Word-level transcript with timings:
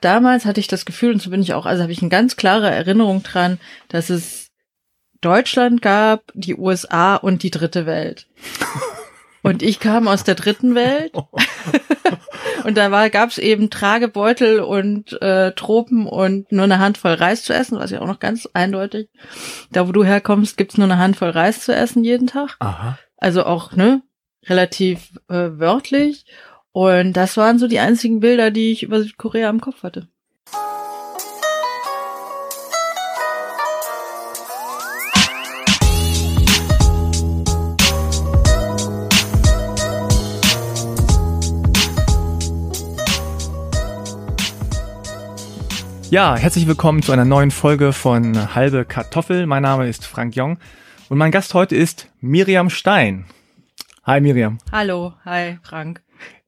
damals 0.00 0.44
hatte 0.44 0.60
ich 0.60 0.68
das 0.68 0.84
Gefühl, 0.84 1.12
und 1.12 1.22
so 1.22 1.30
bin 1.30 1.42
ich 1.42 1.54
auch, 1.54 1.66
also 1.66 1.82
habe 1.82 1.92
ich 1.92 2.00
eine 2.00 2.10
ganz 2.10 2.36
klare 2.36 2.70
Erinnerung 2.70 3.22
dran, 3.22 3.58
dass 3.88 4.10
es 4.10 4.50
Deutschland 5.20 5.82
gab, 5.82 6.32
die 6.34 6.56
USA 6.56 7.16
und 7.16 7.42
die 7.42 7.50
dritte 7.50 7.86
Welt. 7.86 8.26
Und 9.42 9.62
ich 9.62 9.80
kam 9.80 10.06
aus 10.06 10.24
der 10.24 10.34
dritten 10.34 10.74
Welt. 10.74 11.14
und 12.64 12.76
da 12.76 12.90
war, 12.90 13.08
gab's 13.08 13.38
eben 13.38 13.70
Tragebeutel 13.70 14.60
und 14.60 15.20
äh, 15.22 15.52
Tropen 15.52 16.06
und 16.06 16.52
nur 16.52 16.64
eine 16.64 16.78
Handvoll 16.78 17.14
Reis 17.14 17.44
zu 17.44 17.54
essen, 17.54 17.78
was 17.78 17.90
ja 17.90 18.00
auch 18.00 18.06
noch 18.06 18.20
ganz 18.20 18.48
eindeutig. 18.52 19.08
Da, 19.72 19.88
wo 19.88 19.92
du 19.92 20.04
herkommst, 20.04 20.56
gibt's 20.56 20.76
nur 20.76 20.84
eine 20.84 20.98
Handvoll 20.98 21.30
Reis 21.30 21.62
zu 21.62 21.74
essen 21.74 22.04
jeden 22.04 22.26
Tag. 22.26 22.56
Aha. 22.60 22.98
Also 23.16 23.44
auch, 23.44 23.72
ne, 23.72 24.02
relativ 24.46 25.18
äh, 25.28 25.58
wörtlich. 25.58 26.26
Und 26.72 27.14
das 27.14 27.36
waren 27.36 27.58
so 27.58 27.66
die 27.66 27.80
einzigen 27.80 28.20
Bilder, 28.20 28.50
die 28.50 28.70
ich 28.70 28.84
über 28.84 29.02
Südkorea 29.02 29.50
im 29.50 29.60
Kopf 29.60 29.82
hatte. 29.82 30.06
Ja, 46.10 46.36
herzlich 46.36 46.66
willkommen 46.66 47.02
zu 47.02 47.12
einer 47.12 47.24
neuen 47.24 47.52
Folge 47.52 47.92
von 47.92 48.54
Halbe 48.54 48.84
Kartoffel. 48.84 49.46
Mein 49.46 49.62
Name 49.62 49.88
ist 49.88 50.06
Frank 50.06 50.34
Jong 50.34 50.58
und 51.08 51.18
mein 51.18 51.30
Gast 51.30 51.54
heute 51.54 51.76
ist 51.76 52.08
Miriam 52.20 52.68
Stein. 52.68 53.26
Hi 54.04 54.20
Miriam. 54.20 54.58
Hallo, 54.72 55.14
hi 55.24 55.58
Frank. 55.62 56.02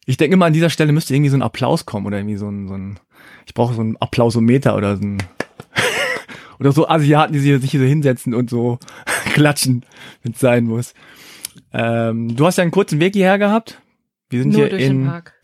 Ich 0.06 0.16
denke 0.16 0.34
immer 0.34 0.46
an 0.46 0.52
dieser 0.52 0.70
Stelle 0.70 0.92
müsste 0.92 1.14
irgendwie 1.14 1.30
so 1.30 1.36
ein 1.36 1.42
Applaus 1.42 1.86
kommen 1.86 2.06
oder 2.06 2.18
irgendwie 2.18 2.36
so 2.36 2.48
ein, 2.48 2.66
so 2.68 2.74
ein 2.74 2.98
ich 3.46 3.54
brauche 3.54 3.74
so 3.74 3.82
ein 3.82 3.96
Applausometer 3.98 4.76
oder 4.76 4.96
so 4.96 5.04
ein 5.04 5.18
oder 6.58 6.72
so 6.72 6.88
Asiaten, 6.88 7.32
die 7.32 7.38
sich 7.40 7.70
hier 7.70 7.80
so 7.80 7.86
hinsetzen 7.86 8.34
und 8.34 8.50
so 8.50 8.78
klatschen, 9.32 9.84
wenn 10.22 10.32
es 10.32 10.40
sein 10.40 10.64
muss. 10.64 10.94
Ähm, 11.72 12.34
du 12.34 12.46
hast 12.46 12.58
ja 12.58 12.62
einen 12.62 12.70
kurzen 12.70 13.00
Weg 13.00 13.14
hierher 13.14 13.38
gehabt. 13.38 13.80
Wir 14.28 14.40
sind 14.42 14.50
Nur 14.52 14.62
hier 14.62 14.70
durch 14.70 14.82
in 14.82 15.00
den 15.02 15.06
Park. 15.06 15.34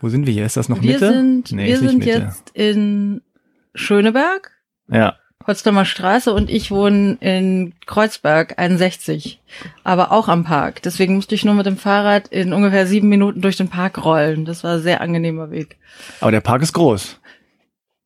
Wo 0.00 0.08
sind 0.08 0.26
wir 0.26 0.32
hier? 0.32 0.44
Ist 0.46 0.56
das 0.56 0.68
noch 0.68 0.80
Wir 0.82 0.92
Mitte? 0.92 1.12
sind, 1.12 1.52
Nee, 1.52 1.66
wir 1.66 1.74
ist 1.74 1.80
nicht 1.82 1.90
sind 1.90 1.98
Mitte. 2.00 2.10
jetzt 2.20 2.50
in 2.54 3.22
Schöneberg, 3.74 4.52
Ja. 4.88 5.16
Potsdamer 5.48 5.86
Straße 5.86 6.34
und 6.34 6.50
ich 6.50 6.70
wohne 6.70 7.16
in 7.20 7.72
Kreuzberg 7.86 8.58
61, 8.58 9.40
aber 9.82 10.12
auch 10.12 10.28
am 10.28 10.44
Park. 10.44 10.82
Deswegen 10.82 11.14
musste 11.14 11.34
ich 11.34 11.46
nur 11.46 11.54
mit 11.54 11.64
dem 11.64 11.78
Fahrrad 11.78 12.28
in 12.28 12.52
ungefähr 12.52 12.86
sieben 12.86 13.08
Minuten 13.08 13.40
durch 13.40 13.56
den 13.56 13.70
Park 13.70 14.04
rollen. 14.04 14.44
Das 14.44 14.62
war 14.62 14.74
ein 14.74 14.82
sehr 14.82 15.00
angenehmer 15.00 15.50
Weg. 15.50 15.78
Aber 16.20 16.32
der 16.32 16.42
Park 16.42 16.60
ist 16.60 16.74
groß. 16.74 17.18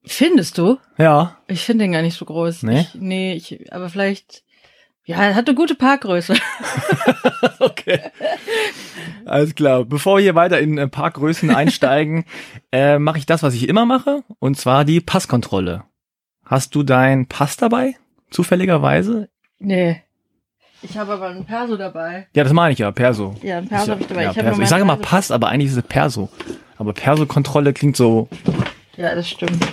Findest 0.05 0.57
du? 0.57 0.79
Ja. 0.99 1.37
Ich 1.49 1.63
finde 1.63 1.83
den 1.83 1.91
gar 1.91 2.03
nicht 2.03 2.17
so 2.17 2.25
groß. 2.27 2.63
Nee? 2.63 2.83
Ich, 2.83 2.95
nee, 2.95 3.33
ich, 3.35 3.73
aber 3.73 3.89
vielleicht, 3.89 4.45
ja, 5.05 5.17
er 5.17 5.35
hat 5.35 5.49
eine 5.49 5.57
gute 5.57 5.75
Parkgröße. 5.75 6.37
Okay. 7.59 8.01
Alles 9.25 9.55
klar. 9.55 9.85
Bevor 9.85 10.17
wir 10.17 10.23
hier 10.23 10.35
weiter 10.35 10.61
in 10.61 10.79
äh, 10.79 10.89
Parkgrößen 10.89 11.51
einsteigen, 11.51 12.25
äh, 12.73 12.99
mache 13.01 13.19
ich 13.19 13.27
das, 13.27 13.43
was 13.43 13.55
ich 13.55 13.69
immer 13.69 13.85
mache, 13.85 14.23
und 14.39 14.57
zwar 14.57 14.85
die 14.85 15.01
Passkontrolle. 15.01 15.85
Hast 16.53 16.75
du 16.75 16.83
dein 16.83 17.25
Pass 17.25 17.57
dabei? 17.57 17.97
Zufälligerweise? 18.31 19.31
nee. 19.59 20.03
Ich 20.83 20.99
habe 20.99 21.13
aber 21.15 21.29
einen 21.29 21.47
Perso 21.47 21.79
dabei. 21.79 22.27
Ja, 22.35 22.45
das 22.45 22.53
meine 22.53 22.75
ich 22.75 22.81
ja, 22.81 22.91
Perso. 22.91 23.37
Ja, 23.41 23.57
einen 23.57 23.69
Perso 23.69 23.93
habe 23.93 24.03
ich 24.03 24.07
dabei. 24.09 24.25
ja, 24.25 24.31
ich, 24.33 24.37
Perso. 24.37 24.61
ich 24.61 24.69
sage 24.69 24.83
immer 24.83 24.97
Pass, 24.97 25.31
aber 25.31 25.49
eigentlich 25.49 25.71
ist 25.71 25.79
es 25.79 25.83
Perso. 25.85 26.29
Aber 26.77 26.93
Perso-Kontrolle 26.93 27.73
klingt 27.73 27.97
so, 27.97 28.29
Ja, 28.99 29.15
das 29.15 29.31
stimmt. 29.31 29.65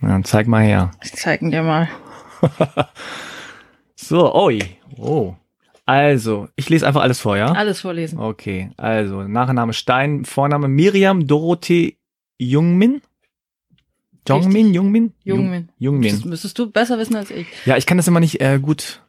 ja, 0.00 0.22
zeig 0.22 0.46
mal 0.46 0.62
her. 0.62 0.92
Ich 1.02 1.14
zeig 1.14 1.42
ihn 1.42 1.50
dir 1.50 1.64
mal. 1.64 1.88
So, 3.96 4.32
oi. 4.34 4.60
Oh. 4.98 5.34
Also, 5.84 6.46
ich 6.54 6.68
lese 6.68 6.86
einfach 6.86 7.02
alles 7.02 7.18
vor, 7.20 7.36
ja? 7.36 7.46
Alles 7.46 7.80
vorlesen. 7.80 8.20
Okay, 8.20 8.70
also 8.76 9.22
Nachname 9.22 9.72
Stein, 9.72 10.26
Vorname 10.26 10.68
Miriam 10.68 11.26
Dorothee 11.26 11.96
Jungmin. 12.38 13.02
Jongmin, 14.28 14.72
Jungmin? 14.74 15.12
Jungmin. 15.22 15.68
Jung- 15.78 16.02
Das 16.02 16.12
Jungmin. 16.12 16.30
müsstest 16.30 16.58
du 16.58 16.70
besser 16.70 16.98
wissen 16.98 17.16
als 17.16 17.30
ich. 17.30 17.46
Ja, 17.66 17.76
ich 17.76 17.86
kann 17.86 17.96
das 17.96 18.08
immer 18.08 18.20
nicht 18.20 18.40
äh, 18.40 18.58
gut 18.60 19.02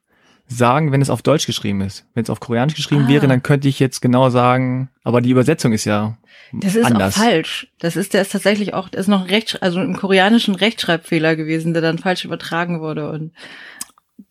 sagen, 0.48 0.92
wenn 0.92 1.02
es 1.02 1.10
auf 1.10 1.22
Deutsch 1.22 1.46
geschrieben 1.48 1.82
ist. 1.82 2.06
Wenn 2.14 2.24
es 2.24 2.30
auf 2.30 2.40
Koreanisch 2.40 2.76
geschrieben 2.76 3.06
Ah. 3.06 3.10
wäre, 3.10 3.28
dann 3.28 3.42
könnte 3.42 3.68
ich 3.68 3.80
jetzt 3.80 4.02
genau 4.02 4.30
sagen, 4.30 4.90
aber 5.04 5.22
die 5.22 5.32
Übersetzung 5.32 5.72
ist 5.74 5.86
ja 5.86 6.18
Das 6.54 6.76
ist 6.76 6.86
anders. 6.86 7.16
auch 7.18 7.24
falsch. 7.24 7.68
Das 7.80 7.96
ist, 7.96 8.14
der 8.14 8.22
ist 8.22 8.32
tatsächlich 8.32 8.74
auch, 8.74 8.90
das 8.90 9.02
ist 9.02 9.08
noch 9.08 9.22
ein 9.22 9.28
Rechtsch 9.30 9.58
also 9.62 9.82
im 9.82 9.96
koreanischen 9.96 10.54
Rechtschreibfehler 10.56 11.36
gewesen, 11.36 11.74
der 11.74 11.82
dann 11.82 11.98
falsch 11.98 12.26
übertragen 12.26 12.80
wurde 12.82 13.10
und 13.10 13.32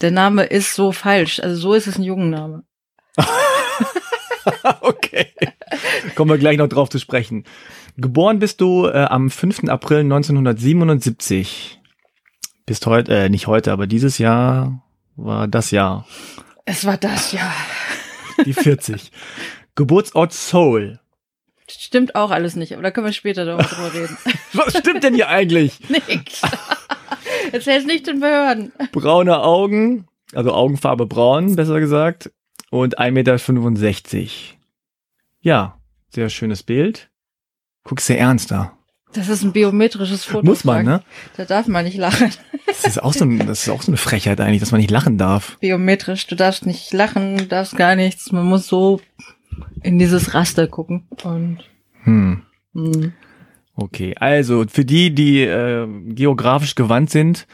der 0.00 0.10
Name 0.12 0.44
ist 0.44 0.74
so 0.74 0.92
falsch. 0.92 1.40
Also 1.40 1.56
so 1.56 1.74
ist 1.74 1.86
es 1.88 1.98
ein 1.98 2.04
Jungenname. 2.04 2.62
okay. 4.80 5.32
Kommen 6.14 6.30
wir 6.30 6.38
gleich 6.38 6.58
noch 6.58 6.68
drauf 6.68 6.88
zu 6.90 6.98
sprechen. 6.98 7.44
Geboren 7.96 8.40
bist 8.40 8.60
du 8.60 8.86
äh, 8.86 9.04
am 9.04 9.30
5. 9.30 9.68
April 9.68 10.00
1977. 10.00 11.80
Bist 12.66 12.86
heute, 12.86 13.14
äh, 13.14 13.28
nicht 13.28 13.46
heute, 13.46 13.70
aber 13.70 13.86
dieses 13.86 14.18
Jahr 14.18 14.82
war 15.16 15.46
das 15.46 15.70
Jahr. 15.70 16.06
Es 16.64 16.84
war 16.84 16.96
das, 16.96 17.30
ja. 17.30 17.52
Die 18.44 18.52
40. 18.52 19.12
Geburtsort 19.76 20.32
Seoul. 20.32 20.98
Stimmt 21.68 22.16
auch 22.16 22.30
alles 22.30 22.56
nicht, 22.56 22.72
aber 22.72 22.82
da 22.82 22.90
können 22.90 23.06
wir 23.06 23.12
später 23.12 23.44
darüber 23.44 23.94
reden. 23.94 24.16
Was 24.52 24.76
stimmt 24.76 25.04
denn 25.04 25.14
hier 25.14 25.28
eigentlich? 25.28 25.78
Nix. 25.88 26.42
Erzähl's 27.52 27.86
nicht 27.86 28.08
den 28.08 28.18
Behörden. 28.18 28.72
Braune 28.90 29.40
Augen, 29.40 30.08
also 30.32 30.52
Augenfarbe 30.52 31.06
braun, 31.06 31.54
besser 31.54 31.78
gesagt. 31.78 32.32
Und 32.70 32.98
1,65 32.98 33.10
Meter. 33.12 34.30
Ja, 35.42 35.78
sehr 36.08 36.28
schönes 36.28 36.64
Bild. 36.64 37.08
Guckst 37.84 38.06
sehr 38.06 38.18
ernst 38.18 38.50
da. 38.50 38.72
Das 39.12 39.28
ist 39.28 39.44
ein 39.44 39.52
biometrisches 39.52 40.24
Foto. 40.24 40.44
Muss 40.44 40.64
man, 40.64 40.84
ne? 40.84 41.02
Da 41.36 41.44
darf 41.44 41.68
man 41.68 41.84
nicht 41.84 41.96
lachen. 41.96 42.32
Das 42.66 42.84
ist, 42.84 43.02
auch 43.02 43.12
so 43.12 43.24
ein, 43.24 43.46
das 43.46 43.62
ist 43.62 43.68
auch 43.68 43.82
so 43.82 43.92
eine 43.92 43.96
Frechheit 43.96 44.40
eigentlich, 44.40 44.60
dass 44.60 44.72
man 44.72 44.80
nicht 44.80 44.90
lachen 44.90 45.18
darf. 45.18 45.56
Biometrisch, 45.60 46.26
du 46.26 46.34
darfst 46.34 46.66
nicht 46.66 46.92
lachen, 46.92 47.36
du 47.36 47.46
darfst 47.46 47.76
gar 47.76 47.94
nichts. 47.94 48.32
Man 48.32 48.46
muss 48.46 48.66
so 48.66 49.00
in 49.82 50.00
dieses 50.00 50.34
Raster 50.34 50.66
gucken. 50.66 51.06
Und 51.22 51.58
Hm. 52.04 52.42
hm. 52.74 53.12
Okay, 53.76 54.14
also 54.18 54.64
für 54.68 54.84
die, 54.84 55.14
die 55.14 55.42
äh, 55.42 55.86
geografisch 56.08 56.74
gewandt 56.74 57.10
sind, 57.10 57.46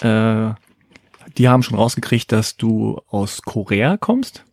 äh, 0.00 0.50
die 1.38 1.48
haben 1.48 1.62
schon 1.62 1.78
rausgekriegt, 1.78 2.32
dass 2.32 2.56
du 2.56 3.00
aus 3.08 3.42
Korea 3.42 3.96
kommst. 3.96 4.44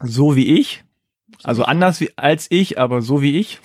So 0.00 0.34
wie 0.36 0.58
ich. 0.58 0.84
Also 1.44 1.64
anders 1.64 2.00
wie, 2.00 2.10
als 2.16 2.46
ich, 2.50 2.78
aber 2.78 3.00
so 3.00 3.22
wie 3.22 3.38
ich. 3.38 3.60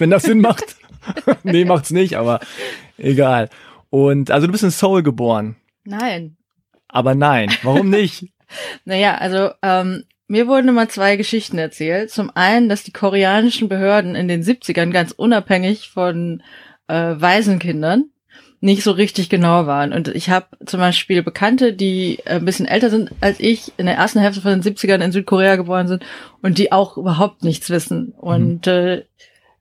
Wenn 0.00 0.10
das 0.10 0.24
Sinn 0.24 0.40
macht. 0.40 0.76
nee, 1.42 1.64
macht's 1.64 1.90
nicht, 1.90 2.16
aber 2.16 2.40
egal. 2.98 3.48
Und 3.90 4.30
also 4.30 4.46
du 4.46 4.52
bist 4.52 4.64
in 4.64 4.70
Seoul 4.70 5.02
geboren. 5.02 5.56
nein. 5.84 6.36
Aber 6.92 7.14
nein, 7.14 7.50
warum 7.62 7.90
nicht? 7.90 8.26
Naja, 8.84 9.14
also 9.14 9.50
ähm, 9.62 10.06
mir 10.26 10.48
wurden 10.48 10.66
immer 10.66 10.88
zwei 10.88 11.14
Geschichten 11.14 11.56
erzählt. 11.56 12.10
Zum 12.10 12.32
einen, 12.34 12.68
dass 12.68 12.82
die 12.82 12.92
koreanischen 12.92 13.68
Behörden 13.68 14.16
in 14.16 14.26
den 14.26 14.42
70ern 14.42 14.90
ganz 14.90 15.12
unabhängig 15.12 15.88
von 15.88 16.42
äh, 16.88 17.14
Waisenkindern 17.16 18.06
nicht 18.60 18.82
so 18.82 18.90
richtig 18.90 19.30
genau 19.30 19.66
waren. 19.66 19.92
Und 19.92 20.08
ich 20.08 20.30
habe 20.30 20.46
zum 20.66 20.80
Beispiel 20.80 21.22
Bekannte, 21.22 21.72
die 21.72 22.18
äh, 22.24 22.34
ein 22.34 22.44
bisschen 22.44 22.66
älter 22.66 22.90
sind 22.90 23.10
als 23.20 23.40
ich, 23.40 23.72
in 23.78 23.86
der 23.86 23.96
ersten 23.96 24.20
Hälfte 24.20 24.42
von 24.42 24.60
den 24.60 24.62
70ern 24.62 25.02
in 25.02 25.12
Südkorea 25.12 25.56
geboren 25.56 25.88
sind 25.88 26.04
und 26.42 26.58
die 26.58 26.70
auch 26.70 26.96
überhaupt 26.96 27.42
nichts 27.42 27.70
wissen. 27.70 28.12
Und 28.18 28.66
äh, 28.66 29.04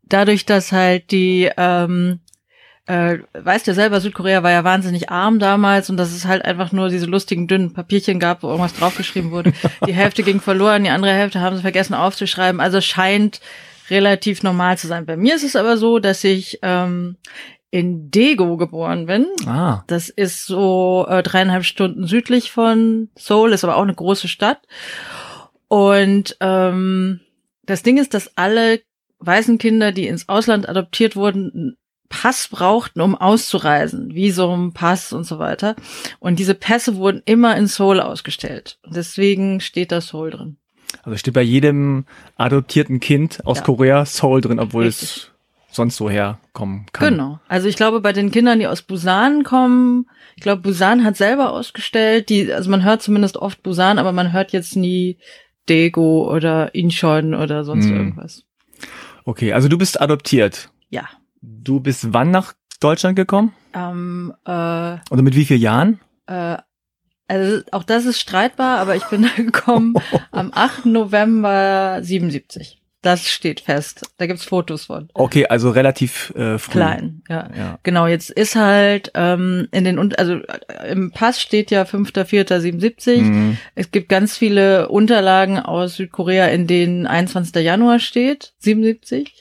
dadurch, 0.09 0.45
dass 0.45 0.71
halt 0.71 1.11
die 1.11 1.49
ähm, 1.57 2.19
äh, 2.89 3.19
weißt 3.33 3.67
ja 3.67 3.75
selber, 3.75 4.01
Südkorea 4.01 4.41
war 4.41 4.49
ja 4.49 4.63
wahnsinnig 4.63 5.11
arm 5.11 5.37
damals 5.37 5.91
und 5.91 5.97
dass 5.97 6.11
es 6.11 6.25
halt 6.25 6.43
einfach 6.43 6.71
nur 6.71 6.89
diese 6.89 7.05
lustigen 7.05 7.47
dünnen 7.47 7.71
Papierchen 7.71 8.19
gab, 8.19 8.41
wo 8.41 8.47
irgendwas 8.47 8.73
draufgeschrieben 8.73 9.29
wurde. 9.29 9.53
Die 9.85 9.93
Hälfte 9.93 10.23
ging 10.23 10.41
verloren, 10.41 10.83
die 10.83 10.89
andere 10.89 11.13
Hälfte 11.13 11.39
haben 11.39 11.55
sie 11.55 11.61
vergessen 11.61 11.93
aufzuschreiben. 11.93 12.59
Also 12.59 12.81
scheint 12.81 13.41
relativ 13.91 14.41
normal 14.41 14.77
zu 14.79 14.87
sein. 14.87 15.05
Bei 15.05 15.17
mir 15.17 15.35
ist 15.35 15.43
es 15.43 15.55
aber 15.55 15.77
so, 15.77 15.99
dass 15.99 16.23
ich 16.23 16.59
ähm, 16.63 17.17
in 17.69 18.09
Daegu 18.09 18.57
geboren 18.57 19.05
bin. 19.05 19.27
Ah, 19.45 19.83
Das 19.85 20.09
ist 20.09 20.47
so 20.47 21.05
äh, 21.07 21.21
dreieinhalb 21.21 21.65
Stunden 21.65 22.07
südlich 22.07 22.51
von 22.51 23.09
Seoul, 23.15 23.53
ist 23.53 23.63
aber 23.63 23.75
auch 23.75 23.83
eine 23.83 23.93
große 23.93 24.27
Stadt. 24.27 24.61
Und 25.67 26.35
ähm, 26.39 27.19
das 27.63 27.83
Ding 27.83 27.99
ist, 27.99 28.15
dass 28.15 28.35
alle 28.35 28.79
Waisenkinder, 29.19 29.91
die 29.91 30.07
ins 30.07 30.29
Ausland 30.29 30.67
adoptiert 30.69 31.15
wurden, 31.15 31.75
Pass 32.09 32.47
brauchten, 32.47 33.01
um 33.01 33.13
auszureisen, 33.15 34.15
Visum, 34.15 34.73
Pass 34.73 35.13
und 35.13 35.25
so 35.25 35.37
weiter. 35.37 35.75
Und 36.19 36.39
diese 36.39 36.55
Pässe 36.55 36.95
wurden 36.95 37.21
immer 37.25 37.55
in 37.55 37.67
Seoul 37.67 37.99
ausgestellt. 37.99 38.79
Und 38.83 38.95
deswegen 38.95 39.61
steht 39.61 39.91
da 39.91 40.01
Seoul 40.01 40.31
drin. 40.31 40.57
also 41.03 41.15
steht 41.17 41.35
bei 41.35 41.43
jedem 41.43 42.05
adoptierten 42.35 42.99
Kind 42.99 43.45
aus 43.45 43.57
Ja. 43.59 43.63
Korea 43.63 44.05
Seoul 44.05 44.41
drin, 44.41 44.59
obwohl 44.59 44.87
es 44.87 45.01
Richtig. 45.03 45.31
sonst 45.71 45.97
so 45.97 46.09
herkommen 46.09 46.87
kann. 46.93 47.13
Genau. 47.13 47.39
Also 47.47 47.67
ich 47.67 47.75
glaube, 47.75 48.01
bei 48.01 48.11
den 48.11 48.31
Kindern, 48.31 48.57
die 48.57 48.65
aus 48.65 48.81
Busan 48.81 49.43
kommen, 49.43 50.07
ich 50.35 50.41
glaube, 50.41 50.63
Busan 50.63 51.03
hat 51.03 51.15
selber 51.15 51.51
ausgestellt, 51.51 52.29
die, 52.29 52.51
also 52.51 52.71
man 52.71 52.83
hört 52.83 53.03
zumindest 53.03 53.37
oft 53.37 53.61
Busan, 53.61 53.99
aber 53.99 54.13
man 54.13 54.33
hört 54.33 54.51
jetzt 54.51 54.75
nie 54.75 55.17
Daegu 55.67 56.27
oder 56.27 56.73
Incheon 56.73 57.35
oder 57.35 57.63
sonst 57.65 57.85
Hm. 57.85 57.95
irgendwas. 57.97 58.45
Okay, 59.25 59.53
also 59.53 59.67
du 59.67 59.77
bist 59.77 60.01
adoptiert. 60.01 60.69
Ja. 60.89 61.07
Du 61.41 61.79
bist 61.79 62.13
wann 62.13 62.31
nach 62.31 62.53
Deutschland 62.79 63.15
gekommen? 63.15 63.53
Ähm, 63.73 64.33
äh, 64.45 64.49
Oder 64.49 65.21
mit 65.21 65.35
wie 65.35 65.45
vielen 65.45 65.61
Jahren? 65.61 65.99
äh, 66.27 66.57
also 67.27 67.61
auch 67.71 67.83
das 67.83 68.05
ist 68.05 68.19
streitbar, 68.19 68.79
aber 68.79 68.95
ich 68.95 69.03
bin 69.05 69.21
da 69.21 69.29
gekommen 69.35 69.93
am 70.31 70.51
8. 70.51 70.87
November 70.87 71.99
77. 72.01 72.78
Das 73.01 73.29
steht 73.29 73.61
fest. 73.61 74.09
Da 74.17 74.25
gibt's 74.27 74.43
Fotos 74.43 74.85
von. 74.85 75.09
Okay, 75.13 75.45
also 75.47 75.69
relativ 75.69 76.31
äh, 76.35 76.57
früh. 76.57 76.73
Klein, 76.73 77.21
ja. 77.29 77.49
Ja. 77.55 77.79
Genau, 77.83 78.07
jetzt 78.07 78.29
ist 78.29 78.57
halt 78.57 79.11
ähm, 79.15 79.69
in 79.71 79.85
den 79.85 79.97
und 79.97 80.19
also 80.19 80.33
äh, 80.33 80.91
im 80.91 81.11
Pass 81.11 81.39
steht 81.41 81.71
ja 81.71 81.83
5.4.77. 81.83 83.21
Mhm. 83.21 83.57
Es 83.75 83.91
gibt 83.91 84.09
ganz 84.09 84.37
viele 84.37 84.89
Unterlagen 84.89 85.59
aus 85.59 85.95
Südkorea, 85.95 86.47
in 86.47 86.67
denen 86.67 87.07
21. 87.07 87.55
Januar 87.63 87.99
steht, 87.99 88.53
77. 88.57 89.33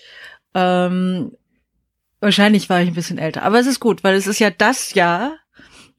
Ähm, 0.55 1.32
wahrscheinlich 2.20 2.70
war 2.70 2.81
ich 2.81 2.88
ein 2.88 2.94
bisschen 2.94 3.19
älter, 3.19 3.43
aber 3.43 3.58
es 3.58 3.66
ist 3.66 3.81
gut, 3.81 4.05
weil 4.05 4.14
es 4.14 4.28
ist 4.28 4.38
ja 4.38 4.50
das 4.50 4.94
Jahr 4.94 5.37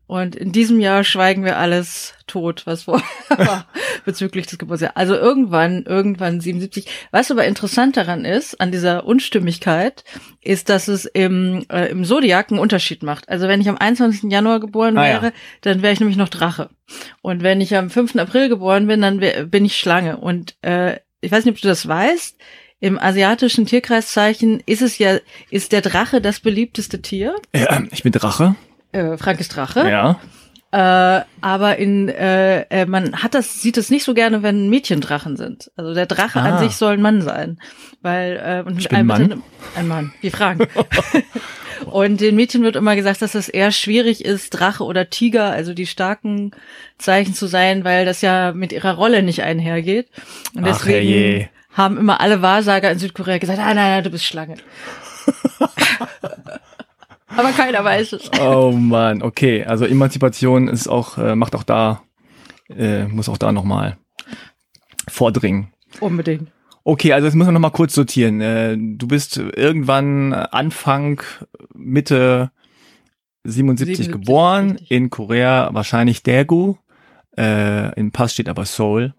und 0.10 0.36
in 0.36 0.52
diesem 0.52 0.80
Jahr 0.80 1.04
schweigen 1.04 1.46
wir 1.46 1.58
alles 1.58 2.16
tot, 2.26 2.64
was 2.66 2.86
vorher 2.86 3.06
war 3.38 3.68
bezüglich 4.06 4.48
des 4.48 4.58
Geburtsjahres. 4.58 4.96
Also 4.96 5.14
irgendwann, 5.14 5.84
irgendwann 5.84 6.42
77. 6.42 6.88
Was 7.12 7.30
aber 7.30 7.46
interessant 7.46 7.96
daran 7.96 8.26
ist, 8.26 8.60
an 8.60 8.72
dieser 8.72 9.06
Unstimmigkeit, 9.06 10.04
ist, 10.42 10.70
dass 10.70 10.88
es 10.88 11.06
im, 11.06 11.64
äh, 11.72 11.92
im 11.92 12.06
Zodiac 12.06 12.50
einen 12.50 12.60
Unterschied 12.60 13.04
macht. 13.04 13.30
Also 13.30 13.48
wenn 13.48 13.62
ich 13.62 13.70
am 13.70 13.78
21. 13.78 14.32
Januar 14.32 14.60
geboren 14.60 14.98
Ah, 14.98 15.06
ja. 15.08 15.22
wäre, 15.22 15.34
dann 15.62 15.84
wäre 15.84 15.94
ich 15.94 16.00
nämlich 16.00 16.18
noch 16.18 16.30
Drache. 16.30 16.72
Und 17.22 17.44
wenn 17.44 17.62
ich 17.62 17.76
am 17.76 17.92
5. 17.92 18.16
April 18.16 18.50
geboren 18.50 18.88
bin, 18.88 19.02
dann 19.02 19.22
wär, 19.22 19.46
bin 19.46 19.64
ich 19.64 19.78
Schlange. 19.78 20.18
Und 20.18 20.56
äh, 20.64 20.96
ich 21.22 21.32
weiß 21.32 21.46
nicht, 21.46 21.54
ob 21.54 21.62
du 21.62 21.68
das 21.68 21.88
weißt. 21.88 22.36
Im 22.80 22.98
asiatischen 22.98 23.68
Tierkreiszeichen 23.68 24.64
ist 24.66 24.82
es 24.82 24.98
ja, 24.98 25.20
ist 25.52 25.72
der 25.72 25.82
Drache 25.82 26.20
das 26.20 26.40
beliebteste 26.40 27.00
Tier. 27.00 27.36
Ja, 27.54 27.84
ich 27.92 28.02
bin 28.02 28.12
Drache. 28.12 28.56
Äh, 28.92 29.18
Frank 29.18 29.40
ist 29.40 29.56
Drache. 29.56 29.90
Ja. 29.90 30.20
Äh, 30.72 31.24
aber 31.42 31.78
in 31.78 32.10
äh, 32.10 32.62
äh, 32.70 32.86
man 32.86 33.24
hat 33.24 33.34
das 33.34 33.60
sieht 33.62 33.78
es 33.78 33.90
nicht 33.90 34.04
so 34.04 34.14
gerne, 34.14 34.44
wenn 34.44 34.70
Mädchen 34.70 35.02
Drachen 35.02 35.36
sind. 35.36 35.72
Also 35.76 35.96
der 35.96 36.06
Drache 36.06 36.40
Ah. 36.42 36.44
an 36.44 36.60
sich 36.60 36.76
soll 36.76 36.94
ein 36.94 37.02
Mann 37.02 37.22
sein, 37.24 37.60
weil 38.04 38.38
äh, 38.66 38.68
und 38.68 38.78
Ich 38.78 38.88
bin 38.88 39.00
ein 39.00 39.06
Mann? 39.08 39.42
ein 39.76 39.88
Mann. 39.88 40.14
Wir 40.22 40.30
fragen. 40.32 40.68
und 41.86 42.22
den 42.22 42.36
Mädchen 42.36 42.62
wird 42.62 42.76
immer 42.76 42.96
gesagt, 42.96 43.24
dass 43.24 43.34
es 43.34 43.50
eher 43.50 43.72
schwierig 43.72 44.24
ist, 44.24 44.52
Drache 44.52 44.84
oder 44.84 45.10
Tiger, 45.10 45.46
also 45.46 45.74
die 45.74 45.88
starken 45.88 46.52
Zeichen 47.00 47.34
zu 47.34 47.48
sein, 47.48 47.84
weil 47.84 48.06
das 48.06 48.22
ja 48.22 48.52
mit 48.52 48.72
ihrer 48.72 48.94
Rolle 48.94 49.24
nicht 49.24 49.42
einhergeht. 49.42 50.08
Und 50.54 50.66
Ach, 50.66 50.68
deswegen 50.68 51.08
herrje. 51.10 51.50
haben 51.74 51.98
immer 51.98 52.22
alle 52.22 52.44
Wahrsager 52.44 52.92
in 52.92 53.00
Südkorea 53.00 53.40
gesagt, 53.40 53.58
ah, 53.58 53.66
nein, 53.74 53.76
nein, 53.76 54.04
du 54.04 54.12
bist 54.12 54.26
Schlange. 54.26 54.54
aber 57.40 57.52
keiner 57.52 57.84
weiß 57.84 58.14
es. 58.14 58.32
Oh 58.42 58.72
Mann, 58.72 59.22
okay. 59.22 59.64
Also 59.66 59.86
Emanzipation 59.86 60.68
ist 60.68 60.88
auch, 60.88 61.18
äh, 61.18 61.36
macht 61.36 61.56
auch 61.56 61.64
da, 61.64 62.04
äh, 62.70 63.06
muss 63.06 63.30
auch 63.30 63.38
da 63.38 63.52
nochmal 63.52 63.98
vordringen. 65.08 65.74
Unbedingt. 66.00 66.52
Okay, 66.84 67.14
also 67.14 67.28
jetzt 67.28 67.36
müssen 67.36 67.50
wir 67.50 67.54
nochmal 67.54 67.72
kurz 67.72 67.94
sortieren. 67.94 68.42
Äh, 68.42 68.78
du 68.78 69.08
bist 69.08 69.38
irgendwann 69.38 70.34
Anfang, 70.34 71.22
Mitte 71.74 72.52
77, 73.44 73.98
77, 73.98 74.12
geboren, 74.12 74.72
richtig. 74.72 74.92
in 74.92 75.10
Korea 75.10 75.70
wahrscheinlich 75.74 76.24
Daegu, 76.24 76.76
äh, 77.38 77.94
im 77.96 78.12
Pass 78.12 78.34
steht 78.34 78.50
aber 78.50 78.66
Seoul. 78.66 79.14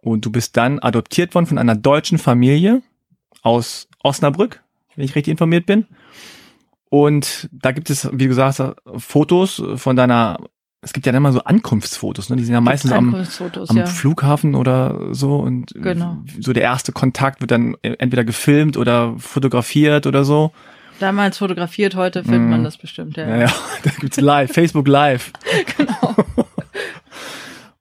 Und 0.00 0.24
du 0.24 0.30
bist 0.30 0.56
dann 0.56 0.78
adoptiert 0.78 1.34
worden 1.34 1.46
von 1.46 1.58
einer 1.58 1.74
deutschen 1.74 2.18
Familie 2.18 2.82
aus 3.42 3.88
Osnabrück, 4.02 4.62
wenn 4.94 5.04
ich 5.04 5.14
richtig 5.14 5.32
informiert 5.32 5.66
bin. 5.66 5.86
Und 6.90 7.48
da 7.52 7.72
gibt 7.72 7.90
es, 7.90 8.08
wie 8.12 8.28
gesagt, 8.28 8.62
Fotos 8.96 9.62
von 9.76 9.94
deiner, 9.96 10.38
es 10.80 10.92
gibt 10.92 11.04
ja 11.06 11.12
dann 11.12 11.20
immer 11.22 11.32
so 11.32 11.40
Ankunftsfotos, 11.44 12.30
ne? 12.30 12.36
Die 12.36 12.44
sind 12.44 12.54
ja 12.54 12.60
meistens 12.60 12.92
am, 12.92 13.14
am 13.14 13.76
ja. 13.76 13.86
Flughafen 13.86 14.54
oder 14.54 15.12
so 15.12 15.36
und 15.36 15.72
Genau. 15.74 16.18
so 16.40 16.52
der 16.52 16.62
erste 16.62 16.92
Kontakt 16.92 17.40
wird 17.40 17.50
dann 17.50 17.76
entweder 17.82 18.24
gefilmt 18.24 18.76
oder 18.76 19.14
fotografiert 19.18 20.06
oder 20.06 20.24
so. 20.24 20.52
Damals 20.98 21.38
fotografiert, 21.38 21.94
heute 21.94 22.22
findet 22.24 22.40
Mhm. 22.42 22.50
man 22.50 22.64
das 22.64 22.76
bestimmt, 22.78 23.16
ja. 23.16 23.28
Ja, 23.28 23.36
ja, 23.42 23.52
da 23.82 23.90
gibt's 24.00 24.20
live, 24.20 24.50
Facebook 24.52 24.88
Live. 24.88 25.32
Genau. 25.76 26.14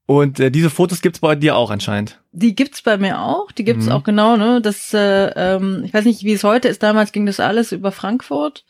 Und 0.05 0.39
äh, 0.39 0.49
diese 0.51 0.69
Fotos 0.69 1.01
gibt's 1.01 1.19
bei 1.19 1.35
dir 1.35 1.57
auch 1.57 1.69
anscheinend. 1.69 2.21
Die 2.31 2.55
gibt's 2.55 2.81
bei 2.81 2.97
mir 2.97 3.19
auch, 3.19 3.51
die 3.51 3.65
gibt's 3.65 3.87
Mhm. 3.87 3.91
auch 3.91 4.03
genau, 4.03 4.37
ne? 4.37 4.61
Das, 4.61 4.93
äh, 4.93 5.27
ähm, 5.35 5.81
ich 5.83 5.93
weiß 5.93 6.05
nicht, 6.05 6.23
wie 6.23 6.31
es 6.31 6.45
heute 6.45 6.69
ist. 6.69 6.81
Damals 6.81 7.11
ging 7.11 7.25
das 7.25 7.41
alles 7.41 7.73
über 7.73 7.91
Frankfurt 7.91 8.63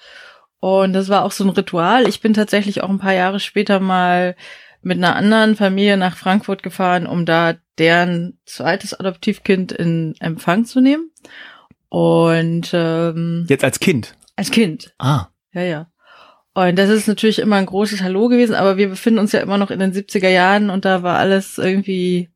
und 0.59 0.93
das 0.93 1.09
war 1.09 1.23
auch 1.23 1.31
so 1.31 1.43
ein 1.43 1.49
Ritual. 1.51 2.07
Ich 2.07 2.21
bin 2.21 2.33
tatsächlich 2.33 2.81
auch 2.81 2.89
ein 2.89 2.99
paar 2.99 3.13
Jahre 3.13 3.39
später 3.39 3.79
mal 3.79 4.35
mit 4.81 4.97
einer 4.97 5.15
anderen 5.15 5.55
Familie 5.55 5.97
nach 5.97 6.17
Frankfurt 6.17 6.63
gefahren, 6.63 7.07
um 7.07 7.25
da 7.25 7.55
deren 7.77 8.39
zweites 8.45 8.93
Adoptivkind 8.93 9.71
in 9.71 10.15
Empfang 10.19 10.65
zu 10.65 10.81
nehmen. 10.81 11.11
Und 11.89 12.71
ähm, 12.73 13.45
Jetzt 13.49 13.63
als 13.63 13.79
Kind. 13.79 14.15
als 14.35 14.51
Kind. 14.51 14.93
Ah. 14.97 15.27
Ja, 15.53 15.61
ja. 15.61 15.87
Und 16.53 16.77
das 16.77 16.89
ist 16.89 17.07
natürlich 17.07 17.39
immer 17.39 17.57
ein 17.57 17.67
großes 17.67 18.01
Hallo 18.01 18.29
gewesen, 18.29 18.55
aber 18.55 18.77
wir 18.77 18.89
befinden 18.89 19.19
uns 19.19 19.31
ja 19.31 19.41
immer 19.41 19.59
noch 19.59 19.69
in 19.69 19.79
den 19.79 19.93
70er 19.93 20.29
Jahren 20.29 20.71
und 20.71 20.85
da 20.85 21.03
war 21.03 21.19
alles 21.19 21.59
irgendwie 21.59 22.29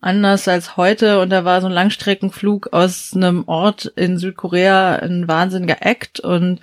anders 0.00 0.48
als 0.48 0.76
heute 0.76 1.20
und 1.20 1.30
da 1.30 1.44
war 1.44 1.60
so 1.60 1.68
ein 1.68 1.72
Langstreckenflug 1.72 2.72
aus 2.72 3.12
einem 3.14 3.44
Ort 3.46 3.84
in 3.96 4.18
Südkorea 4.18 4.96
ein 4.96 5.28
wahnsinniger 5.28 5.86
Act 5.86 6.18
und 6.18 6.60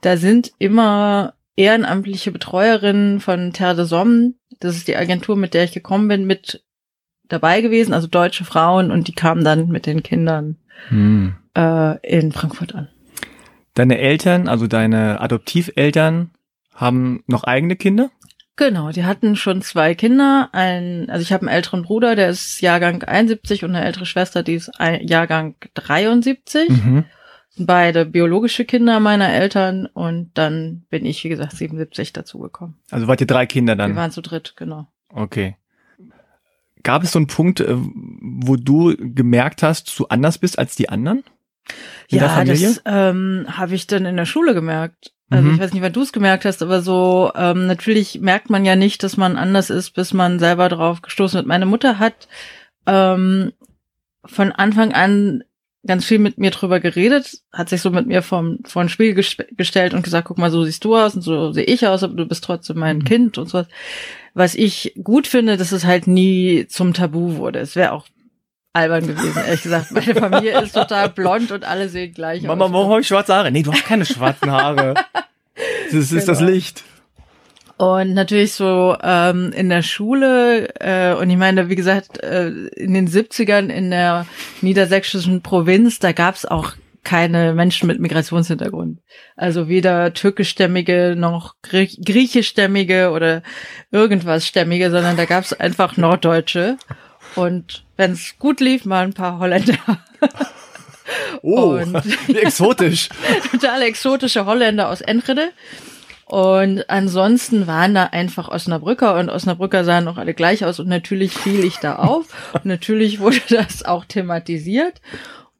da 0.00 0.16
sind 0.16 0.52
immer 0.58 1.34
ehrenamtliche 1.56 2.30
Betreuerinnen 2.30 3.20
von 3.20 3.52
Terre 3.52 3.76
de 3.76 3.84
Somme, 3.84 4.34
das 4.60 4.76
ist 4.76 4.88
die 4.88 4.96
Agentur, 4.96 5.36
mit 5.36 5.54
der 5.54 5.64
ich 5.64 5.72
gekommen 5.72 6.08
bin, 6.08 6.26
mit 6.26 6.64
dabei 7.28 7.60
gewesen, 7.60 7.92
also 7.92 8.06
deutsche 8.06 8.44
Frauen 8.44 8.90
und 8.90 9.08
die 9.08 9.14
kamen 9.14 9.44
dann 9.44 9.68
mit 9.68 9.86
den 9.86 10.02
Kindern 10.02 10.56
Hm. 10.88 11.34
äh, 11.56 11.98
in 12.06 12.32
Frankfurt 12.32 12.74
an. 12.74 12.88
Deine 13.74 13.98
Eltern, 13.98 14.48
also 14.48 14.66
deine 14.66 15.20
Adoptiveltern, 15.20 16.30
haben 16.74 17.24
noch 17.26 17.44
eigene 17.44 17.76
Kinder? 17.76 18.10
Genau, 18.56 18.90
die 18.90 19.04
hatten 19.04 19.36
schon 19.36 19.60
zwei 19.60 19.94
Kinder. 19.94 20.48
Ein, 20.52 21.10
also 21.10 21.22
ich 21.22 21.32
habe 21.32 21.42
einen 21.42 21.54
älteren 21.54 21.82
Bruder, 21.82 22.16
der 22.16 22.30
ist 22.30 22.60
Jahrgang 22.62 23.02
71 23.02 23.64
und 23.64 23.74
eine 23.74 23.84
ältere 23.84 24.06
Schwester, 24.06 24.42
die 24.42 24.54
ist 24.54 24.80
ein, 24.80 25.06
Jahrgang 25.06 25.56
73. 25.74 26.68
Mhm. 26.70 27.04
Beide 27.58 28.04
biologische 28.04 28.64
Kinder 28.66 29.00
meiner 29.00 29.30
Eltern 29.32 29.86
und 29.86 30.30
dann 30.34 30.84
bin 30.90 31.06
ich, 31.06 31.24
wie 31.24 31.30
gesagt, 31.30 31.52
77 31.56 32.12
dazugekommen. 32.12 32.76
Also 32.90 33.06
wart 33.08 33.20
ihr 33.22 33.26
drei 33.26 33.46
Kinder 33.46 33.72
Wir 33.74 33.76
dann? 33.78 33.96
waren 33.96 34.10
zu 34.10 34.20
dritt, 34.20 34.54
genau. 34.56 34.88
Okay. 35.08 35.56
Gab 36.82 37.02
es 37.02 37.12
so 37.12 37.18
einen 37.18 37.26
Punkt, 37.26 37.60
äh, 37.60 37.74
wo 37.76 38.56
du 38.56 38.94
gemerkt 38.98 39.62
hast, 39.62 39.88
dass 39.88 39.96
du 39.96 40.06
anders 40.06 40.38
bist 40.38 40.58
als 40.58 40.76
die 40.76 40.88
anderen? 40.88 41.24
In 42.08 42.18
ja, 42.18 42.44
das 42.44 42.82
ähm, 42.84 43.46
habe 43.48 43.74
ich 43.74 43.86
dann 43.86 44.04
in 44.04 44.16
der 44.16 44.26
Schule 44.26 44.54
gemerkt. 44.54 45.12
Also 45.30 45.48
Mhm. 45.48 45.54
ich 45.54 45.60
weiß 45.60 45.72
nicht, 45.72 45.82
wann 45.82 45.92
du 45.92 46.02
es 46.02 46.12
gemerkt 46.12 46.44
hast, 46.44 46.62
aber 46.62 46.82
so 46.82 47.32
ähm, 47.34 47.66
natürlich 47.66 48.20
merkt 48.20 48.50
man 48.50 48.64
ja 48.64 48.76
nicht, 48.76 49.02
dass 49.02 49.16
man 49.16 49.36
anders 49.36 49.70
ist, 49.70 49.90
bis 49.92 50.12
man 50.12 50.38
selber 50.38 50.68
drauf 50.68 51.02
gestoßen 51.02 51.38
wird. 51.38 51.46
Meine 51.48 51.66
Mutter 51.66 51.98
hat 51.98 52.28
ähm, 52.86 53.52
von 54.24 54.52
Anfang 54.52 54.92
an 54.92 55.42
ganz 55.86 56.04
viel 56.04 56.18
mit 56.18 56.38
mir 56.38 56.50
drüber 56.50 56.80
geredet, 56.80 57.40
hat 57.52 57.68
sich 57.68 57.80
so 57.80 57.90
mit 57.90 58.06
mir 58.06 58.22
vom, 58.22 58.58
vor 58.64 58.82
ein 58.82 58.88
Spiel 58.88 59.14
gestellt 59.14 59.94
und 59.94 60.02
gesagt, 60.02 60.28
guck 60.28 60.38
mal, 60.38 60.50
so 60.50 60.64
siehst 60.64 60.84
du 60.84 60.96
aus 60.96 61.14
und 61.14 61.22
so 61.22 61.52
sehe 61.52 61.64
ich 61.64 61.86
aus, 61.86 62.02
aber 62.02 62.14
du 62.14 62.26
bist 62.26 62.44
trotzdem 62.44 62.78
mein 62.78 62.98
Mhm. 62.98 63.04
Kind 63.04 63.38
und 63.38 63.48
sowas. 63.48 63.66
Was 64.34 64.54
ich 64.54 64.92
gut 65.02 65.26
finde, 65.26 65.56
dass 65.56 65.72
es 65.72 65.84
halt 65.84 66.06
nie 66.06 66.66
zum 66.68 66.92
Tabu 66.94 67.36
wurde. 67.36 67.58
Es 67.60 67.74
wäre 67.76 67.92
auch 67.92 68.06
albern 68.74 69.06
gewesen, 69.06 69.40
ehrlich 69.46 69.62
gesagt. 69.62 69.92
Meine 69.92 70.14
Familie 70.20 70.60
ist 70.60 70.74
total 70.74 71.08
blond 71.08 71.50
und 71.52 71.64
alle 71.64 71.88
sehen 71.88 72.12
gleich 72.12 72.42
Mama, 72.42 72.66
aus. 72.66 72.72
warum 72.72 72.90
habe 72.90 73.00
ich 73.00 73.06
schwarze 73.08 73.34
Haare? 73.34 73.50
Nee, 73.50 73.62
du 73.62 73.72
hast 73.72 73.84
keine 73.86 74.04
schwarzen 74.04 74.50
Haare. 74.50 74.94
Das 75.90 76.12
ist 76.12 76.28
das 76.28 76.38
Genau. 76.40 76.50
Licht. 76.50 76.84
Und 77.78 78.14
natürlich 78.14 78.54
so 78.54 78.96
ähm, 79.02 79.52
in 79.52 79.68
der 79.68 79.82
Schule, 79.82 80.68
äh, 80.80 81.12
und 81.14 81.28
ich 81.28 81.36
meine, 81.36 81.68
wie 81.68 81.76
gesagt, 81.76 82.22
äh, 82.22 82.48
in 82.48 82.94
den 82.94 83.06
70ern 83.08 83.68
in 83.68 83.90
der 83.90 84.26
niedersächsischen 84.62 85.42
Provinz, 85.42 85.98
da 85.98 86.12
gab 86.12 86.36
es 86.36 86.46
auch 86.46 86.72
keine 87.04 87.52
Menschen 87.54 87.86
mit 87.86 88.00
Migrationshintergrund. 88.00 88.98
Also 89.36 89.68
weder 89.68 90.12
türkischstämmige 90.14 91.14
noch 91.16 91.54
Grie 91.62 91.88
griechischstämmige 92.04 93.10
oder 93.10 93.42
irgendwas 93.92 94.46
stämmige, 94.46 94.90
sondern 94.90 95.16
da 95.16 95.24
gab 95.26 95.44
es 95.44 95.52
einfach 95.52 95.96
Norddeutsche. 95.96 96.78
Und 97.36 97.84
wenn 97.96 98.12
es 98.12 98.34
gut 98.38 98.60
lief, 98.60 98.86
mal 98.86 99.04
ein 99.04 99.12
paar 99.12 99.38
Holländer. 99.38 99.76
Oh, 101.42 101.74
Und- 101.82 101.94
wie 102.26 102.38
exotisch. 102.38 103.10
total 103.52 103.82
exotische 103.82 104.46
Holländer 104.46 104.88
aus 104.88 105.00
Enschede. 105.02 105.50
Und 106.28 106.90
ansonsten 106.90 107.68
waren 107.68 107.94
da 107.94 108.06
einfach 108.06 108.48
Osnabrücker 108.48 109.16
und 109.16 109.30
Osnabrücker 109.30 109.84
sahen 109.84 110.08
auch 110.08 110.16
alle 110.16 110.34
gleich 110.34 110.64
aus 110.64 110.80
und 110.80 110.88
natürlich 110.88 111.32
fiel 111.32 111.64
ich 111.64 111.76
da 111.76 111.96
auf. 111.96 112.26
Und 112.52 112.64
natürlich 112.64 113.20
wurde 113.20 113.40
das 113.48 113.84
auch 113.84 114.04
thematisiert. 114.04 115.00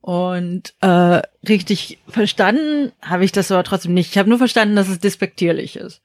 Und 0.01 0.75
äh, 0.81 1.23
richtig 1.49 1.99
verstanden 2.09 2.93
habe 3.01 3.25
ich 3.25 3.33
das 3.33 3.51
aber 3.51 3.65
trotzdem 3.65 3.95
nicht. 3.95 4.11
Ich 4.11 4.19
habe 4.19 4.29
nur 4.29 4.39
verstanden, 4.39 4.77
dass 4.77 4.89
es 4.89 4.99
despektierlich 4.99 5.77
ist. 5.77 6.01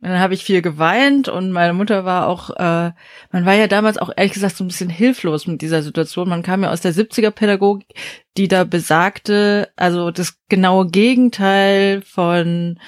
Und 0.00 0.10
dann 0.10 0.20
habe 0.20 0.34
ich 0.34 0.44
viel 0.44 0.62
geweint 0.62 1.28
und 1.28 1.50
meine 1.50 1.72
Mutter 1.72 2.04
war 2.04 2.28
auch, 2.28 2.50
äh, 2.50 2.92
man 3.32 3.46
war 3.46 3.54
ja 3.54 3.66
damals 3.66 3.98
auch 3.98 4.10
ehrlich 4.16 4.34
gesagt 4.34 4.56
so 4.56 4.64
ein 4.64 4.68
bisschen 4.68 4.90
hilflos 4.90 5.46
mit 5.46 5.60
dieser 5.60 5.82
Situation. 5.82 6.28
Man 6.28 6.42
kam 6.42 6.62
ja 6.62 6.70
aus 6.70 6.82
der 6.82 6.94
70er 6.94 7.30
Pädagogik, 7.30 7.88
die 8.36 8.48
da 8.48 8.64
besagte, 8.64 9.70
also 9.76 10.10
das 10.10 10.38
genaue 10.48 10.86
Gegenteil 10.86 12.02
von 12.02 12.78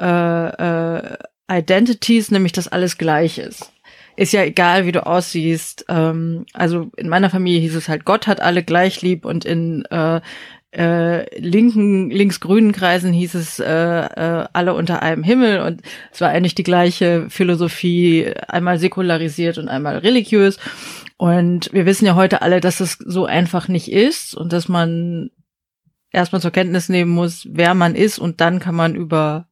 äh, 0.00 0.96
äh, 0.96 1.18
Identities, 1.50 2.30
nämlich 2.30 2.52
dass 2.52 2.68
alles 2.68 2.98
gleich 2.98 3.38
ist. 3.38 3.72
Ist 4.16 4.32
ja 4.32 4.42
egal, 4.42 4.86
wie 4.86 4.92
du 4.92 5.06
aussiehst. 5.06 5.86
Ähm, 5.88 6.46
also 6.52 6.90
in 6.96 7.08
meiner 7.08 7.30
Familie 7.30 7.60
hieß 7.60 7.74
es 7.74 7.88
halt, 7.88 8.04
Gott 8.04 8.26
hat 8.26 8.40
alle 8.40 8.62
gleich 8.62 9.02
lieb 9.02 9.24
und 9.24 9.44
in 9.44 9.84
äh, 9.86 10.20
äh, 10.72 11.40
linken, 11.40 12.10
linksgrünen 12.10 12.72
Kreisen 12.72 13.12
hieß 13.12 13.34
es 13.34 13.58
äh, 13.58 13.66
äh, 13.66 14.46
alle 14.52 14.74
unter 14.74 15.02
einem 15.02 15.24
Himmel 15.24 15.60
und 15.60 15.82
es 16.12 16.20
war 16.20 16.28
eigentlich 16.28 16.54
die 16.54 16.62
gleiche 16.62 17.28
Philosophie, 17.28 18.32
einmal 18.46 18.78
säkularisiert 18.78 19.58
und 19.58 19.68
einmal 19.68 19.98
religiös. 19.98 20.58
Und 21.16 21.72
wir 21.72 21.86
wissen 21.86 22.06
ja 22.06 22.14
heute 22.14 22.42
alle, 22.42 22.60
dass 22.60 22.80
es 22.80 22.98
so 23.04 23.26
einfach 23.26 23.68
nicht 23.68 23.90
ist 23.90 24.34
und 24.34 24.52
dass 24.52 24.68
man 24.68 25.30
erstmal 26.12 26.40
zur 26.40 26.52
Kenntnis 26.52 26.88
nehmen 26.88 27.10
muss, 27.10 27.46
wer 27.50 27.74
man 27.74 27.94
ist 27.94 28.18
und 28.18 28.40
dann 28.40 28.60
kann 28.60 28.74
man 28.74 28.94
über 28.94 29.49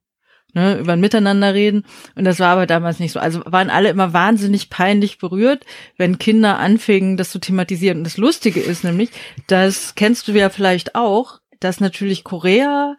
ne, 0.53 0.77
über 0.77 0.93
ein 0.93 0.99
Miteinander 0.99 1.53
reden. 1.53 1.85
Und 2.15 2.25
das 2.25 2.39
war 2.39 2.49
aber 2.49 2.65
damals 2.65 2.99
nicht 2.99 3.11
so. 3.11 3.19
Also 3.19 3.41
waren 3.45 3.69
alle 3.69 3.89
immer 3.89 4.13
wahnsinnig 4.13 4.69
peinlich 4.69 5.17
berührt, 5.17 5.65
wenn 5.97 6.19
Kinder 6.19 6.59
anfingen, 6.59 7.17
das 7.17 7.31
zu 7.31 7.39
thematisieren. 7.39 7.99
Und 7.99 8.03
das 8.03 8.17
Lustige 8.17 8.59
ist 8.59 8.83
nämlich, 8.83 9.09
das 9.47 9.95
kennst 9.95 10.27
du 10.27 10.31
ja 10.33 10.49
vielleicht 10.49 10.95
auch, 10.95 11.39
dass 11.59 11.79
natürlich 11.79 12.23
Korea 12.23 12.95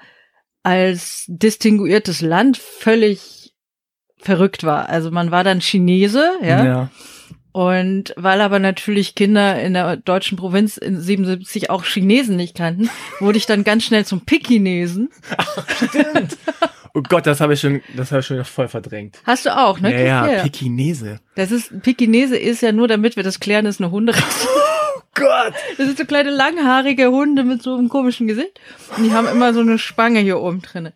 als 0.63 1.25
distinguiertes 1.29 2.21
Land 2.21 2.59
völlig 2.59 3.55
verrückt 4.19 4.65
war. 4.65 4.89
Also 4.89 5.11
man 5.11 5.31
war 5.31 5.45
dann 5.45 5.61
Chinese, 5.61 6.31
ja. 6.43 6.91
Und 7.53 8.15
weil 8.17 8.41
aber 8.43 8.61
natürlich 8.61 9.17
Kinder 9.17 9.61
in 9.61 9.75
der 9.75 9.97
deutschen 9.97 10.39
Provinz 10.39 10.77
in 10.77 11.01
77 11.01 11.69
auch 11.69 11.85
Chinesen 11.85 12.37
nicht 12.37 12.57
kannten, 12.57 12.91
wurde 13.19 13.39
ich 13.39 13.47
dann 13.47 13.65
ganz 13.65 13.85
schnell 13.85 14.05
zum 14.05 14.21
Pekinesen. 14.21 15.09
Oh 16.95 17.03
Gott, 17.03 17.27
das 17.27 17.41
habe 17.41 17.55
ich 17.55 17.61
schon, 17.61 17.83
das 17.97 18.11
habe 18.11 18.21
ich 18.21 18.27
schon 18.27 18.45
voll 18.45 18.69
verdrängt. 18.69 19.21
Hast 19.25 19.47
du 19.47 19.57
auch, 19.57 19.81
ne? 19.81 19.93
ja, 19.93 20.27
ja. 20.27 20.43
Pekinese. 20.43 21.21
Das 21.37 21.51
ist, 21.51 21.83
Pekinese 21.83 22.37
ist 22.37 22.63
ja 22.63 22.73
nur, 22.73 22.89
damit 22.89 23.17
wir 23.17 23.23
das 23.23 23.41
klären, 23.41 23.67
ist 23.67 23.81
eine 23.81 23.91
Hunderasse. 23.91 24.49
Oh 24.93 25.23
Gott. 25.23 25.55
Das 25.77 25.87
sind 25.87 25.99
so 25.99 26.05
kleine 26.05 26.31
langhaarige 26.31 27.11
Hunde 27.11 27.43
mit 27.43 27.63
so 27.63 27.75
einem 27.75 27.89
komischen 27.89 28.29
Gesicht. 28.29 28.61
Und 28.97 29.05
die 29.05 29.13
haben 29.13 29.27
immer 29.27 29.53
so 29.53 29.61
eine 29.61 29.77
Spange 29.77 30.21
hier 30.21 30.41
oben 30.41 30.63
drinne. 30.63 30.93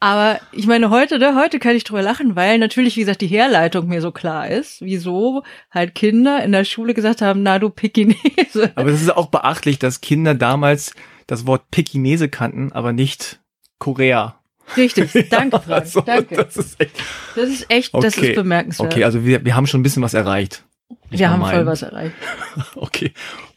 Aber 0.00 0.40
ich 0.50 0.66
meine, 0.66 0.88
heute, 0.88 1.18
ne, 1.18 1.34
heute 1.34 1.58
kann 1.58 1.76
ich 1.76 1.84
drüber 1.84 2.02
lachen, 2.02 2.34
weil 2.34 2.58
natürlich, 2.58 2.96
wie 2.96 3.00
gesagt, 3.00 3.20
die 3.20 3.26
Herleitung 3.26 3.86
mir 3.86 4.00
so 4.00 4.10
klar 4.10 4.48
ist, 4.48 4.80
wieso 4.80 5.44
halt 5.70 5.94
Kinder 5.94 6.42
in 6.42 6.52
der 6.52 6.64
Schule 6.64 6.94
gesagt 6.94 7.20
haben, 7.20 7.42
na 7.42 7.58
du 7.58 7.68
Pekinese. 7.68 8.72
Aber 8.74 8.90
es 8.90 9.02
ist 9.02 9.14
auch 9.14 9.26
beachtlich, 9.26 9.78
dass 9.78 10.00
Kinder 10.00 10.34
damals 10.34 10.94
das 11.26 11.46
Wort 11.46 11.70
Pekinese 11.70 12.30
kannten, 12.30 12.72
aber 12.72 12.94
nicht 12.94 13.40
Korea. 13.78 14.39
Richtig, 14.76 15.28
danke, 15.30 15.58
Frank, 15.60 15.70
Also, 15.82 16.00
danke. 16.02 16.36
Das 16.36 16.56
ist 16.56 16.80
echt, 16.80 16.92
Das 17.36 17.48
ist 17.48 17.70
echt, 17.70 17.94
das 17.94 18.16
Okay. 18.18 18.28
ist 18.30 18.34
bemerkenswert. 18.36 18.92
okay, 18.92 19.04
also 19.04 19.24
wir, 19.24 19.44
wir 19.44 19.56
haben 19.56 19.66
schon 19.66 19.80
ein 19.80 19.82
bisschen 19.82 20.02
was 20.02 20.14
erreicht. 20.14 20.64
Ich 21.10 21.18
wir 21.20 21.30
haben 21.30 21.40
voll 21.42 21.52
meinen. 21.52 21.66
was 21.66 21.82
erreicht. 21.82 22.14
Okay. 22.76 23.12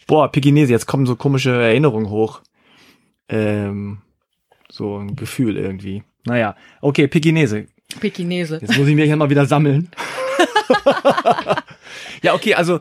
Boah, 0.08 0.32
Pekinese, 0.32 0.72
jetzt 0.72 0.86
kommen 0.86 1.06
so 1.06 1.16
komische 1.16 1.52
Erinnerungen 1.52 2.10
hoch. 2.10 2.42
Ähm, 3.30 4.00
so 4.70 4.98
ein 4.98 5.16
Gefühl 5.16 5.58
irgendwie. 5.58 6.04
Naja, 6.26 6.56
okay, 6.82 7.08
Pekinese. 7.08 7.68
Pekinese. 8.00 8.60
Jetzt 8.62 8.78
muss 8.78 8.88
ich 8.88 8.96
mich 8.96 9.08
ja 9.08 9.16
mal 9.16 9.30
wieder 9.30 9.46
sammeln. 9.46 9.90
ja, 12.22 12.34
okay, 12.34 12.54
also 12.56 12.80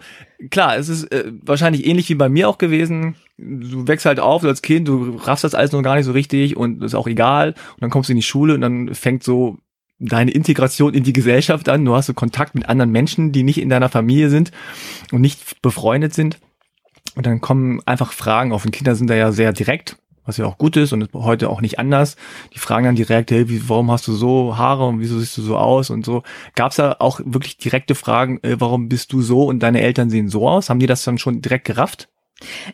klar, 0.50 0.76
es 0.76 0.88
ist 0.88 1.12
äh, 1.12 1.32
wahrscheinlich 1.42 1.86
ähnlich 1.86 2.08
wie 2.08 2.14
bei 2.14 2.28
mir 2.28 2.48
auch 2.48 2.58
gewesen. 2.58 3.16
Du 3.38 3.86
wächst 3.88 4.06
halt 4.06 4.20
auf 4.20 4.44
als 4.44 4.62
Kind, 4.62 4.88
du 4.88 5.16
raffst 5.16 5.44
das 5.44 5.54
alles 5.54 5.72
noch 5.72 5.82
gar 5.82 5.96
nicht 5.96 6.04
so 6.04 6.12
richtig 6.12 6.56
und 6.56 6.82
ist 6.82 6.94
auch 6.94 7.06
egal. 7.06 7.50
Und 7.50 7.82
dann 7.82 7.90
kommst 7.90 8.08
du 8.08 8.12
in 8.12 8.18
die 8.18 8.22
Schule 8.22 8.54
und 8.54 8.60
dann 8.60 8.94
fängt 8.94 9.22
so 9.22 9.58
deine 9.98 10.32
Integration 10.32 10.94
in 10.94 11.04
die 11.04 11.12
Gesellschaft 11.12 11.68
an. 11.68 11.84
Du 11.84 11.94
hast 11.94 12.06
so 12.06 12.14
Kontakt 12.14 12.54
mit 12.54 12.68
anderen 12.68 12.90
Menschen, 12.90 13.32
die 13.32 13.42
nicht 13.44 13.60
in 13.60 13.68
deiner 13.68 13.88
Familie 13.88 14.30
sind 14.30 14.50
und 15.12 15.20
nicht 15.20 15.62
befreundet 15.62 16.14
sind. 16.14 16.38
Und 17.14 17.26
dann 17.26 17.40
kommen 17.40 17.80
einfach 17.86 18.12
Fragen 18.12 18.52
auf. 18.52 18.64
Und 18.64 18.72
Kinder 18.72 18.94
sind 18.94 19.08
da 19.08 19.14
ja 19.14 19.32
sehr 19.32 19.52
direkt, 19.52 19.96
was 20.24 20.36
ja 20.36 20.46
auch 20.46 20.58
gut 20.58 20.76
ist 20.76 20.92
und 20.92 21.02
ist 21.02 21.14
heute 21.14 21.50
auch 21.50 21.60
nicht 21.60 21.78
anders. 21.78 22.16
Die 22.54 22.58
fragen 22.58 22.84
dann 22.86 22.94
direkt, 22.96 23.30
hey, 23.30 23.48
wie, 23.48 23.68
warum 23.68 23.90
hast 23.90 24.06
du 24.06 24.12
so 24.12 24.56
Haare 24.56 24.86
und 24.86 25.00
wieso 25.00 25.18
siehst 25.18 25.36
du 25.38 25.42
so 25.42 25.56
aus 25.56 25.90
und 25.90 26.04
so. 26.04 26.22
Gab 26.54 26.70
es 26.70 26.76
da 26.76 26.96
auch 26.98 27.20
wirklich 27.24 27.56
direkte 27.56 27.94
Fragen, 27.94 28.38
äh, 28.42 28.56
warum 28.60 28.88
bist 28.88 29.12
du 29.12 29.22
so 29.22 29.44
und 29.44 29.60
deine 29.60 29.80
Eltern 29.80 30.10
sehen 30.10 30.28
so 30.28 30.48
aus? 30.48 30.70
Haben 30.70 30.80
die 30.80 30.86
das 30.86 31.04
dann 31.04 31.18
schon 31.18 31.40
direkt 31.42 31.66
gerafft? 31.66 32.08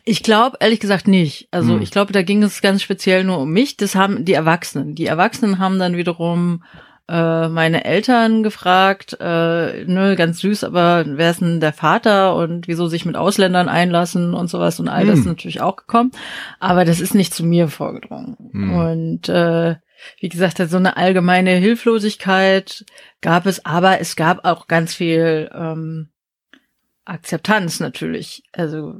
Ich 0.03 0.23
glaube 0.23 0.57
ehrlich 0.59 0.79
gesagt 0.79 1.07
nicht. 1.07 1.47
Also 1.51 1.73
Hm. 1.73 1.81
ich 1.81 1.91
glaube, 1.91 2.11
da 2.11 2.23
ging 2.23 2.41
es 2.43 2.61
ganz 2.61 2.81
speziell 2.81 3.23
nur 3.23 3.39
um 3.39 3.51
mich. 3.51 3.77
Das 3.77 3.95
haben 3.95 4.25
die 4.25 4.33
Erwachsenen. 4.33 4.95
Die 4.95 5.05
Erwachsenen 5.05 5.59
haben 5.59 5.77
dann 5.79 5.95
wiederum 5.97 6.63
äh, 7.09 7.49
meine 7.49 7.85
Eltern 7.85 8.43
gefragt, 8.43 9.17
äh, 9.19 9.83
ne, 9.85 10.15
ganz 10.15 10.39
süß, 10.39 10.63
aber 10.63 11.03
wer 11.07 11.31
ist 11.31 11.41
denn 11.41 11.59
der 11.59 11.73
Vater 11.73 12.35
und 12.35 12.67
wieso 12.67 12.87
sich 12.87 13.03
mit 13.03 13.15
Ausländern 13.15 13.67
einlassen 13.67 14.35
und 14.35 14.47
sowas 14.47 14.79
und 14.79 14.89
all 14.89 15.07
das 15.07 15.19
ist 15.19 15.25
natürlich 15.25 15.61
auch 15.61 15.75
gekommen. 15.75 16.11
Aber 16.59 16.85
das 16.85 16.99
ist 16.99 17.15
nicht 17.15 17.33
zu 17.33 17.43
mir 17.43 17.67
vorgedrungen. 17.67 18.37
Hm. 18.51 18.73
Und 18.75 19.29
äh, 19.29 19.75
wie 20.19 20.29
gesagt, 20.29 20.57
so 20.57 20.77
eine 20.77 20.97
allgemeine 20.97 21.51
Hilflosigkeit 21.55 22.85
gab 23.21 23.47
es, 23.47 23.65
aber 23.65 23.99
es 23.99 24.15
gab 24.15 24.45
auch 24.45 24.67
ganz 24.67 24.93
viel 24.93 25.49
ähm, 25.53 26.09
Akzeptanz 27.05 27.79
natürlich. 27.79 28.43
Also 28.53 28.99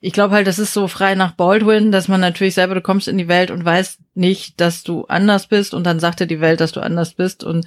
ich 0.00 0.12
glaube 0.12 0.34
halt, 0.34 0.46
das 0.46 0.58
ist 0.58 0.72
so 0.72 0.88
frei 0.88 1.14
nach 1.14 1.32
Baldwin, 1.32 1.92
dass 1.92 2.08
man 2.08 2.20
natürlich 2.20 2.54
selber, 2.54 2.74
du 2.74 2.80
kommst 2.80 3.08
in 3.08 3.18
die 3.18 3.28
Welt 3.28 3.50
und 3.50 3.64
weißt 3.64 4.00
nicht, 4.14 4.60
dass 4.60 4.82
du 4.82 5.04
anders 5.06 5.46
bist 5.46 5.74
und 5.74 5.84
dann 5.84 6.00
sagt 6.00 6.20
dir 6.20 6.26
die 6.26 6.40
Welt, 6.40 6.60
dass 6.60 6.72
du 6.72 6.80
anders 6.80 7.14
bist 7.14 7.44
und 7.44 7.66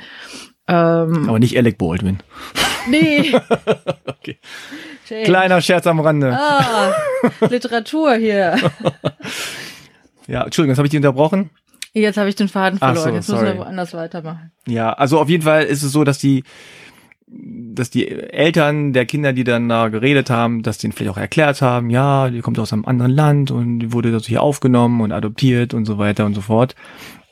ähm, 0.68 1.28
Aber 1.30 1.40
nicht 1.40 1.58
Alec 1.58 1.78
Baldwin. 1.78 2.20
nee. 2.88 3.34
Okay. 4.22 4.38
Kleiner 5.26 5.60
Scherz 5.62 5.88
am 5.88 6.00
Rande. 6.02 6.38
Ah, 6.40 6.92
Literatur 7.50 8.14
hier. 8.16 8.58
Ja, 10.28 10.44
Entschuldigung, 10.44 10.74
das 10.74 10.78
habe 10.78 10.86
ich 10.86 10.92
dich 10.92 10.98
unterbrochen. 11.00 11.50
Jetzt 11.94 12.18
habe 12.18 12.30
ich 12.30 12.36
den 12.36 12.48
Faden 12.50 12.78
verloren. 12.78 12.98
so, 13.04 13.10
Jetzt 13.10 13.30
müssen 13.30 13.42
wir 13.42 13.48
sorry. 13.48 13.58
woanders 13.60 13.94
weitermachen. 13.96 14.52
Ja, 14.68 14.94
also 14.94 15.20
auf 15.20 15.28
jeden 15.28 15.42
Fall 15.42 15.64
ist 15.64 15.82
es 15.82 15.92
so, 15.92 16.04
dass 16.04 16.20
die, 16.20 16.44
dass 17.32 17.90
die 17.90 18.08
Eltern 18.08 18.94
der 18.94 19.06
Kinder, 19.06 19.34
die 19.34 19.44
dann 19.44 19.70
da 19.70 19.90
geredet 19.90 20.30
haben, 20.30 20.64
dass 20.64 20.80
denen 20.80 20.94
vielleicht 20.94 21.12
auch 21.12 21.22
erklärt 21.22 21.62
haben, 21.62 21.90
ja, 21.90 22.30
die 22.30 22.42
kommt 22.42 22.60
aus 22.60 22.74
einem 22.74 22.86
anderen 22.86 23.12
Land 23.12 23.52
und 23.52 23.80
die 23.80 23.94
wurde 23.94 24.12
dort 24.12 24.26
hier 24.26 24.42
aufgenommen 24.42 25.02
und 25.02 25.12
adoptiert 25.12 25.74
und 25.74 25.86
so 25.86 25.98
weiter 25.98 26.26
und 26.26 26.34
so 26.34 26.42
fort. 26.42 26.76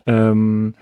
Ähm, 0.05 0.75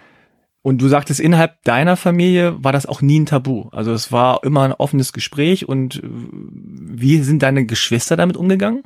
und 0.61 0.81
du 0.81 0.87
sagtest, 0.87 1.19
innerhalb 1.19 1.63
deiner 1.63 1.95
Familie 1.95 2.63
war 2.63 2.71
das 2.71 2.85
auch 2.85 3.01
nie 3.01 3.19
ein 3.19 3.25
Tabu. 3.25 3.69
Also 3.71 3.93
es 3.93 4.11
war 4.11 4.43
immer 4.43 4.63
ein 4.63 4.73
offenes 4.73 5.13
Gespräch 5.13 5.67
und 5.67 5.97
äh, 5.97 6.01
wie 6.03 7.19
sind 7.19 7.41
deine 7.43 7.65
Geschwister 7.65 8.17
damit 8.17 8.35
umgegangen? 8.35 8.83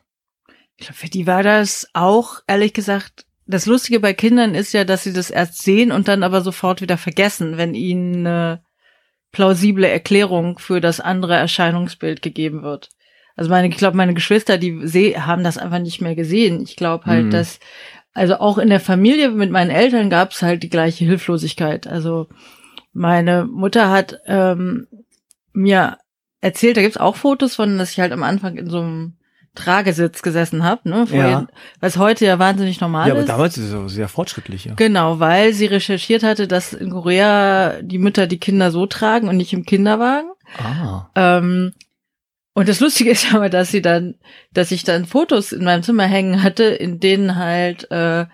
Ich 0.78 0.86
glaube, 0.86 1.00
für 1.00 1.10
die 1.10 1.26
war 1.26 1.42
das 1.42 1.90
auch, 1.94 2.42
ehrlich 2.48 2.74
gesagt, 2.74 3.26
das 3.48 3.66
Lustige 3.66 4.00
bei 4.00 4.14
Kindern 4.14 4.54
ist 4.54 4.74
ja, 4.74 4.86
dass 4.86 5.04
sie 5.04 5.14
das 5.14 5.32
erst 5.32 5.62
sehen 5.64 5.92
und 5.92 6.08
dann 6.08 6.22
aber 6.22 6.42
sofort 6.42 6.82
wieder 6.82 6.98
vergessen, 6.98 7.58
wenn 7.58 7.74
ihnen 7.74 8.28
eine 8.28 8.62
plausible 9.32 9.88
Erklärung 9.88 10.60
für 10.60 10.82
das 10.82 11.00
andere 11.00 11.36
Erscheinungsbild 11.36 12.22
gegeben 12.22 12.64
wird. 12.64 12.90
Also 13.36 13.50
meine, 13.50 13.68
ich 13.70 13.78
glaube, 13.78 13.96
meine 13.96 14.14
Geschwister, 14.14 14.58
die 14.58 14.82
seh, 14.84 15.16
haben 15.16 15.44
das 15.44 15.58
einfach 15.58 15.80
nicht 15.80 16.02
mehr 16.02 16.16
gesehen. 16.16 16.62
Ich 16.64 16.76
glaube 16.76 17.06
halt, 17.06 17.28
Mhm. 17.28 17.32
dass, 17.32 17.60
also 18.14 18.36
auch 18.36 18.58
in 18.58 18.70
der 18.70 18.80
Familie 18.80 19.30
mit 19.30 19.50
meinen 19.52 19.70
Eltern 19.72 20.10
gab 20.10 20.32
es 20.32 20.42
halt 20.42 20.64
die 20.64 20.70
gleiche 20.70 21.06
Hilflosigkeit. 21.06 21.88
Also 21.88 22.28
meine 22.92 23.46
Mutter 23.46 23.90
hat 23.92 24.20
ähm, 24.26 24.88
mir 25.54 25.98
erzählt, 26.42 26.78
da 26.78 26.82
gibt's 26.82 26.98
auch 26.98 27.16
Fotos 27.16 27.56
von, 27.56 27.78
dass 27.78 27.92
ich 27.92 28.00
halt 28.00 28.12
am 28.12 28.24
Anfang 28.24 28.58
in 28.58 28.70
so 28.70 28.80
einem 28.80 29.14
Tragesitz 29.60 30.22
gesessen 30.22 30.64
habe, 30.64 30.90
ne? 30.90 31.08
Vorher, 31.08 31.30
Ja. 31.30 31.48
Was 31.80 31.98
heute 31.98 32.26
ja 32.26 32.40
wahnsinnig 32.40 32.80
normal 32.82 33.08
ja, 33.08 33.14
aber 33.14 33.22
ist. 33.22 33.30
damals 33.30 33.58
ist 33.58 33.66
es 33.66 33.72
so 33.72 33.88
sehr 33.88 34.08
fortschrittlich. 34.08 34.66
Ja. 34.66 34.74
Genau, 34.76 35.20
weil 35.20 35.54
sie 35.54 35.66
recherchiert 35.66 36.24
hatte, 36.24 36.48
dass 36.48 36.74
in 36.74 36.90
Korea 36.92 37.82
die 37.82 37.98
Mütter 37.98 38.28
die 38.28 38.40
Kinder 38.40 38.72
so 38.72 38.86
tragen 38.86 39.28
und 39.28 39.38
nicht 39.38 39.54
im 39.54 39.66
Kinderwagen. 39.66 40.30
Ah. 40.58 41.10
Ähm, 41.16 41.74
Und 42.54 42.68
das 42.68 42.80
Lustige 42.80 43.12
ist 43.12 43.34
aber, 43.34 43.50
dass 43.50 43.70
sie 43.72 43.82
dann, 43.82 44.16
dass 44.54 44.72
ich 44.72 44.84
dann 44.84 45.06
Fotos 45.06 45.52
in 45.52 45.64
meinem 45.64 45.84
Zimmer 45.84 46.06
hängen 46.06 46.42
hatte, 46.44 46.64
in 46.64 47.00
denen 47.00 47.36
halt 47.36 47.90
äh, 47.92 48.26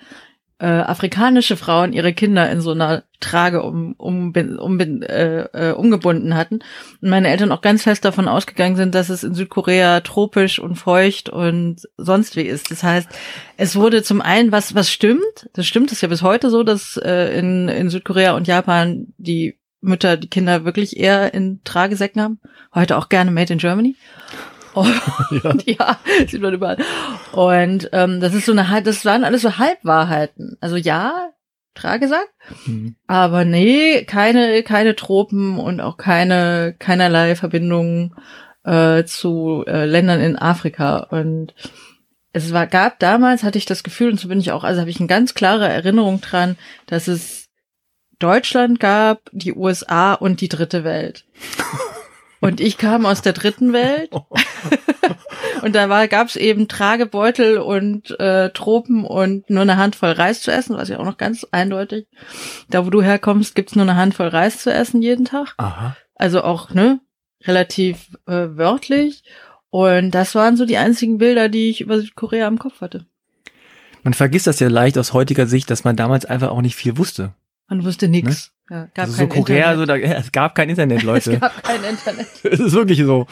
äh, 0.58 0.68
afrikanische 0.68 1.58
Frauen 1.58 1.92
ihre 1.92 2.14
Kinder 2.14 2.50
in 2.50 2.62
so 2.62 2.72
einer 2.72 3.04
Trage 3.20 3.62
um, 3.62 3.94
um, 3.98 4.34
um, 4.58 4.80
äh, 4.80 5.42
äh, 5.42 5.74
umgebunden 5.74 6.36
hatten. 6.36 6.60
Und 7.02 7.10
meine 7.10 7.28
Eltern 7.28 7.52
auch 7.52 7.62
ganz 7.62 7.84
fest 7.84 8.06
davon 8.06 8.28
ausgegangen 8.28 8.78
sind, 8.78 8.96
dass 8.96 9.10
es 9.10 9.24
in 9.24 9.34
Südkorea 9.34 10.00
tropisch 10.02 10.60
und 10.60 10.76
feucht 10.76 11.28
und 11.30 11.82
sonst 11.98 12.38
wie 12.38 12.44
ist. 12.44 12.72
Das 12.72 12.84
heißt, 12.84 13.10
es 13.58 13.76
wurde 13.76 14.02
zum 14.04 14.22
einen, 14.22 14.54
was, 14.54 14.76
was 14.76 14.90
stimmt, 14.90 15.50
das 15.54 15.68
stimmt, 15.68 15.88
das 15.88 15.98
ist 15.98 16.02
ja 16.02 16.08
bis 16.08 16.22
heute 16.22 16.50
so, 16.50 16.64
dass 16.64 16.98
äh, 16.98 17.38
in, 17.38 17.68
in 17.68 17.90
Südkorea 17.90 18.36
und 18.36 18.48
Japan 18.48 19.08
die 19.18 19.60
Mütter 19.82 20.18
die 20.18 20.30
Kinder 20.30 20.66
wirklich 20.66 20.98
eher 20.98 21.34
in 21.34 21.62
Tragesäcken 21.64 22.22
haben. 22.22 22.40
Heute 22.74 22.98
auch 22.98 23.10
gerne 23.10 23.32
Made 23.32 23.54
in 23.54 23.60
Germany. 23.60 23.96
Und, 24.76 25.66
ja. 25.66 25.98
ja, 26.20 26.28
sieht 26.28 26.42
man 26.42 26.54
überall. 26.54 26.78
Und 27.32 27.90
ähm, 27.94 28.20
das 28.20 28.34
ist 28.34 28.46
so 28.46 28.52
eine 28.52 28.82
das 28.82 29.06
waren 29.06 29.24
alles 29.24 29.42
so 29.42 29.58
Halbwahrheiten. 29.58 30.58
Also 30.62 30.76
ja, 30.76 31.30
Tragesack, 31.76 32.30
mhm. 32.66 32.96
aber 33.06 33.44
nee, 33.44 34.06
keine 34.06 34.64
keine 34.64 34.96
Tropen 34.96 35.60
und 35.60 35.82
auch 35.82 35.98
keine 35.98 36.74
keinerlei 36.80 37.36
Verbindungen 37.36 38.16
äh, 38.64 39.04
zu 39.04 39.66
äh, 39.68 39.86
Ländern 39.86 40.22
in 40.22 40.38
Afrika 40.38 41.00
und 41.00 41.54
es 42.32 42.54
war 42.54 42.68
gab 42.68 43.00
damals 43.00 43.44
hatte 43.44 43.58
ich 43.58 43.66
das 43.66 43.84
Gefühl 43.84 44.12
und 44.12 44.20
so 44.20 44.30
bin 44.30 44.40
ich 44.40 44.54
auch 44.54 44.64
also 44.64 44.80
habe 44.80 44.90
ich 44.90 45.00
eine 45.00 45.08
ganz 45.08 45.34
klare 45.34 45.68
Erinnerung 45.68 46.22
dran, 46.22 46.58
dass 46.88 47.10
es 47.10 47.50
Deutschland 48.20 48.80
gab, 48.80 49.30
die 49.34 49.54
USA 49.54 50.14
und 50.14 50.40
die 50.40 50.50
dritte 50.50 50.86
Welt. 50.86 51.26
Und 52.46 52.62
ich 52.62 52.78
kam 52.78 53.06
aus 53.06 53.22
der 53.22 53.34
dritten 53.34 53.74
Welt. 53.74 54.12
und 55.64 55.76
da 55.76 55.90
war, 55.90 56.08
gab's 56.08 56.36
eben 56.36 56.68
Tragebeutel 56.68 57.58
und 57.58 58.18
äh, 58.20 58.52
Tropen 58.52 59.04
und 59.04 59.50
nur 59.50 59.64
eine 59.64 59.78
Handvoll 59.78 60.12
Reis 60.12 60.42
zu 60.42 60.52
essen, 60.52 60.78
was 60.78 60.90
ja 60.90 61.00
auch 61.00 61.06
noch 61.06 61.18
ganz 61.18 61.46
eindeutig. 61.52 62.08
Da, 62.70 62.86
wo 62.86 62.90
du 62.90 63.02
herkommst, 63.02 63.56
gibt's 63.56 63.76
nur 63.76 63.84
eine 63.84 63.96
Handvoll 63.96 64.28
Reis 64.28 64.60
zu 64.60 64.72
essen 64.72 65.02
jeden 65.02 65.26
Tag. 65.26 65.56
Aha. 65.58 65.98
Also 66.16 66.44
auch, 66.44 66.70
ne, 66.72 67.00
relativ 67.44 68.16
äh, 68.28 68.48
wörtlich. 68.56 69.24
Und 69.70 70.12
das 70.12 70.36
waren 70.36 70.56
so 70.56 70.66
die 70.66 70.78
einzigen 70.78 71.18
Bilder, 71.18 71.50
die 71.50 71.70
ich 71.70 71.82
über 71.82 72.00
Südkorea 72.00 72.48
im 72.48 72.60
Kopf 72.60 72.82
hatte. 72.82 73.06
Man 74.04 74.14
vergisst 74.14 74.48
das 74.48 74.60
ja 74.60 74.70
leicht 74.70 74.98
aus 74.98 75.14
heutiger 75.14 75.48
Sicht, 75.48 75.70
dass 75.72 75.84
man 75.84 75.96
damals 75.96 76.26
einfach 76.26 76.50
auch 76.50 76.62
nicht 76.62 76.76
viel 76.76 76.98
wusste. 76.98 77.34
Man 77.68 77.84
wusste 77.84 78.08
nichts. 78.08 78.55
Ja, 78.70 78.88
gab 78.96 79.06
also 79.06 79.18
so 79.18 79.28
Korea, 79.28 79.74
Internet. 79.74 79.78
so 79.78 79.86
da, 79.86 80.18
es 80.18 80.32
gab 80.32 80.56
kein 80.56 80.70
Internet, 80.70 81.04
Leute. 81.04 81.34
es 81.34 81.40
gab 81.40 81.64
kein 81.64 81.84
Internet. 81.84 82.28
es 82.44 82.60
ist 82.60 82.74
wirklich 82.74 83.00
so. 83.00 83.28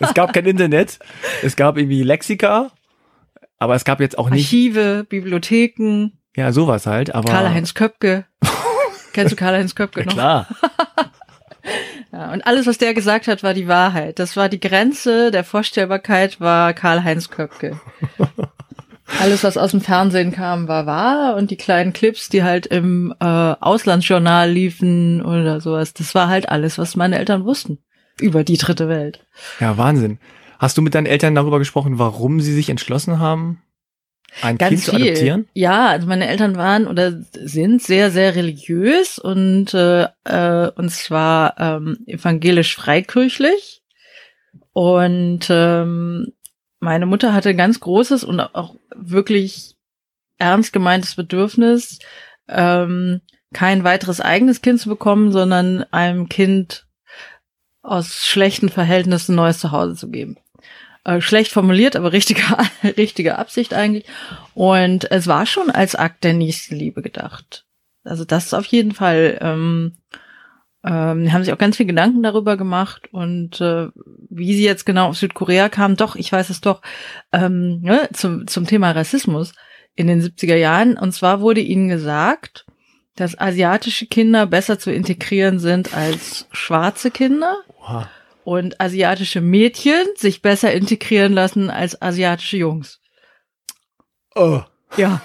Es 0.00 0.14
gab 0.14 0.32
kein 0.32 0.46
Internet. 0.46 0.98
Es 1.42 1.54
gab 1.54 1.76
irgendwie 1.78 2.02
Lexika, 2.02 2.72
aber 3.58 3.76
es 3.76 3.84
gab 3.84 4.00
jetzt 4.00 4.18
auch 4.18 4.30
nicht. 4.30 4.46
Archive, 4.46 5.06
Bibliotheken. 5.08 6.12
Ja, 6.36 6.50
sowas 6.50 6.86
halt, 6.86 7.14
aber. 7.14 7.30
Karl-Heinz 7.30 7.74
Köpke. 7.74 8.26
Kennst 9.12 9.32
du 9.32 9.36
Karl-Heinz 9.36 9.76
Köpke 9.76 10.00
ja, 10.00 10.06
noch? 10.06 10.14
Klar. 10.14 10.48
ja, 12.12 12.32
und 12.32 12.44
alles, 12.44 12.66
was 12.66 12.78
der 12.78 12.94
gesagt 12.94 13.28
hat, 13.28 13.44
war 13.44 13.54
die 13.54 13.68
Wahrheit. 13.68 14.18
Das 14.18 14.36
war 14.36 14.48
die 14.48 14.58
Grenze 14.58 15.30
der 15.30 15.44
Vorstellbarkeit, 15.44 16.40
war 16.40 16.72
Karl-Heinz 16.74 17.30
Köpke. 17.30 17.78
Alles, 19.20 19.44
was 19.44 19.56
aus 19.56 19.72
dem 19.72 19.80
Fernsehen 19.80 20.32
kam, 20.32 20.66
war 20.66 20.86
wahr 20.86 21.36
und 21.36 21.50
die 21.50 21.56
kleinen 21.56 21.92
Clips, 21.92 22.30
die 22.30 22.42
halt 22.42 22.66
im 22.66 23.14
äh, 23.20 23.24
Auslandsjournal 23.24 24.50
liefen 24.50 25.22
oder 25.22 25.60
sowas, 25.60 25.92
das 25.92 26.14
war 26.14 26.28
halt 26.28 26.48
alles, 26.48 26.78
was 26.78 26.96
meine 26.96 27.18
Eltern 27.18 27.44
wussten 27.44 27.78
über 28.20 28.44
die 28.44 28.56
dritte 28.56 28.88
Welt. 28.88 29.26
Ja, 29.60 29.76
Wahnsinn. 29.76 30.18
Hast 30.58 30.78
du 30.78 30.82
mit 30.82 30.94
deinen 30.94 31.06
Eltern 31.06 31.34
darüber 31.34 31.58
gesprochen, 31.58 31.98
warum 31.98 32.40
sie 32.40 32.54
sich 32.54 32.70
entschlossen 32.70 33.18
haben, 33.18 33.62
ein 34.40 34.58
Ganz 34.58 34.70
Kind 34.70 34.80
viel. 34.82 34.90
zu 34.90 34.96
adoptieren? 34.96 35.48
Ja, 35.52 35.88
also 35.88 36.06
meine 36.06 36.26
Eltern 36.26 36.56
waren 36.56 36.86
oder 36.86 37.20
sind 37.32 37.82
sehr, 37.82 38.10
sehr 38.10 38.34
religiös 38.34 39.18
und 39.18 39.74
äh, 39.74 40.08
äh, 40.24 40.70
und 40.74 40.90
zwar 40.90 41.58
ähm, 41.58 41.98
evangelisch 42.06 42.74
freikirchlich. 42.74 43.82
Und 44.72 45.46
ähm, 45.50 46.32
meine 46.80 47.06
Mutter 47.06 47.32
hatte 47.32 47.50
ein 47.50 47.56
ganz 47.56 47.80
großes 47.80 48.24
und 48.24 48.40
auch 48.40 48.74
wirklich 48.94 49.76
ernst 50.38 50.72
gemeintes 50.72 51.14
Bedürfnis, 51.14 51.98
ähm, 52.48 53.20
kein 53.52 53.84
weiteres 53.84 54.20
eigenes 54.20 54.62
Kind 54.62 54.80
zu 54.80 54.88
bekommen, 54.88 55.32
sondern 55.32 55.84
einem 55.92 56.28
Kind 56.28 56.86
aus 57.82 58.26
schlechten 58.26 58.68
Verhältnissen 58.68 59.34
neues 59.34 59.58
Zuhause 59.58 59.94
zu 59.94 60.10
geben. 60.10 60.36
Äh, 61.04 61.20
schlecht 61.20 61.52
formuliert, 61.52 61.96
aber 61.96 62.12
richtige, 62.12 62.42
richtige 62.96 63.38
Absicht 63.38 63.74
eigentlich. 63.74 64.06
Und 64.54 65.10
es 65.10 65.26
war 65.26 65.46
schon 65.46 65.70
als 65.70 65.94
Akt 65.94 66.24
der 66.24 66.32
Nächstenliebe 66.32 67.02
gedacht. 67.02 67.66
Also 68.04 68.24
das 68.24 68.46
ist 68.46 68.54
auf 68.54 68.66
jeden 68.66 68.92
Fall 68.92 69.38
ähm, 69.40 69.96
ähm, 70.84 71.32
haben 71.32 71.42
sich 71.42 71.52
auch 71.52 71.58
ganz 71.58 71.76
viel 71.76 71.86
Gedanken 71.86 72.22
darüber 72.22 72.56
gemacht 72.56 73.08
und 73.12 73.60
äh, 73.60 73.88
wie 74.28 74.54
sie 74.54 74.64
jetzt 74.64 74.84
genau 74.84 75.08
auf 75.08 75.16
Südkorea 75.16 75.68
kam, 75.68 75.96
doch, 75.96 76.14
ich 76.14 76.30
weiß 76.30 76.50
es 76.50 76.60
doch, 76.60 76.82
ähm, 77.32 77.80
ne, 77.80 78.08
zum, 78.12 78.46
zum 78.46 78.66
Thema 78.66 78.90
Rassismus 78.90 79.54
in 79.94 80.08
den 80.08 80.20
70er 80.20 80.56
Jahren. 80.56 80.98
Und 80.98 81.12
zwar 81.12 81.40
wurde 81.40 81.60
ihnen 81.60 81.88
gesagt, 81.88 82.66
dass 83.16 83.38
asiatische 83.38 84.06
Kinder 84.06 84.46
besser 84.46 84.78
zu 84.78 84.92
integrieren 84.92 85.58
sind 85.58 85.94
als 85.94 86.48
schwarze 86.52 87.10
Kinder. 87.10 87.56
Wow. 87.80 88.06
Und 88.44 88.80
asiatische 88.80 89.40
Mädchen 89.40 90.04
sich 90.16 90.42
besser 90.42 90.72
integrieren 90.74 91.32
lassen 91.32 91.70
als 91.70 92.02
asiatische 92.02 92.58
Jungs. 92.58 93.00
Oh. 94.34 94.60
Ja. 94.96 95.22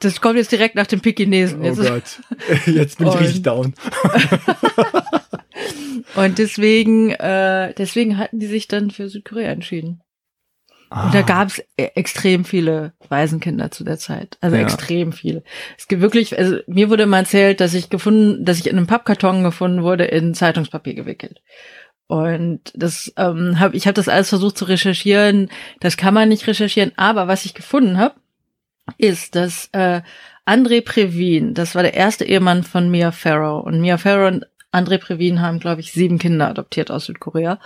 Das 0.00 0.20
kommt 0.20 0.36
jetzt 0.36 0.50
direkt 0.50 0.74
nach 0.74 0.86
dem 0.86 1.00
Pekinesen. 1.00 1.60
Oh 1.60 1.64
jetzt 1.64 1.86
Gott. 1.86 2.20
Jetzt 2.66 2.98
bin 2.98 3.06
ich 3.06 3.14
und, 3.14 3.20
richtig 3.20 3.42
down. 3.42 3.74
und 6.16 6.38
deswegen, 6.38 7.10
äh, 7.10 7.74
deswegen 7.76 8.16
hatten 8.16 8.40
die 8.40 8.46
sich 8.46 8.66
dann 8.66 8.90
für 8.90 9.08
Südkorea 9.08 9.50
entschieden. 9.50 10.02
Ah. 10.88 11.06
Und 11.06 11.14
da 11.14 11.22
gab 11.22 11.48
es 11.48 11.62
extrem 11.76 12.44
viele 12.44 12.94
Waisenkinder 13.08 13.70
zu 13.70 13.84
der 13.84 13.98
Zeit. 13.98 14.38
Also 14.40 14.56
ja. 14.56 14.62
extrem 14.62 15.12
viele. 15.12 15.44
Es 15.78 15.86
gibt 15.86 16.02
wirklich, 16.02 16.36
also 16.36 16.56
mir 16.66 16.90
wurde 16.90 17.06
mal 17.06 17.20
erzählt, 17.20 17.60
dass 17.60 17.74
ich 17.74 17.90
gefunden, 17.90 18.44
dass 18.44 18.58
ich 18.58 18.68
in 18.68 18.76
einem 18.76 18.86
Pappkarton 18.86 19.44
gefunden 19.44 19.82
wurde, 19.82 20.04
in 20.04 20.34
Zeitungspapier 20.34 20.94
gewickelt. 20.94 21.42
Und 22.08 22.72
das 22.74 23.12
ähm, 23.16 23.60
hab, 23.60 23.72
ich 23.74 23.86
habe 23.86 23.94
das 23.94 24.08
alles 24.08 24.30
versucht 24.30 24.58
zu 24.58 24.64
recherchieren. 24.64 25.48
Das 25.78 25.96
kann 25.96 26.12
man 26.12 26.28
nicht 26.28 26.46
recherchieren, 26.48 26.90
aber 26.96 27.28
was 27.28 27.44
ich 27.44 27.54
gefunden 27.54 27.98
habe, 27.98 28.16
ist, 28.98 29.34
dass 29.34 29.68
äh, 29.72 30.02
André 30.46 30.82
Previn, 30.82 31.54
das 31.54 31.74
war 31.74 31.82
der 31.82 31.94
erste 31.94 32.24
Ehemann 32.24 32.64
von 32.64 32.90
Mia 32.90 33.12
Farrow. 33.12 33.64
Und 33.64 33.80
Mia 33.80 33.98
Farrow 33.98 34.28
und 34.28 34.46
André 34.72 34.98
Previn 34.98 35.40
haben, 35.40 35.58
glaube 35.58 35.80
ich, 35.80 35.92
sieben 35.92 36.18
Kinder 36.18 36.48
adoptiert 36.48 36.90
aus 36.90 37.06
Südkorea. 37.06 37.58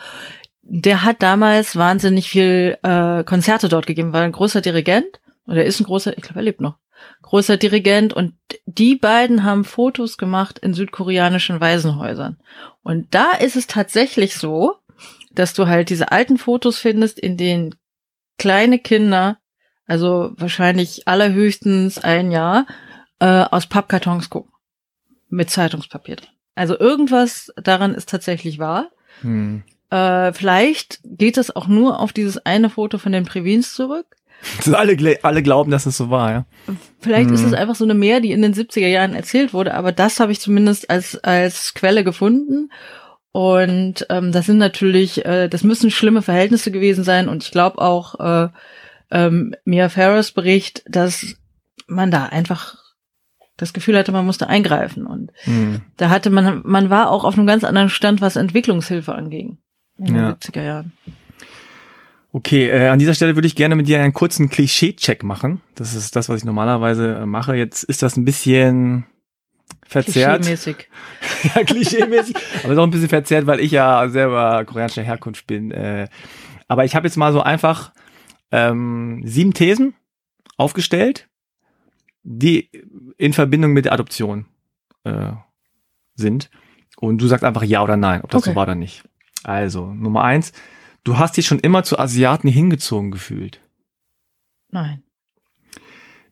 Der 0.62 1.02
hat 1.02 1.22
damals 1.22 1.76
wahnsinnig 1.76 2.28
viel 2.28 2.78
äh, 2.82 3.24
Konzerte 3.24 3.68
dort 3.68 3.86
gegeben, 3.86 4.12
war 4.12 4.22
ein 4.22 4.32
großer 4.32 4.60
Dirigent. 4.60 5.20
Oder 5.46 5.64
ist 5.64 5.80
ein 5.80 5.84
großer, 5.84 6.16
ich 6.16 6.22
glaube, 6.22 6.40
er 6.40 6.44
lebt 6.44 6.60
noch. 6.60 6.76
Großer 7.22 7.56
Dirigent. 7.56 8.14
Und 8.14 8.34
die 8.66 8.96
beiden 8.96 9.44
haben 9.44 9.64
Fotos 9.64 10.16
gemacht 10.16 10.58
in 10.58 10.74
südkoreanischen 10.74 11.60
Waisenhäusern. 11.60 12.38
Und 12.82 13.14
da 13.14 13.32
ist 13.32 13.56
es 13.56 13.66
tatsächlich 13.66 14.36
so, 14.36 14.76
dass 15.32 15.54
du 15.54 15.66
halt 15.66 15.90
diese 15.90 16.12
alten 16.12 16.38
Fotos 16.38 16.78
findest, 16.78 17.18
in 17.18 17.36
denen 17.36 17.74
kleine 18.38 18.78
Kinder 18.78 19.38
also 19.86 20.32
wahrscheinlich 20.36 21.06
allerhöchstens 21.06 21.98
ein 21.98 22.30
Jahr, 22.30 22.66
äh, 23.18 23.44
aus 23.50 23.66
Pappkartons 23.66 24.30
gucken. 24.30 24.52
Mit 25.28 25.50
Zeitungspapier 25.50 26.16
drin. 26.16 26.28
Also 26.54 26.78
irgendwas 26.78 27.52
daran 27.56 27.94
ist 27.94 28.08
tatsächlich 28.08 28.58
wahr. 28.58 28.90
Hm. 29.22 29.62
Äh, 29.90 30.32
vielleicht 30.32 31.00
geht 31.04 31.36
das 31.36 31.54
auch 31.54 31.66
nur 31.66 32.00
auf 32.00 32.12
dieses 32.12 32.38
eine 32.38 32.70
Foto 32.70 32.98
von 32.98 33.12
den 33.12 33.24
Previns 33.24 33.74
zurück. 33.74 34.06
alle, 34.72 35.18
alle 35.22 35.42
glauben, 35.42 35.70
dass 35.70 35.86
es 35.86 35.96
so 35.96 36.10
war, 36.10 36.30
ja. 36.30 36.46
Vielleicht 37.00 37.28
hm. 37.28 37.34
ist 37.34 37.42
es 37.42 37.52
einfach 37.52 37.74
so 37.74 37.84
eine 37.84 37.94
Mehr, 37.94 38.20
die 38.20 38.32
in 38.32 38.42
den 38.42 38.54
70er 38.54 38.86
Jahren 38.86 39.14
erzählt 39.14 39.52
wurde, 39.52 39.74
aber 39.74 39.92
das 39.92 40.20
habe 40.20 40.32
ich 40.32 40.40
zumindest 40.40 40.90
als, 40.90 41.16
als 41.24 41.74
Quelle 41.74 42.04
gefunden. 42.04 42.70
Und 43.32 44.06
ähm, 44.10 44.30
das 44.30 44.46
sind 44.46 44.58
natürlich, 44.58 45.24
äh, 45.24 45.48
das 45.48 45.64
müssen 45.64 45.90
schlimme 45.90 46.22
Verhältnisse 46.22 46.70
gewesen 46.70 47.02
sein 47.02 47.28
und 47.28 47.42
ich 47.42 47.50
glaube 47.50 47.78
auch, 47.78 48.20
äh, 48.20 48.48
ähm, 49.14 49.54
Mia 49.64 49.88
Ferris 49.88 50.32
Bericht, 50.32 50.82
dass 50.86 51.36
man 51.86 52.10
da 52.10 52.26
einfach 52.26 52.76
das 53.56 53.72
Gefühl 53.72 53.96
hatte, 53.96 54.10
man 54.10 54.26
musste 54.26 54.48
eingreifen. 54.48 55.06
Und 55.06 55.30
mhm. 55.46 55.82
da 55.96 56.10
hatte 56.10 56.28
man, 56.30 56.62
man 56.64 56.90
war 56.90 57.10
auch 57.10 57.24
auf 57.24 57.38
einem 57.38 57.46
ganz 57.46 57.62
anderen 57.62 57.88
Stand, 57.88 58.20
was 58.20 58.36
Entwicklungshilfe 58.36 59.14
anging. 59.14 59.58
In 59.96 60.16
ja. 60.16 60.32
den 60.32 60.34
70er 60.34 60.62
Jahren. 60.62 60.92
Okay, 62.32 62.68
äh, 62.68 62.88
an 62.88 62.98
dieser 62.98 63.14
Stelle 63.14 63.36
würde 63.36 63.46
ich 63.46 63.54
gerne 63.54 63.76
mit 63.76 63.86
dir 63.86 64.02
einen 64.02 64.12
kurzen 64.12 64.50
Klischee-Check 64.50 65.22
machen. 65.22 65.60
Das 65.76 65.94
ist 65.94 66.16
das, 66.16 66.28
was 66.28 66.38
ich 66.38 66.44
normalerweise 66.44 67.14
äh, 67.14 67.26
mache. 67.26 67.54
Jetzt 67.54 67.84
ist 67.84 68.02
das 68.02 68.16
ein 68.16 68.24
bisschen 68.24 69.06
verzerrt. 69.86 70.42
Klischee-mäßig. 70.42 70.88
ja, 71.54 71.62
klischee-mäßig. 71.62 72.36
aber 72.64 72.72
ist 72.72 72.78
auch 72.80 72.82
ein 72.82 72.90
bisschen 72.90 73.08
verzerrt, 73.08 73.46
weil 73.46 73.60
ich 73.60 73.70
ja 73.70 74.08
selber 74.08 74.64
koreanischer 74.64 75.02
Herkunft 75.02 75.46
bin. 75.46 75.70
Äh, 75.70 76.08
Aber 76.66 76.84
ich 76.84 76.96
habe 76.96 77.06
jetzt 77.06 77.16
mal 77.16 77.32
so 77.32 77.40
einfach 77.40 77.92
ähm, 78.50 79.22
sieben 79.24 79.54
Thesen 79.54 79.94
aufgestellt, 80.56 81.28
die 82.22 82.70
in 83.18 83.32
Verbindung 83.32 83.72
mit 83.72 83.84
der 83.86 83.92
Adoption 83.92 84.46
äh, 85.04 85.32
sind. 86.14 86.50
Und 86.96 87.18
du 87.18 87.26
sagst 87.26 87.44
einfach 87.44 87.64
ja 87.64 87.82
oder 87.82 87.96
nein, 87.96 88.22
ob 88.22 88.30
das 88.30 88.42
Okay. 88.42 88.50
so 88.50 88.56
war 88.56 88.62
oder 88.64 88.74
nicht. 88.74 89.04
Also, 89.42 89.92
Nummer 89.92 90.22
eins, 90.24 90.52
du 91.02 91.18
hast 91.18 91.36
dich 91.36 91.46
schon 91.46 91.58
immer 91.58 91.82
zu 91.82 91.98
Asiaten 91.98 92.48
hingezogen 92.48 93.10
gefühlt. 93.10 93.60
Nein. 94.70 95.02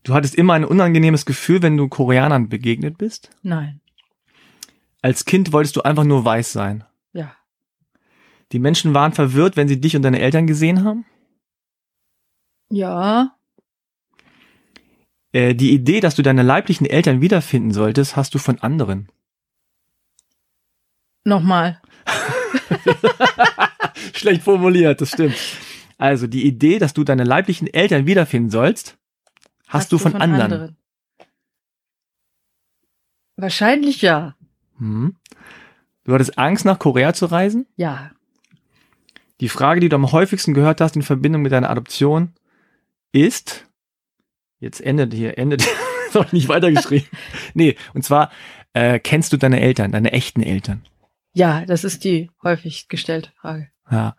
Du 0.05 0.15
hattest 0.15 0.35
immer 0.35 0.55
ein 0.55 0.65
unangenehmes 0.65 1.27
Gefühl, 1.27 1.63
wenn 1.63 1.77
du 1.77 1.89
Koreanern 1.89 2.49
begegnet 2.49 2.99
bist. 2.99 3.31
Nein. 3.43 3.81
Als 5.01 5.25
Kind 5.25 5.53
wolltest 5.53 5.77
du 5.77 5.83
einfach 5.83 6.05
nur 6.05 6.25
weiß 6.25 6.53
sein. 6.53 6.85
Ja. 7.13 7.37
Die 8.53 8.59
Menschen 8.59 8.95
waren 8.95 9.13
verwirrt, 9.13 9.57
wenn 9.57 9.69
sie 9.69 9.81
dich 9.81 9.95
und 9.95 10.03
deine 10.03 10.21
Eltern 10.21 10.47
gesehen 10.47 10.85
haben. 10.85 11.05
Ja. 12.73 13.37
Äh, 15.33 15.55
die 15.55 15.73
Idee, 15.73 16.01
dass 16.01 16.15
du 16.15 16.23
deine 16.23 16.43
leiblichen 16.43 16.87
Eltern 16.87 17.21
wiederfinden 17.21 17.73
solltest, 17.73 18.17
hast 18.17 18.35
du 18.35 18.39
von 18.39 18.59
anderen. 18.61 19.09
Nochmal. 21.25 21.81
Schlecht 24.15 24.43
formuliert, 24.43 25.03
das 25.03 25.11
stimmt. 25.11 25.37
Also 25.99 26.27
die 26.27 26.47
Idee, 26.47 26.79
dass 26.79 26.95
du 26.95 27.05
deine 27.05 27.25
leiblichen 27.25 27.73
Eltern 27.73 28.07
wiederfinden 28.07 28.51
sollst, 28.51 28.97
hast, 29.69 29.93
du 29.93 29.99
von, 29.99 30.15
anderen. 30.15 30.77
Wahrscheinlich 33.37 34.01
ja. 34.01 34.35
Hm. 34.79 35.17
Du 36.05 36.15
hattest 36.15 36.39
Angst, 36.39 36.65
nach 36.65 36.79
Korea 36.79 37.13
zu 37.13 37.27
reisen. 37.27 37.67
Ja. 37.77 38.13
Die 39.41 39.51
Frage, 39.51 39.81
die 39.81 39.91
du 39.91 39.97
am 39.97 40.11
häufigsten 40.11 40.55
gehört 40.55 40.81
hast 40.81 40.97
in 40.97 41.03
Verbindung 41.03 41.43
mit 41.43 41.53
deiner 41.53 41.71
Adoption, 41.71 42.33
ist, 43.13 43.67
jetzt 44.59 44.81
endet 44.81 45.15
hier, 45.15 45.39
endet, 45.39 45.63
ist 46.07 46.17
auch 46.17 46.33
nicht 46.33 46.49
weitergeschrieben. 46.49 47.09
nee, 47.55 47.77
und 47.95 48.05
zwar, 48.05 48.31
äh, 48.73 48.99
kennst 48.99 49.33
du 49.33 49.37
deine 49.37 49.61
Eltern, 49.61 49.93
deine 49.93 50.13
echten 50.13 50.43
Eltern? 50.43 50.83
Ja, 51.35 51.65
das 51.65 51.85
ist 51.85 52.05
die 52.05 52.31
häufig 52.43 52.89
gestellte 52.89 53.31
Frage. 53.41 53.71
Ja. 53.91 54.17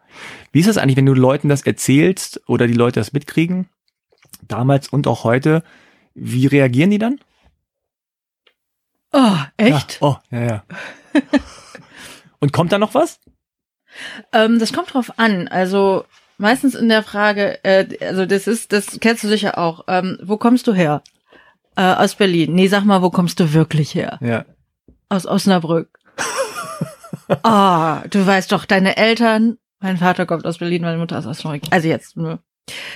Wie 0.51 0.59
ist 0.59 0.67
das 0.67 0.77
eigentlich, 0.77 0.97
wenn 0.97 1.05
du 1.05 1.13
Leuten 1.13 1.49
das 1.49 1.61
erzählst 1.63 2.41
oder 2.47 2.67
die 2.67 2.73
Leute 2.73 2.99
das 2.99 3.13
mitkriegen? 3.13 3.69
Damals 4.41 4.89
und 4.89 5.07
auch 5.07 5.23
heute. 5.23 5.63
Wie 6.13 6.47
reagieren 6.47 6.91
die 6.91 6.97
dann? 6.99 7.19
Oh, 9.11 9.37
echt? 9.57 10.01
Ja. 10.01 10.07
Oh, 10.07 10.17
ja, 10.31 10.41
ja. 10.41 10.63
und 12.39 12.51
kommt 12.51 12.71
da 12.71 12.79
noch 12.79 12.93
was? 12.93 13.19
Ähm, 14.31 14.59
das 14.59 14.73
kommt 14.73 14.93
drauf 14.93 15.17
an. 15.17 15.47
Also 15.47 16.05
meistens 16.43 16.75
in 16.75 16.89
der 16.89 17.01
Frage, 17.01 17.63
äh, 17.63 17.87
also 18.05 18.27
das 18.27 18.45
ist, 18.45 18.71
das 18.71 18.99
kennst 18.99 19.23
du 19.23 19.27
sicher 19.27 19.57
auch. 19.57 19.85
Ähm, 19.87 20.19
wo 20.21 20.37
kommst 20.37 20.67
du 20.67 20.73
her? 20.73 21.01
Äh, 21.75 21.81
aus 21.81 22.13
Berlin. 22.15 22.53
Nee, 22.53 22.67
sag 22.67 22.83
mal, 22.85 23.01
wo 23.01 23.09
kommst 23.09 23.39
du 23.39 23.53
wirklich 23.53 23.95
her? 23.95 24.19
Ja. 24.21 24.45
Aus 25.09 25.25
Osnabrück. 25.25 25.89
Ah, 27.43 28.03
du 28.09 28.25
weißt 28.27 28.51
doch, 28.51 28.65
deine 28.65 28.97
Eltern. 28.97 29.57
Mein 29.79 29.97
Vater 29.97 30.25
kommt 30.25 30.45
aus 30.45 30.57
Berlin, 30.57 30.81
meine 30.81 30.97
Mutter 30.97 31.17
aus 31.17 31.25
Osnabrück. 31.25 31.63
Also 31.71 31.87
jetzt, 31.87 32.17
ne? 32.17 32.39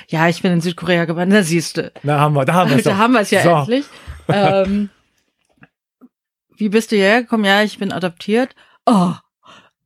ja, 0.09 0.27
ich 0.27 0.41
bin 0.41 0.51
in 0.51 0.61
Südkorea 0.61 1.05
gewandert. 1.05 1.39
Da 1.39 1.43
siehst 1.43 1.77
du. 1.77 1.91
Da 2.03 2.19
haben 2.19 2.33
wir, 2.35 2.43
da 2.43 2.53
haben 2.53 2.69
wir 2.75 2.81
Da 2.83 2.97
haben 2.97 3.13
wir 3.13 3.21
es 3.21 3.31
ja 3.31 3.43
So. 3.43 3.55
endlich. 3.55 3.85
Ähm, 4.27 4.89
wie 6.57 6.69
bist 6.69 6.91
du 6.91 6.97
hierher 6.97 7.21
gekommen? 7.21 7.45
Ja, 7.45 7.63
ich 7.63 7.79
bin 7.79 7.91
adoptiert. 7.93 8.53
Oh. 8.85 9.13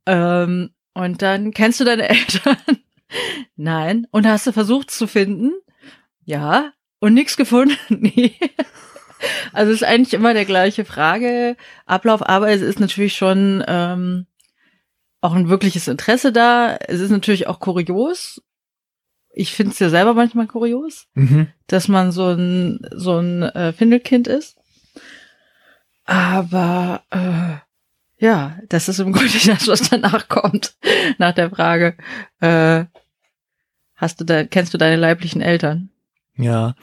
Ähm, 0.08 0.72
und 0.94 1.22
dann 1.22 1.52
kennst 1.52 1.80
du 1.80 1.84
deine 1.84 2.10
Eltern? 2.10 2.58
Nein. 3.56 4.08
Und 4.12 4.28
hast 4.28 4.48
du 4.48 4.52
versucht 4.52 4.92
zu 4.92 5.08
finden? 5.08 5.54
Ja. 6.24 6.74
Und 7.00 7.14
nichts 7.14 7.38
gefunden? 7.38 7.78
nee. 7.90 8.36
Also 9.54 9.72
es 9.72 9.82
ist 9.82 9.88
eigentlich 9.88 10.14
immer 10.14 10.34
der 10.34 10.46
gleiche 10.46 10.86
Frage. 10.86 11.56
Ablauf, 11.86 12.28
aber 12.28 12.50
es 12.50 12.62
ist 12.62 12.80
natürlich 12.80 13.16
schon 13.16 13.64
ähm, 13.68 14.28
auch 15.22 15.34
ein 15.34 15.50
wirkliches 15.50 15.88
Interesse 15.88 16.32
da. 16.32 16.76
Es 16.88 17.00
ist 17.00 17.12
natürlich 17.12 17.48
auch 17.48 17.60
kurios. 17.60 18.42
Ich 19.34 19.54
finde 19.54 19.72
es 19.72 19.80
ja 19.80 19.90
selber 19.90 20.14
manchmal 20.14 20.48
kurios 20.48 21.08
Mhm. 21.14 21.48
dass 21.68 21.88
man 21.88 22.12
so 22.12 22.30
ein 22.32 22.80
so 22.92 23.18
ein 23.18 23.44
äh, 23.44 23.72
Findelkind 23.74 24.28
ist. 24.28 24.58
Aber 26.06 27.04
äh, 27.12 27.58
ja, 28.24 28.58
das 28.68 28.90
ist 28.90 29.00
im 29.00 29.14
Grunde 29.14 29.32
das, 29.46 29.68
was 29.68 29.90
danach 29.90 30.28
kommt, 30.28 30.76
nach 31.18 31.34
der 31.34 31.50
Frage, 31.50 31.96
äh, 32.40 32.86
hast 34.02 34.20
du 34.20 34.26
da, 34.26 34.44
kennst 34.44 34.74
du 34.74 34.78
deine 34.78 34.98
leiblichen 34.98 35.42
Eltern? 35.42 35.90
Ja. 36.36 36.76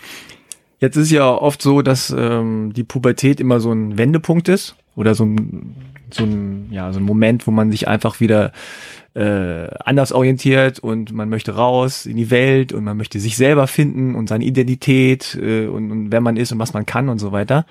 Jetzt 0.78 0.96
ist 0.96 1.10
ja 1.10 1.28
oft 1.28 1.60
so, 1.60 1.82
dass 1.82 2.14
ähm, 2.16 2.72
die 2.72 2.84
Pubertät 2.84 3.40
immer 3.40 3.58
so 3.58 3.72
ein 3.72 3.98
Wendepunkt 3.98 4.48
ist 4.48 4.76
oder 4.94 5.16
so 5.16 5.24
ein, 5.24 5.74
so 6.10 6.22
ein, 6.22 6.68
ja, 6.70 6.92
so 6.92 7.00
ein 7.00 7.04
Moment, 7.04 7.46
wo 7.48 7.50
man 7.50 7.72
sich 7.72 7.88
einfach 7.88 8.20
wieder 8.20 8.52
äh, 9.14 9.66
anders 9.84 10.12
orientiert 10.12 10.78
und 10.78 11.12
man 11.12 11.28
möchte 11.28 11.56
raus 11.56 12.06
in 12.06 12.16
die 12.16 12.30
Welt 12.30 12.72
und 12.72 12.84
man 12.84 12.96
möchte 12.96 13.18
sich 13.18 13.36
selber 13.36 13.66
finden 13.66 14.14
und 14.14 14.28
seine 14.28 14.44
Identität 14.44 15.36
äh, 15.42 15.66
und, 15.66 15.90
und 15.90 16.12
wer 16.12 16.20
man 16.20 16.36
ist 16.36 16.52
und 16.52 16.60
was 16.60 16.72
man 16.72 16.86
kann 16.86 17.08
und 17.08 17.18
so 17.18 17.32
weiter. 17.32 17.66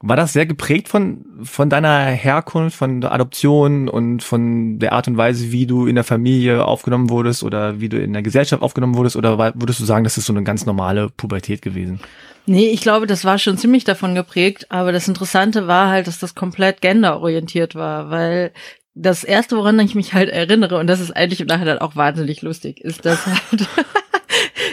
War 0.00 0.16
das 0.16 0.32
sehr 0.32 0.46
geprägt 0.46 0.88
von, 0.88 1.24
von 1.42 1.68
deiner 1.68 2.04
Herkunft, 2.04 2.76
von 2.76 3.00
der 3.00 3.12
Adoption 3.12 3.88
und 3.88 4.22
von 4.22 4.78
der 4.78 4.92
Art 4.92 5.08
und 5.08 5.16
Weise, 5.16 5.50
wie 5.50 5.66
du 5.66 5.86
in 5.86 5.96
der 5.96 6.04
Familie 6.04 6.64
aufgenommen 6.64 7.10
wurdest 7.10 7.42
oder 7.42 7.80
wie 7.80 7.88
du 7.88 8.00
in 8.00 8.12
der 8.12 8.22
Gesellschaft 8.22 8.62
aufgenommen 8.62 8.96
wurdest? 8.96 9.16
Oder 9.16 9.38
würdest 9.56 9.80
du 9.80 9.84
sagen, 9.84 10.04
das 10.04 10.16
ist 10.16 10.26
so 10.26 10.32
eine 10.32 10.44
ganz 10.44 10.66
normale 10.66 11.08
Pubertät 11.08 11.62
gewesen? 11.62 11.98
Nee, 12.46 12.70
ich 12.70 12.80
glaube, 12.80 13.06
das 13.06 13.24
war 13.24 13.38
schon 13.38 13.58
ziemlich 13.58 13.84
davon 13.84 14.14
geprägt, 14.14 14.66
aber 14.70 14.92
das 14.92 15.08
Interessante 15.08 15.66
war 15.66 15.88
halt, 15.88 16.06
dass 16.06 16.18
das 16.18 16.34
komplett 16.34 16.80
genderorientiert 16.80 17.74
war, 17.74 18.10
weil 18.10 18.52
das 18.94 19.22
erste, 19.22 19.56
woran 19.56 19.78
ich 19.80 19.94
mich 19.94 20.14
halt 20.14 20.28
erinnere, 20.28 20.78
und 20.78 20.86
das 20.86 21.00
ist 21.00 21.14
eigentlich 21.14 21.40
im 21.40 21.46
Nachhinein 21.46 21.78
auch 21.78 21.94
wahnsinnig 21.94 22.42
lustig, 22.42 22.80
ist, 22.80 23.04
dass 23.04 23.26
halt, 23.26 23.68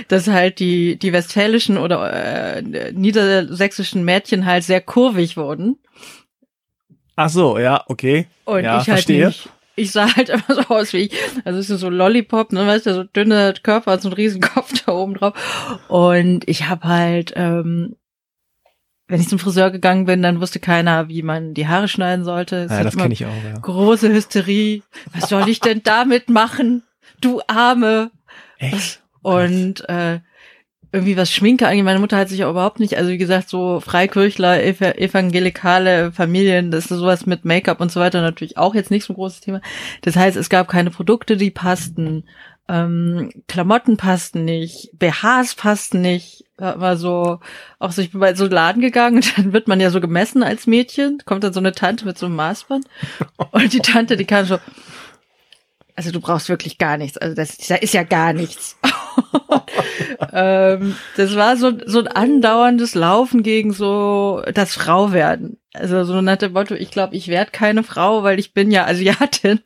dass 0.08 0.28
halt 0.28 0.60
die, 0.60 0.98
die 0.98 1.14
westfälischen 1.14 1.78
oder 1.78 2.12
äh, 2.14 2.62
niedersächsischen 2.94 4.04
Mädchen 4.06 4.46
halt 4.46 4.64
sehr 4.64 4.82
kurvig 4.82 5.38
wurden. 5.38 5.78
Ach 7.16 7.30
so, 7.30 7.58
ja, 7.58 7.84
okay. 7.88 8.28
Und 8.46 8.64
Ja, 8.64 8.74
ich 8.82 8.88
halt 8.90 9.00
verstehe. 9.00 9.28
nicht. 9.28 9.50
Ich 9.78 9.92
sah 9.92 10.14
halt 10.16 10.30
immer 10.30 10.44
so 10.50 10.62
aus 10.74 10.94
wie 10.94 10.98
ich. 11.00 11.12
Also 11.44 11.60
es 11.60 11.70
ist 11.70 11.82
so 11.82 11.90
Lollipop, 11.90 12.52
ne, 12.52 12.66
weißt 12.68 12.86
du, 12.86 12.94
so 12.94 13.04
dünne 13.04 13.54
Körper 13.64 13.94
und 13.94 14.02
so 14.02 14.10
ein 14.10 14.14
riesen 14.14 14.42
Kopf 14.42 14.72
da 14.86 14.92
oben 14.94 15.16
drauf. 15.16 15.34
Und 15.88 16.48
ich 16.48 16.68
habe 16.70 16.88
halt, 16.88 17.34
ähm, 17.36 17.96
wenn 19.08 19.22
ich 19.22 19.30
zum 19.30 19.38
Friseur 19.40 19.72
gegangen 19.72 20.06
bin, 20.06 20.22
dann 20.22 20.42
wusste 20.42 20.60
keiner, 20.60 21.10
wie 21.10 21.22
man 21.22 21.54
die 21.54 21.68
Haare 21.68 21.88
schneiden 21.88 22.26
sollte. 22.26 22.56
Es 22.64 22.72
Ja, 22.72 22.84
das 22.84 22.98
kenne 22.98 23.14
ich 23.14 23.26
auch, 23.26 23.44
ja. 23.44 23.60
Große 23.60 24.10
Hysterie. 24.10 24.82
Was 25.14 25.30
soll 25.30 25.48
ich 25.48 25.60
denn 25.60 25.84
damit 25.84 26.30
machen? 26.30 26.84
Du 27.22 27.42
Arme. 27.48 28.12
Echt? 28.58 29.02
Und 29.26 29.90
äh, 29.90 30.20
irgendwie 30.92 31.18
was 31.18 31.32
Schminke 31.32 31.68
angeht. 31.68 31.84
Meine 31.84 32.00
Mutter 32.00 32.18
hat 32.18 32.30
sich 32.30 32.40
ja 32.40 32.50
überhaupt 32.50 32.80
nicht, 32.80 32.98
also 32.98 33.10
wie 33.10 33.18
gesagt, 33.18 33.50
so 33.50 33.82
Freikirchler, 33.82 34.64
ev 34.64 34.82
evangelikale 34.82 36.12
Familien, 36.12 36.72
das 36.72 36.90
ist 36.90 37.00
sowas 37.00 37.26
mit 37.26 37.44
Make-up 37.44 37.82
und 37.82 37.92
so 37.92 38.00
weiter 38.00 38.22
natürlich 38.22 38.58
auch 38.58 38.76
jetzt 38.76 38.92
nicht 38.92 39.04
so 39.04 39.14
ein 39.14 39.16
großes 39.16 39.42
Thema. 39.42 39.62
Das 40.04 40.16
heißt, 40.16 40.38
es 40.38 40.50
gab 40.50 40.70
keine 40.70 40.92
Produkte, 40.92 41.36
die 41.36 41.52
passten, 41.52 42.24
ähm, 42.70 43.32
Klamotten 43.48 43.98
passten 43.98 44.46
nicht, 44.46 44.92
BHs 44.94 45.56
passten 45.56 46.02
nicht. 46.02 46.46
War 46.58 46.96
so, 46.96 47.42
auch 47.80 47.92
so, 47.92 48.02
ich 48.02 48.12
bin 48.12 48.22
bei 48.22 48.34
so 48.34 48.46
einem 48.46 48.54
Laden 48.54 48.82
gegangen 48.82 49.18
und 49.18 49.38
dann 49.38 49.52
wird 49.52 49.68
man 49.68 49.82
ja 49.82 49.90
so 49.90 50.00
gemessen 50.00 50.44
als 50.44 50.68
Mädchen, 50.68 51.18
kommt 51.26 51.44
dann 51.44 51.52
so 51.52 51.60
eine 51.60 51.74
Tante 51.74 52.06
mit 52.06 52.18
so 52.18 52.28
einem 52.28 52.36
Maßband 52.36 52.86
und 53.52 53.74
die 53.74 53.82
Tante, 53.82 54.16
die 54.16 54.26
kann 54.26 54.46
so, 54.46 54.60
also 55.96 56.12
du 56.12 56.20
brauchst 56.20 56.50
wirklich 56.50 56.78
gar 56.78 56.98
nichts, 56.98 57.18
also 57.18 57.36
das, 57.36 57.58
da 57.58 57.76
ist 57.76 57.94
ja 57.94 58.04
gar 58.04 58.34
nichts. 58.34 58.78
ähm, 60.34 60.96
das 61.16 61.36
war 61.36 61.58
so, 61.58 61.72
so 61.86 62.00
ein 62.00 62.08
andauerndes 62.08 62.96
Laufen 62.96 63.44
gegen 63.44 63.72
so 63.74 64.44
das 64.54 64.74
Frauwerden. 64.74 65.58
Also 65.74 66.04
so 66.04 66.22
nach 66.22 66.38
dem 66.38 66.54
Motto, 66.54 66.76
ich 66.76 66.92
glaube, 66.92 67.16
ich 67.16 67.28
werde 67.28 67.52
keine 67.52 67.84
Frau, 67.84 68.24
weil 68.24 68.40
ich 68.40 68.54
bin 68.54 68.72
ja 68.72 68.86
Asiatin. 68.86 69.62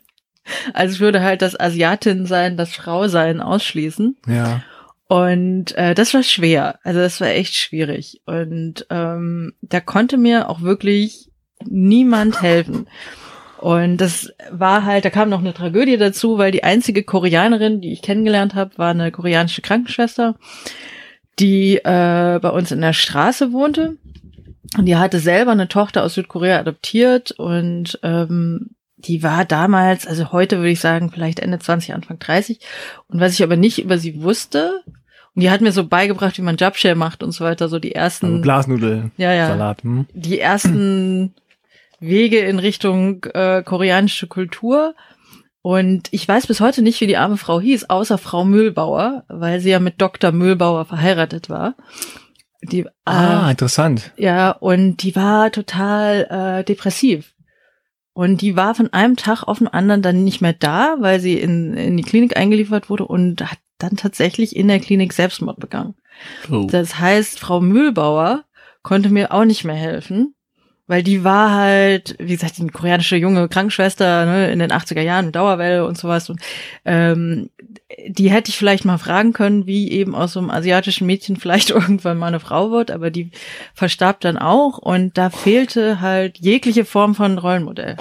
Also 0.73 0.95
ich 0.95 0.99
würde 0.99 1.21
halt 1.21 1.41
das 1.41 1.59
Asiatin 1.59 2.25
sein, 2.25 2.57
das 2.57 2.73
Frausein 2.73 3.41
ausschließen. 3.41 4.17
Ja. 4.27 4.63
Und 5.07 5.75
äh, 5.75 5.95
das 5.95 6.13
war 6.13 6.23
schwer. 6.23 6.79
Also 6.83 6.99
das 6.99 7.19
war 7.19 7.29
echt 7.29 7.55
schwierig. 7.55 8.21
Und 8.25 8.85
ähm, 8.89 9.53
da 9.61 9.79
konnte 9.79 10.17
mir 10.17 10.49
auch 10.49 10.61
wirklich 10.61 11.29
niemand 11.65 12.41
helfen. 12.41 12.87
Und 13.59 13.97
das 13.97 14.31
war 14.51 14.85
halt, 14.85 15.03
da 15.03 15.09
kam 15.09 15.29
noch 15.29 15.39
eine 15.39 15.53
Tragödie 15.53 15.97
dazu, 15.97 16.37
weil 16.37 16.51
die 16.51 16.63
einzige 16.63 17.03
Koreanerin, 17.03 17.81
die 17.81 17.91
ich 17.91 18.01
kennengelernt 18.01 18.55
habe, 18.55 18.77
war 18.77 18.91
eine 18.91 19.11
koreanische 19.11 19.61
Krankenschwester, 19.61 20.35
die 21.39 21.75
äh, 21.75 22.39
bei 22.41 22.49
uns 22.49 22.71
in 22.71 22.79
der 22.79 22.93
Straße 22.93 23.51
wohnte. 23.51 23.97
Und 24.77 24.85
die 24.85 24.95
hatte 24.95 25.19
selber 25.19 25.51
eine 25.51 25.67
Tochter 25.67 26.03
aus 26.03 26.13
Südkorea 26.13 26.59
adoptiert 26.59 27.31
und 27.31 27.99
ähm, 28.01 28.69
die 28.95 29.23
war 29.23 29.43
damals, 29.43 30.07
also 30.07 30.31
heute 30.31 30.57
würde 30.57 30.71
ich 30.71 30.79
sagen, 30.79 31.09
vielleicht 31.11 31.39
Ende 31.39 31.59
20, 31.59 31.93
Anfang 31.93 32.19
30. 32.19 32.59
Und 33.07 33.19
was 33.19 33.33
ich 33.33 33.43
aber 33.43 33.55
nicht 33.55 33.79
über 33.79 33.97
sie 33.97 34.21
wusste, 34.21 34.83
und 35.35 35.41
die 35.41 35.49
hat 35.49 35.61
mir 35.61 35.71
so 35.71 35.85
beigebracht, 35.85 36.37
wie 36.37 36.43
man 36.43 36.57
Jabshare 36.57 36.95
macht 36.95 37.23
und 37.23 37.31
so 37.31 37.43
weiter, 37.43 37.67
so 37.67 37.79
die 37.79 37.93
ersten. 37.93 38.25
Also 38.25 38.41
Glasnudel, 38.41 39.11
ja, 39.17 39.33
ja, 39.33 39.47
Salat. 39.47 39.83
Hm? 39.83 40.05
Die 40.13 40.39
ersten 40.39 41.33
Wege 41.99 42.39
in 42.39 42.59
Richtung 42.59 43.23
äh, 43.33 43.63
koreanische 43.63 44.27
Kultur. 44.27 44.95
Und 45.61 46.07
ich 46.11 46.27
weiß 46.27 46.47
bis 46.47 46.61
heute 46.61 46.81
nicht, 46.81 47.01
wie 47.01 47.07
die 47.07 47.17
arme 47.17 47.37
Frau 47.37 47.59
hieß, 47.59 47.89
außer 47.89 48.17
Frau 48.17 48.45
Mühlbauer, 48.45 49.25
weil 49.27 49.59
sie 49.59 49.69
ja 49.71 49.79
mit 49.79 50.01
Dr. 50.01 50.31
Mühlbauer 50.31 50.85
verheiratet 50.85 51.49
war. 51.49 51.75
Die, 52.61 52.85
Ah, 53.05 53.47
äh, 53.47 53.51
interessant. 53.51 54.11
ja, 54.17 54.51
und 54.51 54.97
die 55.03 55.15
war 55.15 55.51
total 55.51 56.59
äh, 56.59 56.63
depressiv. 56.63 57.33
Und 58.13 58.41
die 58.41 58.55
war 58.57 58.75
von 58.75 58.91
einem 58.91 59.15
Tag 59.15 59.43
auf 59.43 59.59
den 59.59 59.67
anderen 59.67 60.01
dann 60.01 60.23
nicht 60.23 60.41
mehr 60.41 60.53
da, 60.53 60.95
weil 60.99 61.19
sie 61.19 61.39
in, 61.39 61.73
in 61.75 61.95
die 61.95 62.03
Klinik 62.03 62.35
eingeliefert 62.37 62.89
wurde 62.89 63.05
und 63.05 63.41
hat 63.49 63.59
dann 63.77 63.95
tatsächlich 63.95 64.55
in 64.55 64.67
der 64.67 64.79
Klinik 64.79 65.13
Selbstmord 65.13 65.59
begangen. 65.59 65.95
Oh. 66.51 66.67
Das 66.69 66.99
heißt, 66.99 67.39
Frau 67.39 67.61
Mühlbauer 67.61 68.43
konnte 68.81 69.09
mir 69.09 69.31
auch 69.31 69.45
nicht 69.45 69.63
mehr 69.63 69.75
helfen, 69.75 70.35
weil 70.89 71.03
die 71.03 71.23
war 71.23 71.51
halt, 71.51 72.15
wie 72.17 72.33
gesagt, 72.33 72.59
eine 72.59 72.71
koreanische 72.71 73.15
junge 73.15 73.47
Krankenschwester 73.47 74.25
ne, 74.25 74.51
in 74.51 74.57
den 74.57 74.71
80er 74.71 75.01
Jahren 75.01 75.31
Dauerwelle 75.31 75.85
und 75.85 75.99
sowas. 75.99 76.31
Und 76.31 76.41
ähm, 76.83 77.51
die 78.07 78.31
hätte 78.31 78.49
ich 78.49 78.57
vielleicht 78.57 78.85
mal 78.85 78.97
fragen 78.97 79.31
können, 79.31 79.67
wie 79.67 79.91
eben 79.91 80.15
aus 80.15 80.33
so 80.33 80.39
einem 80.39 80.49
asiatischen 80.49 81.05
Mädchen 81.05 81.35
vielleicht 81.39 81.69
irgendwann 81.69 82.17
mal 82.17 82.25
eine 82.25 82.39
Frau 82.39 82.71
wird, 82.71 82.89
aber 82.89 83.11
die 83.11 83.29
verstarb 83.75 84.19
dann 84.21 84.39
auch 84.39 84.79
und 84.79 85.15
da 85.15 85.29
fehlte 85.29 86.01
halt 86.01 86.39
jegliche 86.39 86.85
Form 86.85 87.13
von 87.13 87.37
Rollenmodell. 87.37 87.97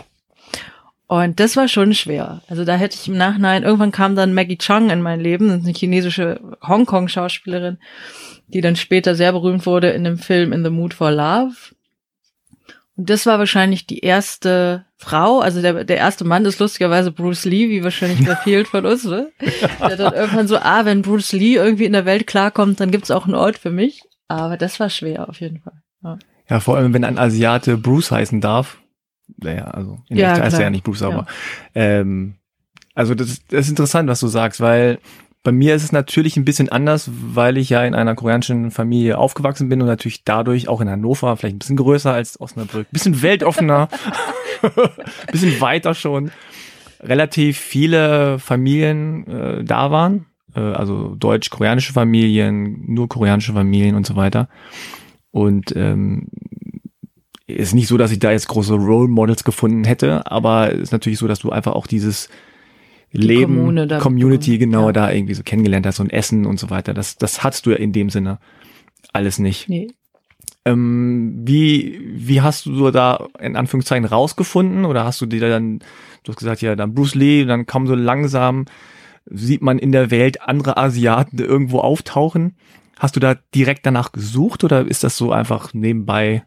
Und 1.08 1.40
das 1.40 1.56
war 1.56 1.68
schon 1.68 1.92
schwer. 1.92 2.40
Also 2.48 2.64
da 2.64 2.76
hätte 2.76 2.96
ich 2.98 3.06
im 3.06 3.18
Nachhinein, 3.18 3.64
irgendwann 3.64 3.92
kam 3.92 4.16
dann 4.16 4.32
Maggie 4.32 4.56
Chung 4.56 4.88
in 4.88 5.02
mein 5.02 5.20
Leben, 5.20 5.50
eine 5.50 5.72
chinesische 5.74 6.40
Hongkong-Schauspielerin, 6.66 7.76
die 8.46 8.62
dann 8.62 8.76
später 8.76 9.14
sehr 9.14 9.32
berühmt 9.32 9.66
wurde 9.66 9.90
in 9.90 10.04
dem 10.04 10.16
Film 10.16 10.52
In 10.52 10.64
the 10.64 10.70
Mood 10.70 10.94
for 10.94 11.10
Love. 11.10 11.54
Und 12.98 13.08
das 13.08 13.26
war 13.26 13.38
wahrscheinlich 13.38 13.86
die 13.86 14.00
erste 14.00 14.84
Frau, 14.96 15.38
also 15.38 15.62
der, 15.62 15.84
der 15.84 15.98
erste 15.98 16.24
Mann 16.24 16.44
ist 16.44 16.58
lustigerweise 16.58 17.12
Bruce 17.12 17.44
Lee, 17.44 17.68
wie 17.68 17.84
wahrscheinlich 17.84 18.26
bei 18.26 18.34
vielen 18.34 18.66
von 18.66 18.84
uns, 18.84 19.04
ne? 19.04 19.30
Der 19.78 19.96
dann 19.96 20.14
irgendwann 20.14 20.48
so, 20.48 20.58
ah, 20.58 20.84
wenn 20.84 21.02
Bruce 21.02 21.32
Lee 21.32 21.54
irgendwie 21.54 21.84
in 21.84 21.92
der 21.92 22.04
Welt 22.04 22.26
klarkommt, 22.26 22.80
dann 22.80 22.90
gibt's 22.90 23.12
auch 23.12 23.26
einen 23.26 23.36
Ort 23.36 23.56
für 23.56 23.70
mich. 23.70 24.02
Aber 24.26 24.56
das 24.56 24.80
war 24.80 24.90
schwer 24.90 25.28
auf 25.28 25.40
jeden 25.40 25.60
Fall. 25.60 25.80
Ja. 26.02 26.18
Ja, 26.50 26.60
vor 26.60 26.76
allem, 26.76 26.92
wenn 26.92 27.04
ein 27.04 27.18
Asiate 27.18 27.76
Bruce 27.76 28.10
heißen 28.10 28.40
darf. 28.40 28.78
Naja, 29.36 29.66
also 29.66 29.98
in 30.08 30.16
Ja, 30.16 30.36
heißt 30.36 30.56
er 30.56 30.62
ja 30.62 30.70
nicht 30.70 30.82
Bruce, 30.82 31.02
aber 31.02 31.26
ähm, 31.76 32.34
also 32.94 33.14
das, 33.14 33.44
das 33.46 33.66
ist 33.66 33.70
interessant, 33.70 34.08
was 34.08 34.18
du 34.18 34.26
sagst, 34.26 34.60
weil 34.60 34.98
bei 35.48 35.52
mir 35.52 35.74
ist 35.74 35.82
es 35.82 35.92
natürlich 35.92 36.36
ein 36.36 36.44
bisschen 36.44 36.68
anders, 36.68 37.08
weil 37.10 37.56
ich 37.56 37.70
ja 37.70 37.82
in 37.82 37.94
einer 37.94 38.14
koreanischen 38.14 38.70
Familie 38.70 39.16
aufgewachsen 39.16 39.70
bin 39.70 39.80
und 39.80 39.86
natürlich 39.86 40.22
dadurch 40.22 40.68
auch 40.68 40.82
in 40.82 40.90
Hannover, 40.90 41.34
vielleicht 41.38 41.56
ein 41.56 41.58
bisschen 41.58 41.78
größer 41.78 42.12
als 42.12 42.38
Osnabrück, 42.38 42.86
bisschen 42.90 43.22
weltoffener, 43.22 43.88
bisschen 45.32 45.58
weiter 45.62 45.94
schon, 45.94 46.32
relativ 47.00 47.56
viele 47.56 48.38
Familien 48.38 49.26
äh, 49.26 49.64
da 49.64 49.90
waren, 49.90 50.26
äh, 50.54 50.60
also 50.60 51.14
deutsch-koreanische 51.14 51.94
Familien, 51.94 52.84
nur 52.86 53.08
koreanische 53.08 53.54
Familien 53.54 53.94
und 53.94 54.06
so 54.06 54.16
weiter. 54.16 54.50
Und 55.30 55.74
ähm, 55.74 56.26
ist 57.46 57.74
nicht 57.74 57.88
so, 57.88 57.96
dass 57.96 58.12
ich 58.12 58.18
da 58.18 58.32
jetzt 58.32 58.48
große 58.48 58.74
Role 58.74 59.08
Models 59.08 59.44
gefunden 59.44 59.84
hätte, 59.84 60.30
aber 60.30 60.72
ist 60.72 60.92
natürlich 60.92 61.18
so, 61.18 61.26
dass 61.26 61.38
du 61.38 61.48
einfach 61.48 61.72
auch 61.72 61.86
dieses 61.86 62.28
Leben, 63.10 63.56
Kommune 63.56 63.86
Community 63.98 64.52
mitbekommen, 64.52 64.72
genau 64.72 64.86
ja. 64.88 64.92
da 64.92 65.12
irgendwie 65.12 65.34
so 65.34 65.42
kennengelernt 65.42 65.86
hast 65.86 66.00
und 66.00 66.12
Essen 66.12 66.46
und 66.46 66.58
so 66.58 66.70
weiter. 66.70 66.94
Das, 66.94 67.16
das 67.16 67.42
hast 67.42 67.66
du 67.66 67.70
ja 67.70 67.76
in 67.76 67.92
dem 67.92 68.10
Sinne 68.10 68.38
alles 69.12 69.38
nicht. 69.38 69.68
Nee. 69.68 69.88
Ähm, 70.64 71.40
wie, 71.44 72.00
wie 72.14 72.42
hast 72.42 72.66
du 72.66 72.74
so 72.74 72.90
da 72.90 73.26
in 73.40 73.56
Anführungszeichen 73.56 74.04
rausgefunden 74.04 74.84
oder 74.84 75.04
hast 75.04 75.20
du 75.20 75.26
dir 75.26 75.40
dann, 75.48 75.78
du 76.24 76.32
hast 76.32 76.36
gesagt, 76.36 76.60
ja, 76.60 76.76
dann 76.76 76.94
Bruce 76.94 77.14
Lee, 77.14 77.44
dann 77.44 77.64
kam 77.64 77.86
so 77.86 77.94
langsam, 77.94 78.66
sieht 79.24 79.62
man 79.62 79.78
in 79.78 79.92
der 79.92 80.10
Welt 80.10 80.42
andere 80.42 80.76
Asiaten 80.76 81.38
irgendwo 81.38 81.80
auftauchen. 81.80 82.56
Hast 82.98 83.16
du 83.16 83.20
da 83.20 83.36
direkt 83.54 83.86
danach 83.86 84.12
gesucht 84.12 84.64
oder 84.64 84.86
ist 84.86 85.04
das 85.04 85.16
so 85.16 85.32
einfach 85.32 85.72
nebenbei 85.72 86.42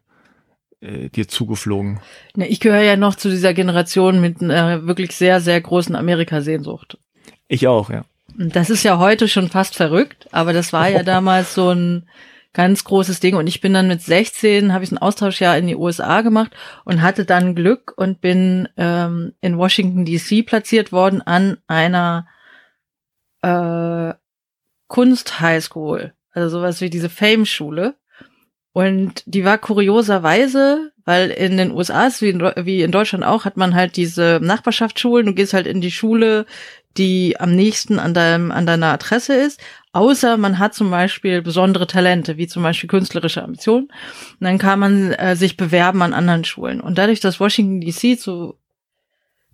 äh, 0.81 1.09
dir 1.09 1.27
zugeflogen? 1.27 1.99
Ne, 2.35 2.47
ich 2.47 2.59
gehöre 2.59 2.81
ja 2.81 2.97
noch 2.97 3.15
zu 3.15 3.29
dieser 3.29 3.53
Generation 3.53 4.19
mit 4.19 4.41
einer 4.41 4.85
wirklich 4.87 5.15
sehr, 5.15 5.39
sehr 5.39 5.59
großen 5.61 5.95
Amerikasehnsucht. 5.95 6.97
Ich 7.47 7.67
auch, 7.67 7.89
ja. 7.89 8.05
Das 8.37 8.69
ist 8.69 8.83
ja 8.83 8.97
heute 8.97 9.27
schon 9.27 9.49
fast 9.49 9.75
verrückt, 9.75 10.27
aber 10.31 10.53
das 10.53 10.73
war 10.73 10.89
ja 10.89 11.03
damals 11.03 11.53
so 11.53 11.69
ein 11.69 12.07
ganz 12.53 12.83
großes 12.83 13.19
Ding. 13.19 13.35
Und 13.35 13.47
ich 13.47 13.61
bin 13.61 13.73
dann 13.73 13.87
mit 13.87 14.01
16, 14.01 14.73
habe 14.73 14.83
ich 14.83 14.91
ein 14.91 14.97
Austauschjahr 14.97 15.57
in 15.57 15.67
die 15.67 15.75
USA 15.75 16.21
gemacht 16.21 16.51
und 16.83 17.01
hatte 17.01 17.25
dann 17.25 17.55
Glück 17.55 17.93
und 17.95 18.21
bin 18.21 18.67
ähm, 18.77 19.33
in 19.41 19.57
Washington 19.57 20.05
DC 20.05 20.45
platziert 20.45 20.91
worden 20.91 21.21
an 21.21 21.57
einer 21.67 22.27
äh, 23.41 24.13
Kunst-Highschool. 24.87 26.13
Also 26.31 26.57
sowas 26.57 26.81
wie 26.81 26.89
diese 26.89 27.09
Fame-Schule. 27.09 27.95
Und 28.73 29.23
die 29.25 29.43
war 29.43 29.57
kurioserweise, 29.57 30.91
weil 31.03 31.29
in 31.29 31.57
den 31.57 31.71
USA 31.71 32.09
wie 32.19 32.29
in, 32.29 32.39
wie 32.39 32.83
in 32.83 32.91
Deutschland 32.91 33.25
auch, 33.25 33.43
hat 33.43 33.57
man 33.57 33.75
halt 33.75 33.97
diese 33.97 34.39
Nachbarschaftsschulen. 34.41 35.25
Du 35.25 35.33
gehst 35.33 35.53
halt 35.53 35.67
in 35.67 35.81
die 35.81 35.91
Schule, 35.91 36.45
die 36.97 37.39
am 37.39 37.53
nächsten 37.55 37.99
an 37.99 38.13
deinem, 38.13 38.51
an 38.51 38.65
deiner 38.65 38.87
Adresse 38.87 39.33
ist. 39.33 39.59
Außer 39.93 40.37
man 40.37 40.57
hat 40.59 40.73
zum 40.73 40.89
Beispiel 40.89 41.41
besondere 41.41 41.87
Talente, 41.87 42.37
wie 42.37 42.47
zum 42.47 42.63
Beispiel 42.63 42.89
künstlerische 42.89 43.43
Ambitionen. 43.43 43.87
Und 43.87 44.41
dann 44.41 44.57
kann 44.57 44.79
man 44.79 45.11
äh, 45.13 45.35
sich 45.35 45.57
bewerben 45.57 46.01
an 46.01 46.13
anderen 46.13 46.45
Schulen. 46.45 46.79
Und 46.79 46.97
dadurch, 46.97 47.19
dass 47.19 47.39
Washington 47.39 47.81
DC 47.81 48.19
zu 48.19 48.55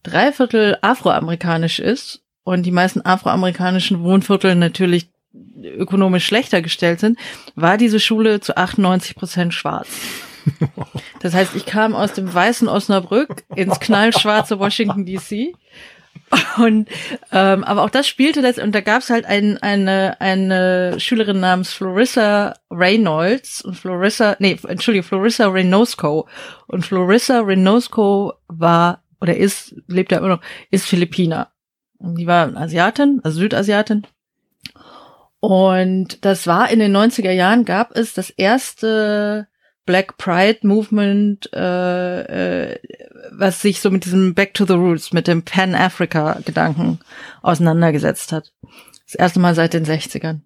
dreiviertel 0.03 0.77
afroamerikanisch 0.81 1.79
ist 1.79 2.21
und 2.43 2.65
die 2.65 2.71
meisten 2.71 3.01
afroamerikanischen 3.01 4.03
Wohnviertel 4.03 4.55
natürlich 4.55 5.09
ökonomisch 5.63 6.25
schlechter 6.25 6.61
gestellt 6.61 6.99
sind, 6.99 7.17
war 7.55 7.77
diese 7.77 7.99
Schule 7.99 8.39
zu 8.39 8.57
98 8.57 9.15
Prozent 9.15 9.53
schwarz. 9.53 9.87
Das 11.19 11.33
heißt, 11.33 11.55
ich 11.55 11.65
kam 11.65 11.95
aus 11.95 12.13
dem 12.13 12.31
weißen 12.31 12.67
Osnabrück 12.67 13.43
ins 13.55 13.79
knallschwarze 13.79 14.59
Washington 14.59 15.05
DC. 15.05 15.53
Und 16.57 16.89
ähm, 17.31 17.63
aber 17.63 17.83
auch 17.83 17.89
das 17.89 18.07
spielte 18.07 18.41
das 18.41 18.57
und 18.57 18.75
da 18.75 18.81
gab 18.81 19.01
es 19.01 19.09
halt 19.09 19.25
ein, 19.25 19.57
eine 19.59 20.19
eine 20.19 20.99
Schülerin 20.99 21.39
namens 21.39 21.71
Florissa 21.71 22.55
Reynolds 22.69 23.61
und 23.61 23.75
Florissa 23.75 24.35
nee 24.39 24.57
entschuldige 24.67 25.03
Florissa 25.03 25.47
Reynosco 25.47 26.27
und 26.67 26.85
Florissa 26.85 27.39
Reynosco 27.39 28.33
war 28.47 29.03
oder 29.21 29.37
ist 29.37 29.75
lebt 29.87 30.11
ja 30.11 30.17
immer 30.17 30.27
noch 30.27 30.41
ist 30.69 30.85
Philippiner 30.85 31.53
und 31.97 32.15
die 32.15 32.27
war 32.27 32.53
Asiatin 32.57 33.21
also 33.23 33.39
Südasiatin 33.39 34.05
und 35.47 36.25
das 36.25 36.45
war 36.45 36.69
in 36.69 36.79
den 36.79 36.93
90er 36.93 37.31
Jahren 37.31 37.63
gab 37.63 37.95
es 37.95 38.13
das 38.13 38.29
erste 38.29 39.47
Black 39.85 40.17
Pride 40.17 40.67
Movement, 40.67 41.49
äh, 41.53 42.71
äh, 42.73 42.79
was 43.31 43.61
sich 43.61 43.79
so 43.79 43.89
mit 43.89 44.03
diesem 44.03 44.33
Back 44.33 44.55
to 44.55 44.65
the 44.65 44.73
Roots, 44.73 45.13
mit 45.13 45.25
dem 45.25 45.43
Pan-Africa-Gedanken 45.43 46.99
auseinandergesetzt 47.43 48.33
hat. 48.33 48.51
Das 49.05 49.15
erste 49.15 49.39
Mal 49.39 49.55
seit 49.55 49.73
den 49.73 49.85
60ern. 49.85 50.41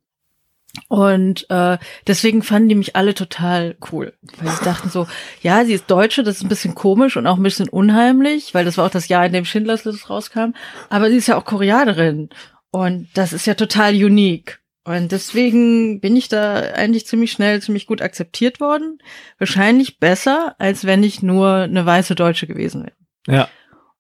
Und 0.88 1.50
äh, 1.50 1.80
deswegen 2.06 2.44
fanden 2.44 2.70
die 2.70 2.76
mich 2.76 2.96
alle 2.96 3.16
total 3.16 3.78
cool. 3.92 4.14
Weil 4.40 4.56
sie 4.56 4.64
dachten 4.64 4.92
so, 4.92 5.08
ja, 5.42 5.66
sie 5.66 5.74
ist 5.74 5.90
Deutsche, 5.90 6.22
das 6.22 6.36
ist 6.36 6.44
ein 6.44 6.50
bisschen 6.50 6.76
komisch 6.76 7.18
und 7.18 7.26
auch 7.26 7.38
ein 7.38 7.44
bisschen 7.44 7.70
unheimlich, 7.70 8.54
weil 8.54 8.66
das 8.66 8.78
war 8.78 8.86
auch 8.86 8.92
das 8.92 9.08
Jahr, 9.08 9.26
in 9.26 9.34
dem 9.34 9.46
Schindlers 9.46 9.84
List 9.84 10.12
rauskam. 10.12 10.52
Aber 10.90 11.10
sie 11.10 11.18
ist 11.18 11.28
ja 11.28 11.38
auch 11.38 11.46
Koreanerin. 11.46 12.30
Und 12.70 13.10
das 13.16 13.34
ist 13.34 13.48
ja 13.48 13.56
total 13.56 13.96
unique. 13.96 14.61
Und 14.84 15.12
deswegen 15.12 16.02
bin 16.02 16.16
ich 16.16 16.28
da 16.28 16.56
eigentlich 16.56 17.06
ziemlich 17.06 17.32
schnell, 17.32 17.62
ziemlich 17.62 17.86
gut 17.86 18.02
akzeptiert 18.02 18.60
worden. 18.60 18.98
Wahrscheinlich 19.38 20.00
besser, 20.00 20.56
als 20.58 20.86
wenn 20.86 21.04
ich 21.04 21.22
nur 21.22 21.54
eine 21.54 21.86
weiße 21.86 22.16
Deutsche 22.16 22.48
gewesen 22.48 22.84
wäre. 22.84 22.96
Ja. 23.28 23.50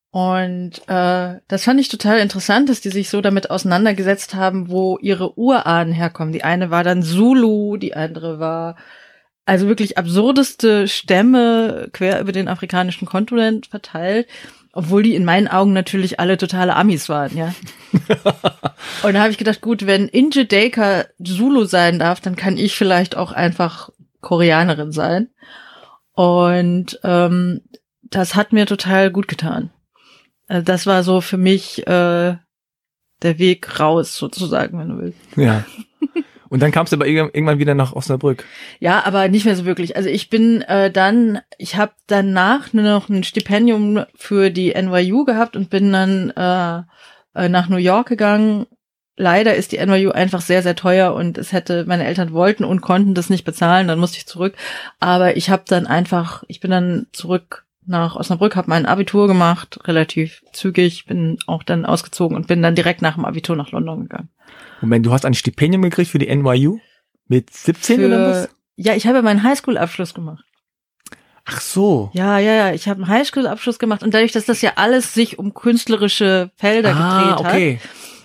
Und 0.09 0.81
äh, 0.87 1.39
das 1.47 1.63
fand 1.63 1.79
ich 1.79 1.87
total 1.87 2.19
interessant, 2.19 2.67
dass 2.67 2.81
die 2.81 2.89
sich 2.89 3.09
so 3.09 3.21
damit 3.21 3.49
auseinandergesetzt 3.49 4.33
haben, 4.33 4.69
wo 4.69 4.97
ihre 4.99 5.37
Urahnen 5.37 5.93
herkommen. 5.93 6.33
Die 6.33 6.43
eine 6.43 6.69
war 6.69 6.83
dann 6.83 7.03
Zulu, 7.03 7.77
die 7.77 7.95
andere 7.95 8.39
war 8.39 8.75
also 9.45 9.67
wirklich 9.67 9.97
absurdeste 9.97 10.87
Stämme 10.87 11.89
quer 11.93 12.21
über 12.21 12.31
den 12.31 12.47
afrikanischen 12.47 13.07
Kontinent 13.07 13.67
verteilt, 13.67 14.27
obwohl 14.73 15.03
die 15.03 15.15
in 15.15 15.25
meinen 15.25 15.47
Augen 15.47 15.73
natürlich 15.73 16.19
alle 16.19 16.37
totale 16.37 16.75
Amis 16.75 17.09
waren, 17.09 17.35
ja. 17.35 17.53
Und 19.03 19.13
da 19.13 19.21
habe 19.21 19.31
ich 19.31 19.37
gedacht, 19.37 19.61
gut, 19.61 19.85
wenn 19.85 20.07
Inge 20.07 20.45
Daker 20.45 21.07
Zulu 21.23 21.65
sein 21.65 21.99
darf, 21.99 22.21
dann 22.21 22.35
kann 22.35 22.57
ich 22.57 22.75
vielleicht 22.75 23.17
auch 23.17 23.31
einfach 23.31 23.89
Koreanerin 24.21 24.91
sein. 24.91 25.29
Und 26.13 26.99
ähm, 27.03 27.61
das 28.03 28.35
hat 28.35 28.53
mir 28.53 28.65
total 28.65 29.11
gut 29.11 29.27
getan. 29.27 29.71
Also 30.47 30.65
das 30.65 30.85
war 30.85 31.03
so 31.03 31.21
für 31.21 31.37
mich 31.37 31.85
äh, 31.87 32.35
der 33.21 33.39
Weg 33.39 33.79
raus, 33.79 34.15
sozusagen, 34.15 34.79
wenn 34.79 34.89
du 34.89 34.97
willst. 34.97 35.19
Ja. 35.35 35.65
Und 36.51 36.61
dann 36.61 36.71
kamst 36.71 36.91
du 36.91 36.97
aber 36.97 37.07
irgendwann 37.07 37.59
wieder 37.59 37.75
nach 37.75 37.93
Osnabrück. 37.93 38.43
Ja, 38.81 39.05
aber 39.05 39.29
nicht 39.29 39.45
mehr 39.45 39.55
so 39.55 39.63
wirklich. 39.63 39.95
Also 39.95 40.09
ich 40.09 40.29
bin 40.29 40.61
äh, 40.63 40.91
dann, 40.91 41.39
ich 41.57 41.77
habe 41.77 41.93
danach 42.07 42.73
nur 42.73 42.83
noch 42.83 43.07
ein 43.07 43.23
Stipendium 43.23 44.03
für 44.15 44.49
die 44.49 44.73
NYU 44.73 45.23
gehabt 45.23 45.55
und 45.55 45.69
bin 45.69 45.93
dann 45.93 46.29
äh, 46.31 46.81
äh, 47.39 47.47
nach 47.47 47.69
New 47.69 47.77
York 47.77 48.09
gegangen. 48.09 48.65
Leider 49.15 49.55
ist 49.55 49.71
die 49.71 49.77
NYU 49.77 50.11
einfach 50.11 50.41
sehr, 50.41 50.61
sehr 50.61 50.75
teuer 50.75 51.13
und 51.13 51.37
es 51.37 51.53
hätte, 51.53 51.85
meine 51.85 52.03
Eltern 52.03 52.33
wollten 52.33 52.65
und 52.65 52.81
konnten 52.81 53.13
das 53.13 53.29
nicht 53.29 53.45
bezahlen, 53.45 53.87
dann 53.87 53.99
musste 53.99 54.17
ich 54.17 54.27
zurück. 54.27 54.55
Aber 54.99 55.37
ich 55.37 55.49
habe 55.49 55.63
dann 55.65 55.87
einfach, 55.87 56.43
ich 56.49 56.59
bin 56.59 56.71
dann 56.71 57.07
zurück 57.13 57.65
nach 57.85 58.15
Osnabrück, 58.15 58.55
habe 58.55 58.69
mein 58.69 58.85
Abitur 58.85 59.27
gemacht, 59.27 59.79
relativ 59.85 60.43
zügig, 60.53 61.05
bin 61.05 61.37
auch 61.47 61.63
dann 61.63 61.85
ausgezogen 61.85 62.37
und 62.37 62.47
bin 62.47 62.61
dann 62.61 62.75
direkt 62.75 63.01
nach 63.01 63.15
dem 63.15 63.25
Abitur 63.25 63.55
nach 63.55 63.71
London 63.71 64.03
gegangen. 64.03 64.29
Moment, 64.81 65.05
du 65.05 65.11
hast 65.11 65.25
ein 65.25 65.33
Stipendium 65.33 65.81
gekriegt 65.81 66.11
für 66.11 66.19
die 66.19 66.33
NYU? 66.33 66.79
Mit 67.27 67.49
17 67.49 67.95
Für, 67.97 68.07
oder 68.07 68.29
was? 68.29 68.49
Ja, 68.75 68.93
ich 68.93 69.07
habe 69.07 69.17
ja 69.17 69.21
meinen 69.21 69.43
Highschool-Abschluss 69.43 70.13
gemacht. 70.13 70.43
Ach 71.45 71.61
so. 71.61 72.11
Ja, 72.13 72.37
ja, 72.39 72.53
ja, 72.53 72.73
ich 72.73 72.87
habe 72.87 73.03
einen 73.03 73.07
Highschool-Abschluss 73.07 73.79
gemacht 73.79 74.03
und 74.03 74.13
dadurch, 74.13 74.31
dass 74.31 74.45
das 74.45 74.61
ja 74.61 74.73
alles 74.75 75.13
sich 75.13 75.39
um 75.39 75.53
künstlerische 75.53 76.51
Felder 76.55 76.95
ah, 76.95 77.35
gedreht 77.35 77.39
okay. 77.39 77.79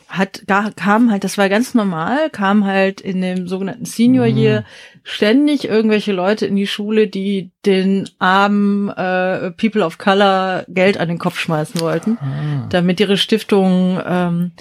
hat, 0.08 0.18
hat 0.18 0.42
da 0.46 0.70
kam 0.74 1.10
halt, 1.10 1.24
das 1.24 1.38
war 1.38 1.48
ganz 1.48 1.74
normal, 1.74 2.30
kam 2.30 2.64
halt 2.64 3.00
in 3.00 3.20
dem 3.20 3.48
sogenannten 3.48 3.84
Senior 3.84 4.26
Mhm. 4.26 4.36
Year 4.36 4.64
ständig 5.08 5.68
irgendwelche 5.68 6.12
Leute 6.12 6.46
in 6.46 6.56
die 6.56 6.66
Schule, 6.66 7.06
die 7.06 7.52
den 7.64 8.10
armen 8.18 8.88
äh, 8.88 9.52
People 9.52 9.84
of 9.84 9.98
Color 9.98 10.64
Geld 10.68 10.98
an 10.98 11.06
den 11.06 11.18
Kopf 11.18 11.38
schmeißen 11.38 11.80
wollten, 11.80 12.18
Ah. 12.20 12.66
damit 12.70 12.98
ihre 12.98 13.16
Stiftung 13.16 14.00
ähm, 14.04 14.52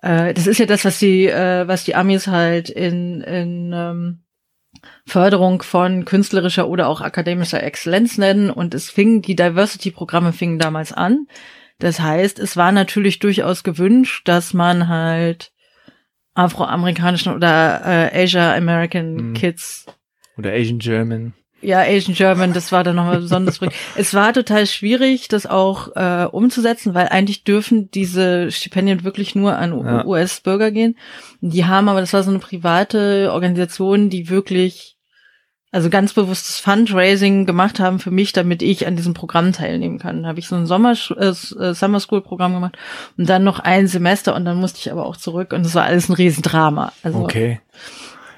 äh, 0.00 0.32
das 0.34 0.46
ist 0.46 0.58
ja 0.58 0.66
das, 0.66 0.84
was 0.84 1.00
die, 1.00 1.26
äh, 1.26 1.66
was 1.66 1.82
die 1.82 1.96
Amis 1.96 2.28
halt 2.28 2.70
in, 2.70 3.20
in 3.22 3.72
ähm, 3.74 4.20
Förderung 5.04 5.62
von 5.62 6.04
künstlerischer 6.04 6.68
oder 6.68 6.86
auch 6.88 7.00
akademischer 7.00 7.62
Exzellenz 7.62 8.18
nennen. 8.18 8.50
Und 8.50 8.74
es 8.74 8.90
fing, 8.90 9.22
die 9.22 9.34
Diversity-Programme 9.34 10.32
fingen 10.32 10.60
damals 10.60 10.92
an. 10.92 11.26
Das 11.80 11.98
heißt, 11.98 12.38
es 12.38 12.56
war 12.56 12.70
natürlich 12.70 13.18
durchaus 13.18 13.64
gewünscht, 13.64 14.28
dass 14.28 14.54
man 14.54 14.86
halt 14.86 15.50
afroamerikanischen 16.38 17.34
oder 17.34 17.82
äh, 18.12 18.22
Asia 18.24 18.54
American 18.54 19.14
Mhm. 19.30 19.34
Kids 19.34 19.86
Oder 20.36 20.52
Asian 20.52 20.78
German. 20.78 21.32
ja, 21.60 21.80
Asian 21.80 22.14
German, 22.14 22.52
das 22.52 22.70
war 22.70 22.84
dann 22.84 22.94
nochmal 22.96 23.18
besonders. 23.20 23.58
berühmt. 23.58 23.74
es 23.96 24.14
war 24.14 24.32
total 24.32 24.66
schwierig, 24.66 25.26
das 25.28 25.46
auch 25.46 25.96
äh, 25.96 26.26
umzusetzen, 26.30 26.94
weil 26.94 27.08
eigentlich 27.08 27.42
dürfen 27.44 27.90
diese 27.90 28.50
Stipendien 28.52 29.02
wirklich 29.04 29.34
nur 29.34 29.56
an 29.56 29.72
Ja. 29.84 30.04
US-Bürger 30.04 30.70
gehen. 30.70 30.96
Die 31.40 31.64
haben 31.64 31.88
aber, 31.88 32.00
das 32.00 32.12
war 32.12 32.22
so 32.22 32.30
eine 32.30 32.38
private 32.38 33.30
Organisation, 33.32 34.10
die 34.10 34.28
wirklich, 34.28 34.97
also 35.70 35.90
ganz 35.90 36.14
bewusstes 36.14 36.58
Fundraising 36.60 37.44
gemacht 37.44 37.78
haben 37.78 37.98
für 37.98 38.10
mich, 38.10 38.32
damit 38.32 38.62
ich 38.62 38.86
an 38.86 38.96
diesem 38.96 39.12
Programm 39.14 39.52
teilnehmen 39.52 39.98
kann. 39.98 40.22
Da 40.22 40.30
habe 40.30 40.38
ich 40.38 40.48
so 40.48 40.56
ein 40.56 40.66
Sommer 40.66 40.92
äh, 40.92 41.32
Summer 41.74 42.00
School 42.00 42.22
Programm 42.22 42.54
gemacht 42.54 42.78
und 43.18 43.28
dann 43.28 43.44
noch 43.44 43.58
ein 43.60 43.86
Semester 43.86 44.34
und 44.34 44.44
dann 44.44 44.56
musste 44.58 44.78
ich 44.78 44.90
aber 44.90 45.04
auch 45.04 45.16
zurück 45.16 45.52
und 45.52 45.64
das 45.64 45.74
war 45.74 45.84
alles 45.84 46.08
ein 46.08 46.14
Riesendrama. 46.14 46.92
Also, 47.02 47.18
Okay. 47.18 47.60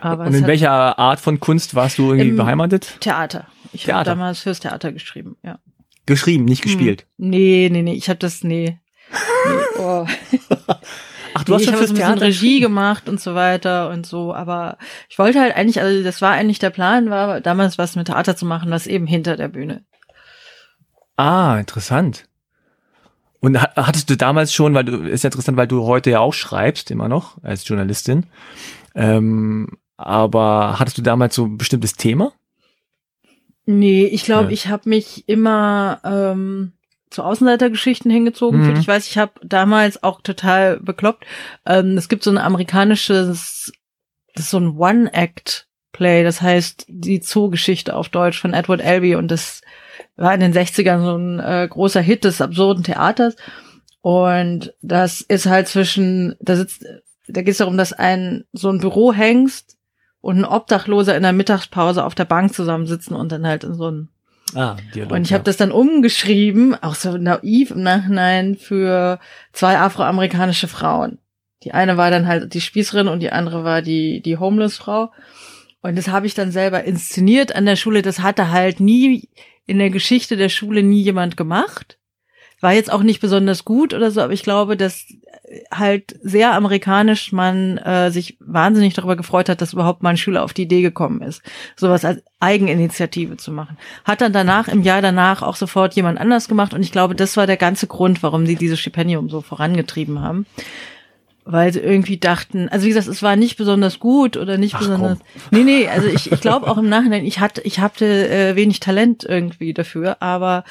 aber 0.01 0.25
Und 0.25 0.35
es 0.35 0.40
in 0.40 0.47
welcher 0.47 0.99
Art 0.99 1.21
von 1.21 1.38
Kunst 1.38 1.75
warst 1.75 1.99
du 1.99 2.11
irgendwie 2.11 2.31
Im- 2.31 2.37
beheimatet? 2.37 2.97
Theater. 3.01 3.47
Ich 3.73 3.88
habe 3.88 4.05
damals 4.05 4.40
fürs 4.40 4.59
Theater 4.59 4.90
geschrieben, 4.93 5.37
ja. 5.45 5.59
Geschrieben, 6.07 6.45
nicht 6.45 6.62
gespielt. 6.62 7.07
Hm. 7.19 7.31
Nee, 7.31 7.69
nee, 7.71 7.83
nee, 7.83 7.95
ich 7.95 8.09
habe 8.09 8.19
das, 8.19 8.43
nee. 8.43 8.81
nee 9.47 9.79
oh. 9.79 10.07
Ach, 11.35 11.45
du 11.45 11.53
nee, 11.53 11.57
hast 11.59 11.64
schon 11.64 11.75
habe 11.75 11.79
fürs 11.79 11.90
so 11.90 11.95
ein 11.95 11.99
bisschen 11.99 12.14
Theater 12.16 12.27
Regie 12.27 12.61
gemacht 12.61 13.09
und 13.09 13.21
so 13.21 13.35
weiter 13.35 13.90
und 13.90 14.07
so, 14.07 14.35
aber 14.35 14.79
ich 15.09 15.19
wollte 15.19 15.40
halt 15.40 15.55
eigentlich, 15.57 15.81
also 15.81 16.03
das 16.03 16.21
war 16.23 16.33
eigentlich 16.33 16.59
der 16.59 16.71
Plan, 16.71 17.11
war 17.11 17.40
damals 17.40 17.79
was 17.79 17.97
mit 17.97 18.07
Theater 18.07 18.37
zu 18.37 18.47
machen, 18.47 18.71
was 18.71 18.87
eben 18.87 19.07
hinter 19.07 19.37
der 19.37 19.49
Bühne. 19.49 19.85
Ah, 21.16 21.59
interessant. 21.59 22.27
Und 23.40 23.61
ha- 23.61 23.73
hattest 23.77 24.11
du 24.11 24.16
damals 24.16 24.53
schon, 24.53 24.75
weil 24.75 24.85
du 24.85 24.97
ist 25.03 25.25
ja 25.25 25.29
interessant, 25.29 25.57
weil 25.57 25.66
du 25.69 25.85
heute 25.85 26.11
ja 26.11 26.21
auch 26.21 26.35
schreibst, 26.35 26.90
immer 26.90 27.09
noch 27.09 27.43
als 27.43 27.66
Journalistin. 27.66 28.27
Ähm, 28.95 29.69
aber 29.97 30.79
hattest 30.79 30.99
du 30.99 31.03
damals 31.03 31.35
so 31.35 31.45
ein 31.47 31.59
bestimmtes 31.59 31.95
Thema? 31.95 32.33
Nee, 33.66 34.05
ich 34.07 34.25
glaube, 34.25 34.47
Ja. 34.47 34.51
ich 34.51 34.69
habe 34.69 34.88
mich 34.88 35.29
immer 35.29 36.01
ähm, 36.05 36.73
zu 37.11 37.23
Außenseitergeschichten 37.23 38.11
hingezogen. 38.11 38.62
Mhm. 38.62 38.77
Ich 38.77 38.87
weiß, 38.87 39.09
ich 39.09 39.18
habe 39.18 39.33
damals 39.42 40.03
auch 40.03 40.20
total 40.20 40.79
bekloppt. 40.81 41.27
Ähm, 41.66 41.96
es 41.99 42.09
gibt 42.09 42.23
so 42.23 42.31
ein 42.31 42.38
amerikanisches, 42.38 43.73
das 44.35 44.44
ist 44.44 44.51
so 44.51 44.59
ein 44.59 44.77
One-Act-Play, 44.77 46.23
das 46.23 46.40
heißt 46.40 46.87
die 46.88 47.20
Zoo-Geschichte 47.20 47.94
auf 47.94 48.09
Deutsch 48.09 48.40
von 48.40 48.55
Edward 48.55 48.83
Albee 48.83 49.16
und 49.16 49.31
das 49.31 49.61
war 50.16 50.35
in 50.35 50.40
den 50.40 50.55
60ern 50.55 51.03
so 51.03 51.16
ein 51.16 51.40
äh, 51.40 51.68
großer 51.68 52.01
Hit 52.01 52.25
des 52.25 52.40
absurden 52.40 52.85
Theaters. 52.85 53.37
Und 54.03 54.73
das 54.81 55.20
ist 55.20 55.46
halt 55.46 55.68
zwischen, 55.68 56.37
da 56.40 56.57
sitzt, 56.57 56.87
da 57.29 57.42
geht 57.42 57.53
es 57.53 57.59
darum, 57.59 57.77
dass 57.77 57.92
ein 57.92 58.44
so 58.53 58.70
ein 58.70 58.79
Bürohengst 58.79 59.77
und 60.20 60.38
ein 60.38 60.44
Obdachloser 60.44 61.16
in 61.16 61.23
der 61.23 61.33
Mittagspause 61.33 62.05
auf 62.05 62.14
der 62.14 62.25
Bank 62.25 62.55
zusammensitzen 62.55 63.16
und 63.16 63.33
dann 63.33 63.46
halt 63.46 63.64
in 63.64 63.75
so 63.75 63.90
ein 63.90 64.09
Ah, 64.55 64.77
Dialog. 64.95 65.13
und 65.13 65.23
ich 65.23 65.33
habe 65.33 65.45
das 65.45 65.57
dann 65.57 65.73
umgeschrieben, 65.73 66.75
auch 66.83 66.95
so 66.95 67.17
naiv 67.17 67.71
im 67.71 67.83
Nachhinein 67.83 68.57
für 68.57 69.19
zwei 69.53 69.79
afroamerikanische 69.79 70.69
Frauen. 70.69 71.19
Die 71.63 71.73
eine 71.73 71.97
war 71.97 72.11
dann 72.11 72.27
halt 72.27 72.55
die 72.55 72.61
Spießerin 72.61 73.09
und 73.09 73.21
die 73.21 73.33
andere 73.33 73.65
war 73.65 73.83
die 73.83 74.23
die 74.23 74.39
Homeless 74.39 74.77
Frau. 74.77 75.13
Und 75.83 75.97
das 75.97 76.09
habe 76.09 76.27
ich 76.27 76.35
dann 76.35 76.53
selber 76.53 76.85
inszeniert 76.85 77.55
an 77.55 77.67
der 77.67 77.77
Schule. 77.77 78.03
Das 78.03 78.21
hatte 78.21 78.51
halt 78.51 78.81
nie 78.81 79.29
in 79.67 79.79
der 79.79 79.91
Geschichte 79.91 80.37
der 80.37 80.49
Schule 80.49 80.83
nie 80.83 81.03
jemand 81.03 81.37
gemacht. 81.37 81.99
War 82.61 82.73
jetzt 82.73 82.92
auch 82.92 83.03
nicht 83.03 83.20
besonders 83.20 83.64
gut 83.64 83.94
oder 83.94 84.11
so, 84.11 84.20
aber 84.20 84.33
ich 84.33 84.42
glaube, 84.42 84.77
dass 84.77 85.07
halt 85.73 86.16
sehr 86.23 86.55
amerikanisch 86.55 87.33
man 87.33 87.79
äh, 87.79 88.11
sich 88.11 88.37
wahnsinnig 88.40 88.94
darüber 88.94 89.16
gefreut 89.16 89.49
hat, 89.49 89.61
dass 89.61 89.73
überhaupt 89.73 90.03
mal 90.03 90.11
ein 90.11 90.16
Schüler 90.16 90.44
auf 90.44 90.53
die 90.53 90.62
Idee 90.62 90.83
gekommen 90.83 91.23
ist, 91.23 91.42
sowas 91.77 92.05
als 92.05 92.23
Eigeninitiative 92.38 93.37
zu 93.37 93.51
machen. 93.51 93.77
Hat 94.05 94.20
dann 94.20 94.33
danach, 94.33 94.68
im 94.68 94.83
Jahr 94.83 95.03
danach 95.03 95.42
auch 95.42 95.57
sofort 95.57 95.94
jemand 95.94 96.20
anders 96.20 96.49
gemacht 96.49 96.73
und 96.73 96.83
ich 96.83 96.92
glaube, 96.92 97.14
das 97.14 97.37
war 97.37 97.46
der 97.46 97.57
ganze 97.57 97.87
Grund, 97.88 98.23
warum 98.23 98.46
sie 98.46 98.57
dieses 98.57 98.79
Stipendium 98.79 99.29
so 99.29 99.40
vorangetrieben 99.40 100.20
haben. 100.20 100.46
Weil 101.46 101.73
sie 101.73 101.81
irgendwie 101.81 102.18
dachten, 102.18 102.68
also 102.68 102.85
wie 102.85 102.90
gesagt, 102.90 103.09
es 103.09 103.23
war 103.23 103.35
nicht 103.35 103.57
besonders 103.57 103.99
gut 103.99 104.37
oder 104.37 104.57
nicht 104.57 104.75
Ach, 104.75 104.81
besonders. 104.81 105.18
Nee, 105.51 105.64
nee, 105.64 105.88
also 105.88 106.07
ich, 106.07 106.31
ich 106.31 106.40
glaube 106.40 106.68
auch 106.68 106.79
im 106.79 106.88
Nachhinein, 106.88 107.25
ich 107.25 107.40
hatte, 107.40 107.62
ich 107.62 107.81
hatte 107.81 108.29
äh, 108.29 108.57
wenig 108.57 108.79
Talent 108.79 109.25
irgendwie 109.25 109.73
dafür, 109.73 110.18
aber 110.20 110.64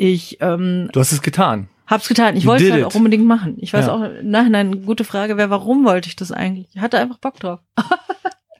ich 0.00 0.38
ähm, 0.40 0.88
Du 0.92 1.00
hast 1.00 1.12
es 1.12 1.20
getan. 1.20 1.68
Hab's 1.86 2.08
getan. 2.08 2.36
Ich 2.36 2.46
wollte 2.46 2.64
es 2.64 2.70
halt 2.72 2.80
it. 2.82 2.86
auch 2.86 2.94
unbedingt 2.94 3.26
machen. 3.26 3.56
Ich 3.58 3.72
weiß 3.74 3.86
Ja. 3.86 3.92
auch 3.92 4.02
im 4.02 4.30
Nachhinein 4.30 4.68
eine 4.68 4.78
gute 4.78 5.04
Frage 5.04 5.36
wäre, 5.36 5.50
warum 5.50 5.84
wollte 5.84 6.08
ich 6.08 6.16
das 6.16 6.32
eigentlich? 6.32 6.68
Ich 6.74 6.80
hatte 6.80 6.98
einfach 6.98 7.18
Bock 7.18 7.38
drauf. 7.38 7.60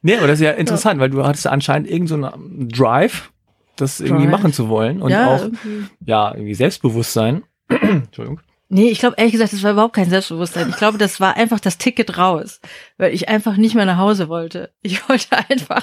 Nee, 0.02 0.16
aber 0.16 0.26
das 0.28 0.40
ist 0.40 0.44
ja 0.46 0.52
interessant, 0.52 0.98
weil 0.98 1.10
du 1.10 1.26
hattest 1.26 1.46
anscheinend 1.46 1.86
irgendeinen 1.90 2.22
so 2.22 2.32
einen 2.32 2.68
Drive, 2.70 3.30
das 3.76 4.00
irgendwie 4.00 4.22
Drive. 4.24 4.32
machen 4.32 4.52
zu 4.54 4.70
wollen 4.70 5.02
und 5.02 5.10
ja, 5.10 5.26
auch, 5.28 5.42
irgendwie. 5.42 5.84
ja, 6.06 6.32
irgendwie 6.34 6.54
Selbstbewusstsein. 6.54 7.42
Entschuldigung. 7.68 8.40
Nee, 8.70 8.88
ich 8.88 8.98
glaube 9.00 9.16
ehrlich 9.18 9.32
gesagt, 9.32 9.52
das 9.52 9.62
war 9.62 9.72
überhaupt 9.72 9.94
kein 9.94 10.08
Selbstbewusstsein. 10.08 10.70
Ich 10.70 10.76
glaube, 10.78 10.96
das 10.96 11.20
war 11.20 11.36
einfach 11.36 11.60
das 11.60 11.76
Ticket 11.76 12.16
raus, 12.16 12.60
weil 12.96 13.12
ich 13.12 13.28
einfach 13.28 13.58
nicht 13.58 13.74
mehr 13.74 13.84
nach 13.84 13.98
Hause 13.98 14.30
wollte. 14.30 14.72
Ich 14.80 15.06
wollte 15.06 15.26
einfach 15.50 15.82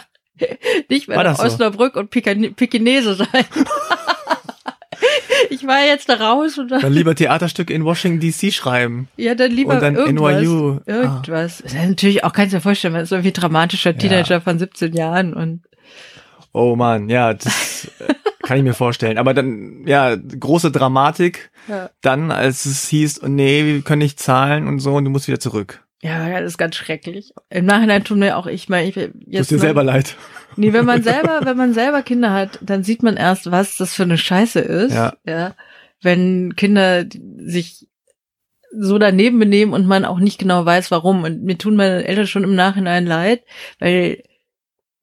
nicht 0.90 1.08
mehr 1.08 1.18
nach 1.18 1.38
das 1.38 1.38
so? 1.38 1.44
Osnabrück 1.44 1.96
und 1.96 2.10
Pekinese 2.10 3.14
sein. 3.14 3.28
ich 5.50 5.66
war 5.66 5.86
jetzt 5.86 6.10
da 6.10 6.16
raus 6.16 6.58
und 6.58 6.70
dann, 6.70 6.82
Dann 6.82 6.94
lieber 6.94 7.16
Theaterstück 7.16 7.70
in 7.70 7.84
Washington 7.86 8.20
DC 8.20 8.54
schreiben. 8.54 9.08
ja, 9.18 9.36
dann 9.36 9.52
lieber 9.52 9.76
und 9.76 9.82
dann 9.82 9.96
irgendwas. 9.96 10.42
NYU. 10.42 10.72
Ah. 10.78 10.82
Irgendwas. 10.86 11.62
Ist 11.62 11.76
natürlich 11.76 12.24
auch, 12.24 12.34
kannst 12.34 12.54
du 12.54 12.58
dir 12.58 12.62
vorstellen, 12.62 12.94
man 12.94 13.04
ist 13.04 13.10
so 13.10 13.16
irgendwie 13.16 13.34
dramatischer 13.34 13.98
Teenager 13.98 14.42
von 14.42 14.60
17 14.60 14.94
Jahren 14.94 15.34
und 15.34 15.62
Oh 16.54 16.76
man, 16.76 17.10
ja, 17.10 17.34
das 17.36 17.92
äh, 18.00 18.14
kann 18.42 18.58
ich 18.58 18.64
mir 18.64 18.74
vorstellen. 18.74 19.18
Aber 19.20 19.34
dann, 19.36 19.86
ja, 19.86 20.16
große 20.16 20.72
Dramatik. 20.72 21.52
ja. 21.68 21.90
Dann, 22.02 22.32
als 22.32 22.66
es 22.66 22.88
hieß, 22.88 23.22
oh 23.24 23.28
nee, 23.28 23.64
wir 23.66 23.82
können 23.82 24.00
nicht 24.02 24.20
zahlen 24.20 24.68
und 24.68 24.80
so, 24.80 24.96
und 24.96 25.06
du 25.06 25.12
musst 25.12 25.28
wieder 25.28 25.40
zurück. 25.40 25.84
Ja, 26.02 26.40
das 26.40 26.52
ist 26.54 26.58
ganz 26.58 26.76
schrecklich. 26.76 27.34
Im 27.50 27.66
Nachhinein 27.66 28.04
tun 28.04 28.20
mir 28.20 28.38
auch, 28.38 28.46
ich 28.46 28.70
meine, 28.70 28.88
ich 28.88 28.94
Tut 28.96 29.12
jetzt 29.26 29.50
dir 29.52 29.56
noch- 29.56 29.62
selber 29.62 29.84
leid. 29.84 30.16
Nee, 30.56 30.74
wenn 30.74 30.86
man 30.86 31.02
selber, 31.04 31.42
wenn 31.44 31.58
man 31.58 31.74
selber 31.74 32.02
Kinder 32.04 32.34
hat, 32.34 32.60
dann 32.62 32.84
sieht 32.84 33.04
man 33.04 33.18
erst, 33.18 33.52
was 33.52 33.78
das 33.78 33.94
für 33.94 34.04
eine 34.04 34.18
Scheiße 34.18 34.60
ist. 34.60 34.94
Ja. 34.94 35.14
ja. 35.26 35.56
Wenn 36.02 36.56
Kinder 36.56 37.06
sich 37.38 37.88
so 38.72 38.98
daneben 39.00 39.40
benehmen 39.40 39.74
und 39.74 39.88
man 39.88 40.06
auch 40.06 40.20
nicht 40.20 40.38
genau 40.40 40.66
weiß, 40.66 40.92
warum. 40.92 41.24
Und 41.24 41.44
mir 41.44 41.58
tun 41.58 41.76
meine 41.76 42.04
Eltern 42.06 42.28
schon 42.28 42.44
im 42.44 42.54
Nachhinein 42.56 43.06
leid, 43.06 43.44
weil 43.80 44.24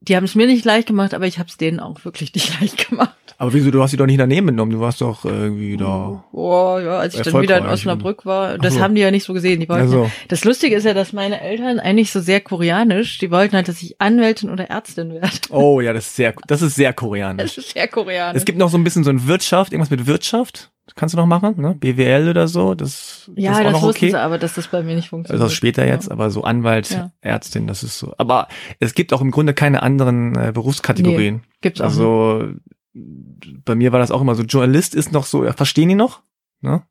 die 0.09 0.17
haben 0.17 0.25
es 0.25 0.35
mir 0.35 0.47
nicht 0.47 0.65
leicht 0.65 0.87
gemacht, 0.87 1.15
aber 1.15 1.27
ich 1.27 1.39
habe 1.39 1.49
es 1.49 1.57
denen 1.57 1.81
auch 1.81 2.05
wirklich 2.05 2.35
nicht 2.35 2.61
leicht 2.61 2.89
gemacht. 2.89 3.15
Aber 3.37 3.53
wieso, 3.53 3.71
du 3.71 3.83
hast 3.83 3.91
sie 3.91 3.97
doch 3.97 4.07
nicht 4.07 4.21
daneben 4.21 4.47
mitgenommen, 4.47 4.73
du 4.73 4.81
warst 4.81 5.01
doch 5.01 5.25
irgendwie 5.25 5.77
da. 5.77 6.25
Oh, 6.33 6.79
ja, 6.83 6.99
als 6.99 7.15
ich 7.15 7.23
dann 7.23 7.43
wieder 7.43 7.59
in 7.59 7.67
Osnabrück 7.67 8.25
war, 8.25 8.59
das 8.59 8.75
so. 8.75 8.81
haben 8.81 8.95
die 8.95 9.01
ja 9.01 9.11
nicht 9.11 9.25
so 9.25 9.33
gesehen. 9.33 9.61
Die 9.61 9.69
wollten, 9.69 9.89
so. 9.89 10.11
Das 10.29 10.45
Lustige 10.45 10.77
ist 10.77 10.85
ja, 10.85 10.95
dass 10.95 11.13
meine 11.13 11.41
Eltern 11.41 11.81
eigentlich 11.81 12.13
so 12.13 12.21
sehr 12.21 12.41
koreanisch, 12.41 13.19
die 13.19 13.31
wollten 13.31 13.57
halt, 13.57 13.67
dass 13.67 13.83
ich 13.83 14.01
Anwältin 14.01 14.51
oder 14.51 14.71
Ärztin 14.71 15.13
werde. 15.15 15.31
Oh 15.51 15.81
ja, 15.81 15.93
das 15.93 16.07
ist 16.07 16.17
sehr, 16.17 16.35
das 16.47 16.63
ist 16.63 16.77
sehr 16.77 16.93
koreanisch. 16.93 17.57
Das 17.57 17.65
ist 17.65 17.73
sehr 17.73 17.89
koreanisch. 17.89 18.37
Es 18.37 18.45
gibt 18.45 18.59
noch 18.59 18.71
so 18.71 18.79
ein 18.79 18.85
bisschen 18.85 19.03
so 19.03 19.11
ein 19.11 19.27
Wirtschaft, 19.27 19.73
irgendwas 19.73 19.91
mit 19.91 20.07
Wirtschaft. 20.07 20.71
Das 20.87 20.95
kannst 20.97 21.15
du 21.15 21.17
noch 21.17 21.27
machen, 21.27 21.55
ne? 21.61 21.75
BWL 21.75 22.29
oder 22.29 22.47
so, 22.47 22.75
das, 22.75 23.31
ja, 23.37 23.53
das 23.53 23.61
ist 23.61 23.67
auch 23.67 23.73
das 23.73 23.83
noch 23.83 23.89
okay. 23.89 24.11
sie, 24.11 24.17
aber 24.17 24.39
dass 24.39 24.55
das 24.55 24.69
bei 24.69 24.83
mir 24.83 24.95
nicht 24.95 25.09
funktioniert. 25.09 25.43
Das 25.43 25.53
ist 25.53 25.57
später 25.57 25.87
jetzt, 25.87 26.09
ja. 26.09 26.13
aber 26.13 26.31
so 26.31 26.43
Anwalt, 26.43 26.91
ja. 26.91 27.11
Ärztin, 27.23 27.67
das 27.67 27.83
ist 27.83 27.99
so. 27.99 28.15
Aber 28.19 28.49
es 28.81 28.95
gibt 28.95 29.15
auch 29.15 29.23
im 29.23 29.31
Grunde 29.31 29.55
keine 29.55 29.83
anderen 29.83 30.37
äh, 30.37 30.53
Berufskategorien. 30.53 31.37
Nee, 31.37 31.43
gibt's 31.63 31.81
auch 31.81 31.87
Also 31.87 32.43
nicht 32.43 32.61
bei 32.95 33.75
mir 33.75 33.93
war 33.93 33.99
das 33.99 34.11
auch 34.11 34.21
immer 34.21 34.35
so, 34.35 34.43
Journalist 34.43 34.95
ist 34.95 35.13
noch 35.13 35.25
so, 35.25 35.51
verstehen 35.53 35.89
die 35.89 35.95
noch, 35.95 36.23
ne? 36.61 36.83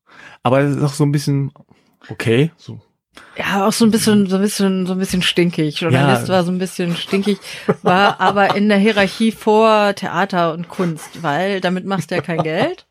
Aber 0.44 0.60
es 0.62 0.76
ist 0.76 0.84
auch 0.84 0.94
so 0.94 1.06
ein 1.06 1.12
bisschen 1.12 1.52
okay, 2.10 2.52
so. 2.58 2.82
Ja, 3.38 3.68
auch 3.68 3.74
so 3.74 3.86
ein 3.86 3.92
bisschen, 3.92 4.28
so 4.28 4.38
ein 4.38 4.42
bisschen, 4.42 4.88
so 4.88 4.94
ein 4.94 5.00
bisschen 5.00 5.22
stinkig. 5.22 5.80
Journalist 5.80 6.28
ja. 6.28 6.36
war 6.36 6.44
so 6.44 6.52
ein 6.52 6.58
bisschen 6.58 6.96
stinkig, 6.96 7.38
war 7.84 8.20
aber 8.20 8.56
in 8.56 8.70
der 8.70 8.80
Hierarchie 8.80 9.32
vor 9.32 9.94
Theater 9.94 10.54
und 10.54 10.68
Kunst, 10.68 11.22
weil 11.22 11.62
damit 11.62 11.86
machst 11.86 12.12
du 12.12 12.16
ja 12.16 12.22
kein 12.22 12.40
Geld. 12.44 12.88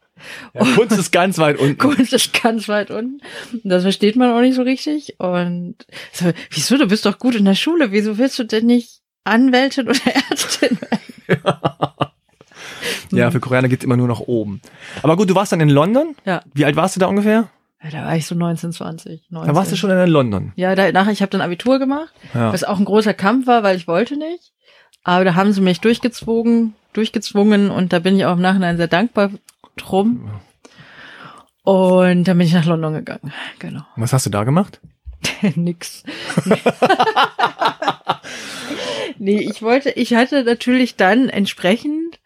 Ja, 0.54 0.64
Kunst 0.74 0.98
ist 0.98 1.10
ganz 1.10 1.38
weit 1.38 1.58
unten. 1.58 1.78
Kunst 1.78 2.12
ist 2.12 2.42
ganz 2.42 2.68
weit 2.68 2.90
unten. 2.90 3.20
Das 3.64 3.82
versteht 3.82 4.16
man 4.16 4.32
auch 4.32 4.40
nicht 4.40 4.54
so 4.54 4.62
richtig. 4.62 5.18
Und 5.18 5.76
so, 6.12 6.30
wieso, 6.50 6.78
du 6.78 6.86
bist 6.86 7.06
doch 7.06 7.18
gut 7.18 7.34
in 7.34 7.44
der 7.44 7.54
Schule. 7.54 7.92
Wieso 7.92 8.18
willst 8.18 8.38
du 8.38 8.44
denn 8.44 8.66
nicht 8.66 9.00
Anwältin 9.24 9.88
oder 9.88 10.00
Ärztin 10.30 10.78
werden? 10.80 11.44
Ja. 11.44 12.12
Ja, 13.10 13.30
für 13.30 13.40
Koreaner 13.40 13.68
geht's 13.68 13.84
immer 13.84 13.96
nur 13.96 14.08
nach 14.08 14.20
oben. 14.20 14.60
Aber 15.02 15.16
gut, 15.16 15.28
du 15.28 15.34
warst 15.34 15.52
dann 15.52 15.60
in 15.60 15.68
London? 15.68 16.16
Ja. 16.24 16.42
Wie 16.54 16.64
alt 16.64 16.76
warst 16.76 16.96
du 16.96 17.00
da 17.00 17.06
ungefähr? 17.06 17.48
Ja, 17.82 17.90
da 17.90 18.04
war 18.06 18.16
ich 18.16 18.26
so 18.26 18.34
19, 18.34 18.72
20. 18.72 19.22
19. 19.28 19.48
Da 19.48 19.54
warst 19.54 19.72
du 19.72 19.76
schon 19.76 19.90
in 19.90 20.08
London? 20.08 20.52
Ja, 20.56 20.74
danach, 20.74 21.08
ich 21.08 21.20
habe 21.20 21.30
dann 21.30 21.40
Abitur 21.40 21.78
gemacht, 21.78 22.12
ja. 22.32 22.52
was 22.52 22.64
auch 22.64 22.78
ein 22.78 22.84
großer 22.84 23.12
Kampf 23.12 23.46
war, 23.46 23.62
weil 23.62 23.76
ich 23.76 23.86
wollte 23.86 24.16
nicht. 24.16 24.52
Aber 25.04 25.24
da 25.24 25.34
haben 25.34 25.52
sie 25.52 25.60
mich 25.60 25.80
durchgezwungen, 25.80 26.74
durchgezwungen 26.92 27.70
und 27.70 27.92
da 27.92 27.98
bin 27.98 28.16
ich 28.16 28.24
auch 28.24 28.36
im 28.36 28.40
Nachhinein 28.40 28.76
sehr 28.76 28.88
dankbar 28.88 29.30
drum. 29.76 30.30
Und 31.64 32.24
dann 32.24 32.38
bin 32.38 32.46
ich 32.46 32.54
nach 32.54 32.64
London 32.64 32.94
gegangen, 32.94 33.32
genau. 33.58 33.82
Was 33.96 34.12
hast 34.12 34.26
du 34.26 34.30
da 34.30 34.44
gemacht? 34.44 34.80
Nix. 35.54 36.02
nee, 39.18 39.40
ich 39.40 39.62
wollte, 39.62 39.90
ich 39.90 40.14
hatte 40.14 40.42
natürlich 40.42 40.96
dann 40.96 41.28
entsprechend 41.28 42.18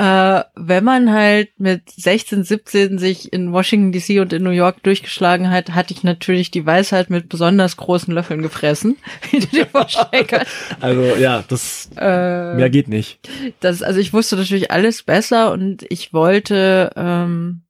äh, 0.00 0.44
wenn 0.54 0.82
man 0.82 1.12
halt 1.12 1.50
mit 1.58 1.90
16, 1.90 2.42
17 2.42 2.98
sich 2.98 3.34
in 3.34 3.52
Washington 3.52 3.92
DC 3.92 4.22
und 4.22 4.32
in 4.32 4.42
New 4.42 4.48
York 4.48 4.82
durchgeschlagen 4.82 5.50
hat, 5.50 5.74
hatte 5.74 5.92
ich 5.92 6.02
natürlich 6.04 6.50
die 6.50 6.64
Weisheit 6.64 7.10
mit 7.10 7.28
besonders 7.28 7.76
großen 7.76 8.14
Löffeln 8.14 8.40
gefressen, 8.40 8.96
wie 9.30 9.40
du 9.40 9.46
dir 9.48 9.66
vorstellen 9.66 10.26
kannst. 10.26 10.50
Also 10.80 11.02
ja, 11.16 11.44
das 11.46 11.90
äh, 11.98 12.54
mehr 12.54 12.70
geht 12.70 12.88
nicht. 12.88 13.28
Das, 13.60 13.82
also 13.82 14.00
ich 14.00 14.14
wusste 14.14 14.36
natürlich 14.36 14.70
alles 14.70 15.02
besser 15.02 15.52
und 15.52 15.84
ich 15.90 16.14
wollte, 16.14 16.90
ähm, 16.96 17.62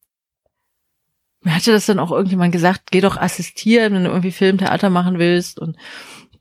mir 1.42 1.56
hatte 1.56 1.72
das 1.72 1.86
dann 1.86 1.98
auch 1.98 2.12
irgendjemand 2.12 2.52
gesagt, 2.52 2.92
geh 2.92 3.00
doch 3.00 3.16
assistieren, 3.16 3.94
wenn 3.94 4.04
du 4.04 4.10
irgendwie 4.10 4.30
Filmtheater 4.30 4.90
machen 4.90 5.18
willst 5.18 5.58
und 5.58 5.76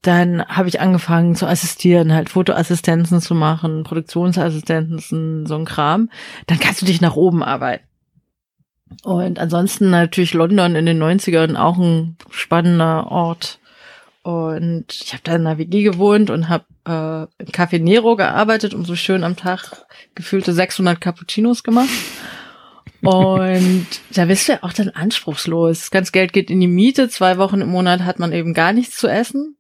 dann 0.02 0.46
habe 0.46 0.70
ich 0.70 0.80
angefangen 0.80 1.36
zu 1.36 1.46
assistieren, 1.46 2.14
halt 2.14 2.30
Fotoassistenzen 2.30 3.20
zu 3.20 3.36
machen, 3.36 3.84
Produktionsassistenzen, 3.84 5.46
so 5.46 5.56
ein 5.56 5.66
Kram. 5.66 6.10
Dann 6.48 6.60
kannst 6.60 6.82
du 6.82 6.86
dich 6.86 7.02
nach 7.02 7.16
oben 7.16 7.44
arbeiten. 7.44 7.84
Und 9.04 9.40
ansonsten 9.40 9.90
natürlich 9.90 10.34
London 10.34 10.76
in 10.76 10.86
den 10.86 11.02
90ern 11.02 11.56
auch 11.56 11.78
ein 11.78 12.18
spannender 12.30 13.12
Ort. 13.12 13.60
Und 14.24 14.86
ich 14.90 15.14
habe 15.14 15.24
da 15.24 15.36
in 15.36 15.46
einer 15.46 15.58
WG 15.58 15.84
gewohnt 15.84 16.30
und 16.30 16.50
habe 16.50 16.66
äh, 16.86 17.44
im 17.44 17.52
Café 17.52 17.80
Nero 17.80 18.16
gearbeitet 18.16 18.74
und 18.74 18.86
so 18.86 18.96
schön 18.96 19.24
am 19.24 19.36
Tag 19.36 19.86
gefühlte 20.16 20.54
600 20.54 21.00
Cappuccinos 21.00 21.64
gemacht. 21.64 21.90
Und 23.02 23.88
da 24.14 24.26
bist 24.26 24.48
du 24.48 24.54
ja 24.54 24.60
auch 24.62 24.74
dann 24.74 24.90
anspruchslos. 24.90 25.80
Das 25.80 25.92
ganze 25.92 26.12
Geld 26.12 26.34
geht 26.34 26.50
in 26.50 26.60
die 26.60 26.68
Miete. 26.68 27.10
Zwei 27.10 27.38
Wochen 27.38 27.62
im 27.62 27.70
Monat 27.70 28.02
hat 28.02 28.20
man 28.20 28.34
eben 28.34 28.54
gar 28.54 28.74
nichts 28.74 28.98
zu 28.98 29.08
essen. 29.08 29.56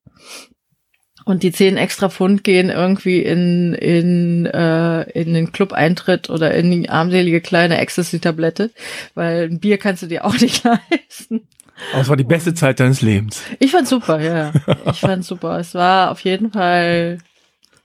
Und 1.26 1.44
die 1.44 1.52
zehn 1.52 1.78
extra 1.78 2.10
Pfund 2.10 2.44
gehen 2.44 2.70
irgendwie 2.70 3.22
in, 3.22 3.74
in, 3.76 4.48
äh, 4.48 5.04
in 5.12 5.34
den 5.34 5.52
Club-Eintritt 5.52 6.30
oder 6.30 6.56
in 6.56 6.72
die 6.72 6.90
armselige 6.90 7.40
kleine 7.40 7.78
Ecstasy-Tablette, 7.78 8.72
weil 9.14 9.44
ein 9.44 9.60
Bier 9.60 9.78
kannst 9.78 10.02
du 10.02 10.08
dir 10.08 10.26
auch 10.26 10.34
nicht 10.40 10.64
leisten. 10.64 11.48
Aber 11.92 12.02
es 12.02 12.10
war 12.10 12.18
die 12.18 12.24
beste 12.24 12.54
Zeit 12.54 12.80
deines 12.80 13.02
Lebens. 13.02 13.44
Ich 13.60 13.72
fand's 13.72 13.90
super, 13.90 14.20
ja. 14.20 14.52
Ich 14.86 15.00
fand's 15.00 15.28
super. 15.28 15.60
Es 15.60 15.74
war 15.76 16.12
auf 16.12 16.22
jeden 16.22 16.52
Fall 16.52 17.20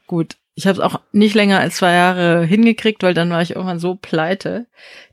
gut. 0.07 0.37
Ich 0.57 0.67
habe 0.67 0.79
es 0.79 0.85
auch 0.85 1.01
nicht 1.11 1.35
länger 1.35 1.59
als 1.59 1.77
zwei 1.77 1.93
Jahre 1.93 2.45
hingekriegt, 2.45 3.03
weil 3.03 3.15
dann 3.15 3.31
war 3.31 3.43
ich 3.43 3.57
irgendwann 3.57 3.81
so 3.81 3.97
pleite, 3.97 4.67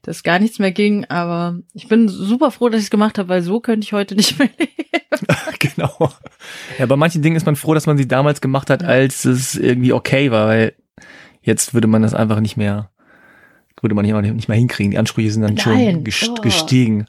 dass 0.03 0.21
gar 0.21 0.37
nichts 0.37 0.59
mehr 0.59 0.71
ging. 0.71 1.05
Aber 1.05 1.57
ich 1.73 1.87
bin 1.87 2.09
super 2.09 2.51
froh, 2.51 2.69
dass 2.69 2.79
ich 2.79 2.85
es 2.85 2.91
gemacht 2.91 3.17
habe, 3.17 3.29
weil 3.29 3.41
so 3.41 3.59
könnte 3.59 3.85
ich 3.85 3.93
heute 3.93 4.15
nicht 4.17 4.37
mehr 4.37 4.49
leben. 4.57 4.71
genau. 5.59 6.11
Ja, 6.77 6.85
bei 6.85 6.95
manchen 6.95 7.21
Dingen 7.21 7.35
ist 7.35 7.45
man 7.45 7.55
froh, 7.55 7.73
dass 7.73 7.87
man 7.87 7.97
sie 7.97 8.07
damals 8.07 8.41
gemacht 8.41 8.69
hat, 8.69 8.83
als 8.83 9.25
es 9.25 9.55
irgendwie 9.55 9.93
okay 9.93 10.31
war, 10.31 10.47
weil 10.47 10.73
jetzt 11.41 11.73
würde 11.73 11.87
man 11.87 12.03
das 12.03 12.13
einfach 12.13 12.39
nicht 12.39 12.57
mehr, 12.57 12.91
würde 13.81 13.95
man 13.95 14.05
nicht 14.05 14.47
mehr 14.47 14.57
hinkriegen. 14.57 14.91
Die 14.91 14.97
Ansprüche 14.99 15.31
sind 15.31 15.41
dann 15.41 15.55
Nein. 15.55 15.93
schon 15.93 16.03
gest 16.03 16.29
oh. 16.29 16.41
gestiegen. 16.41 17.07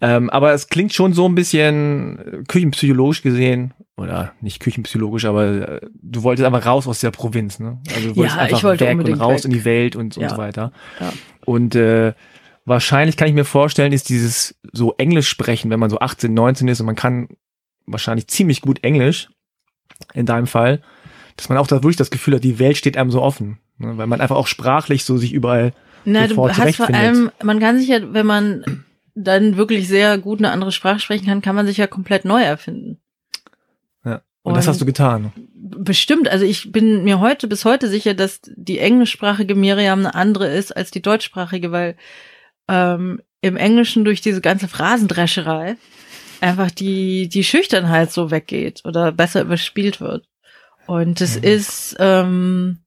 Ähm, 0.00 0.30
aber 0.30 0.52
es 0.52 0.68
klingt 0.68 0.92
schon 0.92 1.12
so 1.12 1.28
ein 1.28 1.34
bisschen 1.34 2.44
küchenpsychologisch 2.48 3.22
gesehen, 3.22 3.74
oder 3.98 4.32
nicht 4.40 4.60
küchenpsychologisch, 4.60 5.24
aber 5.24 5.46
äh, 5.46 5.80
du 6.00 6.22
wolltest 6.22 6.46
einfach 6.46 6.64
raus 6.64 6.86
aus 6.86 7.00
der 7.00 7.10
Provinz, 7.10 7.58
ne? 7.58 7.78
Also 7.94 8.08
du 8.08 8.16
wolltest 8.16 8.36
ja, 8.36 8.42
einfach 8.42 8.62
wollte 8.62 8.86
weg 8.86 8.98
und 8.98 9.20
raus 9.20 9.38
weg. 9.38 9.44
in 9.46 9.50
die 9.50 9.64
Welt 9.64 9.96
und, 9.96 10.16
ja. 10.16 10.22
und 10.22 10.30
so 10.30 10.36
weiter. 10.38 10.72
Ja. 11.00 11.12
Und 11.44 11.74
äh, 11.74 12.14
wahrscheinlich 12.64 13.16
kann 13.16 13.28
ich 13.28 13.34
mir 13.34 13.44
vorstellen, 13.44 13.92
ist 13.92 14.08
dieses 14.08 14.58
so 14.72 14.94
Englisch 14.98 15.28
sprechen, 15.28 15.70
wenn 15.70 15.80
man 15.80 15.90
so 15.90 15.98
18, 15.98 16.32
19 16.32 16.68
ist 16.68 16.80
und 16.80 16.86
man 16.86 16.96
kann 16.96 17.28
wahrscheinlich 17.86 18.28
ziemlich 18.28 18.60
gut 18.60 18.84
Englisch, 18.84 19.28
in 20.14 20.26
deinem 20.26 20.46
Fall, 20.46 20.80
dass 21.36 21.48
man 21.48 21.58
auch 21.58 21.66
da 21.66 21.76
wirklich 21.76 21.96
das 21.96 22.10
Gefühl 22.10 22.34
hat, 22.34 22.44
die 22.44 22.58
Welt 22.58 22.76
steht 22.76 22.96
einem 22.96 23.10
so 23.10 23.22
offen, 23.22 23.58
ne? 23.78 23.96
weil 23.96 24.06
man 24.06 24.20
einfach 24.20 24.36
auch 24.36 24.46
sprachlich 24.46 25.04
so 25.04 25.16
sich 25.16 25.32
überall 25.32 25.72
Na, 26.04 26.26
du 26.26 26.48
hast 26.48 26.76
vor 26.76 26.94
allem, 26.94 27.30
man 27.42 27.60
kann 27.60 27.78
sich 27.78 27.88
ja, 27.88 28.12
wenn 28.12 28.26
man 28.26 28.84
dann 29.14 29.56
wirklich 29.56 29.88
sehr 29.88 30.18
gut 30.18 30.38
eine 30.38 30.50
andere 30.50 30.72
Sprache 30.72 31.00
sprechen 31.00 31.26
kann, 31.26 31.42
kann 31.42 31.56
man 31.56 31.66
sich 31.66 31.76
ja 31.76 31.86
komplett 31.86 32.24
neu 32.24 32.42
erfinden. 32.42 32.98
Und, 34.48 34.56
das 34.56 34.66
hast 34.66 34.80
du 34.80 34.86
getan. 34.86 35.32
Bestimmt. 35.54 36.28
Also 36.28 36.44
ich 36.44 36.72
bin 36.72 37.04
mir 37.04 37.20
heute 37.20 37.46
bis 37.46 37.64
heute 37.64 37.88
sicher, 37.88 38.14
dass 38.14 38.40
die 38.44 38.78
englischsprachige 38.78 39.54
Miriam 39.54 40.00
eine 40.00 40.14
andere 40.14 40.48
ist 40.48 40.76
als 40.76 40.90
die 40.90 41.02
deutschsprachige, 41.02 41.70
weil 41.72 41.96
ähm, 42.68 43.20
im 43.40 43.56
Englischen 43.56 44.04
durch 44.04 44.20
diese 44.20 44.40
ganze 44.40 44.68
Phrasendrescherei 44.68 45.76
einfach 46.40 46.70
die, 46.70 47.28
die 47.28 47.44
Schüchternheit 47.44 48.12
so 48.12 48.30
weggeht 48.30 48.82
oder 48.84 49.12
besser 49.12 49.42
überspielt 49.42 50.00
wird. 50.00 50.26
Und 50.86 51.20
es 51.20 51.36
mhm. 51.36 51.44
ist, 51.44 51.96
ähm, 51.98 52.78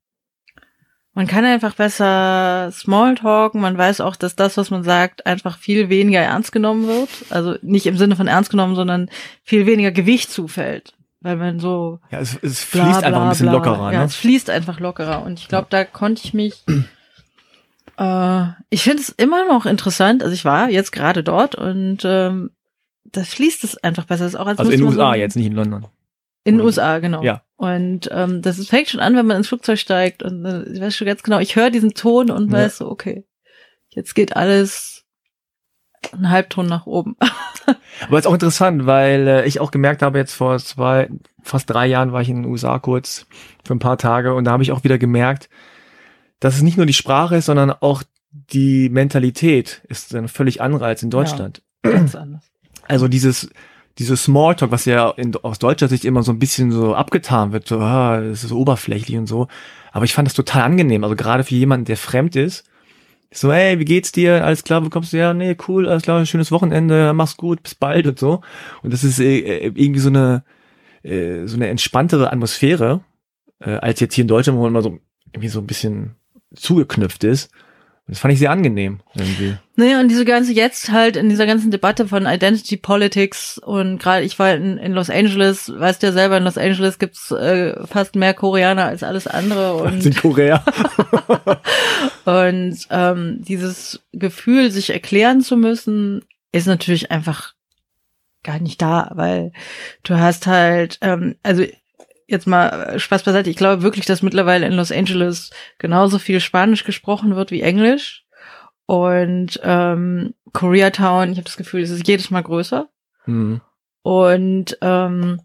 man 1.13 1.27
kann 1.27 1.45
einfach 1.45 1.75
besser 1.75 2.71
Smalltalken. 2.71 3.61
Man 3.61 3.77
weiß 3.77 4.01
auch, 4.01 4.15
dass 4.15 4.35
das, 4.35 4.57
was 4.57 4.71
man 4.71 4.83
sagt, 4.83 5.25
einfach 5.25 5.57
viel 5.57 5.89
weniger 5.89 6.19
ernst 6.19 6.51
genommen 6.51 6.87
wird. 6.87 7.09
Also 7.29 7.55
nicht 7.61 7.85
im 7.85 7.97
Sinne 7.97 8.15
von 8.15 8.27
ernst 8.27 8.49
genommen, 8.49 8.75
sondern 8.75 9.09
viel 9.43 9.65
weniger 9.65 9.91
Gewicht 9.91 10.31
zufällt 10.31 10.95
weil 11.21 11.37
man 11.37 11.59
so. 11.59 11.99
Ja, 12.11 12.19
es, 12.19 12.37
es 12.41 12.63
fließt 12.63 12.85
bla, 12.85 12.99
bla, 12.99 13.07
einfach 13.07 13.21
ein 13.21 13.29
bisschen 13.29 13.47
bla. 13.47 13.55
lockerer. 13.55 13.93
Ja, 13.93 13.99
ne? 13.99 14.05
es 14.05 14.15
fließt 14.15 14.49
einfach 14.49 14.79
lockerer. 14.79 15.23
Und 15.23 15.39
ich 15.39 15.47
glaube, 15.47 15.67
da 15.69 15.85
konnte 15.85 16.21
ich 16.25 16.33
mich. 16.33 16.65
äh, 17.97 18.43
ich 18.69 18.83
finde 18.83 19.01
es 19.01 19.09
immer 19.09 19.47
noch 19.47 19.65
interessant. 19.65 20.23
Also 20.23 20.33
ich 20.33 20.43
war 20.43 20.69
jetzt 20.69 20.91
gerade 20.91 21.23
dort 21.23 21.55
und 21.55 21.99
ähm, 22.03 22.51
das 23.05 23.29
fließt 23.29 23.63
es 23.63 23.77
einfach 23.77 24.05
besser. 24.05 24.23
Das 24.25 24.33
ist 24.33 24.39
auch 24.39 24.47
als 24.47 24.59
also 24.59 24.71
in 24.71 24.79
den 24.79 24.87
USA 24.87 25.11
so, 25.11 25.17
jetzt, 25.17 25.35
nicht 25.35 25.47
in 25.47 25.53
London. 25.53 25.85
In 26.43 26.57
den 26.57 26.65
USA, 26.65 26.97
genau. 26.99 27.21
Ja. 27.21 27.43
Und 27.55 28.09
ähm, 28.11 28.41
das 28.41 28.65
fängt 28.65 28.89
schon 28.89 28.99
an, 28.99 29.15
wenn 29.15 29.27
man 29.27 29.37
ins 29.37 29.47
Flugzeug 29.47 29.77
steigt 29.77 30.23
und 30.23 30.43
äh, 30.43 30.63
ich 30.71 30.81
weiß 30.81 30.95
schon 30.95 31.05
ganz 31.05 31.21
genau, 31.21 31.37
ich 31.37 31.55
höre 31.55 31.69
diesen 31.69 31.93
Ton 31.93 32.31
und 32.31 32.51
ja. 32.51 32.57
weiß 32.57 32.79
so, 32.79 32.89
okay, 32.89 33.25
jetzt 33.89 34.15
geht 34.15 34.35
alles 34.35 35.00
ein 36.13 36.29
Halbton 36.29 36.65
nach 36.65 36.85
oben. 36.85 37.15
Aber 38.07 38.19
ist 38.19 38.27
auch 38.27 38.33
interessant, 38.33 38.85
weil 38.85 39.27
äh, 39.27 39.45
ich 39.45 39.59
auch 39.59 39.71
gemerkt 39.71 40.01
habe, 40.01 40.17
jetzt 40.17 40.33
vor 40.33 40.57
zwei, 40.59 41.09
fast 41.43 41.69
drei 41.69 41.87
Jahren 41.87 42.11
war 42.11 42.21
ich 42.21 42.29
in 42.29 42.43
den 42.43 42.51
USA 42.51 42.79
kurz 42.79 43.27
für 43.63 43.75
ein 43.75 43.79
paar 43.79 43.97
Tage 43.97 44.33
und 44.33 44.45
da 44.45 44.51
habe 44.51 44.63
ich 44.63 44.71
auch 44.71 44.83
wieder 44.83 44.97
gemerkt, 44.97 45.49
dass 46.39 46.55
es 46.55 46.61
nicht 46.63 46.77
nur 46.77 46.85
die 46.85 46.93
Sprache 46.93 47.37
ist, 47.37 47.45
sondern 47.45 47.71
auch 47.71 48.03
die 48.31 48.89
Mentalität 48.89 49.81
ist 49.87 50.13
dann 50.13 50.27
völlig 50.27 50.61
andere 50.61 50.85
als 50.85 51.03
in 51.03 51.09
Deutschland. 51.09 51.61
Ja, 51.85 51.91
ganz 51.91 52.15
anders. 52.15 52.51
Also 52.87 53.07
dieses 53.07 53.49
dieses 53.97 54.23
Smalltalk, 54.23 54.71
was 54.71 54.85
ja 54.85 55.09
in, 55.11 55.35
aus 55.35 55.59
deutscher 55.59 55.87
Sicht 55.87 56.05
immer 56.05 56.23
so 56.23 56.31
ein 56.31 56.39
bisschen 56.39 56.71
so 56.71 56.95
abgetan 56.95 57.51
wird, 57.51 57.67
so, 57.67 57.79
ah, 57.79 58.19
es 58.19 58.43
ist 58.43 58.51
oberflächlich 58.51 59.17
und 59.17 59.27
so. 59.27 59.47
Aber 59.91 60.05
ich 60.05 60.13
fand 60.13 60.27
das 60.27 60.33
total 60.33 60.63
angenehm. 60.63 61.03
Also 61.03 61.15
gerade 61.15 61.43
für 61.43 61.55
jemanden, 61.55 61.85
der 61.85 61.97
fremd 61.97 62.35
ist, 62.35 62.63
so, 63.33 63.51
hey, 63.51 63.79
wie 63.79 63.85
geht's 63.85 64.11
dir? 64.11 64.43
Alles 64.43 64.63
klar, 64.63 64.81
bekommst 64.81 65.13
du? 65.13 65.17
Ja, 65.17 65.33
nee, 65.33 65.55
cool, 65.67 65.87
alles 65.87 66.03
klar, 66.03 66.25
schönes 66.25 66.51
Wochenende, 66.51 67.13
mach's 67.13 67.37
gut, 67.37 67.63
bis 67.63 67.75
bald 67.75 68.05
und 68.07 68.19
so. 68.19 68.41
Und 68.83 68.91
das 68.91 69.03
ist 69.03 69.19
äh, 69.19 69.67
irgendwie 69.67 69.99
so 69.99 70.09
eine, 70.09 70.43
äh, 71.03 71.45
so 71.45 71.55
eine 71.55 71.69
entspanntere 71.69 72.31
Atmosphäre, 72.31 73.01
äh, 73.59 73.71
als 73.75 73.99
jetzt 74.01 74.15
hier 74.15 74.23
in 74.23 74.27
Deutschland, 74.27 74.57
wo 74.59 74.63
man 74.63 74.71
immer 74.71 74.81
so 74.81 74.99
irgendwie 75.31 75.47
so 75.47 75.59
ein 75.59 75.67
bisschen 75.67 76.15
zugeknüpft 76.53 77.23
ist. 77.23 77.49
Das 78.07 78.19
fand 78.19 78.33
ich 78.33 78.39
sehr 78.39 78.51
angenehm 78.51 78.99
irgendwie. 79.15 79.57
Naja, 79.75 79.99
und 79.99 80.09
diese 80.09 80.25
ganze 80.25 80.51
jetzt 80.51 80.91
halt 80.91 81.15
in 81.15 81.29
dieser 81.29 81.45
ganzen 81.45 81.71
Debatte 81.71 82.07
von 82.07 82.25
Identity 82.25 82.75
Politics 82.75 83.57
und 83.57 83.99
gerade 83.99 84.25
ich 84.25 84.37
war 84.37 84.53
in, 84.53 84.77
in 84.77 84.91
Los 84.91 85.09
Angeles, 85.09 85.71
weißt 85.73 86.03
du 86.03 86.07
ja 86.07 86.13
selber, 86.13 86.37
in 86.37 86.43
Los 86.43 86.57
Angeles 86.57 86.99
gibt's 86.99 87.31
äh, 87.31 87.75
fast 87.87 88.15
mehr 88.15 88.33
Koreaner 88.33 88.85
als 88.85 89.03
alles 89.03 89.27
andere. 89.27 89.75
Und 89.75 90.05
in 90.05 90.15
Korea. 90.15 90.63
und 92.25 92.77
ähm, 92.89 93.37
dieses 93.47 94.01
Gefühl, 94.11 94.71
sich 94.71 94.89
erklären 94.89 95.41
zu 95.41 95.55
müssen, 95.55 96.25
ist 96.51 96.67
natürlich 96.67 97.11
einfach 97.11 97.53
gar 98.43 98.59
nicht 98.59 98.81
da, 98.81 99.11
weil 99.13 99.53
du 100.03 100.15
hast 100.17 100.47
halt, 100.47 100.97
ähm, 101.01 101.35
also 101.43 101.63
jetzt 102.31 102.47
mal 102.47 102.97
Spaß 102.99 103.23
beiseite, 103.23 103.49
ich 103.49 103.57
glaube 103.57 103.83
wirklich, 103.83 104.05
dass 104.05 104.21
mittlerweile 104.21 104.65
in 104.65 104.73
Los 104.73 104.91
Angeles 104.91 105.51
genauso 105.77 106.19
viel 106.19 106.39
Spanisch 106.39 106.83
gesprochen 106.83 107.35
wird 107.35 107.51
wie 107.51 107.61
Englisch. 107.61 108.25
Und 108.85 109.59
ähm, 109.63 110.33
Koreatown, 110.53 111.31
ich 111.31 111.37
habe 111.37 111.45
das 111.45 111.57
Gefühl, 111.57 111.81
es 111.81 111.91
ist 111.91 112.07
jedes 112.07 112.29
Mal 112.29 112.41
größer. 112.41 112.89
Mhm. 113.25 113.61
Und 114.01 114.77
ähm, 114.81 115.41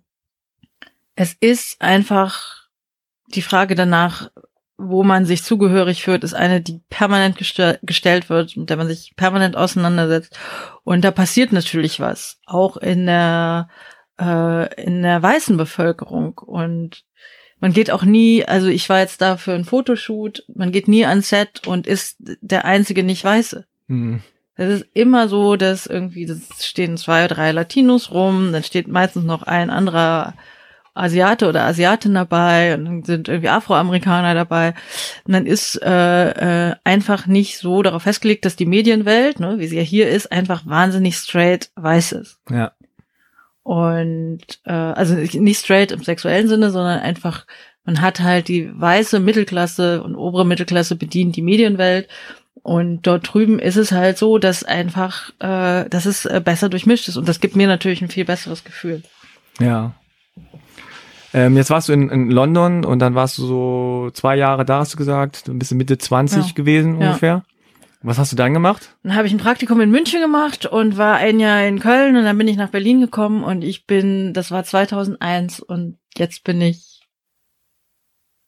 es 1.14 1.36
ist 1.38 1.80
einfach 1.80 2.66
die 3.28 3.42
Frage 3.42 3.74
danach, 3.74 4.30
wo 4.78 5.02
man 5.02 5.24
sich 5.24 5.42
zugehörig 5.42 6.02
fühlt, 6.02 6.22
ist 6.22 6.34
eine, 6.34 6.60
die 6.60 6.80
permanent 6.90 7.38
gestell 7.38 7.78
gestellt 7.82 8.28
wird, 8.28 8.56
mit 8.56 8.68
der 8.68 8.76
man 8.76 8.88
sich 8.88 9.14
permanent 9.16 9.56
auseinandersetzt. 9.56 10.38
Und 10.84 11.02
da 11.02 11.10
passiert 11.10 11.52
natürlich 11.52 11.98
was, 11.98 12.40
auch 12.44 12.76
in 12.76 13.06
der 13.06 13.68
äh, 14.20 14.82
in 14.82 15.02
der 15.02 15.22
weißen 15.22 15.56
Bevölkerung 15.56 16.38
und 16.38 17.04
man 17.58 17.72
geht 17.72 17.90
auch 17.90 18.04
nie, 18.04 18.44
also 18.44 18.68
ich 18.68 18.88
war 18.88 19.00
jetzt 19.00 19.20
da 19.22 19.36
für 19.36 19.52
ein 19.52 19.64
Fotoshoot, 19.64 20.44
man 20.54 20.72
geht 20.72 20.88
nie 20.88 21.06
ans 21.06 21.30
Set 21.30 21.66
und 21.66 21.86
ist 21.86 22.16
der 22.18 22.64
einzige 22.64 23.02
nicht 23.02 23.24
Weiße. 23.24 23.64
Mhm. 23.88 24.22
Das 24.56 24.70
ist 24.70 24.86
immer 24.94 25.28
so, 25.28 25.56
dass 25.56 25.86
irgendwie, 25.86 26.26
das 26.26 26.66
stehen 26.66 26.96
zwei, 26.96 27.26
drei 27.28 27.52
Latinos 27.52 28.10
rum, 28.10 28.52
dann 28.52 28.62
steht 28.62 28.88
meistens 28.88 29.24
noch 29.24 29.42
ein 29.42 29.70
anderer 29.70 30.34
Asiate 30.94 31.46
oder 31.46 31.64
Asiatin 31.64 32.14
dabei 32.14 32.74
und 32.74 32.84
dann 32.86 33.04
sind 33.04 33.28
irgendwie 33.28 33.50
Afroamerikaner 33.50 34.34
dabei. 34.34 34.74
Und 35.24 35.34
dann 35.34 35.46
ist 35.46 35.80
äh, 35.82 36.70
äh, 36.70 36.74
einfach 36.84 37.26
nicht 37.26 37.58
so 37.58 37.82
darauf 37.82 38.04
festgelegt, 38.04 38.46
dass 38.46 38.56
die 38.56 38.66
Medienwelt, 38.66 39.38
ne, 39.38 39.58
wie 39.58 39.66
sie 39.66 39.76
ja 39.76 39.82
hier 39.82 40.08
ist, 40.08 40.32
einfach 40.32 40.64
wahnsinnig 40.66 41.16
straight 41.16 41.70
weiß 41.76 42.12
ist. 42.12 42.38
Ja. 42.50 42.72
Und 43.66 44.38
äh, 44.64 44.70
also 44.70 45.16
nicht 45.16 45.58
straight 45.58 45.90
im 45.90 46.04
sexuellen 46.04 46.46
Sinne, 46.46 46.70
sondern 46.70 47.00
einfach, 47.00 47.46
man 47.84 48.00
hat 48.00 48.20
halt 48.20 48.46
die 48.46 48.70
weiße 48.72 49.18
Mittelklasse 49.18 50.04
und 50.04 50.14
obere 50.14 50.46
Mittelklasse 50.46 50.94
bedient 50.94 51.34
die 51.34 51.42
Medienwelt. 51.42 52.06
Und 52.62 53.02
dort 53.08 53.32
drüben 53.34 53.58
ist 53.58 53.74
es 53.74 53.90
halt 53.90 54.18
so, 54.18 54.38
dass 54.38 54.62
einfach, 54.62 55.30
äh, 55.40 55.88
dass 55.88 56.06
es 56.06 56.26
äh, 56.26 56.40
besser 56.44 56.68
durchmischt 56.68 57.08
ist. 57.08 57.16
Und 57.16 57.28
das 57.28 57.40
gibt 57.40 57.56
mir 57.56 57.66
natürlich 57.66 58.02
ein 58.02 58.08
viel 58.08 58.24
besseres 58.24 58.62
Gefühl. 58.62 59.02
Ja. 59.58 59.94
Ähm, 61.34 61.56
jetzt 61.56 61.70
warst 61.70 61.88
du 61.88 61.92
in, 61.92 62.08
in 62.08 62.30
London 62.30 62.84
und 62.84 63.00
dann 63.00 63.16
warst 63.16 63.36
du 63.36 63.46
so 63.46 64.10
zwei 64.14 64.36
Jahre 64.36 64.64
da, 64.64 64.78
hast 64.78 64.94
du 64.94 64.96
gesagt, 64.96 65.48
ein 65.48 65.58
bisschen 65.58 65.76
Mitte 65.76 65.98
20 65.98 66.46
ja. 66.46 66.52
gewesen 66.54 67.00
ja. 67.00 67.08
ungefähr. 67.08 67.42
Was 68.06 68.18
hast 68.18 68.30
du 68.30 68.36
dann 68.36 68.54
gemacht? 68.54 68.96
Dann 69.02 69.16
habe 69.16 69.26
ich 69.26 69.32
ein 69.32 69.38
Praktikum 69.38 69.80
in 69.80 69.90
München 69.90 70.20
gemacht 70.20 70.64
und 70.64 70.96
war 70.96 71.16
ein 71.16 71.40
Jahr 71.40 71.66
in 71.66 71.80
Köln 71.80 72.16
und 72.16 72.22
dann 72.22 72.38
bin 72.38 72.46
ich 72.46 72.56
nach 72.56 72.70
Berlin 72.70 73.00
gekommen 73.00 73.42
und 73.42 73.64
ich 73.64 73.84
bin, 73.84 74.32
das 74.32 74.52
war 74.52 74.62
2001 74.62 75.58
und 75.58 75.98
jetzt 76.16 76.44
bin 76.44 76.60
ich 76.60 77.04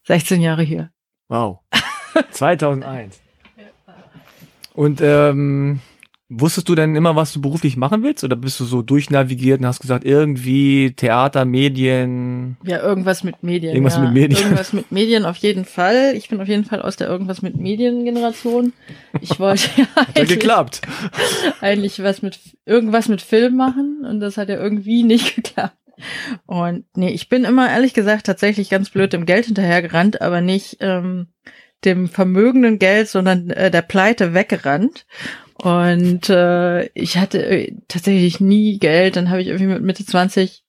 16 0.04 0.42
Jahre 0.42 0.62
hier. 0.62 0.92
Wow. 1.26 1.58
2001. 2.30 3.20
Und 4.74 5.00
ähm, 5.00 5.80
Wusstest 6.30 6.68
du 6.68 6.74
denn 6.74 6.94
immer, 6.94 7.16
was 7.16 7.32
du 7.32 7.40
beruflich 7.40 7.78
machen 7.78 8.02
willst? 8.02 8.22
Oder 8.22 8.36
bist 8.36 8.60
du 8.60 8.66
so 8.66 8.82
durchnavigiert 8.82 9.60
und 9.60 9.66
hast 9.66 9.80
gesagt, 9.80 10.04
irgendwie 10.04 10.92
Theater, 10.92 11.46
Medien? 11.46 12.58
Ja, 12.64 12.82
irgendwas 12.82 13.24
mit 13.24 13.42
Medien. 13.42 13.72
Irgendwas 13.72 13.96
ja. 13.96 14.02
mit 14.02 14.12
Medien. 14.12 14.42
Irgendwas 14.42 14.74
mit 14.74 14.92
Medien 14.92 15.24
auf 15.24 15.38
jeden 15.38 15.64
Fall. 15.64 16.12
Ich 16.14 16.28
bin 16.28 16.38
auf 16.42 16.48
jeden 16.48 16.66
Fall 16.66 16.82
aus 16.82 16.96
der 16.96 17.08
irgendwas 17.08 17.40
mit 17.40 17.56
Medien-Generation. 17.56 18.74
Ich 19.22 19.40
wollte 19.40 19.70
ja 19.76 19.86
ja 20.14 20.24
geklappt. 20.24 20.82
eigentlich 21.62 22.02
was 22.02 22.20
mit, 22.20 22.38
irgendwas 22.66 23.08
mit 23.08 23.22
Film 23.22 23.56
machen 23.56 24.04
und 24.06 24.20
das 24.20 24.36
hat 24.36 24.50
ja 24.50 24.56
irgendwie 24.56 25.02
nicht 25.04 25.34
geklappt. 25.34 25.78
Und 26.44 26.84
nee, 26.94 27.10
ich 27.10 27.30
bin 27.30 27.44
immer 27.44 27.70
ehrlich 27.70 27.94
gesagt 27.94 28.26
tatsächlich 28.26 28.68
ganz 28.68 28.90
blöd 28.90 29.14
dem 29.14 29.24
Geld 29.24 29.46
hinterhergerannt, 29.46 30.20
aber 30.20 30.42
nicht 30.42 30.76
ähm, 30.80 31.28
dem 31.84 32.08
vermögenden 32.08 32.78
Geld, 32.78 33.08
sondern 33.08 33.50
äh, 33.50 33.70
der 33.70 33.82
Pleite 33.82 34.34
weggerannt 34.34 35.06
und 35.62 36.30
äh, 36.30 36.86
ich 36.94 37.18
hatte 37.18 37.44
äh, 37.44 37.74
tatsächlich 37.88 38.40
nie 38.40 38.78
Geld. 38.78 39.16
Dann 39.16 39.30
habe 39.30 39.42
ich 39.42 39.48
irgendwie 39.48 39.72
mit 39.72 39.82
Mitte 39.82 40.06
20 40.06 40.62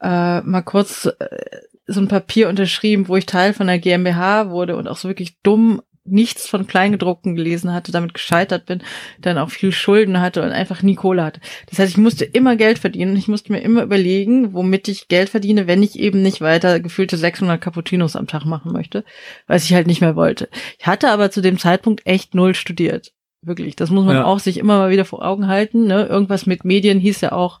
äh, 0.00 0.40
mal 0.40 0.62
kurz 0.62 1.06
äh, 1.06 1.60
so 1.86 2.00
ein 2.00 2.08
Papier 2.08 2.48
unterschrieben, 2.48 3.08
wo 3.08 3.16
ich 3.16 3.26
Teil 3.26 3.52
von 3.52 3.66
der 3.66 3.78
GmbH 3.78 4.50
wurde 4.50 4.76
und 4.76 4.88
auch 4.88 4.96
so 4.96 5.08
wirklich 5.08 5.36
dumm 5.42 5.82
nichts 6.08 6.46
von 6.46 6.66
Kleingedruckten 6.66 7.34
gelesen 7.34 7.72
hatte, 7.72 7.92
damit 7.92 8.14
gescheitert 8.14 8.64
bin, 8.66 8.82
dann 9.20 9.38
auch 9.38 9.50
viel 9.50 9.72
Schulden 9.72 10.20
hatte 10.20 10.42
und 10.42 10.50
einfach 10.50 10.82
nie 10.82 10.94
Kohle 10.94 11.24
hatte. 11.24 11.40
Das 11.68 11.80
heißt, 11.80 11.90
ich 11.90 11.96
musste 11.96 12.24
immer 12.24 12.54
Geld 12.54 12.78
verdienen. 12.78 13.16
Ich 13.16 13.26
musste 13.26 13.52
mir 13.52 13.60
immer 13.60 13.82
überlegen, 13.82 14.52
womit 14.54 14.86
ich 14.86 15.08
Geld 15.08 15.28
verdiene, 15.28 15.66
wenn 15.66 15.82
ich 15.82 15.98
eben 15.98 16.22
nicht 16.22 16.40
weiter 16.40 16.78
gefühlte 16.78 17.16
600 17.16 17.60
Cappuccinos 17.60 18.14
am 18.14 18.28
Tag 18.28 18.44
machen 18.44 18.72
möchte, 18.72 19.04
was 19.48 19.64
ich 19.64 19.74
halt 19.74 19.88
nicht 19.88 20.00
mehr 20.00 20.16
wollte. 20.16 20.48
Ich 20.78 20.86
hatte 20.86 21.10
aber 21.10 21.30
zu 21.32 21.42
dem 21.42 21.58
Zeitpunkt 21.58 22.06
echt 22.06 22.34
null 22.34 22.54
studiert. 22.54 23.12
Wirklich, 23.42 23.76
das 23.76 23.90
muss 23.90 24.04
man 24.04 24.16
ja. 24.16 24.24
auch 24.24 24.40
sich 24.40 24.58
immer 24.58 24.78
mal 24.78 24.90
wieder 24.90 25.04
vor 25.04 25.24
Augen 25.24 25.46
halten. 25.46 25.86
Ne? 25.86 26.06
Irgendwas 26.06 26.46
mit 26.46 26.64
Medien 26.64 26.98
hieß 26.98 27.20
ja 27.20 27.32
auch 27.32 27.60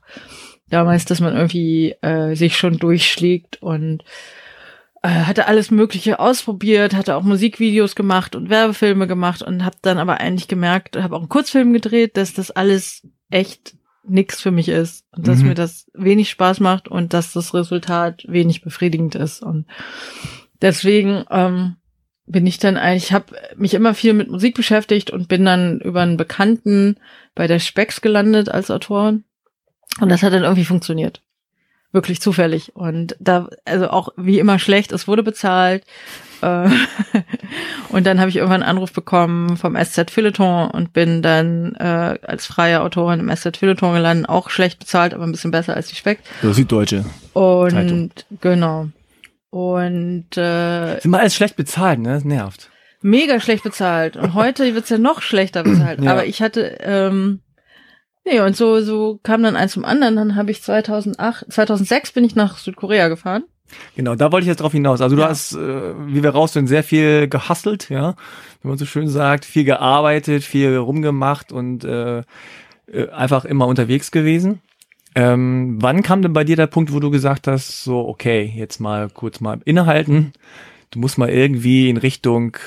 damals, 0.68 1.04
dass 1.04 1.20
man 1.20 1.34
irgendwie 1.34 1.94
äh, 2.02 2.34
sich 2.34 2.56
schon 2.56 2.78
durchschlägt 2.78 3.62
und 3.62 4.02
äh, 5.02 5.08
hatte 5.08 5.46
alles 5.46 5.70
Mögliche 5.70 6.18
ausprobiert, 6.18 6.94
hatte 6.94 7.14
auch 7.14 7.22
Musikvideos 7.22 7.94
gemacht 7.94 8.34
und 8.34 8.50
Werbefilme 8.50 9.06
gemacht 9.06 9.42
und 9.42 9.64
habe 9.64 9.76
dann 9.82 9.98
aber 9.98 10.20
eigentlich 10.20 10.48
gemerkt, 10.48 10.96
habe 10.96 11.14
auch 11.14 11.20
einen 11.20 11.28
Kurzfilm 11.28 11.72
gedreht, 11.72 12.16
dass 12.16 12.34
das 12.34 12.50
alles 12.50 13.06
echt 13.30 13.76
nix 14.08 14.40
für 14.40 14.50
mich 14.50 14.68
ist 14.68 15.04
und 15.16 15.28
dass 15.28 15.40
mhm. 15.40 15.48
mir 15.48 15.54
das 15.54 15.90
wenig 15.94 16.30
Spaß 16.30 16.60
macht 16.60 16.88
und 16.88 17.12
dass 17.12 17.32
das 17.32 17.54
Resultat 17.54 18.24
wenig 18.28 18.62
befriedigend 18.62 19.14
ist 19.14 19.42
und 19.42 19.66
deswegen 20.60 21.24
ähm, 21.30 21.76
bin 22.26 22.46
ich 22.46 22.58
dann 22.58 22.76
eigentlich, 22.76 23.04
ich 23.04 23.12
habe 23.12 23.26
mich 23.56 23.74
immer 23.74 23.94
viel 23.94 24.12
mit 24.12 24.30
Musik 24.30 24.54
beschäftigt 24.54 25.10
und 25.10 25.28
bin 25.28 25.44
dann 25.44 25.80
über 25.80 26.02
einen 26.02 26.16
Bekannten 26.16 26.96
bei 27.34 27.46
der 27.46 27.58
Specs 27.58 28.00
gelandet 28.00 28.48
als 28.48 28.70
Autorin. 28.70 29.24
Und 30.00 30.10
das 30.10 30.22
hat 30.22 30.32
dann 30.32 30.42
irgendwie 30.42 30.64
funktioniert. 30.64 31.22
Wirklich 31.92 32.20
zufällig. 32.20 32.74
Und 32.74 33.16
da, 33.20 33.48
also 33.64 33.88
auch 33.88 34.08
wie 34.16 34.38
immer 34.38 34.58
schlecht, 34.58 34.92
es 34.92 35.06
wurde 35.06 35.22
bezahlt. 35.22 35.84
Äh, 36.42 36.68
und 37.88 38.06
dann 38.06 38.18
habe 38.18 38.28
ich 38.28 38.36
irgendwann 38.36 38.62
einen 38.62 38.70
Anruf 38.70 38.92
bekommen 38.92 39.56
vom 39.56 39.76
SZ 39.76 40.10
Feuilleton 40.10 40.70
und 40.70 40.92
bin 40.92 41.22
dann 41.22 41.74
äh, 41.76 42.18
als 42.22 42.44
freie 42.46 42.82
Autorin 42.82 43.20
im 43.20 43.34
SZ 43.34 43.56
Feuilleton 43.56 43.94
gelandet, 43.94 44.28
auch 44.28 44.50
schlecht 44.50 44.78
bezahlt, 44.78 45.14
aber 45.14 45.24
ein 45.24 45.32
bisschen 45.32 45.52
besser 45.52 45.74
als 45.74 45.88
die 45.88 45.94
Speck. 45.94 46.18
So 46.42 46.52
Süddeutsche. 46.52 47.04
Und 47.32 47.70
Zeitung. 47.70 48.10
genau. 48.40 48.88
Und 49.50 50.36
äh, 50.36 51.00
sind 51.00 51.10
mal 51.10 51.20
alles 51.20 51.34
schlecht 51.34 51.56
bezahlt, 51.56 52.00
ne? 52.00 52.14
Das 52.14 52.24
nervt. 52.24 52.70
Mega 53.00 53.40
schlecht 53.40 53.62
bezahlt. 53.62 54.16
Und 54.16 54.34
heute 54.34 54.74
wird's 54.74 54.90
ja 54.90 54.98
noch 54.98 55.22
schlechter 55.22 55.62
bezahlt. 55.62 56.00
ja. 56.02 56.10
Aber 56.10 56.26
ich 56.26 56.42
hatte, 56.42 56.78
ähm, 56.80 57.40
nee, 58.24 58.40
und 58.40 58.56
so, 58.56 58.80
so 58.80 59.20
kam 59.22 59.42
dann 59.42 59.56
eins 59.56 59.72
zum 59.72 59.84
anderen. 59.84 60.16
Dann 60.16 60.36
habe 60.36 60.50
ich 60.50 60.62
2008, 60.62 61.52
2006 61.52 62.12
bin 62.12 62.24
ich 62.24 62.34
nach 62.34 62.58
Südkorea 62.58 63.08
gefahren. 63.08 63.44
Genau, 63.96 64.14
da 64.14 64.30
wollte 64.30 64.44
ich 64.44 64.48
jetzt 64.48 64.60
drauf 64.60 64.72
hinaus. 64.72 65.00
Also 65.00 65.16
du 65.16 65.22
ja. 65.22 65.28
hast, 65.28 65.54
äh, 65.54 65.94
wie 66.06 66.22
wir 66.22 66.30
raus 66.30 66.52
sind, 66.52 66.66
sehr 66.66 66.84
viel 66.84 67.28
gehustelt, 67.28 67.88
ja, 67.88 68.14
wie 68.62 68.68
man 68.68 68.78
so 68.78 68.86
schön 68.86 69.08
sagt, 69.08 69.44
viel 69.44 69.64
gearbeitet, 69.64 70.44
viel 70.44 70.76
rumgemacht 70.76 71.52
und 71.52 71.84
äh, 71.84 72.22
äh 72.86 73.10
einfach 73.10 73.44
immer 73.44 73.66
unterwegs 73.66 74.10
gewesen. 74.10 74.60
Ähm, 75.16 75.78
wann 75.80 76.02
kam 76.02 76.20
denn 76.20 76.34
bei 76.34 76.44
dir 76.44 76.56
der 76.56 76.66
Punkt, 76.66 76.92
wo 76.92 77.00
du 77.00 77.10
gesagt 77.10 77.48
hast, 77.48 77.82
so, 77.84 78.06
okay, 78.06 78.52
jetzt 78.54 78.80
mal 78.80 79.08
kurz 79.08 79.40
mal 79.40 79.60
innehalten, 79.64 80.34
du 80.90 80.98
musst 80.98 81.16
mal 81.16 81.30
irgendwie 81.30 81.88
in 81.88 81.96
Richtung 81.96 82.58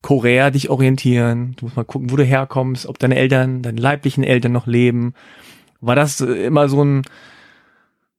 Korea 0.00 0.50
dich 0.50 0.70
orientieren, 0.70 1.54
du 1.58 1.66
musst 1.66 1.76
mal 1.76 1.84
gucken, 1.84 2.10
wo 2.10 2.16
du 2.16 2.24
herkommst, 2.24 2.86
ob 2.86 2.98
deine 2.98 3.16
Eltern, 3.16 3.60
deine 3.60 3.78
leiblichen 3.78 4.24
Eltern 4.24 4.52
noch 4.52 4.66
leben. 4.66 5.12
War 5.82 5.96
das 5.96 6.22
immer 6.22 6.70
so 6.70 6.82
ein, 6.82 7.02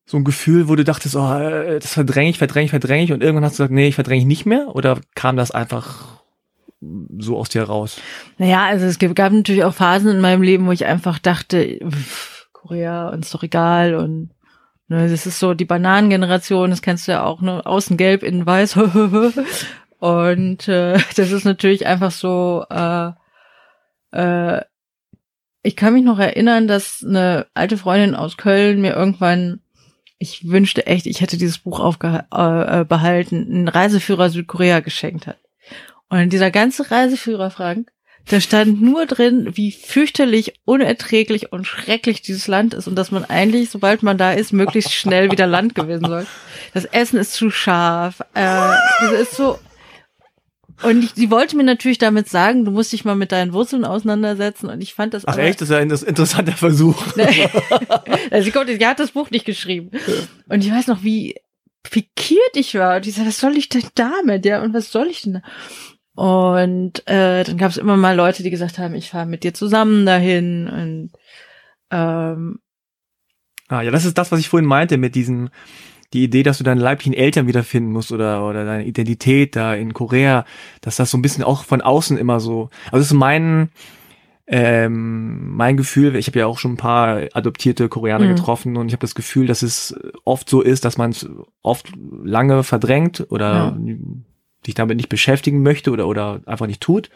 so 0.05 0.17
ein 0.17 0.23
Gefühl, 0.23 0.69
wo 0.69 0.75
du 0.75 0.83
dachtest, 0.83 1.15
oh, 1.15 1.33
äh, 1.33 1.79
das 1.79 1.93
verdränge 1.93 2.29
ich, 2.29 2.37
verdränge 2.37 2.65
ich, 2.65 2.71
verdränge 2.71 3.03
ich 3.05 3.11
und 3.11 3.23
irgendwann 3.23 3.43
hast 3.43 3.53
du 3.53 3.63
gesagt, 3.63 3.73
nee, 3.73 3.87
ich 3.87 3.95
verdränge 3.95 4.21
ich 4.21 4.27
nicht 4.27 4.45
mehr 4.45 4.67
oder 4.75 5.01
kam 5.15 5.35
das 5.35 5.49
einfach 5.49 6.21
so 7.17 7.37
aus 7.37 7.49
dir 7.49 7.63
raus? 7.63 7.99
Naja, 8.37 8.65
also 8.65 8.85
es 8.85 8.99
gab 8.99 9.33
natürlich 9.33 9.63
auch 9.63 9.73
Phasen 9.73 10.11
in 10.11 10.21
meinem 10.21 10.43
Leben, 10.43 10.67
wo 10.67 10.71
ich 10.71 10.85
einfach 10.85 11.17
dachte, 11.17 11.79
pff, 11.89 12.38
Korea, 12.61 13.09
uns 13.09 13.31
doch 13.31 13.43
egal 13.43 13.95
und 13.95 14.31
ne, 14.87 15.09
das 15.09 15.25
ist 15.25 15.39
so 15.39 15.53
die 15.53 15.65
Bananengeneration, 15.65 16.69
das 16.69 16.81
kennst 16.81 17.07
du 17.07 17.13
ja 17.13 17.23
auch, 17.23 17.41
ne, 17.41 17.65
außen 17.65 17.97
gelb, 17.97 18.23
innen 18.23 18.45
weiß 18.45 18.77
und 19.99 20.67
äh, 20.67 20.99
das 21.15 21.31
ist 21.31 21.45
natürlich 21.45 21.87
einfach 21.87 22.11
so, 22.11 22.65
äh, 22.69 23.11
äh, 24.11 24.61
ich 25.61 25.75
kann 25.75 25.93
mich 25.93 26.03
noch 26.03 26.19
erinnern, 26.19 26.67
dass 26.67 27.05
eine 27.05 27.47
alte 27.53 27.77
Freundin 27.77 28.15
aus 28.15 28.37
Köln 28.37 28.81
mir 28.81 28.93
irgendwann 28.93 29.61
ich 30.19 30.49
wünschte 30.49 30.85
echt, 30.85 31.07
ich 31.07 31.21
hätte 31.21 31.37
dieses 31.37 31.57
Buch 31.57 31.79
aufbehalten, 31.79 32.27
äh, 32.31 32.83
behalten, 32.83 33.47
einen 33.49 33.67
Reiseführer 33.69 34.29
Südkorea 34.29 34.81
geschenkt 34.81 35.25
hat. 35.25 35.37
Und 36.09 36.33
dieser 36.33 36.51
ganze 36.51 36.91
Reiseführer, 36.91 37.49
Frank, 37.49 37.91
da 38.27 38.39
stand 38.39 38.81
nur 38.81 39.05
drin, 39.05 39.51
wie 39.53 39.71
fürchterlich, 39.71 40.53
unerträglich 40.65 41.51
und 41.51 41.65
schrecklich 41.65 42.21
dieses 42.21 42.47
Land 42.47 42.73
ist 42.73 42.87
und 42.87 42.95
dass 42.95 43.11
man 43.11 43.25
eigentlich, 43.25 43.69
sobald 43.69 44.03
man 44.03 44.17
da 44.17 44.33
ist, 44.33 44.53
möglichst 44.53 44.93
schnell 44.93 45.31
wieder 45.31 45.47
Land 45.47 45.73
gewinnen 45.73 46.05
soll. 46.05 46.27
Das 46.73 46.85
Essen 46.85 47.17
ist 47.17 47.33
zu 47.33 47.49
scharf. 47.49 48.21
Äh, 48.35 48.71
das 49.01 49.11
ist 49.21 49.35
so 49.35 49.57
und 50.81 51.03
ich, 51.03 51.11
sie 51.13 51.29
wollte 51.29 51.57
mir 51.57 51.63
natürlich 51.63 51.97
damit 51.97 52.29
sagen, 52.29 52.63
du 52.63 52.71
musst 52.71 52.93
dich 52.93 53.03
mal 53.03 53.15
mit 53.15 53.31
deinen 53.31 53.53
Wurzeln 53.53 53.83
auseinandersetzen. 53.83 54.69
Und 54.69 54.81
ich 54.81 54.93
fand 54.93 55.13
das. 55.13 55.27
Ach 55.27 55.33
aber, 55.33 55.43
echt, 55.43 55.59
das 55.59 55.69
ist 55.69 55.73
ja 55.73 55.79
ein 55.79 55.89
interessanter 55.89 56.53
Versuch. 56.53 57.03
sie, 58.41 58.51
kommt, 58.51 58.69
sie 58.69 58.85
hat 58.85 58.99
das 58.99 59.11
Buch 59.11 59.29
nicht 59.29 59.45
geschrieben. 59.45 59.91
Und 60.47 60.63
ich 60.63 60.71
weiß 60.71 60.87
noch, 60.87 61.03
wie 61.03 61.35
pikiert 61.83 62.55
ich 62.55 62.75
war. 62.75 62.97
Und 62.97 63.07
ich 63.07 63.15
sagte, 63.15 63.29
was 63.29 63.39
soll 63.39 63.57
ich 63.57 63.67
denn 63.69 63.83
damit? 63.95 64.45
Ja, 64.45 64.61
und 64.61 64.73
was 64.73 64.91
soll 64.91 65.07
ich 65.07 65.23
denn 65.23 65.33
da? 65.33 65.41
Und 66.19 67.07
äh, 67.07 67.45
dann 67.45 67.57
gab 67.57 67.71
es 67.71 67.77
immer 67.77 67.95
mal 67.95 68.13
Leute, 68.13 68.43
die 68.43 68.49
gesagt 68.49 68.77
haben, 68.77 68.93
ich 68.93 69.09
fahre 69.09 69.25
mit 69.25 69.45
dir 69.45 69.53
zusammen 69.53 70.05
dahin. 70.05 70.67
Und 70.67 71.11
ähm, 71.91 72.59
Ah, 73.69 73.83
ja, 73.83 73.91
das 73.91 74.03
ist 74.03 74.17
das, 74.17 74.31
was 74.31 74.39
ich 74.39 74.49
vorhin 74.49 74.67
meinte 74.67 74.97
mit 74.97 75.15
diesem 75.15 75.49
die 76.11 76.23
Idee, 76.23 76.41
dass 76.41 76.57
du 76.57 76.63
deine 76.63 76.81
leiblichen 76.81 77.13
Eltern 77.13 77.47
wiederfinden 77.47 77.91
musst 77.91 78.11
oder, 78.11 78.45
oder 78.45 78.65
deine 78.65 78.83
Identität 78.85 79.55
da 79.55 79.75
in 79.75 79.93
Korea, 79.93 80.43
dass 80.81 80.95
das 80.95 81.11
so 81.11 81.17
ein 81.19 81.21
bisschen 81.21 81.43
auch 81.43 81.63
von 81.63 81.81
außen 81.81 82.17
immer 82.17 82.39
so, 82.39 82.71
also 82.85 82.97
das 82.97 83.05
ist 83.05 83.13
mein, 83.13 83.69
ähm, 84.47 85.55
mein 85.55 85.77
Gefühl, 85.77 86.15
ich 86.15 86.25
habe 86.25 86.39
ja 86.39 86.47
auch 86.47 86.57
schon 86.57 86.73
ein 86.73 86.77
paar 86.77 87.21
adoptierte 87.33 87.87
Koreaner 87.89 88.25
mhm. 88.25 88.35
getroffen 88.35 88.75
und 88.75 88.87
ich 88.87 88.93
habe 88.93 89.01
das 89.01 89.13
Gefühl, 89.13 89.45
dass 89.45 89.61
es 89.61 89.95
oft 90.25 90.49
so 90.49 90.61
ist, 90.61 90.83
dass 90.83 90.97
man 90.97 91.11
es 91.11 91.29
oft 91.61 91.91
lange 92.23 92.63
verdrängt 92.63 93.27
oder 93.29 93.77
ja. 93.77 93.95
Sich 94.65 94.75
damit 94.75 94.97
nicht 94.97 95.09
beschäftigen 95.09 95.63
möchte 95.63 95.91
oder, 95.91 96.07
oder 96.07 96.41
einfach 96.45 96.67
nicht 96.67 96.81
tut. 96.81 97.09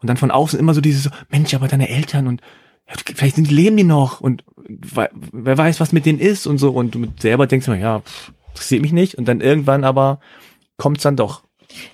Und 0.00 0.08
dann 0.08 0.16
von 0.16 0.30
außen 0.30 0.58
immer 0.58 0.74
so 0.74 0.80
dieses, 0.80 1.10
Mensch, 1.30 1.54
aber 1.54 1.68
deine 1.68 1.88
Eltern 1.88 2.26
und 2.26 2.42
vielleicht 2.86 3.36
sind, 3.36 3.50
leben 3.50 3.76
die 3.76 3.84
noch 3.84 4.20
und 4.20 4.44
wer 4.58 5.58
weiß, 5.58 5.80
was 5.80 5.92
mit 5.92 6.06
denen 6.06 6.18
ist 6.18 6.46
und 6.46 6.58
so. 6.58 6.70
Und 6.70 6.94
du 6.94 7.06
selber 7.18 7.46
denkst 7.46 7.66
immer, 7.66 7.78
ja, 7.78 8.00
pff, 8.00 8.32
interessiert 8.54 8.82
mich 8.82 8.92
nicht. 8.92 9.16
Und 9.16 9.26
dann 9.26 9.40
irgendwann 9.40 9.84
aber 9.84 10.20
kommt's 10.76 11.02
dann 11.02 11.16
doch. 11.16 11.42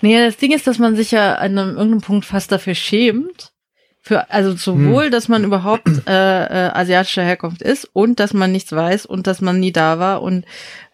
Naja, 0.01 0.25
das 0.25 0.37
Ding 0.37 0.51
ist, 0.51 0.67
dass 0.67 0.79
man 0.79 0.95
sich 0.95 1.11
ja 1.11 1.35
an 1.35 1.57
einem, 1.57 1.77
irgendeinem 1.77 2.01
Punkt 2.01 2.25
fast 2.25 2.51
dafür 2.51 2.75
schämt. 2.75 3.51
Für, 4.03 4.31
also 4.31 4.53
sowohl, 4.55 5.05
hm. 5.05 5.11
dass 5.11 5.27
man 5.27 5.43
überhaupt 5.43 5.87
äh, 6.07 6.45
äh, 6.45 6.71
asiatischer 6.71 7.23
Herkunft 7.23 7.61
ist 7.61 7.87
und 7.93 8.19
dass 8.19 8.33
man 8.33 8.51
nichts 8.51 8.71
weiß 8.71 9.05
und 9.05 9.27
dass 9.27 9.41
man 9.41 9.59
nie 9.59 9.71
da 9.71 9.99
war. 9.99 10.23
Und 10.23 10.45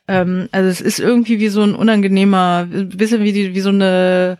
ähm, 0.08 0.50
also 0.52 0.70
es 0.70 0.82
ist 0.82 1.00
irgendwie 1.00 1.40
wie 1.40 1.50
so 1.50 1.62
ein 1.62 1.76
unangenehmer, 1.76 2.66
bisschen 2.66 3.24
wie, 3.24 3.34
die, 3.34 3.54
wie 3.54 3.62
so 3.62 3.70
eine 3.70 4.38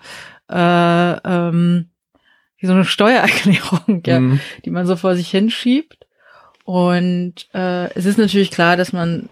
äh, 0.50 1.12
ähm, 1.28 1.90
wie 2.58 2.68
so 2.68 2.74
eine 2.74 2.86
Steuererklärung, 2.86 4.02
ja, 4.06 4.20
mhm. 4.20 4.40
die 4.66 4.72
man 4.72 4.88
so 4.88 4.96
vor 4.96 5.16
sich 5.16 5.30
hinschiebt. 5.30 6.06
Und 6.64 7.48
äh, 7.54 7.94
es 7.94 8.06
ist 8.06 8.18
natürlich 8.18 8.52
klar, 8.52 8.76
dass 8.76 8.94
man 8.94 9.30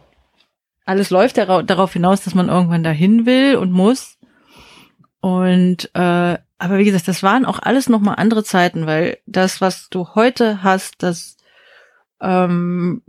alles 0.86 1.10
läuft 1.10 1.38
darauf 1.38 1.94
hinaus, 1.94 2.24
dass 2.24 2.36
man 2.36 2.48
irgendwann 2.48 2.84
dahin 2.84 3.26
will 3.26 3.56
und 3.56 3.72
muss. 3.72 4.18
Und 5.20 5.90
äh, 5.96 6.38
aber 6.58 6.78
wie 6.78 6.86
gesagt, 6.86 7.08
das 7.08 7.24
waren 7.24 7.46
auch 7.46 7.60
alles 7.60 7.90
nochmal 7.90 8.16
andere 8.18 8.44
Zeiten, 8.44 8.86
weil 8.86 9.18
das, 9.26 9.60
was 9.60 9.90
du 9.90 10.10
heute 10.16 10.64
hast, 10.64 11.04
das 11.04 11.36
ähm, 12.22 13.02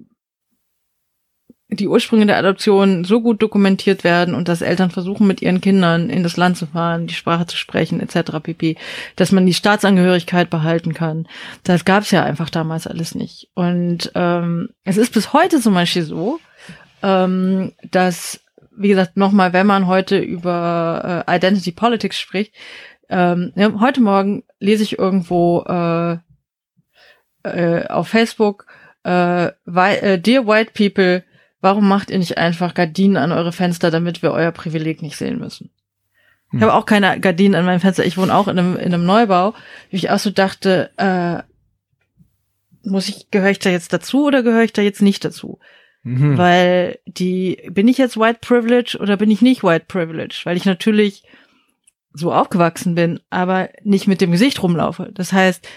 die 1.68 1.88
Ursprünge 1.88 2.26
der 2.26 2.38
Adoption 2.38 3.04
so 3.04 3.20
gut 3.20 3.42
dokumentiert 3.42 4.04
werden 4.04 4.34
und 4.34 4.48
dass 4.48 4.62
Eltern 4.62 4.90
versuchen, 4.90 5.26
mit 5.26 5.42
ihren 5.42 5.60
Kindern 5.60 6.10
in 6.10 6.22
das 6.22 6.36
Land 6.36 6.56
zu 6.56 6.66
fahren, 6.66 7.08
die 7.08 7.14
Sprache 7.14 7.46
zu 7.46 7.56
sprechen, 7.56 8.00
etc. 8.00 8.38
pp., 8.40 8.76
dass 9.16 9.32
man 9.32 9.46
die 9.46 9.54
Staatsangehörigkeit 9.54 10.48
behalten 10.48 10.94
kann. 10.94 11.26
Das 11.64 11.84
gab 11.84 12.04
es 12.04 12.12
ja 12.12 12.22
einfach 12.22 12.50
damals 12.50 12.86
alles 12.86 13.16
nicht. 13.16 13.48
Und 13.54 14.12
ähm, 14.14 14.68
es 14.84 14.96
ist 14.96 15.12
bis 15.12 15.32
heute 15.32 15.60
zum 15.60 15.74
Beispiel 15.74 16.02
so, 16.02 16.38
ähm, 17.02 17.72
dass, 17.90 18.40
wie 18.76 18.88
gesagt, 18.88 19.16
nochmal, 19.16 19.52
wenn 19.52 19.66
man 19.66 19.88
heute 19.88 20.18
über 20.18 21.24
äh, 21.26 21.36
Identity 21.36 21.72
Politics 21.72 22.20
spricht, 22.20 22.54
ähm, 23.08 23.52
ja, 23.56 23.72
heute 23.80 24.00
Morgen 24.00 24.44
lese 24.60 24.84
ich 24.84 24.98
irgendwo 24.98 25.62
äh, 25.62 26.18
äh, 27.42 27.86
auf 27.88 28.08
Facebook, 28.08 28.66
äh, 29.04 29.46
äh, 29.46 30.18
Dear 30.18 30.46
White 30.46 30.72
People, 30.74 31.22
Warum 31.60 31.88
macht 31.88 32.10
ihr 32.10 32.18
nicht 32.18 32.38
einfach 32.38 32.74
Gardinen 32.74 33.16
an 33.16 33.32
eure 33.32 33.52
Fenster, 33.52 33.90
damit 33.90 34.22
wir 34.22 34.32
euer 34.32 34.52
Privileg 34.52 35.02
nicht 35.02 35.16
sehen 35.16 35.38
müssen? 35.38 35.70
Hm. 36.50 36.58
Ich 36.58 36.62
habe 36.62 36.74
auch 36.74 36.86
keine 36.86 37.18
Gardinen 37.20 37.54
an 37.54 37.64
meinem 37.64 37.80
Fenster. 37.80 38.04
Ich 38.04 38.16
wohne 38.16 38.34
auch 38.34 38.48
in 38.48 38.58
einem, 38.58 38.76
in 38.76 38.92
einem 38.92 39.04
Neubau. 39.04 39.54
Wie 39.90 39.96
ich 39.96 40.10
auch 40.10 40.18
so 40.18 40.30
dachte, 40.30 40.90
äh, 40.96 41.42
muss 42.88 43.08
ich, 43.08 43.30
gehöre 43.30 43.50
ich 43.50 43.58
da 43.58 43.70
jetzt 43.70 43.92
dazu 43.92 44.26
oder 44.26 44.42
gehöre 44.42 44.62
ich 44.62 44.72
da 44.72 44.82
jetzt 44.82 45.02
nicht 45.02 45.24
dazu? 45.24 45.58
Mhm. 46.02 46.38
Weil 46.38 46.98
die, 47.06 47.68
bin 47.70 47.88
ich 47.88 47.98
jetzt 47.98 48.16
White 48.16 48.38
Privilege 48.40 48.96
oder 49.00 49.16
bin 49.16 49.30
ich 49.30 49.42
nicht 49.42 49.64
White 49.64 49.86
Privilege? 49.88 50.40
Weil 50.44 50.56
ich 50.56 50.64
natürlich 50.64 51.24
so 52.12 52.32
aufgewachsen 52.32 52.94
bin, 52.94 53.20
aber 53.28 53.70
nicht 53.82 54.06
mit 54.06 54.20
dem 54.20 54.30
Gesicht 54.30 54.62
rumlaufe. 54.62 55.10
Das 55.12 55.32
heißt, 55.32 55.68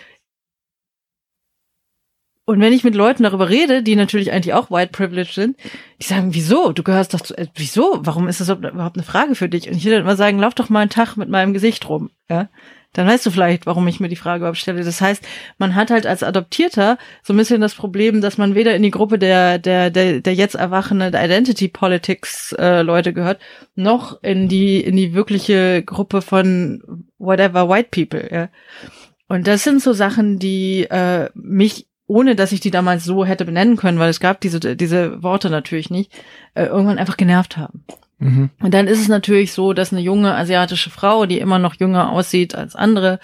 und 2.49 2.59
wenn 2.61 2.73
ich 2.73 2.83
mit 2.83 2.95
Leuten 2.95 3.21
darüber 3.21 3.47
rede, 3.47 3.83
die 3.83 3.95
natürlich 3.95 4.31
eigentlich 4.31 4.55
auch 4.55 4.71
white 4.71 4.91
privileged 4.91 5.35
sind, 5.35 5.55
die 6.01 6.05
sagen, 6.07 6.33
wieso? 6.33 6.71
Du 6.71 6.81
gehörst 6.81 7.13
doch 7.13 7.21
zu, 7.21 7.37
äh, 7.37 7.45
wieso? 7.53 7.99
Warum 8.01 8.27
ist 8.27 8.41
das 8.41 8.49
überhaupt 8.49 8.97
eine 8.97 9.05
Frage 9.05 9.35
für 9.35 9.47
dich? 9.47 9.69
Und 9.69 9.75
ich 9.75 9.85
würde 9.85 9.97
dann 9.97 10.05
immer 10.05 10.15
sagen, 10.15 10.39
lauf 10.39 10.55
doch 10.55 10.67
mal 10.67 10.79
einen 10.79 10.89
Tag 10.89 11.15
mit 11.15 11.29
meinem 11.29 11.53
Gesicht 11.53 11.87
rum, 11.87 12.09
ja? 12.27 12.49
Dann 12.93 13.05
weißt 13.05 13.23
du 13.23 13.29
vielleicht, 13.29 13.67
warum 13.67 13.87
ich 13.87 13.99
mir 13.99 14.09
die 14.09 14.15
Frage 14.15 14.39
überhaupt 14.39 14.57
stelle. 14.57 14.83
Das 14.83 14.99
heißt, 14.99 15.23
man 15.59 15.75
hat 15.75 15.91
halt 15.91 16.07
als 16.07 16.23
Adoptierter 16.23 16.97
so 17.21 17.33
ein 17.33 17.37
bisschen 17.37 17.61
das 17.61 17.75
Problem, 17.75 18.19
dass 18.19 18.39
man 18.39 18.55
weder 18.55 18.75
in 18.75 18.81
die 18.81 18.89
Gruppe 18.89 19.19
der, 19.19 19.59
der, 19.59 19.91
der, 19.91 20.21
der 20.21 20.33
jetzt 20.33 20.55
erwachende 20.55 21.09
Identity 21.09 21.67
Politics 21.67 22.53
äh, 22.53 22.81
Leute 22.81 23.13
gehört, 23.13 23.39
noch 23.75 24.23
in 24.23 24.47
die, 24.47 24.81
in 24.81 24.95
die 24.95 25.13
wirkliche 25.13 25.83
Gruppe 25.83 26.23
von 26.23 27.05
whatever 27.19 27.69
white 27.69 27.89
people, 27.91 28.27
ja? 28.33 28.49
Und 29.27 29.45
das 29.45 29.63
sind 29.63 29.83
so 29.83 29.93
Sachen, 29.93 30.39
die 30.39 30.87
äh, 30.89 31.29
mich 31.35 31.85
ohne 32.09 32.35
dass 32.35 32.51
ich 32.51 32.59
die 32.59 32.71
damals 32.71 33.05
so 33.05 33.23
hätte 33.23 33.45
benennen 33.45 33.77
können, 33.77 33.99
weil 33.99 34.09
es 34.09 34.19
gab 34.19 34.41
diese, 34.41 34.59
diese 34.59 35.21
Worte 35.21 35.51
natürlich 35.51 35.91
nicht, 35.91 36.11
äh, 36.55 36.65
irgendwann 36.65 36.97
einfach 36.97 37.17
genervt 37.17 37.55
haben. 37.55 37.85
Mhm. 38.17 38.49
Und 38.59 38.73
dann 38.73 38.87
ist 38.87 38.99
es 38.99 39.07
natürlich 39.07 39.53
so, 39.53 39.73
dass 39.73 39.93
eine 39.93 40.01
junge 40.01 40.33
asiatische 40.33 40.89
Frau, 40.89 41.27
die 41.27 41.37
immer 41.37 41.59
noch 41.59 41.75
jünger 41.75 42.11
aussieht 42.11 42.55
als 42.55 42.75
andere, 42.75 43.19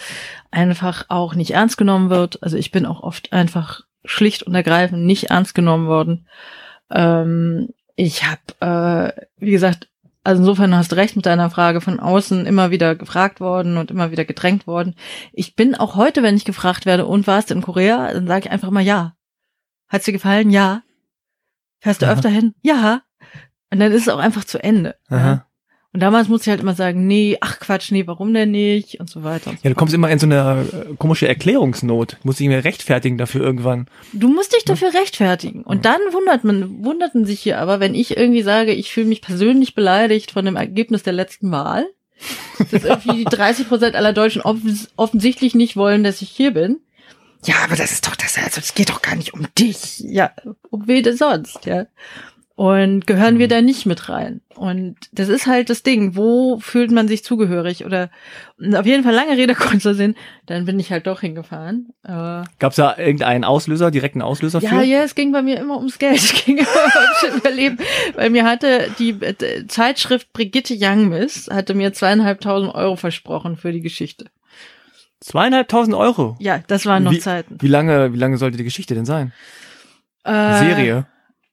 einfach 0.51 1.05
auch 1.09 1.33
nicht 1.33 1.51
ernst 1.51 1.77
genommen 1.77 2.11
wird. 2.11 2.43
Also 2.43 2.57
ich 2.57 2.71
bin 2.71 2.85
auch 2.85 3.01
oft 3.01 3.33
einfach 3.33 3.81
schlicht 4.05 4.43
und 4.43 4.53
ergreifend 4.53 5.03
nicht 5.03 5.31
ernst 5.31 5.55
genommen 5.55 5.87
worden. 5.87 6.27
Ähm, 6.91 7.69
ich 7.95 8.23
habe, 8.23 9.15
äh, 9.17 9.25
wie 9.39 9.51
gesagt, 9.51 9.87
also 10.25 10.41
insofern 10.41 10.75
hast 10.75 10.91
du 10.91 10.95
recht 10.95 11.15
mit 11.15 11.25
deiner 11.25 11.51
Frage 11.51 11.81
von 11.81 11.99
außen 11.99 12.47
immer 12.47 12.71
wieder 12.71 12.95
gefragt 12.95 13.39
worden 13.39 13.77
und 13.77 13.91
immer 13.91 14.09
wieder 14.09 14.25
gedrängt 14.25 14.65
worden. 14.65 14.95
Ich 15.31 15.55
bin 15.55 15.75
auch 15.75 15.95
heute, 15.95 16.23
wenn 16.23 16.35
ich 16.35 16.45
gefragt 16.45 16.87
werde, 16.87 17.05
und 17.05 17.27
warst 17.27 17.51
du 17.51 17.53
in 17.53 17.61
Korea, 17.61 18.11
dann 18.11 18.25
sage 18.25 18.45
ich 18.45 18.51
einfach 18.51 18.71
mal 18.71 18.81
ja. 18.81 19.15
Hat's 19.87 20.05
dir 20.05 20.13
gefallen? 20.13 20.49
Ja. 20.49 20.81
Fährst 21.79 22.01
du 22.01 22.07
Aha. 22.07 22.13
öfter 22.13 22.29
hin? 22.29 22.55
Ja. 22.63 23.03
Und 23.71 23.79
dann 23.79 23.91
ist 23.91 24.01
es 24.01 24.09
auch 24.09 24.17
einfach 24.19 24.43
zu 24.45 24.61
Ende. 24.63 24.95
Aha. 25.09 25.45
Und 25.95 26.01
damals 26.01 26.27
musste 26.27 26.49
ich 26.49 26.51
halt 26.51 26.59
immer 26.59 26.75
sagen, 26.75 27.07
nee, 27.07 27.37
ach 27.39 27.57
Quatsch, 27.61 27.89
nee, 27.89 28.05
warum 28.05 28.33
denn 28.33 28.51
nicht 28.51 28.99
und 28.99 29.09
so 29.09 29.23
weiter. 29.23 29.51
Und 29.51 29.59
so 29.59 29.63
ja, 29.63 29.69
du 29.69 29.77
kommst 29.77 29.93
immer 29.93 30.09
in 30.09 30.19
so 30.19 30.25
eine 30.25 30.65
äh, 30.73 30.93
komische 30.97 31.25
Erklärungsnot. 31.25 32.17
Musst 32.23 32.41
dich 32.41 32.49
mir 32.49 32.65
rechtfertigen 32.65 33.17
dafür 33.17 33.39
irgendwann. 33.39 33.87
Du 34.11 34.27
musst 34.27 34.53
dich 34.53 34.65
dafür 34.65 34.93
rechtfertigen. 34.93 35.63
Und 35.63 35.85
dann 35.85 36.01
wundert 36.11 36.43
man, 36.43 36.83
wunderten 36.83 37.25
sich 37.25 37.39
hier 37.39 37.59
aber, 37.59 37.79
wenn 37.79 37.95
ich 37.95 38.17
irgendwie 38.17 38.41
sage, 38.41 38.73
ich 38.73 38.91
fühle 38.91 39.05
mich 39.05 39.21
persönlich 39.21 39.73
beleidigt 39.73 40.31
von 40.31 40.43
dem 40.43 40.57
Ergebnis 40.57 41.03
der 41.03 41.13
letzten 41.13 41.49
Wahl, 41.51 41.85
dass 42.71 42.83
irgendwie 42.83 43.23
die 43.23 43.23
30 43.33 43.69
Prozent 43.69 43.95
aller 43.95 44.11
Deutschen 44.11 44.41
offens 44.41 44.89
offensichtlich 44.97 45.55
nicht 45.55 45.77
wollen, 45.77 46.03
dass 46.03 46.21
ich 46.21 46.29
hier 46.29 46.51
bin. 46.51 46.81
Ja, 47.45 47.55
aber 47.63 47.77
das 47.77 47.93
ist 47.93 48.05
doch 48.05 48.17
das, 48.17 48.37
also 48.37 48.59
es 48.59 48.73
geht 48.73 48.89
doch 48.89 49.01
gar 49.01 49.15
nicht 49.15 49.33
um 49.33 49.47
dich. 49.57 49.99
Ja, 49.99 50.31
um 50.71 50.87
wen 50.87 51.03
denn 51.03 51.15
sonst, 51.15 51.65
ja. 51.65 51.85
Und 52.57 53.05
gehören 53.05 53.37
wir 53.37 53.47
Mhm. 53.47 53.49
da 53.49 53.61
nicht 53.61 53.85
mit 53.85 54.07
rein? 54.07 54.39
Und 54.55 54.95
das 55.11 55.27
ist 55.27 55.45
halt 55.45 55.69
das 55.69 55.83
Ding, 55.83 56.15
wo 56.15 56.57
fühlt 56.59 56.89
man 56.89 57.09
sich 57.09 57.21
zugehörig? 57.25 57.83
Oder 57.85 58.09
auf 58.75 58.85
jeden 58.85 59.03
Fall 59.03 59.13
lange 59.13 59.35
Rede, 59.35 59.55
kurzer 59.83 59.93
Sinn, 59.93 60.15
dann 60.45 60.63
bin 60.63 60.79
ich 60.79 60.89
halt 60.89 61.05
doch 61.05 61.19
hingefahren. 61.19 61.89
Äh, 62.05 62.43
Gab's 62.59 62.77
da 62.77 62.97
irgendeinen 62.97 63.43
Auslöser, 63.43 63.91
direkten 63.91 64.21
Auslöser 64.21 64.61
ja, 64.61 64.69
für? 64.69 64.83
ja, 64.83 65.03
es 65.03 65.15
ging 65.15 65.33
bei 65.33 65.41
mir 65.41 65.59
immer 65.59 65.75
ums 65.75 65.99
Geld. 65.99 66.15
Es 66.23 66.45
ging 66.45 66.59
immer 66.59 66.67
ums 67.25 67.37
Überleben. 67.37 67.77
Weil 68.15 68.29
mir 68.29 68.45
hatte 68.45 68.89
die 68.99 69.09
äh, 69.09 69.67
Zeitschrift 69.67 70.31
Brigitte 70.31 70.75
Youngmiss 70.79 71.49
hatte 71.51 71.73
mir 71.73 71.91
zweieinhalbtausend 71.91 72.73
Euro 72.73 72.95
versprochen 72.95 73.57
für 73.57 73.73
die 73.73 73.81
Geschichte. 73.81 74.27
Zweieinhalbtausend 75.19 75.95
Euro. 75.95 76.37
Ja, 76.39 76.59
das 76.67 76.85
waren 76.85 77.03
noch 77.03 77.11
Wie- 77.11 77.19
Zeiten. 77.19 77.57
Wie 77.59 77.67
lange, 77.67 78.13
wie 78.13 78.17
lange 78.17 78.37
sollte 78.37 78.57
die 78.57 78.63
Geschichte 78.63 78.95
denn 78.95 79.05
sein? 79.05 79.33
Äh, 80.23 80.59
Serie. 80.59 81.07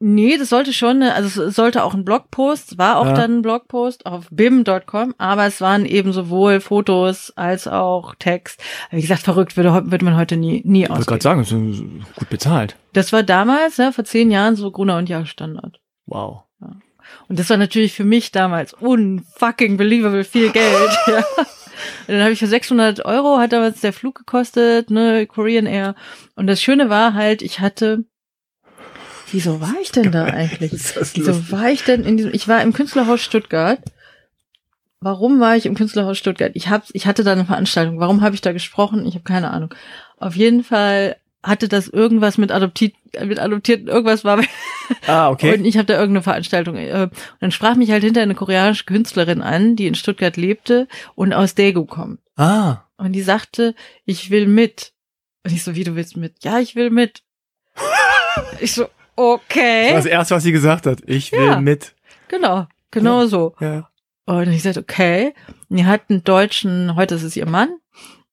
Nee, 0.05 0.37
das 0.37 0.49
sollte 0.49 0.73
schon, 0.73 1.01
also 1.03 1.43
es 1.45 1.55
sollte 1.55 1.85
auch 1.85 1.95
ein 1.95 2.05
Blogpost, 2.05 2.77
war 2.77 2.99
auch 2.99 3.07
Ja. 3.07 3.13
dann 3.13 3.39
ein 3.39 3.43
Blogpost 3.43 4.05
auf 4.05 4.27
bim.com, 4.33 5.15
aber 5.17 5.47
es 5.47 5.61
waren 5.61 5.87
eben 5.87 6.13
sowohl 6.13 6.61
Fotos 6.61 7.33
als 7.37 7.69
auch 7.69 8.17
Text. 8.19 8.61
Wie 8.91 9.01
gesagt, 9.01 9.23
verrückt 9.23 9.57
würde, 9.57 9.91
würde 9.93 10.05
man 10.05 10.17
heute 10.17 10.37
nie, 10.37 10.61
nie 10.65 10.83
Ich 10.83 10.89
wollte 10.91 11.03
ausgeben. 11.03 11.07
gerade 11.07 11.23
sagen, 11.23 11.41
das 11.41 11.53
ist 12.09 12.17
gut 12.17 12.29
bezahlt. 12.31 12.77
Das 12.95 13.13
war 13.13 13.23
damals, 13.23 13.77
ja, 13.77 13.93
vor 13.93 14.05
zehn 14.05 14.31
Jahren 14.33 14.57
so 14.57 14.73
Gruner 14.73 14.97
und 14.99 15.09
Jahr 15.09 15.25
Standard. 15.25 15.79
Wow. 16.07 16.43
Und 17.29 17.39
das 17.39 17.49
war 17.51 17.57
natürlich 17.57 17.93
für 17.95 18.05
mich 18.05 18.33
damals 18.33 18.73
unfucking 18.75 19.77
believable 19.77 20.25
viel 20.25 20.51
Geld. 20.51 20.91
ja. 21.07 21.19
Und 21.19 22.09
dann 22.09 22.23
habe 22.23 22.33
ich 22.33 22.39
für 22.39 22.47
600 22.47 23.05
Euro, 23.05 23.39
hat 23.39 23.53
damals 23.53 23.81
der 23.81 23.93
Flug 23.93 24.17
gekostet, 24.17 24.91
ne, 24.91 25.27
Korean 25.27 25.67
Air. 25.67 25.95
Und 26.37 26.47
das 26.47 26.61
Schöne 26.63 26.89
war 26.91 27.15
halt, 27.15 27.43
ich 27.43 27.61
hatte, 27.61 28.05
wieso 29.33 29.61
war 29.61 29.75
ich 29.83 29.91
denn 29.93 30.13
da 30.13 30.25
eigentlich? 30.25 30.73
Wieso 31.15 31.51
war 31.51 31.71
ich 31.71 31.83
denn 31.85 32.05
in 32.05 32.17
diesem, 32.17 32.33
ich 32.35 32.49
war 32.49 32.63
im 32.63 32.73
Künstlerhaus 32.73 33.21
Stuttgart. 33.21 33.81
Warum 35.01 35.41
war 35.41 35.57
ich 35.57 35.67
im 35.67 35.75
Künstlerhaus 35.75 36.17
Stuttgart? 36.17 36.53
Ich 36.55 36.69
hab, 36.69 36.85
ich 36.93 37.07
hatte 37.07 37.25
da 37.25 37.33
eine 37.33 37.45
Veranstaltung. 37.45 37.99
Warum 37.99 38.21
habe 38.21 38.35
ich 38.37 38.41
da 38.41 38.53
gesprochen? 38.53 39.05
Ich 39.05 39.15
habe 39.15 39.25
keine 39.25 39.51
Ahnung. 39.51 39.75
Auf 40.19 40.37
jeden 40.37 40.63
Fall 40.63 41.17
hatte 41.43 41.67
das 41.67 41.89
irgendwas 41.89 42.39
mit 42.39 42.53
adoptiert, 42.53 42.95
mit 43.25 43.41
adoptierten, 43.41 43.89
irgendwas 43.89 44.25
war 44.25 44.41
Ah, 45.09 45.29
okay. 45.29 45.55
und 45.59 45.65
ich 45.65 45.77
habe 45.77 45.87
da 45.87 45.95
irgendeine 45.95 46.23
Veranstaltung. 46.23 46.77
äh, 46.77 47.03
Und 47.03 47.11
dann 47.41 47.51
sprach 47.51 47.75
mich 47.75 47.91
halt 47.91 48.05
hinter 48.05 48.23
eine 48.23 48.37
koreanische 48.37 48.85
Künstlerin 48.85 49.43
an, 49.43 49.75
die 49.75 49.89
in 49.89 49.97
Stuttgart 49.97 50.37
lebte 50.37 50.87
und 51.17 51.33
aus 51.33 51.55
Daegu 51.57 51.85
kommt. 51.85 52.21
ah. 52.37 52.85
Und 52.99 53.15
die 53.15 53.23
sagte, 53.23 53.75
ich 54.05 54.31
will 54.31 54.47
mit. 54.47 54.93
Und 55.45 55.53
ich 55.53 55.65
so, 55.65 55.75
wie 55.75 55.83
du 55.83 55.97
willst 55.97 56.17
mit? 56.17 56.45
Ja, 56.45 56.61
ich 56.61 56.77
will 56.77 56.91
mit. 56.91 57.23
ich 58.61 58.75
so, 58.75 58.87
Das 59.17 59.25
war 59.25 59.35
okay. 59.35 59.93
das 59.93 60.07
erste, 60.07 60.35
was 60.35 60.43
sie 60.43 60.53
gesagt 60.53 60.87
hat. 60.87 61.01
Ich 61.07 61.33
will 61.33 61.47
Ja. 61.47 61.61
mit. 61.61 61.95
Genau, 62.29 62.67
genau 62.91 63.23
Ja. 63.23 63.27
so. 63.29 63.55
Ja. 63.61 63.89
Und 64.25 64.49
ich 64.53 64.63
sagte, 64.63 64.81
okay. 64.81 65.35
Und 65.69 65.77
die 65.79 65.85
hat 65.87 66.03
einen 66.09 66.25
deutschen, 66.25 66.95
heute 66.97 67.15
ist 67.17 67.23
es 67.23 67.37
ihr 67.37 67.47
Mann. 67.47 67.69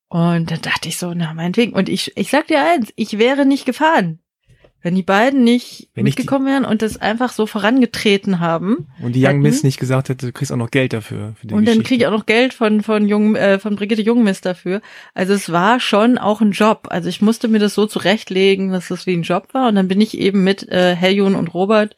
Und 0.08 0.50
dann 0.52 0.62
dachte 0.62 0.88
ich 0.88 0.98
so, 0.98 1.14
na, 1.14 1.34
meinetwegen. 1.34 1.74
Und 1.74 1.90
ich, 1.90 2.16
ich 2.18 2.30
sag 2.32 2.48
dir 2.48 2.62
eins, 2.64 2.92
ich 2.96 3.18
wäre 3.20 3.46
nicht 3.46 3.66
gefahren. 3.66 4.20
Wenn 4.82 4.96
die 4.96 5.04
beiden 5.04 5.44
nicht 5.44 5.90
Wenn 5.94 6.06
nicht 6.06 6.18
die- 6.18 6.22
mitgekommen 6.22 6.46
wären 6.46 6.64
und 6.66 6.82
das 6.82 6.96
einfach 6.98 7.32
so 7.34 7.46
vorangetreten 7.46 8.40
haben. 8.40 8.88
Und 9.02 9.14
die 9.14 9.20
Young 9.20 9.28
Hätten. 9.28 9.42
Miss 9.42 9.64
nicht 9.64 9.78
gesagt 9.80 10.08
hätte, 10.10 10.28
du 10.28 10.32
kriegst 10.32 10.52
auch 10.54 10.58
noch 10.58 10.72
Geld 10.72 10.94
dafür. 10.94 11.36
Und 11.52 11.68
dann 11.68 11.84
kriege 11.84 12.04
ich 12.04 12.08
auch 12.08 12.12
noch 12.18 12.26
Geld 12.26 12.54
von, 12.54 12.82
von 12.82 13.08
Jung, 13.08 13.36
äh, 13.36 13.60
von 13.60 13.76
Brigitte 13.76 14.02
Jungmist 14.02 14.46
dafür. 14.46 14.82
Also 15.14 15.34
es 15.34 15.52
war 15.52 15.80
schon 15.82 16.18
auch 16.18 16.40
ein 16.40 16.52
Job. 16.52 16.88
Also 16.92 17.10
ich 17.10 17.22
musste 17.22 17.50
mir 17.50 17.60
das 17.60 17.74
so 17.74 17.88
zurechtlegen, 17.88 18.72
dass 18.72 18.90
es 18.90 19.06
wie 19.06 19.14
ein 19.18 19.24
Job 19.24 19.50
war. 19.54 19.68
Und 19.68 19.76
dann 19.76 19.88
bin 19.90 20.00
ich 20.00 20.18
eben 20.18 20.44
mit 20.46 20.68
äh, 20.70 20.96
Heyun 20.96 21.36
und 21.36 21.54
Robert 21.54 21.98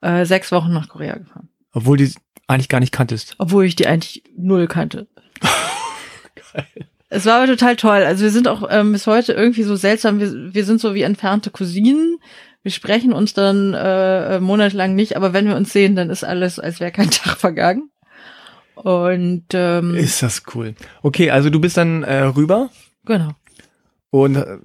äh, 0.00 0.24
sechs 0.24 0.50
Wochen 0.50 0.72
nach 0.72 0.88
Korea 0.88 1.18
gefahren. 1.18 1.48
Obwohl 1.72 1.98
die 1.98 2.12
eigentlich 2.48 2.68
gar 2.68 2.80
nicht 2.80 2.92
kanntest. 2.92 3.36
Obwohl 3.38 3.64
ich 3.64 3.76
die 3.76 3.86
eigentlich 3.86 4.24
null 4.36 4.66
kannte. 4.66 5.06
Es 7.10 7.24
war 7.26 7.36
aber 7.36 7.46
total 7.46 7.76
toll. 7.76 8.02
Also 8.04 8.22
wir 8.24 8.30
sind 8.30 8.48
auch 8.48 8.66
ähm, 8.70 8.92
bis 8.92 9.06
heute 9.06 9.32
irgendwie 9.32 9.62
so 9.62 9.76
seltsam. 9.76 10.20
Wir, 10.20 10.54
wir 10.54 10.64
sind 10.64 10.80
so 10.80 10.94
wie 10.94 11.02
entfernte 11.02 11.50
Cousinen. 11.50 12.18
Wir 12.62 12.72
sprechen 12.72 13.12
uns 13.12 13.32
dann 13.32 13.72
äh, 13.72 14.36
äh, 14.36 14.40
monatelang 14.40 14.94
nicht, 14.94 15.16
aber 15.16 15.32
wenn 15.32 15.46
wir 15.46 15.56
uns 15.56 15.72
sehen, 15.72 15.96
dann 15.96 16.10
ist 16.10 16.24
alles, 16.24 16.58
als 16.58 16.80
wäre 16.80 16.92
kein 16.92 17.10
Tag 17.10 17.38
vergangen. 17.38 17.90
Und 18.74 19.44
ähm, 19.54 19.94
Ist 19.94 20.22
das 20.22 20.42
cool. 20.54 20.74
Okay, 21.02 21.30
also 21.30 21.50
du 21.50 21.60
bist 21.60 21.76
dann 21.76 22.04
äh, 22.04 22.22
rüber 22.24 22.70
genau. 23.04 23.30
und 24.10 24.36
äh, 24.36 24.58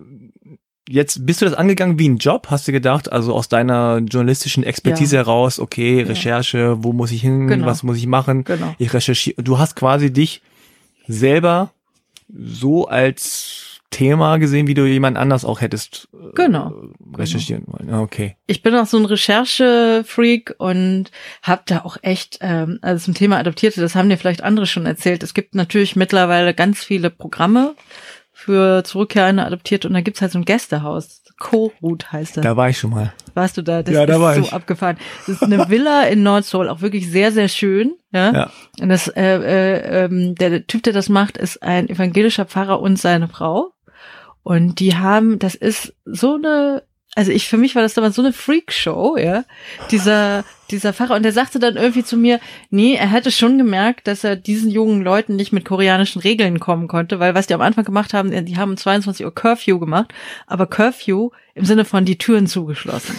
jetzt 0.87 1.25
bist 1.25 1.41
du 1.41 1.45
das 1.45 1.55
angegangen 1.55 1.97
wie 1.97 2.09
ein 2.09 2.17
Job? 2.17 2.47
Hast 2.51 2.67
du 2.67 2.71
gedacht, 2.71 3.11
also 3.11 3.33
aus 3.33 3.49
deiner 3.49 3.97
journalistischen 4.07 4.63
Expertise 4.63 5.15
Ja. 5.15 5.21
heraus, 5.23 5.59
okay, 5.59 6.01
Ja. 6.01 6.05
Recherche, 6.07 6.83
wo 6.83 6.93
muss 6.93 7.11
ich 7.11 7.21
hin, 7.21 7.47
Genau. 7.47 7.65
was 7.65 7.81
muss 7.81 7.97
ich 7.97 8.05
machen? 8.05 8.43
Genau. 8.43 8.75
Ich 8.77 8.93
recherchiere. 8.93 9.41
Du 9.41 9.57
hast 9.57 9.75
quasi 9.75 10.11
dich 10.13 10.43
selber 11.07 11.71
so 12.27 12.87
als 12.87 13.79
Thema 13.89 14.37
gesehen, 14.37 14.65
wie 14.67 14.73
du 14.73 14.85
jemand 14.85 15.17
anders 15.17 15.45
auch 15.45 15.61
hättest 15.61 16.07
äh, 16.13 16.31
Genau. 16.35 16.73
recherchieren 17.15 17.63
wollen. 17.67 17.89
Ah, 17.93 18.01
Okay. 18.01 18.35
Ich 18.47 18.63
bin 18.63 18.73
auch 18.75 18.87
so 18.87 18.97
ein 18.97 19.05
Recherche-Freak 19.05 20.55
und 20.57 21.11
habe 21.43 21.61
da 21.65 21.79
auch 21.85 21.97
echt, 22.01 22.39
ähm, 22.41 22.79
also 22.81 23.05
zum 23.05 23.13
Thema 23.13 23.37
Adoptierte, 23.37 23.81
das 23.81 23.95
haben 23.95 24.09
dir 24.09 24.17
vielleicht 24.17 24.43
andere 24.43 24.65
schon 24.65 24.85
erzählt. 24.85 25.21
Es 25.23 25.33
gibt 25.33 25.53
natürlich 25.55 25.95
mittlerweile 25.95 26.53
ganz 26.53 26.83
viele 26.83 27.09
Programme 27.09 27.75
für 28.31 28.83
zurückkehrende 28.83 29.45
Adoptierte 29.45 29.87
und 29.87 29.93
da 29.93 30.01
gibt's 30.01 30.21
halt 30.21 30.31
so 30.31 30.39
ein 30.39 30.45
Gästehaus. 30.45 31.22
Co-Root 31.39 32.11
heißt 32.11 32.37
das. 32.37 32.43
Da 32.43 32.55
war 32.55 32.69
ich 32.69 32.77
schon 32.77 32.91
mal. 32.91 33.13
Warst 33.33 33.57
du 33.57 33.61
da? 33.61 33.83
Das 33.83 33.93
Ja, 33.93 34.05
da 34.05 34.15
ist 34.15 34.19
war 34.21 34.35
so 34.35 34.41
ich. 34.41 34.53
abgefahren. 34.53 34.97
Das 35.25 35.35
ist 35.35 35.43
eine 35.43 35.69
Villa 35.69 36.03
in 36.03 36.23
Nordseoul, 36.23 36.69
auch 36.69 36.81
wirklich 36.81 37.09
sehr, 37.09 37.31
sehr 37.31 37.47
schön. 37.47 37.95
Ja. 38.11 38.31
Ja. 38.33 38.51
Und 38.79 38.89
das, 38.89 39.07
äh, 39.07 39.21
äh, 39.23 40.05
ähm, 40.05 40.35
der 40.35 40.67
Typ, 40.67 40.83
der 40.83 40.93
das 40.93 41.09
macht, 41.09 41.37
ist 41.37 41.61
ein 41.63 41.89
evangelischer 41.89 42.45
Pfarrer 42.45 42.79
und 42.79 42.97
seine 42.99 43.27
Frau. 43.27 43.71
Und 44.43 44.79
die 44.79 44.95
haben, 44.95 45.39
das 45.39 45.55
ist 45.55 45.93
so 46.05 46.35
eine, 46.35 46.83
also 47.15 47.31
ich, 47.31 47.47
für 47.47 47.57
mich 47.57 47.75
war 47.75 47.83
das 47.83 47.93
damals 47.93 48.15
so 48.15 48.21
eine 48.21 48.33
Freakshow, 48.33 49.17
ja. 49.17 49.43
Dieser, 49.91 50.43
dieser 50.71 50.93
Pfarrer. 50.93 51.15
Und 51.15 51.23
der 51.23 51.31
sagte 51.31 51.59
dann 51.59 51.75
irgendwie 51.75 52.03
zu 52.03 52.17
mir, 52.17 52.39
nee, 52.71 52.95
er 52.95 53.11
hätte 53.11 53.31
schon 53.31 53.57
gemerkt, 53.57 54.07
dass 54.07 54.23
er 54.23 54.35
diesen 54.35 54.71
jungen 54.71 55.03
Leuten 55.03 55.35
nicht 55.35 55.53
mit 55.53 55.65
koreanischen 55.65 56.21
Regeln 56.21 56.59
kommen 56.59 56.87
konnte, 56.87 57.19
weil 57.19 57.35
was 57.35 57.47
die 57.47 57.53
am 57.53 57.61
Anfang 57.61 57.85
gemacht 57.85 58.13
haben, 58.13 58.45
die 58.45 58.57
haben 58.57 58.71
um 58.71 58.77
22 58.77 59.25
Uhr 59.25 59.33
Curfew 59.33 59.79
gemacht, 59.79 60.13
aber 60.47 60.65
Curfew 60.65 61.29
im 61.53 61.65
Sinne 61.65 61.85
von 61.85 62.03
die 62.05 62.17
Türen 62.17 62.47
zugeschlossen. 62.47 63.15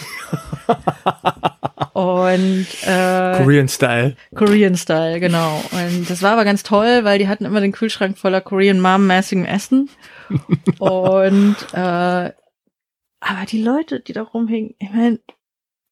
Und 1.93 2.67
äh, 2.85 3.37
Korean 3.37 3.69
Style. 3.69 4.17
Korean 4.35 4.75
Style, 4.75 5.21
genau. 5.21 5.63
Und 5.71 6.09
das 6.09 6.21
war 6.21 6.33
aber 6.33 6.43
ganz 6.43 6.63
toll, 6.63 7.05
weil 7.05 7.19
die 7.19 7.29
hatten 7.29 7.45
immer 7.45 7.61
den 7.61 7.71
Kühlschrank 7.71 8.17
voller 8.17 8.41
Korean 8.41 8.81
Mom-mäßigem 8.81 9.45
Essen. 9.45 9.89
Und 10.79 11.55
äh, 11.73 12.31
aber 13.27 13.45
die 13.45 13.61
Leute, 13.61 13.99
die 13.99 14.13
da 14.13 14.21
rumhingen, 14.21 14.75
ich 14.77 14.91
meine, 14.91 15.19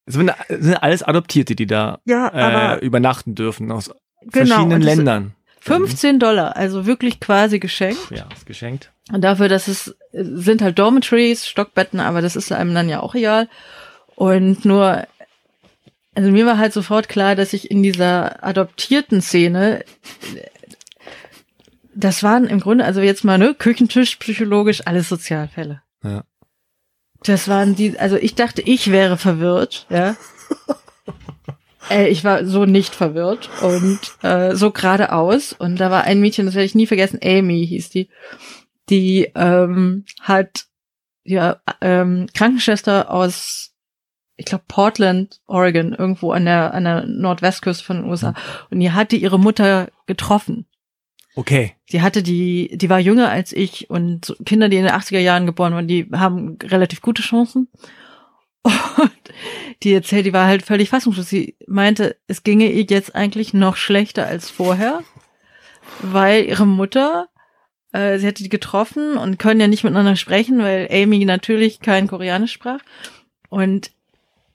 Es 0.06 0.14
sind, 0.14 0.32
sind 0.50 0.76
alles 0.76 1.04
Adoptierte, 1.04 1.56
die 1.56 1.66
da 1.66 2.00
ja, 2.06 2.76
äh, 2.76 2.80
übernachten 2.86 3.36
dürfen 3.36 3.72
aus 3.72 3.92
Genau, 4.32 4.56
verschiedenen 4.56 4.82
Ländern. 4.82 5.34
15 5.62 6.20
Dollar, 6.20 6.56
also 6.58 6.86
wirklich 6.86 7.20
quasi 7.20 7.60
geschenkt. 7.60 8.12
Ja, 8.12 8.28
ist 8.34 8.46
geschenkt. 8.46 8.92
Und 9.12 9.22
dafür, 9.22 9.48
dass 9.48 9.68
es 9.68 9.96
sind 10.12 10.62
halt 10.62 10.78
Dormitories, 10.78 11.48
Stockbetten, 11.48 12.00
aber 12.00 12.22
das 12.22 12.36
ist 12.36 12.52
einem 12.52 12.74
dann 12.74 12.90
ja 12.90 13.00
auch 13.00 13.16
egal. 13.16 13.48
Und 14.16 14.66
nur, 14.66 15.08
also 16.16 16.32
mir 16.32 16.46
war 16.46 16.58
halt 16.58 16.74
sofort 16.74 17.08
klar, 17.10 17.36
dass 17.36 17.54
ich 17.54 17.72
in 17.72 17.82
dieser 17.82 18.44
adoptierten 18.44 19.22
Szene, 19.22 19.86
das 21.96 22.24
waren 22.24 22.46
im 22.46 22.60
Grunde, 22.60 22.84
also 22.84 23.00
jetzt 23.02 23.24
mal, 23.24 23.38
ne, 23.38 23.54
Küchentisch, 23.54 24.18
psychologisch, 24.18 24.86
alles 24.86 25.08
Sozialfälle. 25.10 25.82
Ja. 26.04 26.24
Das 27.24 27.48
waren 27.48 27.76
die, 27.76 27.98
also 28.00 28.18
ich 28.18 28.36
dachte, 28.36 28.62
ich 28.62 28.92
wäre 28.92 29.18
verwirrt, 29.18 29.88
ja. 29.90 30.16
Äh, 31.90 32.08
ich 32.08 32.24
war 32.24 32.46
so 32.46 32.66
nicht 32.66 32.96
verwirrt 32.96 33.50
und 33.62 34.00
äh, 34.22 34.56
so 34.56 34.72
geradeaus. 34.72 35.52
Und 35.52 35.82
da 35.82 35.92
war 35.92 36.06
ein 36.06 36.22
Mädchen, 36.22 36.46
das 36.46 36.56
werde 36.56 36.66
ich 36.66 36.76
nie 36.76 36.88
vergessen, 36.88 37.20
Amy 37.22 37.68
hieß 37.68 37.90
die, 37.90 38.10
die 38.90 39.32
ähm, 39.36 40.06
hat 40.22 40.66
ja 41.24 41.58
ähm, 41.82 42.28
Krankenschwester 42.34 43.12
aus, 43.12 43.74
ich 44.36 44.46
glaube 44.46 44.64
Portland, 44.68 45.42
Oregon, 45.46 45.94
irgendwo 45.94 46.32
an 46.32 46.46
der 46.46 46.74
an 46.74 46.84
der 46.86 47.06
Nordwestküste 47.06 47.84
von 47.84 47.98
den 47.98 48.10
USA. 48.10 48.34
Und 48.70 48.80
die 48.80 48.92
hatte 48.92 49.16
ihre 49.16 49.40
Mutter 49.40 49.90
getroffen. 50.06 50.66
Okay. 51.36 51.74
Sie 51.90 52.02
hatte 52.02 52.22
die, 52.22 52.78
die 52.78 52.90
war 52.90 53.00
jünger 53.00 53.30
als 53.30 53.54
ich 53.54 53.90
und 53.90 54.36
Kinder, 54.46 54.70
die 54.70 54.78
in 54.78 54.84
den 54.84 54.94
80er 54.94 55.20
Jahren 55.20 55.46
geboren 55.46 55.74
wurden, 55.74 55.88
die 55.88 56.08
haben 56.14 56.58
relativ 56.64 57.02
gute 57.02 57.22
Chancen. 57.22 57.70
Und 58.64 59.12
die 59.82 59.94
erzählt, 59.94 60.26
die 60.26 60.34
war 60.34 60.48
halt 60.48 60.64
völlig 60.64 60.90
fassungslos. 60.90 61.28
Sie 61.28 61.58
meinte, 61.68 62.16
es 62.28 62.44
ginge 62.44 62.72
ihr 62.72 62.84
jetzt 62.84 63.16
eigentlich 63.16 63.54
noch 63.54 63.76
schlechter 63.76 64.26
als 64.26 64.50
vorher, 64.50 65.02
weil 66.02 66.46
ihre 66.46 66.66
Mutter, 66.66 67.28
äh, 67.92 68.20
sie 68.20 68.28
hätte 68.28 68.44
die 68.44 68.50
getroffen 68.50 69.18
und 69.18 69.40
können 69.40 69.60
ja 69.60 69.68
nicht 69.68 69.84
miteinander 69.84 70.16
sprechen, 70.16 70.60
weil 70.60 70.88
Amy 70.92 71.26
natürlich 71.26 71.82
kein 71.82 72.08
Koreanisch 72.08 72.54
sprach. 72.54 72.80
Und 73.50 73.92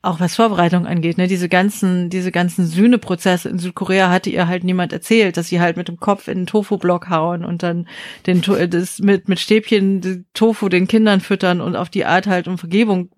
auch 0.09 0.21
was 0.21 0.37
Vorbereitung 0.37 0.87
angeht, 0.87 1.19
ne, 1.19 1.27
diese 1.27 1.49
ganzen, 1.49 2.09
diese 2.09 2.33
ganzen 2.33 2.67
Sühneprozesse 2.67 3.49
in 3.49 3.59
Südkorea 3.59 4.11
hatte 4.11 4.31
ihr 4.31 4.49
halt 4.49 4.65
niemand 4.65 4.93
erzählt, 4.93 5.37
dass 5.37 5.49
sie 5.49 5.61
halt 5.61 5.77
mit 5.77 5.89
dem 5.89 6.01
Kopf 6.01 6.29
in 6.29 6.39
den 6.39 6.47
Tofu-Block 6.47 7.11
hauen 7.11 7.45
und 7.45 7.63
dann 7.63 7.87
den, 8.27 8.43
das 8.71 9.01
mit, 9.01 9.29
mit 9.29 9.39
Stäbchen 9.39 10.27
Tofu 10.33 10.69
den 10.69 10.89
Kindern 10.89 11.21
füttern 11.21 11.61
und 11.61 11.77
auf 11.77 11.91
die 11.91 12.07
Art 12.07 12.27
halt 12.27 12.49
um 12.49 12.57
Vergebung. 12.57 13.11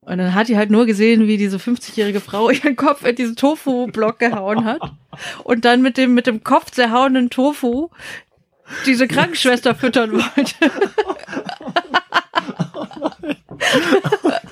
Und 0.00 0.18
dann 0.18 0.34
hat 0.34 0.48
die 0.48 0.56
halt 0.56 0.70
nur 0.70 0.86
gesehen, 0.86 1.26
wie 1.26 1.36
diese 1.36 1.58
50-jährige 1.58 2.20
Frau 2.20 2.48
ihren 2.50 2.76
Kopf 2.76 3.04
in 3.04 3.14
diesen 3.14 3.36
Tofu-Block 3.36 4.18
gehauen 4.18 4.64
hat 4.64 4.80
und 5.44 5.64
dann 5.64 5.82
mit 5.82 5.98
dem, 5.98 6.14
mit 6.14 6.26
dem 6.26 6.42
Kopf 6.42 6.70
zerhauenen 6.70 7.28
Tofu 7.28 7.90
diese 8.86 9.06
Krankenschwester 9.06 9.74
füttern 9.74 10.12
wollte. 10.12 10.70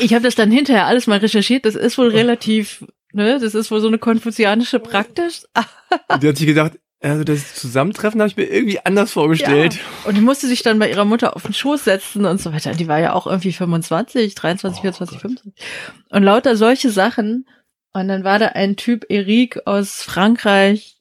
ich 0.00 0.14
habe 0.14 0.24
das 0.24 0.34
dann 0.34 0.50
hinterher 0.50 0.86
alles 0.86 1.06
mal 1.06 1.18
recherchiert. 1.18 1.64
Das 1.64 1.74
ist 1.74 1.98
wohl 1.98 2.08
relativ, 2.08 2.84
ne, 3.12 3.38
das 3.40 3.54
ist 3.54 3.70
wohl 3.70 3.80
so 3.80 3.88
eine 3.88 3.98
konfuzianische 3.98 4.78
Praktisch. 4.78 5.42
die 6.22 6.28
hat 6.28 6.36
sich 6.36 6.46
gedacht, 6.46 6.72
also 7.02 7.24
das 7.24 7.54
Zusammentreffen 7.54 8.20
habe 8.20 8.28
ich 8.28 8.36
mir 8.36 8.44
irgendwie 8.44 8.78
anders 8.84 9.12
vorgestellt. 9.12 9.74
Ja. 9.74 9.80
Und 10.08 10.16
die 10.16 10.20
musste 10.20 10.46
sich 10.46 10.62
dann 10.62 10.78
bei 10.78 10.88
ihrer 10.88 11.04
Mutter 11.04 11.34
auf 11.34 11.42
den 11.42 11.52
Schoß 11.52 11.84
setzen 11.84 12.24
und 12.24 12.40
so 12.40 12.52
weiter. 12.52 12.72
Die 12.72 12.86
war 12.86 13.00
ja 13.00 13.12
auch 13.12 13.26
irgendwie 13.26 13.52
25, 13.52 14.36
23, 14.36 14.80
24, 14.80 15.18
25. 15.18 15.52
Und 16.10 16.22
lauter 16.22 16.56
solche 16.56 16.90
Sachen. 16.90 17.46
Und 17.92 18.08
dann 18.08 18.22
war 18.22 18.38
da 18.38 18.46
ein 18.48 18.76
Typ, 18.76 19.04
Eric 19.08 19.66
aus 19.66 20.02
Frankreich. 20.02 20.96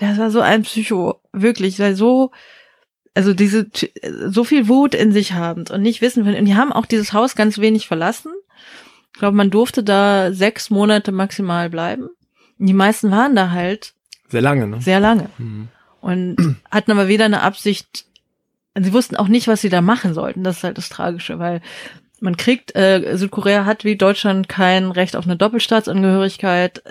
Der 0.00 0.18
war 0.18 0.32
so 0.32 0.40
ein 0.40 0.62
Psycho. 0.62 1.20
Wirklich, 1.32 1.78
weil 1.78 1.94
so, 1.94 2.32
also 3.14 3.32
diese, 3.32 3.66
so 4.26 4.44
viel 4.44 4.68
Wut 4.68 4.94
in 4.94 5.12
sich 5.12 5.32
habend 5.32 5.70
und 5.70 5.82
nicht 5.82 6.00
wissen, 6.00 6.26
und 6.26 6.44
die 6.44 6.56
haben 6.56 6.72
auch 6.72 6.86
dieses 6.86 7.12
Haus 7.12 7.36
ganz 7.36 7.58
wenig 7.58 7.86
verlassen. 7.86 8.32
Ich 9.12 9.20
glaube, 9.20 9.36
man 9.36 9.50
durfte 9.50 9.84
da 9.84 10.32
sechs 10.32 10.70
Monate 10.70 11.12
maximal 11.12 11.70
bleiben. 11.70 12.08
Und 12.58 12.66
die 12.66 12.72
meisten 12.72 13.10
waren 13.12 13.36
da 13.36 13.50
halt 13.50 13.94
sehr 14.28 14.42
lange, 14.42 14.66
ne? 14.66 14.80
Sehr 14.80 14.98
lange. 14.98 15.30
Mhm. 15.38 15.68
Und 16.00 16.56
hatten 16.70 16.90
aber 16.90 17.06
weder 17.06 17.24
eine 17.26 17.42
Absicht, 17.42 18.06
sie 18.74 18.92
wussten 18.92 19.16
auch 19.16 19.28
nicht, 19.28 19.46
was 19.46 19.60
sie 19.60 19.68
da 19.68 19.80
machen 19.80 20.12
sollten. 20.12 20.42
Das 20.42 20.58
ist 20.58 20.64
halt 20.64 20.78
das 20.78 20.88
Tragische, 20.88 21.38
weil 21.38 21.60
man 22.20 22.36
kriegt, 22.36 22.74
äh, 22.74 23.16
Südkorea 23.16 23.64
hat 23.64 23.84
wie 23.84 23.96
Deutschland 23.96 24.48
kein 24.48 24.90
Recht 24.90 25.14
auf 25.14 25.24
eine 25.24 25.36
Doppelstaatsangehörigkeit. 25.36 26.82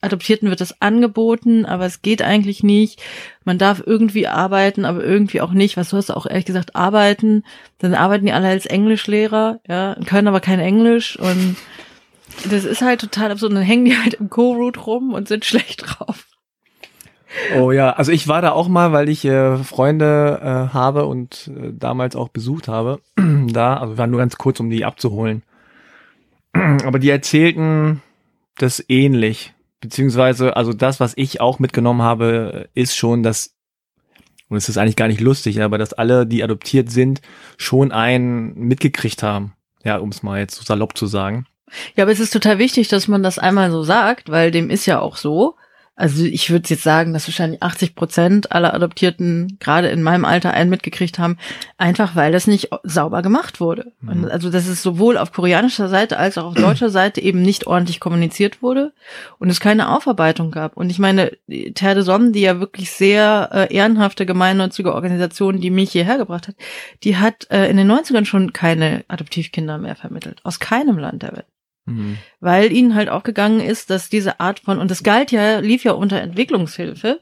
Adoptierten 0.00 0.48
wird 0.48 0.60
das 0.60 0.80
angeboten, 0.80 1.66
aber 1.66 1.84
es 1.84 2.02
geht 2.02 2.22
eigentlich 2.22 2.62
nicht. 2.62 3.02
Man 3.44 3.58
darf 3.58 3.82
irgendwie 3.84 4.26
arbeiten, 4.26 4.84
aber 4.84 5.04
irgendwie 5.04 5.40
auch 5.40 5.52
nicht. 5.52 5.76
Was 5.76 5.90
du 5.90 5.96
hast 5.96 6.10
auch 6.10 6.26
ehrlich 6.26 6.46
gesagt 6.46 6.74
arbeiten. 6.74 7.44
Dann 7.78 7.94
arbeiten 7.94 8.26
die 8.26 8.32
alle 8.32 8.48
als 8.48 8.66
Englischlehrer, 8.66 9.60
ja, 9.68 9.96
können 10.06 10.28
aber 10.28 10.40
kein 10.40 10.60
Englisch 10.60 11.18
und 11.18 11.56
das 12.48 12.64
ist 12.64 12.80
halt 12.80 13.00
total 13.00 13.32
absurd. 13.32 13.50
Und 13.50 13.56
dann 13.56 13.64
hängen 13.64 13.84
die 13.84 13.96
halt 13.96 14.14
im 14.14 14.30
Co-Root 14.30 14.86
rum 14.86 15.12
und 15.12 15.28
sind 15.28 15.44
schlecht 15.44 15.84
drauf. 15.84 16.26
Oh 17.56 17.70
ja, 17.70 17.92
also 17.92 18.10
ich 18.10 18.26
war 18.26 18.42
da 18.42 18.50
auch 18.50 18.66
mal, 18.66 18.92
weil 18.92 19.08
ich 19.08 19.24
äh, 19.24 19.56
Freunde 19.58 20.40
äh, 20.42 20.74
habe 20.74 21.06
und 21.06 21.48
äh, 21.48 21.72
damals 21.72 22.16
auch 22.16 22.28
besucht 22.28 22.66
habe. 22.66 23.00
da, 23.16 23.76
also 23.76 23.98
war 23.98 24.06
nur 24.06 24.18
ganz 24.18 24.36
kurz, 24.36 24.58
um 24.58 24.68
die 24.68 24.84
abzuholen. 24.84 25.42
Aber 26.52 26.98
die 26.98 27.10
erzählten 27.10 28.02
das 28.58 28.84
ähnlich. 28.88 29.54
Beziehungsweise, 29.80 30.56
also 30.56 30.72
das, 30.72 31.00
was 31.00 31.14
ich 31.16 31.40
auch 31.40 31.58
mitgenommen 31.58 32.02
habe, 32.02 32.68
ist 32.74 32.96
schon, 32.96 33.22
dass, 33.22 33.54
und 34.48 34.56
es 34.56 34.68
ist 34.68 34.76
eigentlich 34.76 34.96
gar 34.96 35.08
nicht 35.08 35.20
lustig, 35.20 35.62
aber 35.62 35.78
dass 35.78 35.92
alle, 35.92 36.26
die 36.26 36.44
adoptiert 36.44 36.90
sind, 36.90 37.22
schon 37.56 37.92
einen 37.92 38.54
mitgekriegt 38.54 39.22
haben. 39.22 39.54
Ja, 39.82 39.96
um 39.96 40.10
es 40.10 40.22
mal 40.22 40.38
jetzt 40.38 40.56
so 40.56 40.62
salopp 40.62 40.96
zu 40.96 41.06
sagen. 41.06 41.46
Ja, 41.96 42.04
aber 42.04 42.12
es 42.12 42.20
ist 42.20 42.32
total 42.32 42.58
wichtig, 42.58 42.88
dass 42.88 43.08
man 43.08 43.22
das 43.22 43.38
einmal 43.38 43.70
so 43.70 43.82
sagt, 43.82 44.28
weil 44.28 44.50
dem 44.50 44.70
ist 44.70 44.86
ja 44.86 45.00
auch 45.00 45.16
so. 45.16 45.56
Also 46.00 46.24
ich 46.24 46.48
würde 46.48 46.66
jetzt 46.70 46.82
sagen, 46.82 47.12
dass 47.12 47.28
wahrscheinlich 47.28 47.62
80 47.62 47.94
Prozent 47.94 48.52
aller 48.52 48.72
Adoptierten 48.72 49.58
gerade 49.60 49.88
in 49.88 50.02
meinem 50.02 50.24
Alter 50.24 50.54
einen 50.54 50.70
mitgekriegt 50.70 51.18
haben, 51.18 51.36
einfach 51.76 52.16
weil 52.16 52.32
das 52.32 52.46
nicht 52.46 52.70
sauber 52.84 53.20
gemacht 53.20 53.60
wurde. 53.60 53.92
Mhm. 54.00 54.24
also 54.30 54.48
dass 54.48 54.66
es 54.66 54.82
sowohl 54.82 55.18
auf 55.18 55.30
koreanischer 55.30 55.88
Seite 55.90 56.16
als 56.16 56.38
auch 56.38 56.46
auf 56.46 56.54
deutscher 56.54 56.88
Seite 57.00 57.20
eben 57.20 57.42
nicht 57.42 57.66
ordentlich 57.66 58.00
kommuniziert 58.00 58.62
wurde 58.62 58.94
und 59.38 59.50
es 59.50 59.60
keine 59.60 59.94
Aufarbeitung 59.94 60.50
gab. 60.50 60.74
Und 60.78 60.88
ich 60.88 60.98
meine, 60.98 61.32
Terre 61.74 61.96
de 61.96 62.02
Somme, 62.02 62.30
die 62.30 62.40
ja 62.40 62.60
wirklich 62.60 62.90
sehr 62.90 63.50
äh, 63.52 63.74
ehrenhafte 63.74 64.24
gemeinnützige 64.24 64.94
Organisation, 64.94 65.60
die 65.60 65.70
mich 65.70 65.92
hierher 65.92 66.16
gebracht 66.16 66.48
hat, 66.48 66.54
die 67.04 67.18
hat 67.18 67.46
äh, 67.50 67.68
in 67.68 67.76
den 67.76 67.92
90ern 67.92 68.24
schon 68.24 68.54
keine 68.54 69.04
Adoptivkinder 69.08 69.76
mehr 69.76 69.96
vermittelt. 69.96 70.40
Aus 70.44 70.60
keinem 70.60 70.96
Land 70.96 71.22
der 71.22 71.32
Welt. 71.32 71.46
Mhm. 71.90 72.18
Weil 72.40 72.72
ihnen 72.72 72.94
halt 72.94 73.08
auch 73.08 73.22
gegangen 73.22 73.60
ist, 73.60 73.90
dass 73.90 74.08
diese 74.08 74.40
Art 74.40 74.60
von, 74.60 74.78
und 74.78 74.90
das 74.90 75.02
galt 75.02 75.32
ja, 75.32 75.58
lief 75.58 75.84
ja 75.84 75.92
unter 75.92 76.20
Entwicklungshilfe, 76.20 77.20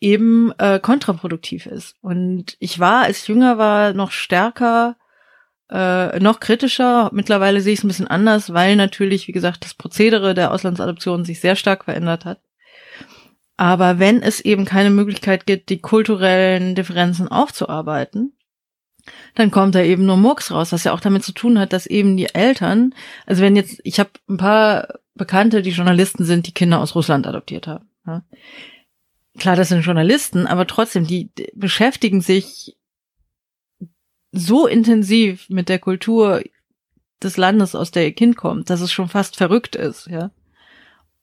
eben 0.00 0.52
äh, 0.58 0.78
kontraproduktiv 0.80 1.66
ist. 1.66 1.96
Und 2.02 2.56
ich 2.58 2.78
war, 2.78 3.04
als 3.04 3.22
ich 3.22 3.28
jünger 3.28 3.58
war, 3.58 3.94
noch 3.94 4.10
stärker, 4.10 4.96
äh, 5.70 6.20
noch 6.20 6.40
kritischer. 6.40 7.10
Mittlerweile 7.12 7.60
sehe 7.60 7.72
ich 7.72 7.78
es 7.78 7.84
ein 7.84 7.88
bisschen 7.88 8.08
anders, 8.08 8.52
weil 8.52 8.76
natürlich, 8.76 9.28
wie 9.28 9.32
gesagt, 9.32 9.64
das 9.64 9.74
Prozedere 9.74 10.34
der 10.34 10.52
Auslandsadoption 10.52 11.24
sich 11.24 11.40
sehr 11.40 11.56
stark 11.56 11.84
verändert 11.84 12.24
hat. 12.24 12.40
Aber 13.56 13.98
wenn 13.98 14.22
es 14.22 14.40
eben 14.40 14.64
keine 14.64 14.90
Möglichkeit 14.90 15.46
gibt, 15.46 15.70
die 15.70 15.80
kulturellen 15.80 16.74
Differenzen 16.74 17.28
aufzuarbeiten, 17.28 18.32
dann 19.34 19.50
kommt 19.50 19.74
da 19.74 19.82
eben 19.82 20.06
nur 20.06 20.16
Murks 20.16 20.50
raus, 20.50 20.72
was 20.72 20.84
ja 20.84 20.92
auch 20.92 21.00
damit 21.00 21.24
zu 21.24 21.32
tun 21.32 21.58
hat, 21.58 21.72
dass 21.72 21.86
eben 21.86 22.16
die 22.16 22.34
Eltern, 22.34 22.94
also 23.26 23.42
wenn 23.42 23.56
jetzt, 23.56 23.80
ich 23.84 24.00
habe 24.00 24.10
ein 24.28 24.36
paar 24.36 25.00
Bekannte, 25.14 25.62
die 25.62 25.70
Journalisten 25.70 26.24
sind, 26.24 26.46
die 26.46 26.52
Kinder 26.52 26.80
aus 26.80 26.94
Russland 26.94 27.26
adoptiert 27.26 27.66
haben. 27.66 27.88
Ja. 28.06 28.24
Klar, 29.38 29.56
das 29.56 29.68
sind 29.68 29.84
Journalisten, 29.84 30.46
aber 30.46 30.66
trotzdem, 30.66 31.06
die 31.06 31.30
beschäftigen 31.54 32.20
sich 32.20 32.76
so 34.32 34.66
intensiv 34.66 35.48
mit 35.48 35.68
der 35.68 35.78
Kultur 35.78 36.42
des 37.22 37.36
Landes, 37.36 37.74
aus 37.74 37.90
der 37.90 38.04
ihr 38.04 38.14
Kind 38.14 38.36
kommt, 38.36 38.70
dass 38.70 38.80
es 38.80 38.92
schon 38.92 39.08
fast 39.08 39.36
verrückt 39.36 39.76
ist, 39.76 40.06
ja. 40.06 40.30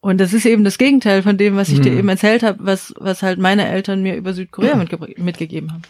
Und 0.01 0.19
das 0.19 0.33
ist 0.33 0.47
eben 0.47 0.63
das 0.63 0.79
Gegenteil 0.79 1.21
von 1.21 1.37
dem, 1.37 1.55
was 1.55 1.69
ich 1.69 1.75
hm. 1.75 1.83
dir 1.83 1.93
eben 1.93 2.09
erzählt 2.09 2.41
habe, 2.41 2.57
was, 2.61 2.93
was 2.97 3.21
halt 3.21 3.37
meine 3.37 3.67
Eltern 3.67 4.01
mir 4.01 4.15
über 4.15 4.33
Südkorea 4.33 4.75
mitge 4.75 4.97
mitgegeben 5.17 5.71
haben. 5.71 5.83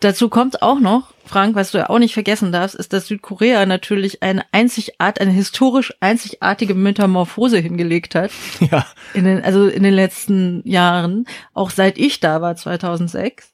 Dazu 0.00 0.30
kommt 0.30 0.62
auch 0.62 0.80
noch, 0.80 1.12
Frank, 1.26 1.54
was 1.54 1.72
du 1.72 1.78
ja 1.78 1.90
auch 1.90 1.98
nicht 1.98 2.14
vergessen 2.14 2.52
darfst, 2.52 2.74
ist, 2.74 2.94
dass 2.94 3.06
Südkorea 3.06 3.66
natürlich 3.66 4.22
eine 4.22 4.44
einzigart, 4.50 5.20
eine 5.20 5.30
historisch 5.30 5.92
einzigartige 6.00 6.74
Metamorphose 6.74 7.58
hingelegt 7.58 8.14
hat. 8.14 8.30
Ja. 8.70 8.86
In 9.14 9.24
den, 9.24 9.42
also 9.42 9.68
in 9.68 9.82
den 9.82 9.94
letzten 9.94 10.62
Jahren, 10.66 11.26
auch 11.54 11.70
seit 11.70 11.98
ich 11.98 12.20
da 12.20 12.40
war, 12.40 12.56
2006. 12.56 13.52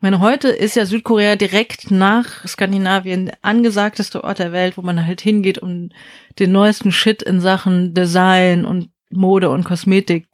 Ich 0.00 0.02
meine, 0.02 0.20
heute 0.20 0.48
ist 0.48 0.76
ja 0.76 0.86
Südkorea 0.86 1.36
direkt 1.36 1.90
nach 1.90 2.46
Skandinavien 2.46 3.26
der 3.26 3.38
angesagteste 3.42 4.22
Ort 4.22 4.38
der 4.38 4.52
Welt, 4.52 4.76
wo 4.76 4.82
man 4.82 5.06
halt 5.06 5.20
hingeht, 5.20 5.58
um 5.58 5.90
den 6.38 6.52
neuesten 6.52 6.92
Shit 6.92 7.22
in 7.22 7.40
Sachen 7.40 7.94
Design 7.94 8.64
und 8.64 8.89
Mode 9.10 9.50
und 9.50 9.64
Kosmetik 9.64 10.26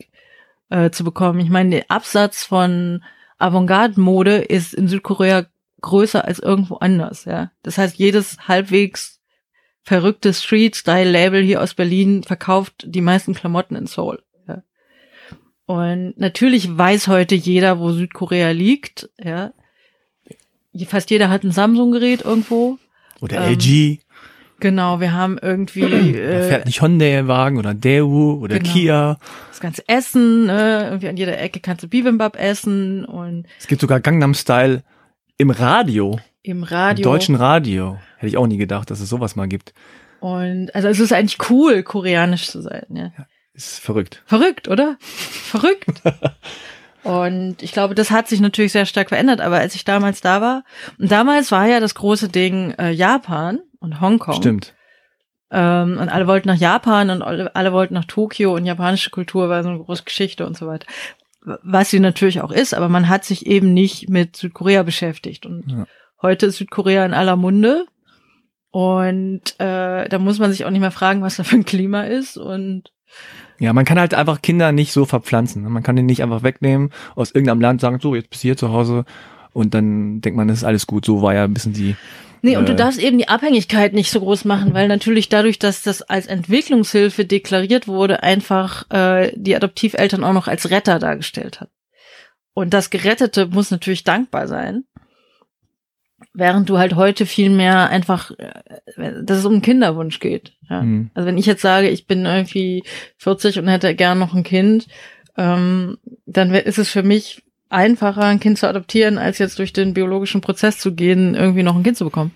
äh, 0.71 0.91
zu 0.91 1.05
bekommen. 1.05 1.41
Ich 1.41 1.51
meine, 1.51 1.71
der 1.71 1.91
Absatz 1.91 2.45
von 2.45 3.03
Avantgarde-Mode 3.39 4.39
ist 4.39 4.75
in 4.75 4.89
Südkorea 4.89 5.47
größer 5.81 6.25
als 6.25 6.39
irgendwo 6.39 6.77
anders, 6.77 7.25
ja. 7.25 7.51
Das 7.63 7.79
heißt, 7.79 7.97
jedes 7.97 8.49
halbwegs 8.49 9.21
verrückte 9.83 10.35
Street-Style-Label 10.35 11.43
hier 11.43 11.63
aus 11.63 11.75
Berlin 11.75 12.25
verkauft 12.25 12.85
die 12.87 13.01
meisten 13.01 13.35
Klamotten 13.35 13.77
in 13.77 13.87
Seoul. 13.87 14.23
Ja. 14.49 14.63
Und 15.67 16.15
natürlich 16.17 16.77
weiß 16.77 17.09
heute 17.09 17.35
jeder, 17.35 17.79
wo 17.79 17.93
Südkorea 17.93 18.51
liegt, 18.51 19.09
ja. 19.23 19.53
Fast 20.87 21.11
jeder 21.11 21.31
hat 21.31 21.45
ein 21.45 21.53
Samsung-Gerät 21.53 22.23
irgendwo. 22.23 22.79
Oder 23.21 23.47
ähm, 23.47 23.53
LG. 23.53 24.01
Genau, 24.61 25.01
wir 25.01 25.13
haben 25.13 25.39
irgendwie. 25.41 25.83
Äh, 25.83 26.49
fährt 26.49 26.67
nicht 26.67 26.81
Hyundai-Wagen 26.81 27.59
oder 27.59 27.75
Daewoo 27.75 28.41
oder 28.43 28.59
genau. 28.59 28.73
Kia. 28.73 29.19
Das 29.51 29.61
ganze 29.61 29.87
Essen, 29.89 30.47
ne? 30.47 30.85
irgendwie 30.87 31.09
an 31.09 31.17
jeder 31.17 31.39
Ecke 31.39 31.61
kannst 31.61 31.83
du 31.83 31.89
Bibimbap 31.89 32.37
essen 32.37 33.05
und. 33.05 33.47
Es 33.59 33.67
gibt 33.67 33.81
sogar 33.81 34.01
Gangnam 34.01 34.35
Style 34.35 34.83
im 35.37 35.51
Radio. 35.51 36.19
Im 36.43 36.63
Radio. 36.63 37.05
Im 37.05 37.13
deutschen 37.13 37.35
Radio. 37.35 37.99
Hätte 38.17 38.29
ich 38.29 38.37
auch 38.37 38.47
nie 38.47 38.57
gedacht, 38.57 38.91
dass 38.91 39.01
es 39.01 39.09
sowas 39.09 39.37
mal 39.37 39.49
gibt. 39.49 39.75
Und 40.21 40.75
also 40.75 40.89
es 40.89 41.01
ist 41.01 41.13
eigentlich 41.13 41.51
cool, 41.51 41.83
koreanisch 41.83 42.49
zu 42.49 42.63
sein, 42.63 42.87
ja. 42.89 43.13
ja 43.19 43.27
ist 43.57 43.81
verrückt. 43.81 44.23
Verrückt, 44.27 44.69
oder? 44.69 44.97
Verrückt. 45.01 46.03
Und 47.03 47.63
ich 47.63 47.73
glaube, 47.73 47.95
das 47.95 48.11
hat 48.11 48.29
sich 48.29 48.41
natürlich 48.41 48.73
sehr 48.73 48.87
stark 48.87 49.09
verändert, 49.09 49.41
aber 49.41 49.59
als 49.59 49.75
ich 49.75 49.85
damals 49.85 50.21
da 50.21 50.41
war, 50.41 50.65
und 50.99 51.11
damals 51.11 51.53
war 51.53 51.67
ja 51.67 51.81
das 51.81 51.95
große 51.95 52.29
Ding 52.29 52.73
äh, 52.73 52.91
Japan 52.91 53.61
und 53.87 54.01
Hongkong. 54.01 54.35
Stimmt. 54.35 54.75
Ähm, 55.51 55.99
und 55.99 56.09
alle 56.09 56.27
wollten 56.27 56.49
nach 56.49 56.57
Japan 56.57 57.11
und 57.11 57.23
alle, 57.23 57.73
wollten 57.73 57.95
nach 57.95 58.05
Tokio 58.05 58.55
und 58.55 58.67
japanische 58.67 59.11
Kultur 59.11 59.49
war 59.49 59.63
so 59.63 59.71
eine 59.71 59.79
große 59.79 60.05
Geschichte 60.05 60.47
und 60.47 60.57
so 60.57 60.67
weiter. 60.67 60.87
Was 61.41 61.91
sie 61.91 62.01
natürlich 62.01 62.41
auch 62.41 62.51
ist, 62.51 62.75
aber 62.75 62.89
man 62.89 63.09
hat 63.09 63.25
sich 63.25 63.47
eben 63.47 63.73
nicht 63.73 64.09
mit 64.09 64.37
Südkorea 64.37 64.83
beschäftigt. 64.83 65.47
Und 65.47 65.65
ja. 65.71 65.87
heute 66.21 66.47
ist 66.47 66.57
Südkorea 66.57 67.07
in 67.07 67.15
aller 67.15 67.37
Munde. 67.37 67.87
Und 68.73 69.59
äh, 69.59 70.09
da 70.09 70.19
muss 70.19 70.41
man 70.41 70.51
sich 70.51 70.65
auch 70.65 70.71
nicht 70.71 70.81
mehr 70.81 70.91
fragen, 70.91 71.23
was 71.23 71.37
da 71.37 71.45
für 71.45 71.57
ein 71.57 71.65
Klima 71.65 72.03
ist. 72.03 72.37
Und 72.37 72.93
ja, 73.59 73.73
man 73.73 73.85
kann 73.85 73.99
halt 73.99 74.13
einfach 74.13 74.43
Kinder 74.43 74.73
nicht 74.73 74.93
so 74.93 75.05
verpflanzen. 75.05 75.63
Man 75.63 75.85
kann 75.85 75.97
die 75.97 76.03
nicht 76.03 76.23
einfach 76.23 76.43
wegnehmen, 76.43 76.91
aus 77.15 77.31
irgendeinem 77.31 77.61
Land 77.61 77.81
sagen, 77.81 78.01
so, 78.01 78.15
jetzt 78.15 78.31
bist 78.31 78.43
du 78.43 78.49
hier 78.49 78.57
zu 78.57 78.73
Hause 78.73 79.05
und 79.53 79.73
dann 79.73 80.21
denkt 80.21 80.37
man, 80.37 80.49
das 80.49 80.59
ist 80.59 80.65
alles 80.65 80.87
gut. 80.87 81.07
So 81.07 81.23
war 81.23 81.33
ja 81.33 81.45
ein 81.45 81.55
bisschen 81.55 81.73
die. 81.73 81.97
Nee, 82.47 82.57
und 82.57 82.69
du 82.69 82.77
darfst 82.77 83.01
eben 83.01 83.19
die 83.19 83.27
Abhängigkeit 83.27 83.93
nicht 83.93 84.09
so 84.09 84.21
groß 84.21 84.45
machen, 84.45 84.73
weil 84.73 84.87
natürlich 84.87 85.29
dadurch, 85.29 85.59
dass 85.59 85.83
das 85.83 86.03
als 86.03 86.29
Entwicklungshilfe 86.29 87.25
deklariert 87.25 87.89
wurde, 87.89 88.23
einfach 88.23 88.89
äh, 88.89 89.33
die 89.35 89.57
Adoptiveltern 89.57 90.23
auch 90.23 90.33
noch 90.33 90.47
als 90.47 90.71
Retter 90.71 91.01
dargestellt 91.01 91.61
hat. 91.61 91.71
Und 92.55 92.73
das 92.73 92.91
Gerettete 92.91 93.47
muss 93.47 93.73
natürlich 93.73 94.05
dankbar 94.05 94.47
sein. 94.47 94.85
Während 96.35 96.69
du 96.69 96.79
halt 96.79 96.95
heute 96.95 97.27
viel 97.27 97.51
mehr 97.51 97.91
einfach, 97.91 98.31
äh, 98.39 98.63
dass 99.25 99.39
es 99.39 99.45
um 99.45 99.55
einen 99.55 99.63
Kinderwunsch 99.63 100.21
geht. 100.21 100.53
Ja. 100.71 100.83
Mhm. 100.83 101.11
Also 101.15 101.27
wenn 101.27 101.39
ich 101.39 101.47
jetzt 101.47 101.63
sage, 101.63 101.89
ich 101.89 102.07
bin 102.07 102.25
irgendwie 102.27 102.85
40 103.19 103.59
und 103.59 103.67
hätte 103.67 103.93
gern 103.97 104.21
noch 104.21 104.35
ein 104.35 104.45
Kind, 104.45 104.87
ähm, 105.37 105.99
dann 106.27 106.55
ist 106.55 106.79
es 106.79 106.91
für 106.91 107.03
mich 107.03 107.43
einfacher, 107.69 108.25
ein 108.25 108.41
Kind 108.41 108.59
zu 108.59 108.69
adoptieren, 108.69 109.19
als 109.19 109.39
jetzt 109.39 109.59
durch 109.59 109.73
den 109.73 109.95
biologischen 109.95 110.41
Prozess 110.41 110.79
zu 110.79 110.95
gehen, 110.95 111.35
irgendwie 111.35 111.63
noch 111.63 111.77
ein 111.77 111.83
Kind 111.83 111.97
zu 111.97 112.05
bekommen. 112.05 112.33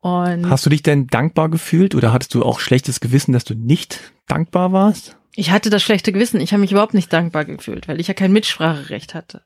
Und 0.00 0.50
Hast 0.50 0.66
du 0.66 0.70
dich 0.70 0.82
denn 0.82 1.06
dankbar 1.06 1.48
gefühlt 1.48 1.94
oder 1.94 2.12
hattest 2.12 2.34
du 2.34 2.42
auch 2.44 2.58
schlechtes 2.58 3.00
Gewissen, 3.00 3.32
dass 3.32 3.44
du 3.44 3.54
nicht 3.54 4.12
dankbar 4.26 4.72
warst? 4.72 5.16
Ich 5.34 5.50
hatte 5.50 5.70
das 5.70 5.82
schlechte 5.82 6.12
Gewissen. 6.12 6.40
Ich 6.40 6.52
habe 6.52 6.60
mich 6.60 6.72
überhaupt 6.72 6.94
nicht 6.94 7.12
dankbar 7.12 7.44
gefühlt, 7.44 7.88
weil 7.88 8.00
ich 8.00 8.08
ja 8.08 8.14
kein 8.14 8.32
Mitspracherecht 8.32 9.14
hatte. 9.14 9.42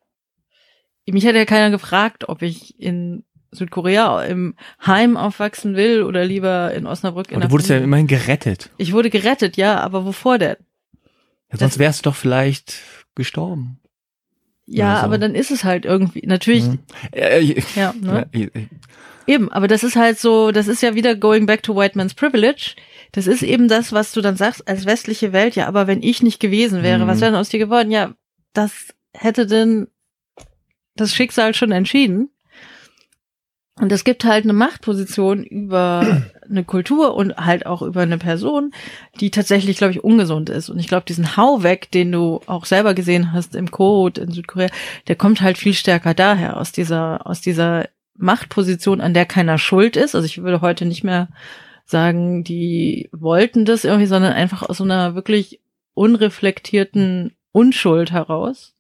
Mich 1.07 1.25
hätte 1.25 1.39
ja 1.39 1.45
keiner 1.45 1.71
gefragt, 1.71 2.29
ob 2.29 2.43
ich 2.43 2.81
in 2.81 3.25
Südkorea 3.53 4.23
im 4.25 4.57
Heim 4.85 5.17
aufwachsen 5.17 5.77
will 5.77 6.03
oder 6.03 6.25
lieber 6.25 6.73
in 6.75 6.87
Osnabrück. 6.87 7.31
In 7.31 7.37
aber 7.37 7.47
du 7.47 7.53
wurdest 7.53 7.69
Familie. 7.69 7.83
ja 7.83 7.85
immerhin 7.85 8.07
gerettet. 8.09 8.71
Ich 8.77 8.93
wurde 8.93 9.11
gerettet, 9.11 9.57
ja, 9.57 9.79
aber 9.81 10.05
wovor 10.05 10.39
denn? 10.39 10.57
Ja, 11.53 11.59
sonst 11.59 11.79
wärst 11.79 12.01
du 12.05 12.11
doch 12.11 12.17
vielleicht 12.17 12.81
gestorben. 13.15 13.79
Ja, 14.67 14.99
so. 14.99 15.05
aber 15.05 15.19
dann 15.19 15.35
ist 15.35 15.51
es 15.51 15.65
halt 15.65 15.85
irgendwie, 15.85 16.23
natürlich. 16.27 16.65
Mhm. 16.65 16.79
Äh, 17.13 17.63
ja, 17.77 17.95
ne? 18.01 18.27
Ja, 18.35 18.47
Eben, 19.29 19.51
aber 19.51 19.67
das 19.67 19.83
ist 19.83 19.97
halt 19.97 20.21
so, 20.21 20.53
das 20.53 20.69
ist 20.69 20.83
ja 20.83 20.95
wieder 20.95 21.17
going 21.17 21.47
back 21.47 21.63
to 21.63 21.75
white 21.75 21.99
man's 21.99 22.15
privilege. 22.15 22.77
Das 23.13 23.27
ist 23.27 23.43
eben 23.43 23.67
das, 23.67 23.93
was 23.93 24.13
du 24.13 24.21
dann 24.21 24.37
sagst 24.37 24.69
als 24.69 24.87
westliche 24.87 25.33
Welt. 25.33 25.57
Ja, 25.57 25.67
aber 25.67 25.87
wenn 25.87 26.03
ich 26.03 26.23
nicht 26.23 26.39
gewesen 26.39 26.83
wäre, 26.83 27.05
mhm. 27.05 27.09
was 27.09 27.21
wäre 27.21 27.33
denn 27.33 27.41
aus 27.41 27.49
dir 27.49 27.59
geworden? 27.59 27.91
Ja, 27.91 28.15
das 28.53 28.95
hätte 29.13 29.47
denn 29.47 29.89
das 30.95 31.13
Schicksal 31.13 31.55
schon 31.55 31.73
entschieden. 31.73 32.31
Und 33.79 33.93
es 33.93 34.05
gibt 34.05 34.25
halt 34.25 34.45
eine 34.45 34.55
Machtposition 34.55 35.45
über 35.45 36.23
eine 36.49 36.65
Kultur 36.65 37.15
und 37.15 37.37
halt 37.37 37.67
auch 37.67 37.83
über 37.83 38.03
eine 38.03 38.19
Person, 38.19 38.73
die 39.21 39.31
tatsächlich, 39.31 39.77
glaube 39.77 39.93
ich, 39.93 40.03
ungesund 40.03 40.49
ist. 40.49 40.71
Und 40.71 40.79
ich 40.79 40.89
glaube, 40.89 41.05
diesen 41.07 41.37
Hau 41.37 41.63
weg, 41.63 41.91
den 41.91 42.11
du 42.11 42.41
auch 42.47 42.65
selber 42.65 42.95
gesehen 42.95 43.33
hast 43.33 43.55
im 43.55 43.71
Code 43.71 44.21
in 44.21 44.31
Südkorea, 44.31 44.71
der 45.09 45.17
kommt 45.17 45.43
halt 45.43 45.59
viel 45.59 45.75
stärker 45.75 46.15
daher, 46.15 46.57
aus 46.57 46.73
dieser, 46.73 47.27
aus 47.27 47.41
dieser 47.41 47.89
Machtposition, 48.17 49.01
an 49.03 49.13
der 49.13 49.27
keiner 49.27 49.59
schuld 49.59 49.97
ist. 49.97 50.15
Also 50.15 50.25
ich 50.25 50.43
würde 50.43 50.63
heute 50.63 50.87
nicht 50.87 51.05
mehr 51.05 51.29
sagen, 51.85 52.45
die 52.45 53.11
wollten 53.13 53.65
das 53.67 53.85
irgendwie, 53.85 54.07
sondern 54.07 54.33
einfach 54.33 54.63
aus 54.63 54.79
so 54.79 54.85
einer 54.85 55.15
wirklich 55.15 55.61
unreflektierten 55.95 57.35
Unschuld 57.53 58.11
heraus, 58.11 58.75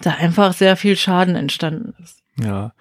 da 0.00 0.12
einfach 0.12 0.52
sehr 0.52 0.76
viel 0.76 0.96
Schaden 0.96 1.36
entstanden 1.36 1.94
ist. 2.02 2.22
Ja. 2.36 2.72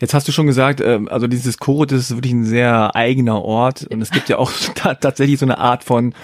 Jetzt 0.00 0.14
hast 0.14 0.26
du 0.26 0.32
schon 0.32 0.46
gesagt, 0.46 0.80
ähm, 0.80 1.08
also 1.08 1.26
dieses 1.26 1.58
Koro, 1.58 1.84
das 1.84 2.00
ist 2.00 2.16
wirklich 2.16 2.32
ein 2.32 2.44
sehr 2.44 2.96
eigener 2.96 3.42
Ort 3.42 3.86
und 3.86 4.00
es 4.00 4.10
gibt 4.10 4.28
ja 4.28 4.38
auch 4.38 4.50
tatsächlich 4.74 5.38
so 5.38 5.46
eine 5.46 5.58
Art 5.58 5.84
von, 5.84 6.14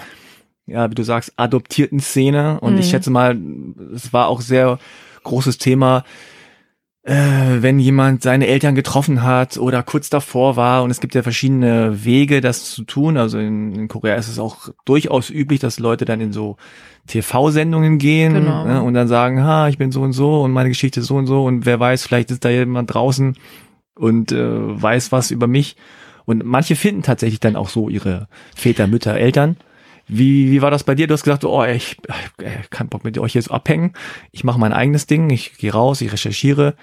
ja, 0.65 0.89
wie 0.89 0.95
du 0.95 1.03
sagst, 1.03 1.33
adoptierten 1.37 1.99
Szene 1.99 2.59
und 2.59 2.73
mhm. 2.73 2.79
ich 2.79 2.89
schätze 2.89 3.11
mal, 3.11 3.37
es 3.93 4.11
war 4.13 4.27
auch 4.27 4.41
sehr 4.41 4.79
großes 5.23 5.59
Thema, 5.59 6.03
äh, 7.03 7.61
wenn 7.61 7.79
jemand 7.79 8.23
seine 8.23 8.47
Eltern 8.47 8.75
getroffen 8.75 9.23
hat 9.23 9.57
oder 9.57 9.81
kurz 9.83 10.09
davor 10.09 10.55
war 10.55 10.83
und 10.83 10.91
es 10.91 10.99
gibt 10.99 11.15
ja 11.15 11.23
verschiedene 11.23 12.03
Wege, 12.03 12.41
das 12.41 12.71
zu 12.71 12.83
tun. 12.83 13.15
Also 13.15 13.37
in, 13.37 13.73
in 13.75 13.87
Korea 13.87 14.15
ist 14.15 14.27
es 14.27 14.39
auch 14.39 14.69
durchaus 14.85 15.29
üblich, 15.29 15.59
dass 15.59 15.79
Leute 15.79 16.03
dann 16.03 16.19
in 16.19 16.33
so 16.33 16.57
TV-Sendungen 17.07 17.97
gehen 17.97 18.33
genau. 18.33 18.65
ne, 18.65 18.83
und 18.83 18.93
dann 18.93 19.07
sagen, 19.07 19.41
ha, 19.41 19.69
ich 19.69 19.77
bin 19.77 19.91
so 19.91 20.01
und 20.01 20.11
so 20.11 20.41
und 20.41 20.51
meine 20.51 20.67
Geschichte 20.67 20.99
ist 20.99 21.07
so 21.07 21.15
und 21.15 21.27
so 21.27 21.45
und 21.45 21.65
wer 21.65 21.79
weiß, 21.79 22.05
vielleicht 22.05 22.31
ist 22.31 22.43
da 22.43 22.49
jemand 22.49 22.93
draußen, 22.93 23.37
und 23.97 24.31
äh, 24.31 24.81
weiß 24.81 25.11
was 25.11 25.31
über 25.31 25.47
mich. 25.47 25.75
Und 26.25 26.43
manche 26.43 26.75
finden 26.75 27.03
tatsächlich 27.03 27.39
dann 27.39 27.55
auch 27.55 27.69
so 27.69 27.89
ihre 27.89 28.27
Väter, 28.55 28.87
Mütter, 28.87 29.15
Eltern. 29.15 29.55
Wie, 30.07 30.51
wie 30.51 30.61
war 30.61 30.71
das 30.71 30.83
bei 30.83 30.95
dir? 30.95 31.07
Du 31.07 31.13
hast 31.13 31.23
gesagt, 31.23 31.43
oh, 31.43 31.63
ich, 31.63 31.97
ich 32.37 32.45
äh, 32.45 32.63
kann 32.69 32.89
Bock 32.89 33.03
mit 33.03 33.17
euch 33.17 33.33
jetzt 33.33 33.51
abhängen. 33.51 33.93
Ich 34.31 34.43
mache 34.43 34.59
mein 34.59 34.73
eigenes 34.73 35.05
Ding, 35.05 35.29
ich 35.29 35.57
gehe 35.57 35.73
raus, 35.73 36.01
ich 36.01 36.11
recherchiere. 36.11 36.75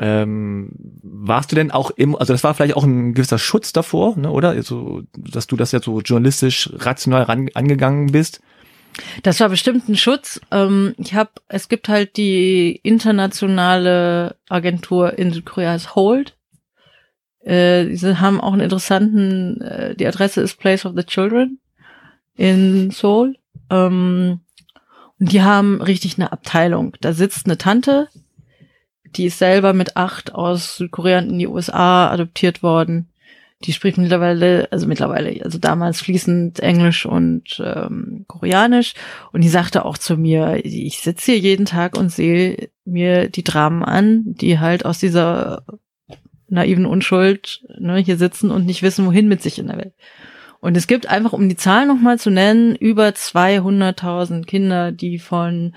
Ähm, 0.00 0.70
warst 1.02 1.52
du 1.52 1.56
denn 1.56 1.70
auch 1.70 1.90
im, 1.90 2.16
also 2.16 2.32
das 2.32 2.42
war 2.42 2.54
vielleicht 2.54 2.76
auch 2.76 2.84
ein 2.84 3.14
gewisser 3.14 3.38
Schutz 3.38 3.72
davor, 3.72 4.16
ne, 4.18 4.30
oder? 4.30 4.50
Also, 4.50 5.02
dass 5.16 5.46
du 5.46 5.56
das 5.56 5.72
jetzt 5.72 5.84
so 5.84 6.00
journalistisch 6.00 6.70
rational 6.74 7.22
ran, 7.22 7.48
angegangen 7.54 8.10
bist? 8.10 8.40
Das 9.22 9.40
war 9.40 9.48
bestimmt 9.48 9.88
ein 9.88 9.96
Schutz. 9.96 10.40
Ähm, 10.50 10.94
ich 10.98 11.14
habe, 11.14 11.30
es 11.48 11.68
gibt 11.68 11.88
halt 11.88 12.16
die 12.16 12.80
internationale 12.82 14.36
Agentur 14.48 15.18
in 15.18 15.32
Südkorea, 15.32 15.72
heißt 15.72 15.94
Hold. 15.94 16.36
Äh, 17.44 17.96
haben 17.96 18.40
auch 18.40 18.52
einen 18.52 18.62
interessanten, 18.62 19.60
äh, 19.60 19.94
die 19.94 20.06
Adresse 20.06 20.40
ist 20.40 20.58
Place 20.58 20.86
of 20.86 20.94
the 20.96 21.04
Children 21.04 21.58
in 22.36 22.90
Seoul. 22.90 23.36
Ähm, 23.70 24.40
und 25.20 25.32
die 25.32 25.42
haben 25.42 25.80
richtig 25.80 26.18
eine 26.18 26.32
Abteilung. 26.32 26.96
Da 27.00 27.12
sitzt 27.12 27.46
eine 27.46 27.58
Tante, 27.58 28.08
die 29.16 29.26
ist 29.26 29.38
selber 29.38 29.72
mit 29.72 29.96
acht 29.96 30.34
aus 30.34 30.76
Südkorea 30.76 31.20
in 31.20 31.38
die 31.38 31.46
USA 31.46 32.10
adoptiert 32.10 32.62
worden. 32.62 33.08
Die 33.62 33.72
spricht 33.72 33.96
mittlerweile, 33.96 34.68
also 34.72 34.86
mittlerweile, 34.86 35.42
also 35.42 35.58
damals 35.58 36.00
fließend 36.00 36.60
Englisch 36.60 37.06
und 37.06 37.62
ähm, 37.64 38.24
Koreanisch. 38.26 38.94
Und 39.32 39.42
die 39.42 39.48
sagte 39.48 39.84
auch 39.84 39.96
zu 39.96 40.16
mir, 40.16 40.64
ich 40.64 41.00
sitze 41.00 41.32
hier 41.32 41.40
jeden 41.40 41.64
Tag 41.64 41.96
und 41.96 42.10
sehe 42.10 42.68
mir 42.84 43.28
die 43.28 43.44
Dramen 43.44 43.82
an, 43.82 44.22
die 44.26 44.58
halt 44.58 44.84
aus 44.84 44.98
dieser 44.98 45.62
naiven 46.54 46.86
Unschuld 46.86 47.62
ne, 47.78 47.98
hier 47.98 48.16
sitzen 48.16 48.50
und 48.50 48.64
nicht 48.64 48.82
wissen, 48.82 49.04
wohin 49.04 49.28
mit 49.28 49.42
sich 49.42 49.58
in 49.58 49.66
der 49.66 49.76
Welt. 49.76 49.94
Und 50.60 50.76
es 50.78 50.86
gibt 50.86 51.06
einfach, 51.06 51.34
um 51.34 51.48
die 51.48 51.56
Zahl 51.56 51.86
nochmal 51.86 52.18
zu 52.18 52.30
nennen, 52.30 52.74
über 52.74 53.08
200.000 53.08 54.46
Kinder, 54.46 54.92
die 54.92 55.18
von 55.18 55.74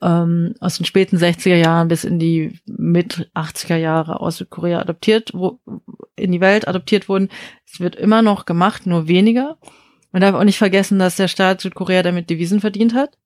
ähm, 0.00 0.54
aus 0.60 0.78
den 0.78 0.86
späten 0.86 1.18
60er 1.18 1.56
Jahren 1.56 1.88
bis 1.88 2.04
in 2.04 2.18
die 2.18 2.58
mit 2.66 3.30
80er 3.34 3.76
Jahre 3.76 4.20
aus 4.20 4.38
Südkorea 4.38 4.80
adoptiert, 4.80 5.32
wo, 5.34 5.60
in 6.16 6.32
die 6.32 6.40
Welt 6.40 6.66
adoptiert 6.66 7.08
wurden. 7.08 7.28
Es 7.66 7.80
wird 7.80 7.96
immer 7.96 8.22
noch 8.22 8.46
gemacht, 8.46 8.86
nur 8.86 9.08
weniger. 9.08 9.58
Man 10.10 10.22
darf 10.22 10.34
auch 10.34 10.44
nicht 10.44 10.58
vergessen, 10.58 10.98
dass 10.98 11.16
der 11.16 11.28
Staat 11.28 11.60
Südkorea 11.60 12.02
damit 12.02 12.30
Devisen 12.30 12.60
verdient 12.60 12.94
hat. 12.94 13.18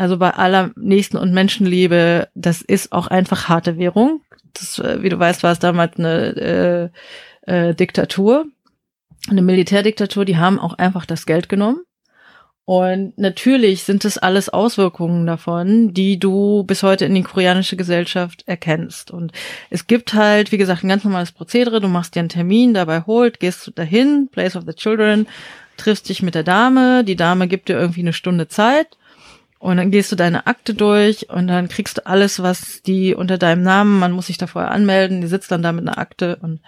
Also 0.00 0.16
bei 0.16 0.30
aller 0.30 0.70
Nächsten- 0.76 1.18
und 1.18 1.32
Menschenliebe, 1.32 2.28
das 2.34 2.62
ist 2.62 2.92
auch 2.92 3.06
einfach 3.06 3.48
harte 3.48 3.76
Währung 3.76 4.22
das, 4.54 4.78
äh, 4.78 5.02
wie 5.02 5.08
du 5.08 5.18
weißt, 5.18 5.42
war 5.42 5.52
es 5.52 5.58
damals 5.58 5.98
eine 5.98 6.90
äh, 7.46 7.68
äh, 7.68 7.74
Diktatur, 7.74 8.46
eine 9.28 9.42
Militärdiktatur, 9.42 10.24
die 10.24 10.36
haben 10.36 10.58
auch 10.58 10.74
einfach 10.74 11.06
das 11.06 11.26
Geld 11.26 11.48
genommen. 11.48 11.82
Und 12.66 13.18
natürlich 13.18 13.82
sind 13.82 14.04
es 14.04 14.16
alles 14.16 14.48
Auswirkungen 14.48 15.26
davon, 15.26 15.92
die 15.92 16.20
du 16.20 16.62
bis 16.62 16.84
heute 16.84 17.04
in 17.04 17.16
die 17.16 17.24
koreanische 17.24 17.76
Gesellschaft 17.76 18.44
erkennst. 18.46 19.10
Und 19.10 19.32
es 19.70 19.88
gibt 19.88 20.14
halt, 20.14 20.52
wie 20.52 20.58
gesagt, 20.58 20.84
ein 20.84 20.88
ganz 20.88 21.02
normales 21.02 21.32
Prozedere. 21.32 21.80
Du 21.80 21.88
machst 21.88 22.14
dir 22.14 22.20
einen 22.20 22.28
Termin, 22.28 22.72
dabei 22.72 23.00
holt, 23.00 23.40
gehst 23.40 23.72
dahin, 23.74 24.28
Place 24.30 24.54
of 24.54 24.64
the 24.68 24.74
Children, 24.74 25.26
triffst 25.78 26.08
dich 26.08 26.22
mit 26.22 26.36
der 26.36 26.44
Dame. 26.44 27.02
Die 27.02 27.16
Dame 27.16 27.48
gibt 27.48 27.68
dir 27.68 27.76
irgendwie 27.76 28.00
eine 28.00 28.12
Stunde 28.12 28.46
Zeit. 28.46 28.86
Und 29.60 29.76
dann 29.76 29.90
gehst 29.90 30.10
du 30.10 30.16
deine 30.16 30.46
Akte 30.46 30.72
durch 30.72 31.28
und 31.28 31.46
dann 31.46 31.68
kriegst 31.68 31.98
du 31.98 32.06
alles, 32.06 32.42
was 32.42 32.80
die 32.80 33.14
unter 33.14 33.36
deinem 33.36 33.62
Namen, 33.62 33.98
man 33.98 34.10
muss 34.10 34.28
sich 34.28 34.38
da 34.38 34.46
vorher 34.46 34.70
anmelden, 34.70 35.20
die 35.20 35.26
sitzt 35.26 35.52
dann 35.52 35.62
da 35.62 35.70
mit 35.70 35.86
einer 35.86 35.98
Akte 35.98 36.36
und 36.36 36.60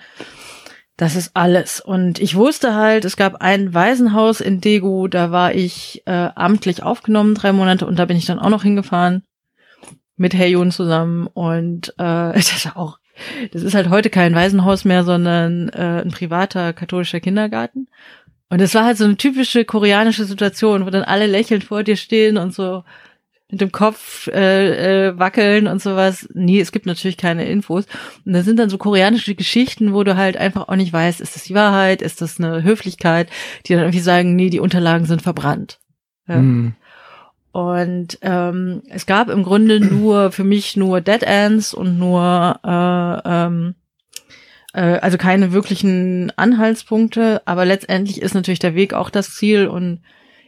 das 0.99 1.17
ist 1.17 1.31
alles. 1.33 1.81
Und 1.81 2.21
ich 2.21 2.37
wusste 2.37 2.75
halt, 2.75 3.07
es 3.07 3.17
gab 3.17 3.41
ein 3.41 3.73
Waisenhaus 3.73 4.43
in 4.43 4.61
Degu, 4.61 5.09
da 5.09 5.31
war 5.31 5.55
ich 5.55 6.03
äh, 6.05 6.29
amtlich 6.35 6.83
aufgenommen, 6.83 7.35
drei 7.35 7.53
Monate, 7.53 7.87
und 7.87 7.99
da 7.99 8.05
bin 8.05 8.19
ich 8.19 8.27
dann 8.27 8.39
auch 8.39 8.51
noch 8.51 8.63
hingefahren 8.63 9.23
mit 10.17 10.35
Heyun 10.35 10.71
zusammen. 10.71 11.27
Und 11.27 11.95
äh, 11.97 12.33
das 12.35 12.53
ist 12.53 12.77
auch, 12.77 12.99
das 13.53 13.63
ist 13.63 13.75
halt 13.75 13.89
heute 13.89 14.11
kein 14.11 14.35
Waisenhaus 14.35 14.85
mehr, 14.85 15.03
sondern 15.03 15.71
äh, 15.71 16.03
ein 16.05 16.11
privater 16.11 16.75
katholischer 16.75 17.21
Kindergarten. 17.21 17.89
Und 18.53 18.61
es 18.61 18.75
war 18.75 18.85
halt 18.85 18.99
so 18.99 19.05
eine 19.05 19.17
typische 19.17 19.65
koreanische 19.65 20.27
Situation, 20.27 20.85
wo 20.85 20.91
dann 20.91 21.05
alle 21.05 21.27
lächelnd 21.27 21.65
vor 21.65 21.85
dir 21.85 21.97
stehen 21.97 22.37
und 22.37 22.53
so 22.53 22.85
mit 23.51 23.63
dem 23.63 23.73
Kopf 23.73 24.27
äh, 24.27 25.07
äh, 25.09 25.19
wackeln 25.19 25.67
und 25.67 25.81
sowas. 25.81 26.29
Nee, 26.35 26.61
es 26.61 26.71
gibt 26.71 26.85
natürlich 26.85 27.17
keine 27.17 27.47
Infos. 27.47 27.87
Und 28.27 28.35
da 28.35 28.43
sind 28.43 28.59
dann 28.59 28.69
so 28.69 28.77
koreanische 28.77 29.35
Geschichten, 29.35 29.95
wo 29.95 30.05
du 30.05 30.19
halt 30.19 30.37
einfach 30.37 30.69
auch 30.69 30.77
nicht 30.77 30.93
weißt, 30.93 31.23
ist 31.23 31.35
das 31.35 31.45
die 31.45 31.55
Wahrheit, 31.55 32.03
ist 32.03 32.21
das 32.21 32.39
eine 32.39 32.63
Höflichkeit, 32.63 33.31
die 33.65 33.73
dann 33.73 33.85
irgendwie 33.85 34.01
sagen, 34.01 34.37
nee, 34.37 34.51
die 34.51 34.61
Unterlagen 34.61 35.07
sind 35.07 35.23
verbrannt. 35.23 35.81
Ja. 36.29 36.35
Hm. 36.35 36.75
Und 37.53 38.19
ähm, 38.21 38.83
es 38.91 39.07
gab 39.07 39.31
im 39.31 39.45
Grunde 39.45 39.81
nur 39.81 40.31
für 40.31 40.45
mich 40.45 40.77
nur 40.77 41.01
Dead 41.01 41.23
Ends 41.23 41.73
und 41.73 41.99
nur 41.99 42.61
äh, 42.63 43.31
ähm, 43.31 43.77
äh, 44.73 44.99
also 44.99 45.19
keine 45.19 45.53
wirklichen 45.53 46.33
Anhaltspunkte, 46.37 47.43
aber 47.45 47.65
letztendlich 47.65 48.21
ist 48.23 48.35
natürlich 48.35 48.59
der 48.59 48.75
Weg 48.75 48.95
auch 48.95 49.11
das 49.11 49.35
Ziel 49.35 49.67
und 49.67 50.01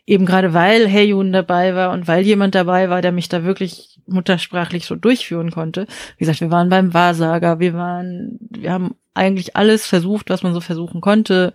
eben 0.06 0.26
gerade 0.26 0.52
weil 0.52 0.86
Heyun 0.88 1.32
dabei 1.32 1.74
war 1.74 1.90
und 1.92 2.06
weil 2.06 2.24
jemand 2.24 2.54
dabei 2.54 2.90
war, 2.90 3.00
der 3.00 3.12
mich 3.12 3.28
da 3.28 3.44
wirklich 3.44 4.00
muttersprachlich 4.06 4.84
so 4.84 4.96
durchführen 4.96 5.50
konnte. 5.50 5.86
Wie 6.18 6.24
gesagt, 6.24 6.40
wir 6.42 6.50
waren 6.50 6.68
beim 6.68 6.92
Wahrsager, 6.92 7.58
wir 7.58 7.72
waren, 7.74 8.38
wir 8.50 8.70
haben 8.72 8.94
eigentlich 9.14 9.56
alles 9.56 9.86
versucht, 9.86 10.28
was 10.28 10.42
man 10.42 10.52
so 10.52 10.60
versuchen 10.60 11.00
konnte. 11.00 11.54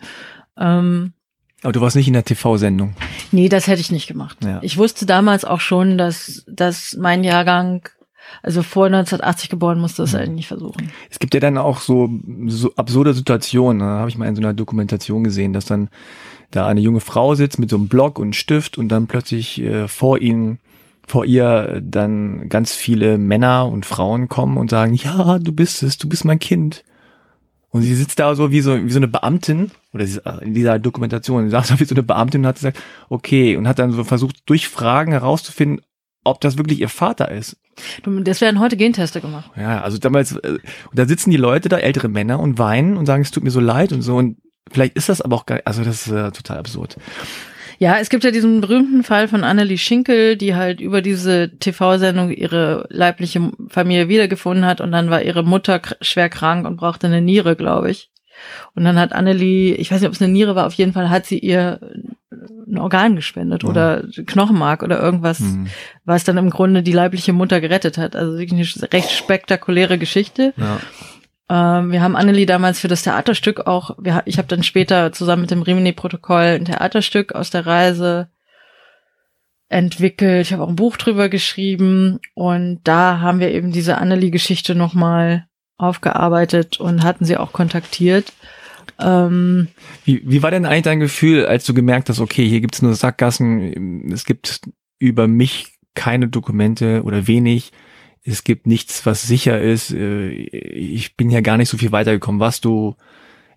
Ähm, 0.57 1.13
Aber 1.61 1.74
du 1.74 1.82
warst 1.82 1.95
nicht 1.95 2.07
in 2.07 2.13
der 2.13 2.26
TV-Sendung. 2.26 2.95
nee, 3.32 3.49
das 3.49 3.67
hätte 3.67 3.82
ich 3.82 3.91
nicht 3.91 4.07
gemacht. 4.07 4.38
Ja. 4.43 4.59
Ich 4.63 4.78
wusste 4.78 5.05
damals 5.05 5.45
auch 5.45 5.59
schon, 5.59 5.97
dass, 5.97 6.43
dass 6.47 6.97
mein 6.99 7.24
Jahrgang, 7.24 7.88
also 8.43 8.63
vor 8.63 8.86
1980 8.86 9.49
geboren, 9.49 9.80
musste 9.80 10.03
das 10.03 10.15
eigentlich 10.15 10.30
nicht 10.30 10.47
versuchen. 10.47 10.91
Es 11.09 11.19
gibt 11.19 11.34
ja 11.34 11.39
dann 11.39 11.57
auch 11.57 11.80
so, 11.80 12.09
so 12.47 12.73
absurde 12.75 13.13
Situationen. 13.13 13.80
Da 13.80 13.99
habe 13.99 14.09
ich 14.09 14.17
mal 14.17 14.27
in 14.27 14.36
so 14.36 14.41
einer 14.41 14.53
Dokumentation 14.53 15.23
gesehen, 15.23 15.53
dass 15.53 15.65
dann 15.65 15.89
da 16.51 16.67
eine 16.67 16.80
junge 16.80 16.99
Frau 16.99 17.36
sitzt 17.36 17.59
mit 17.59 17.69
so 17.69 17.75
einem 17.75 17.88
Block 17.88 18.17
und 18.17 18.25
einem 18.25 18.34
Stift 18.34 18.77
und 18.77 18.89
dann 18.89 19.07
plötzlich 19.07 19.61
äh, 19.61 19.88
vor 19.88 20.19
ihnen, 20.19 20.59
vor 21.07 21.25
ihr 21.25 21.82
dann 21.84 22.49
ganz 22.49 22.73
viele 22.73 23.17
Männer 23.17 23.67
und 23.67 23.86
Frauen 23.86 24.30
kommen 24.30 24.57
und 24.57 24.69
sagen, 24.69 24.93
ja, 24.93 25.39
du 25.39 25.51
bist 25.51 25.84
es, 25.84 25.97
du 25.97 26.09
bist 26.09 26.25
mein 26.25 26.39
Kind. 26.39 26.84
Und 27.71 27.84
sie 27.84 27.93
sitzt 27.93 28.19
da 28.19 28.34
so 28.34 28.51
wie 28.51 28.61
so, 28.61 28.84
wie 28.84 28.89
so 28.89 28.97
eine 28.97 29.07
Beamtin, 29.07 29.71
oder 29.93 30.05
sie, 30.05 30.19
in 30.41 30.55
dieser 30.55 30.80
Dokumentation, 30.80 31.43
sie 31.43 31.51
saß 31.51 31.67
da 31.67 31.80
wie 31.80 31.86
so 31.86 31.93
eine 31.93 32.03
Beamtin 32.03 32.41
und 32.41 32.47
hat 32.47 32.55
gesagt, 32.55 32.82
okay, 33.09 33.57
und 33.57 33.67
hat 33.67 33.77
dann 33.77 33.91
so 33.91 34.03
versucht, 34.03 34.38
durch 34.47 34.67
Fragen 34.67 35.11
herauszufinden, 35.11 35.82
ob 36.23 36.41
das 36.41 36.57
wirklich 36.57 36.82
ihr 36.82 36.89
Vater 36.89 37.30
ist. 37.32 37.57
Das 38.23 38.41
werden 38.41 38.59
heute 38.59 38.77
Genteste 38.77 39.21
gemacht. 39.21 39.51
Ja, 39.55 39.82
also 39.82 39.97
damals, 39.97 40.36
äh, 40.36 40.49
und 40.49 40.61
da 40.93 41.05
sitzen 41.05 41.32
die 41.32 41.38
Leute 41.38 41.69
da, 41.69 41.77
ältere 41.77 42.09
Männer, 42.09 42.39
und 42.39 42.57
weinen 42.57 42.97
und 42.97 43.05
sagen, 43.05 43.21
es 43.21 43.32
tut 43.32 43.43
mir 43.43 43.51
so 43.51 43.59
leid 43.59 43.91
und 43.91 44.01
so. 44.01 44.15
Und 44.15 44.38
vielleicht 44.71 44.95
ist 44.95 45.09
das 45.09 45.21
aber 45.21 45.36
auch 45.36 45.45
gar, 45.45 45.59
also 45.65 45.84
das 45.84 46.07
ist 46.07 46.13
äh, 46.13 46.32
total 46.32 46.57
absurd. 46.57 46.97
Ja, 47.80 47.97
es 47.97 48.09
gibt 48.09 48.25
ja 48.25 48.32
diesen 48.32 48.59
berühmten 48.59 49.03
Fall 49.03 49.30
von 49.30 49.45
Annelie 49.45 49.77
Schinkel, 49.77 50.36
die 50.36 50.53
halt 50.53 50.82
über 50.82 51.01
diese 51.01 51.57
TV-Sendung 51.59 52.30
ihre 52.30 52.86
leibliche 52.89 53.51
Familie 53.69 54.09
wiedergefunden 54.09 54.65
hat 54.65 54.82
und 54.82 54.91
dann 54.91 55.09
war 55.09 55.21
ihre 55.21 55.43
Mutter 55.43 55.82
schwer 56.01 56.27
krank 56.27 56.67
und 56.67 56.75
brauchte 56.75 57.07
eine 57.07 57.21
Niere, 57.21 57.55
glaube 57.55 57.89
ich. 57.89 58.11
Und 58.75 58.84
dann 58.84 58.99
hat 58.99 59.13
Annelie, 59.13 59.75
ich 59.75 59.91
weiß 59.91 60.01
nicht, 60.01 60.09
ob 60.09 60.13
es 60.13 60.21
eine 60.21 60.32
Niere 60.32 60.55
war, 60.55 60.67
auf 60.67 60.73
jeden 60.73 60.91
Fall 60.91 61.09
hat 61.09 61.25
sie 61.25 61.39
ihr 61.39 61.80
ein 62.70 62.78
Organ 62.78 63.15
gespendet 63.15 63.63
Ja. 63.63 63.70
oder 63.70 64.03
Knochenmark 64.26 64.84
oder 64.84 64.99
irgendwas, 65.01 65.39
Hm. 65.39 65.67
was 66.05 66.24
dann 66.24 66.38
im 66.38 66.49
Grunde 66.49 66.84
die 66.84 66.91
leibliche 66.91 67.34
Mutter 67.34 67.61
gerettet 67.61 67.97
hat. 67.97 68.15
Also 68.15 68.38
wirklich 68.38 68.78
eine 68.78 68.91
recht 68.93 69.11
spektakuläre 69.11 69.97
Geschichte. 69.97 70.53
Ja. 70.57 70.80
Ähm, 71.80 71.91
wir 71.91 72.01
haben 72.01 72.15
Annelie 72.15 72.45
damals 72.45 72.80
für 72.80 72.88
das 72.88 73.01
Theaterstück 73.03 73.65
auch, 73.67 73.95
wir, 73.99 74.22
ich 74.26 74.38
habe 74.38 74.47
dann 74.47 74.61
später 74.63 75.11
zusammen 75.11 75.41
mit 75.41 75.51
dem 75.51 75.63
Rimini-Protokoll 75.63 76.57
ein 76.59 76.65
Theaterstück 76.65 77.34
aus 77.34 77.49
der 77.49 77.65
Reise 77.65 78.30
entwickelt. 79.67 80.47
Ich 80.47 80.53
habe 80.53 80.63
auch 80.63 80.70
ein 80.70 80.76
Buch 80.76 80.97
drüber 80.97 81.30
geschrieben 81.30 82.20
und 82.34 82.82
da 82.84 83.20
haben 83.20 83.39
wir 83.39 83.51
eben 83.51 83.72
diese 83.72 83.97
Annelie-Geschichte 83.97 84.76
nochmal 84.76 85.45
aufgearbeitet 85.78 86.80
und 86.80 87.03
hatten 87.03 87.26
sie 87.26 87.38
auch 87.38 87.53
kontaktiert. 87.53 88.34
Ähm, 89.00 89.68
Wie, 90.06 90.22
wie 90.26 90.42
war 90.42 90.52
denn 90.52 90.66
eigentlich 90.66 90.84
dein 90.84 91.00
Gefühl, 91.00 91.46
als 91.46 91.66
du 91.66 91.74
gemerkt 91.74 92.10
hast, 92.10 92.20
okay, 92.20 92.48
hier 92.48 92.62
gibt's 92.62 92.82
nur 92.82 92.96
Sackgassen, 92.96 94.12
es 94.12 94.26
gibt 94.26 94.62
über 94.98 95.28
mich 95.28 95.74
keine 95.96 96.28
Dokumente 96.28 97.04
oder 97.04 97.28
wenig, 97.28 97.72
es 98.24 98.44
gibt 98.44 98.68
nichts, 98.68 99.06
was 99.06 99.24
sicher 99.24 99.60
ist, 99.62 99.92
äh, 99.92 100.30
ich 100.30 101.16
bin 101.16 101.30
ja 101.30 101.42
gar 101.42 101.58
nicht 101.58 101.70
so 101.70 101.78
viel 101.78 101.92
weitergekommen. 101.92 102.40
Warst 102.40 102.66
du 102.66 102.96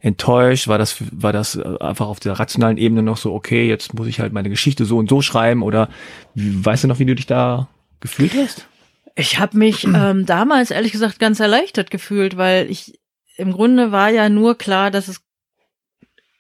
enttäuscht? 0.01 0.69
War 0.69 0.79
das, 0.79 0.97
war 1.13 1.33
das 1.33 1.59
einfach 1.59 2.09
auf 2.09 2.21
der 2.21 2.39
rationalen 2.39 2.77
Ebene 2.77 3.03
noch 3.03 3.17
so, 3.17 3.33
okay, 3.33 3.69
jetzt 3.69 3.95
muss 3.95 4.09
ich 4.09 4.21
halt 4.21 4.33
meine 4.33 4.51
Geschichte 4.51 4.85
so 4.85 4.99
und 4.99 5.09
so 5.09 5.23
schreiben 5.23 5.63
oder 5.63 5.89
weißt 6.35 6.85
du 6.85 6.89
noch, 6.89 6.99
wie 6.99 7.07
du 7.07 7.15
dich 7.15 7.27
da 7.27 7.69
gefühlt 8.01 8.35
hast? 8.35 8.67
Ich 9.15 9.39
habe 9.39 9.59
mich 9.59 9.85
ähm, 9.85 10.27
damals 10.27 10.71
ehrlich 10.71 10.93
gesagt 10.93 11.19
ganz 11.19 11.39
erleichtert 11.39 11.91
gefühlt, 11.91 12.37
weil 12.37 12.71
ich 12.71 12.99
im 13.37 13.53
Grunde 13.53 13.93
war 13.93 14.11
ja 14.11 14.29
nur 14.29 14.57
klar, 14.57 14.91
dass 14.91 15.09
es 15.09 15.23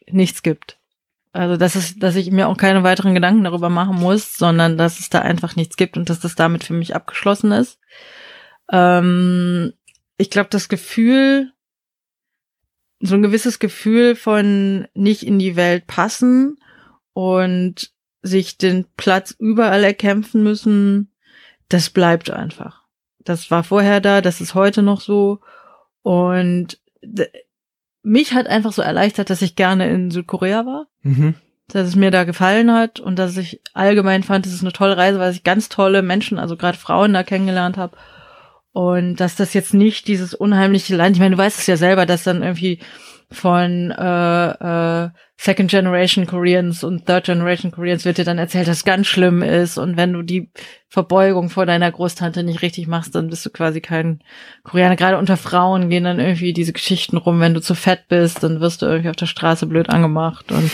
nichts 0.09 0.43
gibt. 0.43 0.78
Also 1.32 1.57
dass 1.57 1.74
es, 1.74 1.99
dass 1.99 2.16
ich 2.16 2.30
mir 2.30 2.49
auch 2.49 2.59
keine 2.59 2.82
weiteren 2.82 3.14
Gedanken 3.14 3.45
darüber 3.45 3.70
machen 3.70 3.97
muss, 3.97 4.36
sondern 4.36 4.76
dass 4.76 5.01
es 5.01 5.09
da 5.09 5.20
einfach 5.20 5.57
nichts 5.57 5.76
gibt 5.76 5.97
und 5.97 6.11
dass 6.11 6.20
das 6.20 6.34
damit 6.34 6.62
für 6.62 6.74
mich 6.74 6.95
abgeschlossen 6.95 7.53
ist. 7.53 7.78
Ähm, 8.70 9.72
ich 10.18 10.28
glaube, 10.28 10.51
das 10.51 10.68
Gefühl, 10.68 11.53
so 13.01 13.14
ein 13.14 13.22
gewisses 13.22 13.59
Gefühl 13.59 14.14
von 14.14 14.86
nicht 14.95 15.22
in 15.22 15.38
die 15.38 15.57
Welt 15.57 15.86
passen 15.86 16.59
und 17.14 17.90
sich 18.20 18.59
den 18.59 18.86
Platz 18.97 19.34
überall 19.36 19.82
erkämpfen 19.82 20.43
müssen, 20.43 21.12
das 21.68 21.90
bleibt 21.90 22.30
einfach. 22.30 22.82
Das 23.20 23.51
war 23.51 23.64
vorher 23.64 24.01
da, 24.01 24.20
das 24.20 24.40
ist 24.40 24.55
heute 24.55 24.82
noch 24.82 25.01
so. 25.01 25.40
Und 26.03 26.78
mich 28.03 28.32
hat 28.32 28.46
einfach 28.46 28.72
so 28.72 28.82
erleichtert, 28.82 29.30
dass 29.30 29.42
ich 29.42 29.57
gerne 29.57 29.90
in 29.90 30.11
Südkorea 30.11 30.66
war, 30.66 30.86
Mhm. 31.03 31.34
dass 31.68 31.88
es 31.88 31.96
mir 31.96 32.11
da 32.11 32.24
gefallen 32.24 32.72
hat 32.72 33.00
und 33.00 33.18
dass 33.18 33.36
ich 33.36 33.61
allgemein 33.74 34.22
fand, 34.22 34.46
es 34.46 34.53
ist 34.53 34.62
eine 34.62 34.72
tolle 34.72 34.96
Reise, 34.96 35.18
weil 35.18 35.32
ich 35.32 35.44
ganz 35.44 35.68
tolle 35.68 36.03
Menschen, 36.03 36.38
also 36.38 36.57
gerade 36.57 36.76
Frauen 36.78 37.12
da 37.12 37.22
kennengelernt 37.22 37.76
habe. 37.76 37.96
Und 38.72 39.16
dass 39.16 39.36
das 39.36 39.53
jetzt 39.55 39.74
nicht 39.74 40.09
dieses 40.09 40.34
unheimliche 40.34 40.96
Land, 40.96 41.14
ich 41.16 41.20
meine, 41.20 41.36
du 41.36 41.42
weißt 41.42 41.59
es 41.59 41.66
ja 41.66 41.76
selber, 41.76 42.07
dass 42.07 42.24
dann 42.24 42.42
irgendwie 42.42 42.78
von 43.32 43.90
äh, 43.90 45.04
äh, 45.04 45.10
Second 45.36 45.70
Generation 45.70 46.26
Koreans 46.26 46.84
und 46.84 47.06
Third 47.06 47.24
Generation 47.24 47.72
Koreans 47.72 48.04
wird 48.04 48.18
dir 48.18 48.24
dann 48.24 48.38
erzählt, 48.38 48.68
dass 48.68 48.78
es 48.78 48.84
ganz 48.84 49.06
schlimm 49.06 49.42
ist 49.42 49.78
und 49.78 49.96
wenn 49.96 50.12
du 50.12 50.22
die 50.22 50.50
Verbeugung 50.88 51.50
vor 51.50 51.66
deiner 51.66 51.90
Großtante 51.90 52.42
nicht 52.42 52.62
richtig 52.62 52.86
machst, 52.86 53.14
dann 53.14 53.28
bist 53.28 53.44
du 53.44 53.50
quasi 53.50 53.80
kein 53.80 54.22
Koreaner. 54.62 54.94
Gerade 54.94 55.18
unter 55.18 55.36
Frauen 55.36 55.88
gehen 55.90 56.04
dann 56.04 56.20
irgendwie 56.20 56.52
diese 56.52 56.72
Geschichten 56.72 57.16
rum, 57.16 57.40
wenn 57.40 57.54
du 57.54 57.60
zu 57.60 57.74
fett 57.74 58.08
bist, 58.08 58.42
dann 58.42 58.60
wirst 58.60 58.82
du 58.82 58.86
irgendwie 58.86 59.10
auf 59.10 59.16
der 59.16 59.26
Straße 59.26 59.66
blöd 59.66 59.88
angemacht 59.90 60.52
und 60.52 60.70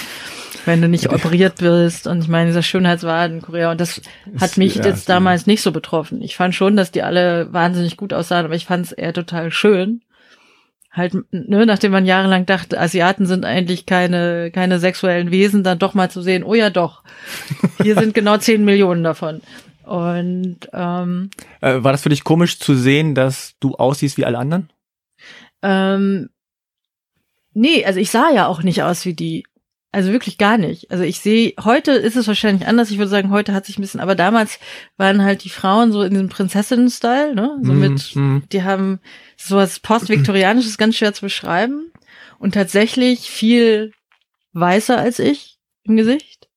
wenn 0.66 0.82
du 0.82 0.88
nicht 0.88 1.08
operiert 1.12 1.56
bist 1.58 2.06
und 2.06 2.22
ich 2.22 2.28
meine, 2.28 2.48
dieser 2.50 2.62
Schönheitswahn 2.62 3.34
in 3.34 3.42
Korea 3.42 3.70
und 3.70 3.80
das 3.80 4.02
hat 4.38 4.56
mich 4.56 4.74
ja, 4.74 4.84
jetzt 4.84 5.08
damals 5.08 5.46
nicht 5.46 5.62
so 5.62 5.72
betroffen. 5.72 6.20
Ich 6.20 6.36
fand 6.36 6.54
schon, 6.54 6.76
dass 6.76 6.90
die 6.90 7.02
alle 7.02 7.52
wahnsinnig 7.52 7.96
gut 7.96 8.12
aussahen, 8.12 8.44
aber 8.44 8.54
ich 8.54 8.66
fand 8.66 8.86
es 8.86 8.92
eher 8.92 9.14
total 9.14 9.50
schön. 9.50 10.02
Halt, 10.98 11.14
ne, 11.30 11.64
nachdem 11.64 11.92
man 11.92 12.04
jahrelang 12.04 12.44
dachte, 12.44 12.78
Asiaten 12.78 13.24
sind 13.24 13.44
eigentlich 13.46 13.86
keine, 13.86 14.50
keine 14.50 14.78
sexuellen 14.78 15.30
Wesen, 15.30 15.62
dann 15.64 15.78
doch 15.78 15.94
mal 15.94 16.10
zu 16.10 16.20
sehen, 16.20 16.44
oh 16.44 16.54
ja 16.54 16.68
doch, 16.70 17.02
hier 17.82 17.94
sind 17.94 18.12
genau 18.12 18.36
zehn 18.36 18.64
Millionen 18.64 19.02
davon. 19.04 19.40
Und 19.84 20.58
ähm, 20.74 21.30
Äh, 21.62 21.82
war 21.82 21.92
das 21.92 22.02
für 22.02 22.10
dich 22.10 22.22
komisch 22.24 22.58
zu 22.58 22.74
sehen, 22.74 23.14
dass 23.14 23.54
du 23.60 23.74
aussiehst 23.76 24.18
wie 24.18 24.26
alle 24.26 24.38
anderen? 24.38 24.70
ähm, 25.62 26.28
nee, 27.54 27.84
also 27.84 27.98
ich 27.98 28.10
sah 28.10 28.30
ja 28.30 28.46
auch 28.46 28.62
nicht 28.62 28.82
aus 28.82 29.04
wie 29.06 29.14
die. 29.14 29.44
Also 29.90 30.12
wirklich 30.12 30.36
gar 30.36 30.58
nicht. 30.58 30.90
Also 30.90 31.02
ich 31.04 31.20
sehe, 31.20 31.54
heute 31.64 31.92
ist 31.92 32.14
es 32.16 32.26
wahrscheinlich 32.28 32.68
anders. 32.68 32.90
Ich 32.90 32.98
würde 32.98 33.08
sagen, 33.08 33.30
heute 33.30 33.54
hat 33.54 33.64
sich 33.64 33.78
ein 33.78 33.80
bisschen, 33.82 34.00
aber 34.00 34.14
damals 34.14 34.58
waren 34.98 35.22
halt 35.24 35.44
die 35.44 35.48
Frauen 35.48 35.92
so 35.92 36.02
in 36.02 36.10
diesem 36.10 36.28
Prinzessinnen-Style, 36.28 37.34
ne? 37.34 37.56
So 37.62 37.72
mit, 37.72 38.14
Mhm. 38.14 38.42
die 38.52 38.62
haben 38.64 39.00
sowas 39.38 39.80
post-viktorianisches 39.80 40.76
ganz 40.76 40.96
schwer 40.96 41.14
zu 41.14 41.22
beschreiben 41.22 41.90
und 42.38 42.52
tatsächlich 42.52 43.30
viel 43.30 43.92
weißer 44.52 44.98
als 44.98 45.18
ich 45.20 45.58
im 45.84 45.96
Gesicht 45.96 46.48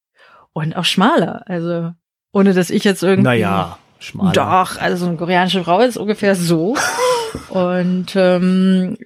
und 0.52 0.76
auch 0.76 0.86
schmaler. 0.86 1.44
Also 1.48 1.92
ohne 2.34 2.54
dass 2.54 2.70
ich 2.70 2.84
jetzt 2.84 3.02
irgendwie 3.02 3.24
Naja, 3.30 3.78
schmal. 4.00 4.34
doch, 4.34 4.78
also 4.78 5.06
so 5.06 5.08
eine 5.08 5.18
koreanische 5.18 5.64
Frau 5.64 5.80
ist 5.80 5.96
ungefähr 5.98 6.36
so. 6.36 6.76
Und 7.50 8.14
ähm, 8.16 8.98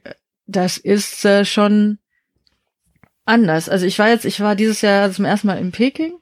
das 0.47 0.77
ist 0.79 1.23
äh, 1.25 1.45
schon 1.45 1.99
anders. 3.25 3.69
Also 3.69 3.85
ich 3.85 3.97
war 3.99 4.09
jetzt, 4.09 4.25
ich 4.25 4.39
war 4.39 4.55
dieses 4.55 4.81
Jahr 4.81 5.11
zum 5.11 5.25
ersten 5.25 5.47
Mal 5.47 5.57
in 5.59 5.71
Peking 5.71 6.13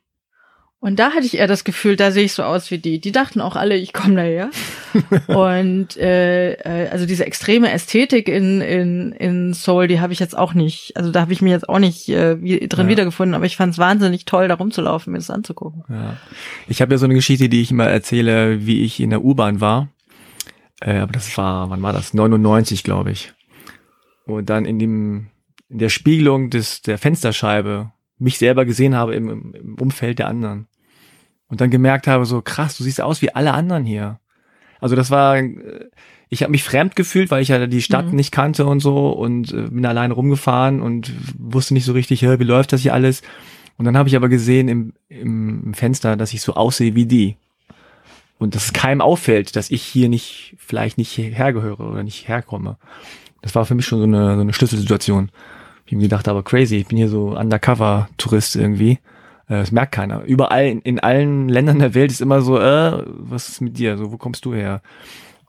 Und 0.79 0.99
da 0.99 1.11
hatte 1.11 1.25
ich 1.25 1.37
eher 1.37 1.47
das 1.47 1.63
Gefühl, 1.63 1.95
da 1.95 2.11
sehe 2.11 2.25
ich 2.25 2.33
so 2.33 2.43
aus 2.43 2.69
wie 2.71 2.77
die. 2.77 2.99
Die 2.99 3.11
dachten 3.11 3.39
auch 3.41 3.55
alle, 3.55 3.75
ich 3.77 3.93
komme 3.93 4.15
daher. 4.15 4.49
und 5.27 5.95
äh, 5.97 6.53
äh, 6.53 6.89
also 6.89 7.05
diese 7.05 7.25
extreme 7.25 7.71
Ästhetik 7.71 8.27
in, 8.27 8.61
in, 8.61 9.11
in 9.13 9.53
Soul, 9.53 9.87
die 9.87 9.99
habe 9.99 10.13
ich 10.13 10.19
jetzt 10.19 10.37
auch 10.37 10.53
nicht, 10.53 10.95
also 10.95 11.11
da 11.11 11.21
habe 11.21 11.33
ich 11.33 11.41
mir 11.41 11.51
jetzt 11.51 11.67
auch 11.69 11.79
nicht 11.79 12.09
äh, 12.09 12.41
wie, 12.41 12.67
drin 12.67 12.85
Ja. 12.87 12.91
wiedergefunden, 12.91 13.33
aber 13.33 13.45
ich 13.45 13.55
fand 13.57 13.73
es 13.73 13.79
wahnsinnig 13.79 14.25
toll, 14.25 14.47
da 14.47 14.55
rumzulaufen, 14.55 15.13
mir 15.13 15.19
das 15.19 15.29
anzugucken. 15.29 15.83
Ja. 15.89 16.17
Ich 16.67 16.81
habe 16.81 16.93
ja 16.93 16.97
so 16.97 17.05
eine 17.05 17.15
Geschichte, 17.15 17.49
die 17.49 17.61
ich 17.61 17.71
immer 17.71 17.87
erzähle, 17.87 18.65
wie 18.65 18.83
ich 18.83 18.99
in 18.99 19.09
der 19.09 19.23
U-Bahn 19.23 19.61
war. 19.61 19.87
Äh, 20.81 20.97
aber 20.97 21.13
das 21.13 21.37
war, 21.37 21.69
wann 21.69 21.81
war 21.81 21.93
das? 21.93 22.13
99, 22.13 22.83
glaube 22.83 23.11
ich. 23.11 23.33
Und 24.25 24.49
dann 24.49 24.65
in 24.65 24.79
dem, 24.79 25.27
in 25.73 25.79
der 25.79 25.89
Spiegelung 25.89 26.51
des, 26.51 26.83
der 26.83 26.99
Fensterscheibe 26.99 27.91
mich 28.19 28.37
selber 28.37 28.63
gesehen 28.63 28.95
habe 28.95 29.15
im, 29.15 29.53
im, 29.55 29.75
Umfeld 29.79 30.19
der 30.19 30.27
anderen. 30.27 30.67
Und 31.47 31.61
dann 31.61 31.71
gemerkt 31.71 32.05
habe, 32.05 32.25
so 32.25 32.41
krass, 32.43 32.77
du 32.77 32.83
siehst 32.83 33.01
aus 33.01 33.23
wie 33.23 33.33
alle 33.33 33.53
anderen 33.53 33.83
hier. 33.83 34.19
Also 34.79 34.95
das 34.95 35.09
war, 35.09 35.35
äh, 35.37 35.89
ich 36.29 36.43
habe 36.43 36.51
mich 36.51 36.63
fremd 36.63 36.95
gefühlt, 36.95 37.31
weil 37.31 37.41
ich 37.41 37.47
ja 37.49 37.65
die 37.65 37.81
Stadt 37.81 38.07
Mhm. 38.07 38.15
nicht 38.15 38.31
kannte 38.31 38.67
und 38.67 38.81
so 38.81 39.09
und 39.09 39.51
äh, 39.51 39.63
bin 39.63 39.85
alleine 39.85 40.13
rumgefahren 40.13 40.79
und 40.79 41.11
wusste 41.39 41.73
nicht 41.73 41.85
so 41.85 41.93
richtig, 41.93 42.21
wie 42.21 42.43
läuft 42.43 42.71
das 42.71 42.81
hier 42.81 42.93
alles. 42.93 43.23
Und 43.77 43.85
dann 43.85 43.97
habe 43.97 44.07
ich 44.07 44.15
aber 44.15 44.29
gesehen 44.29 44.67
im, 44.67 44.93
im, 45.09 45.63
im 45.65 45.73
Fenster, 45.73 46.15
dass 46.15 46.33
ich 46.33 46.41
so 46.41 46.53
aussehe 46.53 46.93
wie 46.93 47.07
die. 47.07 47.37
Und 48.37 48.53
dass 48.53 48.65
es 48.65 48.73
keinem 48.73 49.01
auffällt, 49.01 49.55
dass 49.55 49.71
ich 49.71 49.81
hier 49.81 50.07
nicht, 50.07 50.55
vielleicht 50.59 50.99
nicht 50.99 51.17
hergehöre 51.17 51.79
oder 51.79 52.03
nicht 52.03 52.27
herkomme. 52.27 52.77
Das 53.41 53.55
war 53.55 53.65
für 53.65 53.73
mich 53.73 53.87
schon 53.87 53.99
so 53.99 54.05
eine, 54.05 54.35
so 54.35 54.41
eine 54.41 54.53
Schlüsselsituation. 54.53 55.31
Ich 55.85 55.93
mir 55.93 56.03
gedacht 56.03 56.27
habe, 56.27 56.43
crazy, 56.43 56.77
ich 56.77 56.87
bin 56.87 56.97
hier 56.97 57.09
so 57.09 57.37
Undercover-Tourist 57.37 58.55
irgendwie. 58.55 58.99
Äh, 59.47 59.59
Das 59.59 59.71
merkt 59.71 59.93
keiner. 59.93 60.23
Überall, 60.23 60.79
in, 60.83 60.99
allen 60.99 61.49
Ländern 61.49 61.79
der 61.79 61.93
Welt 61.93 62.11
ist 62.11 62.21
immer 62.21 62.41
so, 62.41 62.59
äh, 62.59 63.03
was 63.07 63.49
ist 63.49 63.61
mit 63.61 63.77
dir? 63.77 63.97
So, 63.97 64.11
wo 64.11 64.17
kommst 64.17 64.45
du 64.45 64.53
her? 64.53 64.81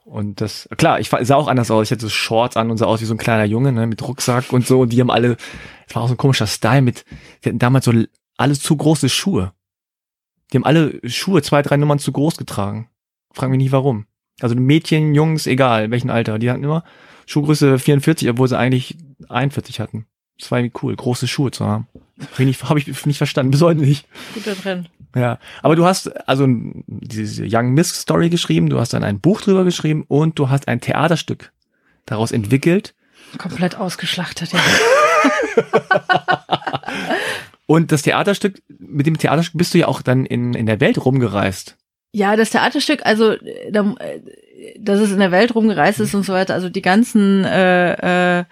Und 0.04 0.40
das, 0.40 0.68
klar, 0.76 1.00
ich 1.00 1.08
sah 1.08 1.36
auch 1.36 1.48
anders 1.48 1.70
aus. 1.70 1.86
Ich 1.86 1.92
hatte 1.92 2.02
so 2.02 2.10
Shorts 2.10 2.56
an 2.56 2.70
und 2.70 2.76
sah 2.76 2.86
aus 2.86 3.00
wie 3.00 3.06
so 3.06 3.14
ein 3.14 3.18
kleiner 3.18 3.44
Junge, 3.44 3.72
ne, 3.72 3.86
mit 3.86 4.06
Rucksack 4.06 4.52
und 4.52 4.66
so. 4.66 4.80
Und 4.80 4.92
die 4.92 5.00
haben 5.00 5.10
alle, 5.10 5.36
es 5.88 5.94
war 5.94 6.02
auch 6.02 6.08
so 6.08 6.14
ein 6.14 6.18
komischer 6.18 6.46
Style 6.46 6.82
mit, 6.82 7.04
die 7.42 7.48
hatten 7.48 7.58
damals 7.58 7.86
so 7.86 7.92
alles 8.36 8.60
zu 8.60 8.76
große 8.76 9.08
Schuhe. 9.08 9.52
Die 10.52 10.58
haben 10.58 10.64
alle 10.64 11.00
Schuhe 11.08 11.40
zwei, 11.42 11.62
drei 11.62 11.76
Nummern 11.76 11.98
zu 11.98 12.12
groß 12.12 12.36
getragen. 12.36 12.90
Frag 13.32 13.48
mich 13.48 13.58
nicht 13.58 13.72
warum. 13.72 14.06
Also 14.40 14.54
Mädchen, 14.56 15.14
Jungs, 15.14 15.46
egal, 15.46 15.90
welchen 15.90 16.10
Alter. 16.10 16.38
Die 16.38 16.50
hatten 16.50 16.64
immer 16.64 16.84
Schuhgröße 17.26 17.78
44, 17.78 18.28
obwohl 18.28 18.48
sie 18.48 18.58
eigentlich 18.58 18.98
41 19.28 19.80
hatten. 19.80 20.06
Das 20.38 20.50
war 20.50 20.58
irgendwie 20.58 20.78
cool, 20.82 20.96
große 20.96 21.28
Schuhe 21.28 21.50
zu 21.50 21.64
haben. 21.64 21.86
Hab 22.20 22.40
ich 22.40 22.46
nicht, 22.46 22.64
hab 22.64 22.76
ich 22.76 23.06
nicht 23.06 23.18
verstanden, 23.18 23.50
bis 23.50 23.62
heute 23.62 23.80
nicht. 23.80 24.06
Guter 24.34 24.56
Trend. 24.56 24.90
Ja, 25.14 25.38
aber 25.62 25.76
du 25.76 25.84
hast 25.84 26.08
also 26.28 26.46
diese 26.48 27.46
Young 27.48 27.72
Miss 27.72 27.90
Story 28.00 28.30
geschrieben, 28.30 28.68
du 28.68 28.80
hast 28.80 28.94
dann 28.94 29.04
ein 29.04 29.20
Buch 29.20 29.40
drüber 29.40 29.64
geschrieben 29.64 30.04
und 30.08 30.38
du 30.38 30.50
hast 30.50 30.66
ein 30.66 30.80
Theaterstück 30.80 31.52
daraus 32.04 32.32
entwickelt. 32.32 32.94
Komplett 33.38 33.76
ausgeschlachtet, 33.76 34.52
ja. 34.52 34.60
Und 37.66 37.92
das 37.92 38.02
Theaterstück, 38.02 38.62
mit 38.68 39.06
dem 39.06 39.18
Theaterstück 39.18 39.56
bist 39.56 39.74
du 39.74 39.78
ja 39.78 39.88
auch 39.88 40.02
dann 40.02 40.26
in, 40.26 40.54
in 40.54 40.66
der 40.66 40.80
Welt 40.80 41.02
rumgereist. 41.04 41.76
Ja, 42.12 42.36
das 42.36 42.50
Theaterstück, 42.50 43.04
also 43.04 43.32
äh, 43.32 43.70
äh, 43.70 44.20
dass 44.78 45.00
es 45.00 45.10
in 45.12 45.18
der 45.18 45.32
Welt 45.32 45.54
rumgereist 45.54 46.00
ist 46.00 46.14
und 46.14 46.24
so 46.24 46.32
weiter, 46.32 46.54
also 46.54 46.68
die 46.68 46.82
ganzen, 46.82 47.44
äh, 47.44 48.40
äh, 48.40 48.44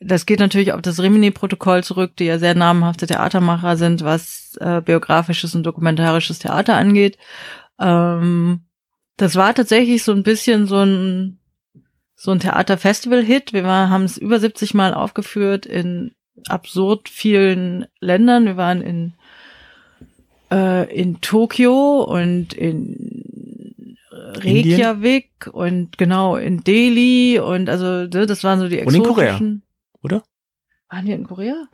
das 0.00 0.26
geht 0.26 0.38
natürlich 0.40 0.72
auf 0.72 0.82
das 0.82 1.00
Rimini-Protokoll 1.02 1.82
zurück, 1.82 2.12
die 2.16 2.26
ja 2.26 2.38
sehr 2.38 2.54
namhafte 2.54 3.06
Theatermacher 3.06 3.76
sind, 3.76 4.04
was 4.04 4.56
äh, 4.60 4.80
biografisches 4.80 5.54
und 5.54 5.64
dokumentarisches 5.64 6.38
Theater 6.38 6.76
angeht. 6.76 7.18
Ähm, 7.80 8.60
das 9.16 9.34
war 9.34 9.54
tatsächlich 9.54 10.04
so 10.04 10.12
ein 10.12 10.22
bisschen 10.22 10.66
so 10.66 10.76
ein 10.84 11.38
so 12.14 12.32
ein 12.32 12.40
Theaterfestival-Hit. 12.40 13.52
Wir 13.52 13.62
war- 13.64 13.90
haben 13.90 14.02
es 14.04 14.16
über 14.18 14.40
70 14.40 14.74
Mal 14.74 14.92
aufgeführt 14.94 15.66
in 15.66 16.12
absurd 16.48 17.08
vielen 17.08 17.86
Ländern. 18.00 18.44
Wir 18.44 18.56
waren 18.56 18.80
in 18.80 19.14
äh, 20.52 20.92
in 20.96 21.20
Tokio 21.20 22.02
und 22.02 22.54
in 22.54 23.96
Reykjavik 24.10 25.48
und 25.52 25.98
genau 25.98 26.36
in 26.36 26.62
Delhi 26.64 27.38
und 27.40 27.68
also 27.68 27.84
ne, 28.06 28.26
das 28.26 28.44
waren 28.44 28.58
so 28.60 28.68
die 28.68 28.80
Und 28.80 28.94
in 28.94 29.02
Korea, 29.02 29.26
exotischen. 29.34 29.62
Oder? 30.02 30.22
Waren 30.90 31.06
wir 31.06 31.14
in 31.14 31.26
Korea? 31.26 31.66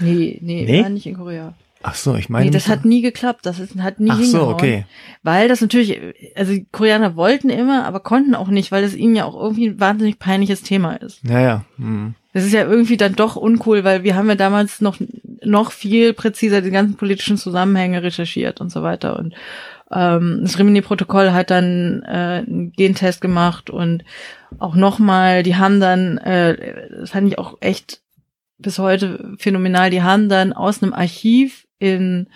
nee, 0.00 0.38
nee, 0.42 0.64
Nee? 0.64 0.66
wir 0.66 0.82
waren 0.84 0.94
nicht 0.94 1.06
in 1.06 1.16
Korea. 1.16 1.54
Ach 1.84 1.96
so, 1.96 2.14
ich 2.14 2.28
meine. 2.28 2.44
nee, 2.44 2.50
das 2.52 2.68
hat 2.68 2.84
nie 2.84 3.02
geklappt. 3.02 3.44
Das 3.44 3.58
ist, 3.58 3.76
hat 3.80 3.98
nie 3.98 4.10
Ach 4.12 4.22
so, 4.22 4.46
okay. 4.46 4.86
Weil 5.24 5.48
das 5.48 5.60
natürlich, 5.60 6.00
also 6.36 6.52
die 6.52 6.66
Koreaner 6.70 7.16
wollten 7.16 7.50
immer, 7.50 7.84
aber 7.84 8.00
konnten 8.00 8.36
auch 8.36 8.48
nicht, 8.48 8.70
weil 8.70 8.84
es 8.84 8.94
ihnen 8.94 9.16
ja 9.16 9.24
auch 9.24 9.34
irgendwie 9.34 9.68
ein 9.68 9.80
wahnsinnig 9.80 10.20
peinliches 10.20 10.62
Thema 10.62 10.94
ist. 10.94 11.20
Ja, 11.28 11.40
ja. 11.40 11.64
Hm. 11.78 12.14
Das 12.34 12.44
ist 12.44 12.52
ja 12.52 12.62
irgendwie 12.64 12.96
dann 12.96 13.14
doch 13.14 13.36
uncool, 13.36 13.82
weil 13.84 14.04
wir 14.04 14.14
haben 14.14 14.28
ja 14.28 14.36
damals 14.36 14.80
noch 14.80 14.98
noch 15.44 15.72
viel 15.72 16.12
präziser 16.14 16.62
die 16.62 16.70
ganzen 16.70 16.96
politischen 16.96 17.36
Zusammenhänge 17.36 18.02
recherchiert 18.02 18.60
und 18.60 18.70
so 18.70 18.82
weiter. 18.82 19.18
Und 19.18 19.34
ähm, 19.92 20.40
das 20.42 20.58
Rimini-Protokoll 20.58 21.32
hat 21.32 21.50
dann 21.50 22.02
äh, 22.04 22.44
einen 22.46 22.72
Gentest 22.72 23.20
gemacht 23.20 23.70
und 23.70 24.04
auch 24.58 24.74
nochmal, 24.74 25.42
die 25.42 25.56
haben 25.56 25.80
dann, 25.80 26.18
äh, 26.18 26.88
das 27.00 27.10
fand 27.10 27.28
ich 27.28 27.38
auch 27.38 27.56
echt 27.60 28.00
bis 28.58 28.78
heute 28.78 29.34
phänomenal, 29.38 29.90
die 29.90 30.02
haben 30.02 30.28
dann 30.28 30.52
aus 30.52 30.82
einem 30.82 30.92
Archiv 30.92 31.66
in 31.78 32.28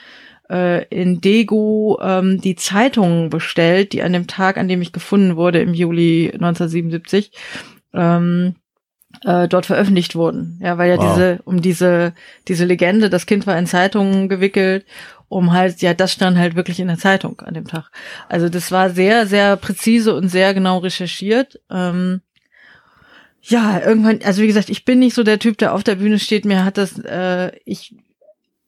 äh, 0.51 0.85
in 0.89 1.21
Daegu 1.21 1.97
ähm, 2.01 2.41
die 2.41 2.57
Zeitungen 2.57 3.31
bestellt, 3.31 3.93
die 3.93 4.03
an 4.03 4.13
dem 4.13 4.27
Tag, 4.27 4.59
an 4.59 4.69
dem 4.69 4.83
ich 4.83 4.93
gefunden 4.93 5.37
wurde, 5.37 5.61
im 5.61 5.75
Juli 5.75 6.31
1977, 6.33 7.33
ähm, 7.93 8.55
äh, 9.25 9.49
dort 9.49 9.67
veröffentlicht 9.67 10.15
wurden. 10.15 10.61
Ja, 10.63 10.79
weil 10.79 10.91
ja 10.91 10.99
Wow. 10.99 11.15
diese, 11.15 11.39
um 11.45 11.63
diese, 11.63 12.13
diese 12.49 12.65
Legende, 12.65 13.11
das 13.11 13.27
Kind 13.27 13.47
war 13.47 13.59
in 13.59 13.67
Zeitungen 13.67 14.29
gewickelt, 14.29 14.85
um 15.29 15.53
halt, 15.53 15.83
ja, 15.83 15.95
das 15.95 16.13
stand 16.13 16.39
halt 16.39 16.55
wirklich 16.55 16.81
in 16.81 16.89
der 16.89 16.99
Zeitung 16.99 17.41
an 17.41 17.55
dem 17.55 17.67
Tag. 17.67 17.91
Also 18.29 18.49
das 18.49 18.71
war 18.71 18.91
sehr, 18.91 19.27
sehr 19.27 19.57
präzise 19.57 20.15
und 20.15 20.29
sehr 20.29 20.55
genau 20.55 20.79
recherchiert. 20.79 21.61
Ähm, 21.71 22.21
ja, 23.43 23.81
irgendwann, 23.81 24.21
also 24.25 24.43
wie 24.43 24.47
gesagt, 24.47 24.71
ich 24.71 24.85
bin 24.85 24.99
nicht 24.99 25.15
so 25.15 25.23
der 25.23 25.39
Typ, 25.39 25.59
der 25.59 25.75
auf 25.75 25.85
der 25.85 25.97
Bühne 25.97 26.19
steht. 26.19 26.45
Mir 26.45 26.65
hat 26.65 26.79
das, 26.79 26.99
äh, 26.99 27.53
ich 27.65 27.95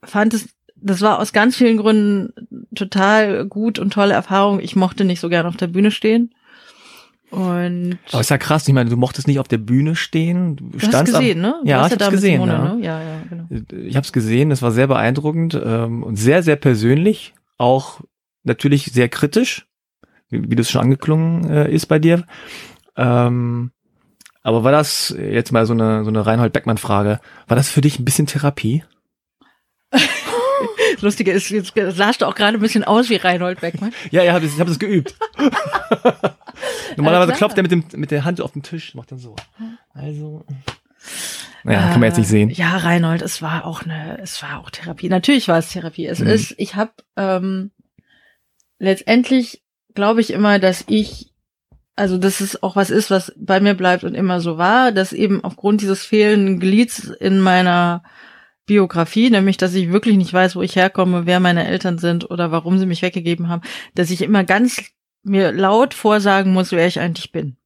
fand 0.05 0.35
es, 0.35 0.48
das 0.76 1.01
war 1.01 1.18
aus 1.18 1.32
ganz 1.32 1.56
vielen 1.56 1.76
Gründen 1.78 2.32
total 2.74 3.44
gut 3.47 3.78
und 3.78 3.93
tolle 3.93 4.14
Erfahrung. 4.14 4.60
Ich 4.60 4.76
mochte 4.76 5.05
nicht 5.05 5.20
so 5.20 5.28
gern 5.28 5.47
auf 5.47 5.56
der 5.56 5.66
Bühne 5.66 5.90
stehen. 5.90 6.32
Und 7.30 7.98
Aber 8.10 8.20
ist 8.20 8.30
ja 8.30 8.38
krass, 8.38 8.66
ich 8.66 8.72
meine, 8.74 8.88
du 8.88 8.96
mochtest 8.96 9.26
nicht 9.28 9.38
auf 9.38 9.48
der 9.48 9.59
Bühne 9.59 9.94
stehen. 9.96 10.56
Du, 10.56 10.68
du 10.70 10.78
hast 10.78 10.86
standst 10.88 11.14
am- 11.14 11.20
gesehen, 11.20 11.40
ne? 11.40 11.56
Du 11.62 11.68
Ja, 11.68 11.78
ich 11.86 11.92
hab's 11.92 11.96
da 11.98 12.06
mit 12.06 12.12
gesehen. 12.14 12.40
Simone, 12.40 12.52
ja. 12.52 12.74
ne? 12.74 12.84
ja, 12.84 13.02
ja, 13.02 13.22
genau. 13.28 13.46
Ich 13.86 13.96
habe 13.96 14.05
es 14.05 14.12
gesehen, 14.12 14.50
das 14.50 14.62
war 14.62 14.72
sehr 14.72 14.86
beeindruckend 14.86 15.60
ähm, 15.62 16.02
und 16.02 16.16
sehr, 16.16 16.42
sehr 16.42 16.56
persönlich, 16.56 17.34
auch 17.59 18.00
natürlich 18.44 18.86
sehr 18.86 19.09
kritisch, 19.10 19.66
wie, 20.30 20.50
wie 20.50 20.56
das 20.56 20.70
schon 20.70 20.80
angeklungen 20.82 21.50
äh, 21.50 21.70
ist 21.70 21.86
bei 21.86 21.98
dir. 21.98 22.24
Ähm, 22.96 23.72
aber 24.42 24.64
war 24.64 24.72
das 24.72 25.14
jetzt 25.18 25.52
mal 25.52 25.66
so 25.66 25.74
eine 25.74 26.05
so 26.05 26.10
eine 26.10 26.24
Reinhold 26.24 26.52
Beckmann 26.55 26.78
Frage? 26.78 27.20
War 27.46 27.56
das 27.56 27.68
für 27.68 27.82
dich 27.82 27.98
ein 27.98 28.05
bisschen 28.06 28.26
Therapie? 28.26 28.84
Lustige 31.02 31.32
ist, 31.32 31.50
jetzt 31.50 31.72
sahst 31.96 32.22
du 32.22 32.26
auch 32.26 32.34
gerade 32.34 32.58
ein 32.58 32.60
bisschen 32.60 32.84
aus 32.84 33.08
wie 33.10 33.16
Reinhold 33.16 33.60
Beckmann. 33.60 33.92
Ja, 34.10 34.22
ja, 34.22 34.38
ich 34.38 34.58
habe 34.58 34.70
das 34.70 34.78
geübt. 34.78 35.14
Normalerweise 36.96 37.32
klopft 37.32 37.56
er 37.56 37.62
mit 37.62 37.72
dem 37.72 37.84
mit 37.94 38.10
der 38.10 38.24
Hand 38.24 38.40
auf 38.40 38.52
den 38.52 38.62
Tisch, 38.62 38.94
macht 38.94 39.12
dann 39.12 39.18
so. 39.18 39.36
Also, 39.94 40.44
naja, 41.64 41.90
kann 41.90 42.00
man 42.00 42.08
jetzt 42.08 42.18
nicht 42.18 42.28
sehen. 42.28 42.50
Ja, 42.50 42.76
Reinhold, 42.76 43.22
es 43.22 43.42
war 43.42 43.64
auch 43.66 43.82
eine, 43.82 44.18
es 44.20 44.42
war 44.42 44.60
auch 44.60 44.70
Therapie. 44.70 45.08
Natürlich 45.08 45.48
war 45.48 45.58
es 45.58 45.70
Therapie. 45.70 46.06
Es 46.06 46.18
Mhm. 46.20 46.26
ist, 46.28 46.54
ich 46.56 46.74
habe 46.74 46.92
ähm, 47.16 47.70
letztendlich 48.78 49.62
glaube 49.94 50.20
ich 50.20 50.32
immer, 50.32 50.58
dass 50.58 50.84
ich, 50.86 51.32
also 51.96 52.18
dass 52.18 52.40
es 52.40 52.62
auch 52.62 52.76
was 52.76 52.90
ist, 52.90 53.10
was 53.10 53.32
bei 53.36 53.60
mir 53.60 53.74
bleibt 53.74 54.04
und 54.04 54.14
immer 54.14 54.40
so 54.40 54.56
war, 54.58 54.92
dass 54.92 55.12
eben 55.12 55.42
aufgrund 55.44 55.80
dieses 55.80 56.04
fehlenden 56.04 56.60
Glieds 56.60 57.04
in 57.20 57.40
meiner 57.40 58.02
Biografie, 58.69 59.31
nämlich 59.31 59.57
dass 59.57 59.74
ich 59.74 59.90
wirklich 59.90 60.16
nicht 60.16 60.32
weiß, 60.32 60.55
wo 60.55 60.62
ich 60.62 60.77
herkomme, 60.77 61.27
wer 61.27 61.40
meine 61.40 61.66
Eltern 61.66 61.99
sind 61.99 62.31
oder 62.31 62.53
warum 62.53 62.78
sie 62.78 62.86
mich 62.86 63.03
weggegeben 63.03 63.49
haben, 63.49 63.62
dass 63.97 64.11
ich 64.11 64.23
immer 64.23 64.45
ganz 64.45 64.81
mir 65.24 65.51
laut 65.51 65.95
vorsagen 65.95 66.53
muss, 66.53 66.70
wer 66.70 66.86
ich 66.86 67.01
eigentlich 67.01 67.32
bin. 67.32 67.57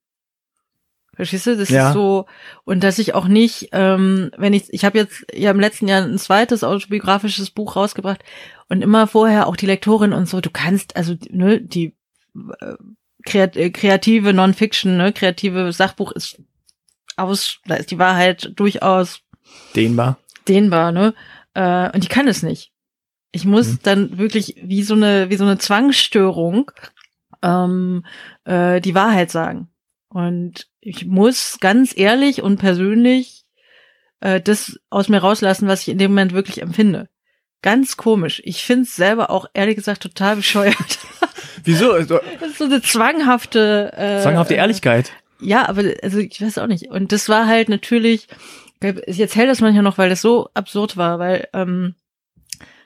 Verstehst 1.14 1.46
du? 1.46 1.56
Das 1.56 1.68
Ja. 1.68 1.88
ist 1.88 1.92
so, 1.94 2.24
und 2.64 2.82
dass 2.82 2.98
ich 2.98 3.14
auch 3.14 3.28
nicht, 3.28 3.68
ähm, 3.72 4.30
wenn 4.38 4.54
ich, 4.54 4.72
ich 4.72 4.86
habe 4.86 4.96
jetzt 4.96 5.26
ja 5.34 5.50
im 5.50 5.60
letzten 5.60 5.86
Jahr 5.86 6.02
ein 6.02 6.16
zweites 6.18 6.64
autobiografisches 6.64 7.50
Buch 7.50 7.76
rausgebracht 7.76 8.24
und 8.70 8.80
immer 8.80 9.06
vorher 9.06 9.46
auch 9.46 9.56
die 9.56 9.66
Lektorin 9.66 10.14
und 10.14 10.26
so, 10.26 10.40
du 10.40 10.48
kannst, 10.50 10.96
also 10.96 11.14
ne, 11.28 11.60
die 11.60 11.94
äh, 12.56 13.38
äh, 13.38 13.70
kreative 13.70 14.32
Non-Fiction, 14.32 14.96
ne, 14.96 15.12
kreative 15.12 15.70
Sachbuch 15.72 16.12
ist 16.12 16.40
aus, 17.16 17.58
da 17.66 17.74
ist 17.74 17.90
die 17.90 17.98
Wahrheit 17.98 18.52
durchaus 18.56 19.20
Dehnbar. 19.76 20.18
Dehnbar, 20.48 20.92
ne? 20.92 21.14
Äh, 21.54 21.90
und 21.92 22.02
die 22.04 22.08
kann 22.08 22.28
es 22.28 22.42
nicht. 22.42 22.72
Ich 23.32 23.44
muss 23.44 23.68
Mhm. 23.68 23.78
dann 23.82 24.18
wirklich 24.18 24.56
wie 24.62 24.82
so 24.82 24.94
eine, 24.94 25.30
wie 25.30 25.36
so 25.36 25.44
eine 25.44 25.58
Zwangsstörung 25.58 26.70
ähm, 27.42 28.04
äh, 28.44 28.80
die 28.80 28.94
Wahrheit 28.94 29.30
sagen. 29.30 29.68
Und 30.08 30.68
ich 30.80 31.06
muss 31.06 31.58
ganz 31.60 31.96
ehrlich 31.96 32.42
und 32.42 32.58
persönlich 32.58 33.44
äh, 34.20 34.40
das 34.40 34.78
aus 34.90 35.08
mir 35.08 35.18
rauslassen, 35.18 35.66
was 35.68 35.82
ich 35.82 35.88
in 35.88 35.98
dem 35.98 36.10
Moment 36.12 36.32
wirklich 36.32 36.60
empfinde. 36.62 37.08
Ganz 37.62 37.96
komisch. 37.96 38.42
Ich 38.44 38.64
find's 38.64 38.94
selber 38.96 39.30
auch 39.30 39.46
ehrlich 39.54 39.76
gesagt 39.76 40.02
total 40.02 40.36
bescheuert. 40.36 40.98
Wieso? 41.64 41.92
Also, 41.92 42.20
Das 42.40 42.50
ist 42.50 42.58
so 42.58 42.64
eine 42.64 42.82
zwanghafte. 42.82 43.92
Äh, 43.96 44.20
Zwanghafte 44.22 44.54
Ehrlichkeit. 44.54 45.12
Ja, 45.40 45.68
aber 45.68 45.82
also 46.02 46.18
ich 46.18 46.40
weiß 46.42 46.58
auch 46.58 46.66
nicht. 46.66 46.90
Und 46.90 47.12
das 47.12 47.28
war 47.28 47.46
halt 47.46 47.68
natürlich, 47.68 48.28
ich 48.82 49.20
erzähle 49.20 49.48
das 49.48 49.60
manchmal 49.60 49.82
noch, 49.82 49.98
weil 49.98 50.08
das 50.10 50.20
so 50.20 50.48
absurd 50.54 50.96
war, 50.96 51.18
weil 51.18 51.48
ähm, 51.52 51.94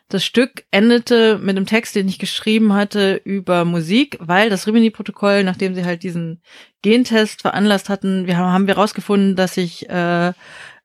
das 0.09 0.25
Stück 0.25 0.65
endete 0.71 1.39
mit 1.39 1.57
einem 1.57 1.67
Text, 1.67 1.97
den 1.97 2.09
ich 2.09 2.19
geschrieben 2.19 2.75
hatte 2.75 3.21
über 3.25 3.65
Musik, 3.65 4.17
weil 4.21 4.51
das 4.51 4.67
Rimini-Protokoll, 4.67 5.43
nachdem 5.43 5.75
sie 5.75 5.85
halt 5.85 6.03
diesen 6.03 6.43
Gentest 6.83 7.43
veranlasst 7.43 7.89
hatten, 7.89 8.27
wir 8.27 8.37
haben, 8.37 8.53
haben 8.53 8.67
wir 8.69 8.77
rausgefunden, 8.77 9.35
dass 9.35 9.57
ich 9.57 9.89
äh, 9.91 10.33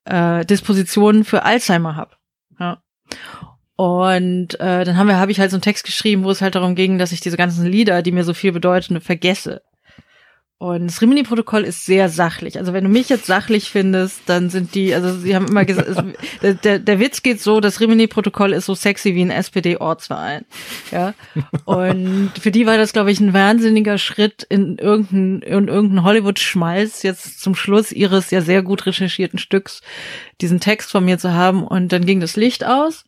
äh, 0.06 0.46
Dispositionen 0.46 1.24
für 1.24 1.44
Alzheimer 1.44 1.96
habe. 1.96 2.16
Ja. 2.60 2.82
Und 3.76 4.60
äh, 4.60 4.86
dann 4.86 4.98
haben 4.98 5.08
wir, 5.08 5.18
habe 5.18 5.32
ich 5.32 5.40
halt 5.40 5.52
so 5.52 5.56
einen 5.56 5.64
Text 5.64 5.86
geschrieben, 5.86 6.24
wo 6.24 6.32
es 6.32 6.42
halt 6.42 6.56
darum 6.56 6.76
ging, 6.76 6.98
dass 6.98 7.12
ich 7.12 7.22
diese 7.22 7.38
ganzen 7.38 7.66
Lieder, 7.66 8.02
die 8.02 8.12
mir 8.12 8.24
so 8.24 8.34
viel 8.34 8.52
bedeuten, 8.52 9.02
vergesse. 9.02 9.62
Und 10.62 10.86
das 10.86 11.02
Rimini-Protokoll 11.02 11.64
ist 11.64 11.88
sehr 11.88 12.08
sachlich. 12.08 12.60
Also 12.60 12.72
wenn 12.72 12.84
du 12.84 12.90
mich 12.92 13.10
jetzt 13.10 13.26
sachlich 13.26 13.72
findest, 13.72 14.22
dann 14.28 14.52
sind 14.52 14.76
die, 14.76 14.94
also 14.94 15.12
sie 15.18 15.36
haben 15.36 15.48
immer 15.48 15.66
gesagt, 15.66 15.88
es- 15.88 15.98
der, 16.44 16.54
der, 16.54 16.78
der 16.78 17.00
Witz 17.00 17.24
geht 17.24 17.42
so, 17.42 17.60
das 17.62 17.80
Rimini-Protokoll 17.80 18.54
ist 18.54 18.68
so 18.68 18.76
sexy 18.76 19.16
wie 19.16 19.24
ein 19.24 19.32
SPD-Ortsverein. 19.32 20.46
Ja. 20.92 21.16
Und 21.66 22.32
für 22.40 22.52
die 22.52 22.68
war 22.68 22.78
das, 22.78 22.94
glaube 22.94 23.12
ich, 23.12 23.20
ein 23.20 23.34
wahnsinniger 23.34 23.98
Schritt 23.98 24.46
in 24.50 24.78
irgendein, 24.78 25.42
in 25.42 25.68
irgendein 25.68 26.04
Hollywood-Schmalz, 26.04 27.02
jetzt 27.02 27.42
zum 27.42 27.56
Schluss 27.56 27.92
ihres 27.92 28.30
ja 28.30 28.42
sehr 28.42 28.62
gut 28.62 28.86
recherchierten 28.86 29.40
Stücks, 29.40 29.82
diesen 30.42 30.60
Text 30.60 30.92
von 30.92 31.04
mir 31.04 31.18
zu 31.18 31.34
haben. 31.34 31.64
Und 31.64 31.92
dann 31.92 32.06
ging 32.06 32.20
das 32.20 32.36
Licht 32.36 32.64
aus. 32.68 33.04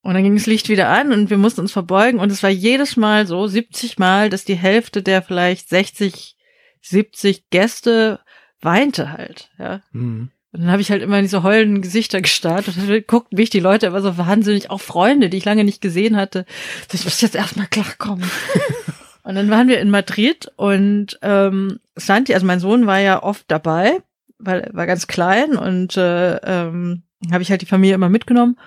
Und 0.00 0.14
dann 0.14 0.22
ging 0.22 0.36
das 0.36 0.46
Licht 0.46 0.70
wieder 0.70 0.88
an 0.88 1.12
und 1.12 1.28
wir 1.28 1.36
mussten 1.36 1.60
uns 1.60 1.72
verbeugen. 1.72 2.18
Und 2.18 2.32
es 2.32 2.42
war 2.42 2.48
jedes 2.48 2.96
Mal 2.96 3.26
so, 3.26 3.46
70 3.46 3.98
Mal, 3.98 4.30
dass 4.30 4.46
die 4.46 4.54
Hälfte 4.54 5.02
der 5.02 5.20
vielleicht 5.20 5.68
60, 5.68 6.36
70 6.82 7.50
Gäste 7.50 8.20
weinte 8.60 9.12
halt, 9.12 9.50
ja. 9.58 9.80
Mhm. 9.92 10.30
Und 10.50 10.62
dann 10.62 10.70
habe 10.70 10.80
ich 10.80 10.90
halt 10.90 11.02
immer 11.02 11.18
in 11.18 11.24
diese 11.24 11.42
heulenden 11.42 11.82
Gesichter 11.82 12.22
gestarrt 12.22 12.68
und 12.68 12.76
dann 12.78 13.04
guckten 13.06 13.36
mich 13.36 13.50
die 13.50 13.60
Leute 13.60 13.86
immer 13.86 14.00
so 14.00 14.16
wahnsinnig, 14.16 14.70
auch 14.70 14.80
Freunde, 14.80 15.28
die 15.28 15.36
ich 15.36 15.44
lange 15.44 15.62
nicht 15.62 15.82
gesehen 15.82 16.16
hatte. 16.16 16.46
So, 16.90 16.94
ich 16.94 17.04
muss 17.04 17.20
jetzt 17.20 17.34
erstmal 17.34 17.66
klarkommen. 17.66 18.28
und 19.24 19.34
dann 19.34 19.50
waren 19.50 19.68
wir 19.68 19.78
in 19.78 19.90
Madrid 19.90 20.50
und 20.56 21.18
ähm, 21.20 21.80
Santi, 21.96 22.32
also 22.32 22.46
mein 22.46 22.60
Sohn 22.60 22.86
war 22.86 22.98
ja 22.98 23.22
oft 23.22 23.44
dabei, 23.48 23.98
weil 24.38 24.60
er 24.60 24.74
war 24.74 24.86
ganz 24.86 25.06
klein 25.06 25.54
und 25.54 25.98
äh, 25.98 26.36
ähm, 26.36 27.02
habe 27.30 27.42
ich 27.42 27.50
halt 27.50 27.60
die 27.60 27.66
Familie 27.66 27.94
immer 27.94 28.08
mitgenommen. 28.08 28.58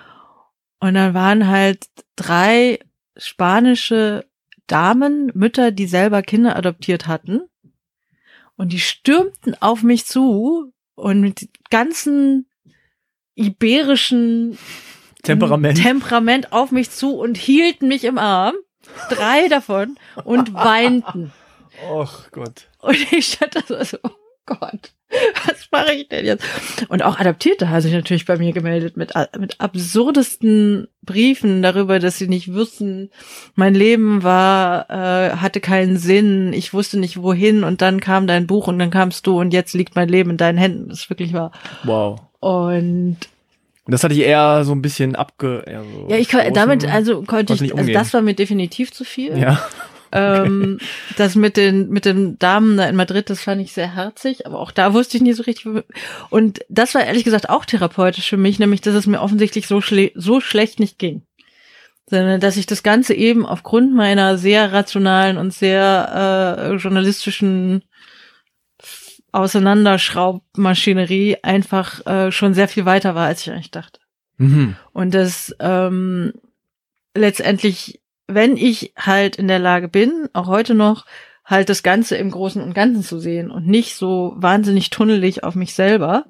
Und 0.78 0.94
dann 0.94 1.14
waren 1.14 1.48
halt 1.48 1.86
drei 2.16 2.78
spanische 3.16 4.24
Damen, 4.66 5.30
Mütter, 5.34 5.72
die 5.72 5.86
selber 5.86 6.22
Kinder 6.22 6.56
adoptiert 6.56 7.06
hatten. 7.06 7.42
Und 8.56 8.72
die 8.72 8.80
stürmten 8.80 9.60
auf 9.60 9.82
mich 9.82 10.06
zu 10.06 10.72
und 10.94 11.20
mit 11.20 11.48
ganzen 11.70 12.46
iberischen 13.34 14.58
Temperament. 15.22 15.78
Temperament 15.78 16.52
auf 16.52 16.70
mich 16.70 16.90
zu 16.90 17.16
und 17.16 17.36
hielten 17.36 17.88
mich 17.88 18.04
im 18.04 18.18
Arm. 18.18 18.54
Drei 19.08 19.48
davon 19.48 19.96
und 20.24 20.52
weinten. 20.54 21.32
Och 21.88 22.30
Gott. 22.32 22.68
Und 22.80 23.12
ich 23.12 23.38
da 23.38 23.60
so, 23.66 23.82
so, 23.84 23.98
Gott, 24.46 24.92
was 25.46 25.68
mache 25.70 25.92
ich 25.92 26.08
denn 26.08 26.24
jetzt? 26.24 26.44
Und 26.88 27.02
auch 27.02 27.18
Adoptierte 27.18 27.70
haben 27.70 27.80
sich 27.80 27.92
natürlich 27.92 28.26
bei 28.26 28.36
mir 28.38 28.52
gemeldet 28.52 28.96
mit, 28.96 29.12
mit 29.38 29.60
absurdesten 29.60 30.88
Briefen 31.02 31.62
darüber, 31.62 31.98
dass 31.98 32.18
sie 32.18 32.28
nicht 32.28 32.52
wussten, 32.52 33.10
mein 33.54 33.74
Leben 33.74 34.22
war, 34.22 34.90
äh, 34.90 35.36
hatte 35.36 35.60
keinen 35.60 35.96
Sinn, 35.96 36.52
ich 36.52 36.74
wusste 36.74 36.98
nicht 36.98 37.22
wohin 37.22 37.62
und 37.64 37.82
dann 37.82 38.00
kam 38.00 38.26
dein 38.26 38.46
Buch 38.46 38.66
und 38.66 38.78
dann 38.78 38.90
kamst 38.90 39.26
du 39.26 39.38
und 39.38 39.52
jetzt 39.52 39.74
liegt 39.74 39.94
mein 39.96 40.08
Leben 40.08 40.30
in 40.30 40.36
deinen 40.36 40.58
Händen. 40.58 40.88
Das 40.88 41.00
ist 41.00 41.10
wirklich 41.10 41.32
wahr. 41.32 41.52
Wow. 41.84 42.20
Und 42.40 43.18
Und 43.84 43.92
das 43.92 44.02
hatte 44.02 44.14
ich 44.14 44.20
eher 44.20 44.64
so 44.64 44.72
ein 44.72 44.82
bisschen 44.82 45.14
abge... 45.14 45.64
So 45.66 46.08
ja, 46.08 46.16
ich 46.16 46.28
kann, 46.28 46.52
damit, 46.54 46.84
also 46.84 47.22
konnte 47.22 47.54
ich, 47.54 47.76
also 47.76 47.92
das 47.92 48.14
war 48.14 48.22
mir 48.22 48.34
definitiv 48.34 48.92
zu 48.92 49.04
viel. 49.04 49.38
Ja. 49.38 49.64
Ähm, 50.12 50.78
das 51.16 51.34
mit 51.34 51.56
den, 51.56 51.88
mit 51.88 52.04
den 52.04 52.38
Damen 52.38 52.76
da 52.76 52.88
in 52.88 52.96
Madrid, 52.96 53.30
das 53.30 53.40
fand 53.40 53.62
ich 53.62 53.72
sehr 53.72 53.94
herzig, 53.94 54.46
aber 54.46 54.60
auch 54.60 54.70
da 54.70 54.92
wusste 54.92 55.16
ich 55.16 55.22
nie 55.22 55.32
so 55.32 55.42
richtig. 55.42 55.66
Und 56.30 56.60
das 56.68 56.94
war 56.94 57.04
ehrlich 57.04 57.24
gesagt 57.24 57.48
auch 57.48 57.64
therapeutisch 57.64 58.28
für 58.28 58.36
mich, 58.36 58.58
nämlich, 58.58 58.82
dass 58.82 58.94
es 58.94 59.06
mir 59.06 59.20
offensichtlich 59.20 59.66
so, 59.66 59.80
schle 59.80 60.12
so 60.14 60.40
schlecht 60.40 60.80
nicht 60.80 60.98
ging. 60.98 61.22
Sondern, 62.10 62.40
dass 62.40 62.58
ich 62.58 62.66
das 62.66 62.82
Ganze 62.82 63.14
eben 63.14 63.46
aufgrund 63.46 63.94
meiner 63.94 64.36
sehr 64.36 64.72
rationalen 64.72 65.38
und 65.38 65.54
sehr 65.54 66.58
äh, 66.58 66.74
journalistischen 66.74 67.82
Auseinanderschraubmaschinerie 69.32 71.38
einfach 71.42 72.06
äh, 72.06 72.30
schon 72.30 72.52
sehr 72.52 72.68
viel 72.68 72.84
weiter 72.84 73.14
war, 73.14 73.28
als 73.28 73.40
ich 73.40 73.50
eigentlich 73.50 73.70
dachte. 73.70 74.00
Mhm. 74.36 74.76
Und 74.92 75.14
das 75.14 75.56
ähm, 75.58 76.34
letztendlich, 77.14 78.01
wenn 78.26 78.56
ich 78.56 78.92
halt 78.96 79.36
in 79.36 79.48
der 79.48 79.58
Lage 79.58 79.88
bin, 79.88 80.28
auch 80.32 80.46
heute 80.46 80.74
noch, 80.74 81.06
halt 81.44 81.68
das 81.68 81.82
Ganze 81.82 82.16
im 82.16 82.30
Großen 82.30 82.62
und 82.62 82.74
Ganzen 82.74 83.02
zu 83.02 83.18
sehen 83.18 83.50
und 83.50 83.66
nicht 83.66 83.96
so 83.96 84.34
wahnsinnig 84.36 84.90
tunnelig 84.90 85.44
auf 85.44 85.54
mich 85.54 85.74
selber 85.74 86.26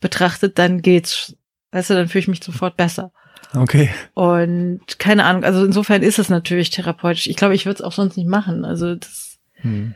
betrachtet, 0.00 0.58
dann 0.58 0.82
geht's. 0.82 1.36
Weißt 1.72 1.90
du, 1.90 1.94
dann 1.94 2.08
fühle 2.08 2.20
ich 2.20 2.28
mich 2.28 2.44
sofort 2.44 2.76
besser. 2.76 3.12
Okay. 3.54 3.90
Und 4.14 4.80
keine 4.98 5.24
Ahnung, 5.24 5.44
also 5.44 5.64
insofern 5.64 6.02
ist 6.02 6.18
es 6.18 6.28
natürlich 6.28 6.70
therapeutisch. 6.70 7.26
Ich 7.26 7.36
glaube, 7.36 7.54
ich 7.54 7.66
würde 7.66 7.76
es 7.76 7.82
auch 7.82 7.92
sonst 7.92 8.16
nicht 8.16 8.28
machen. 8.28 8.64
Also 8.64 8.94
das, 8.94 9.32
Hm. 9.62 9.94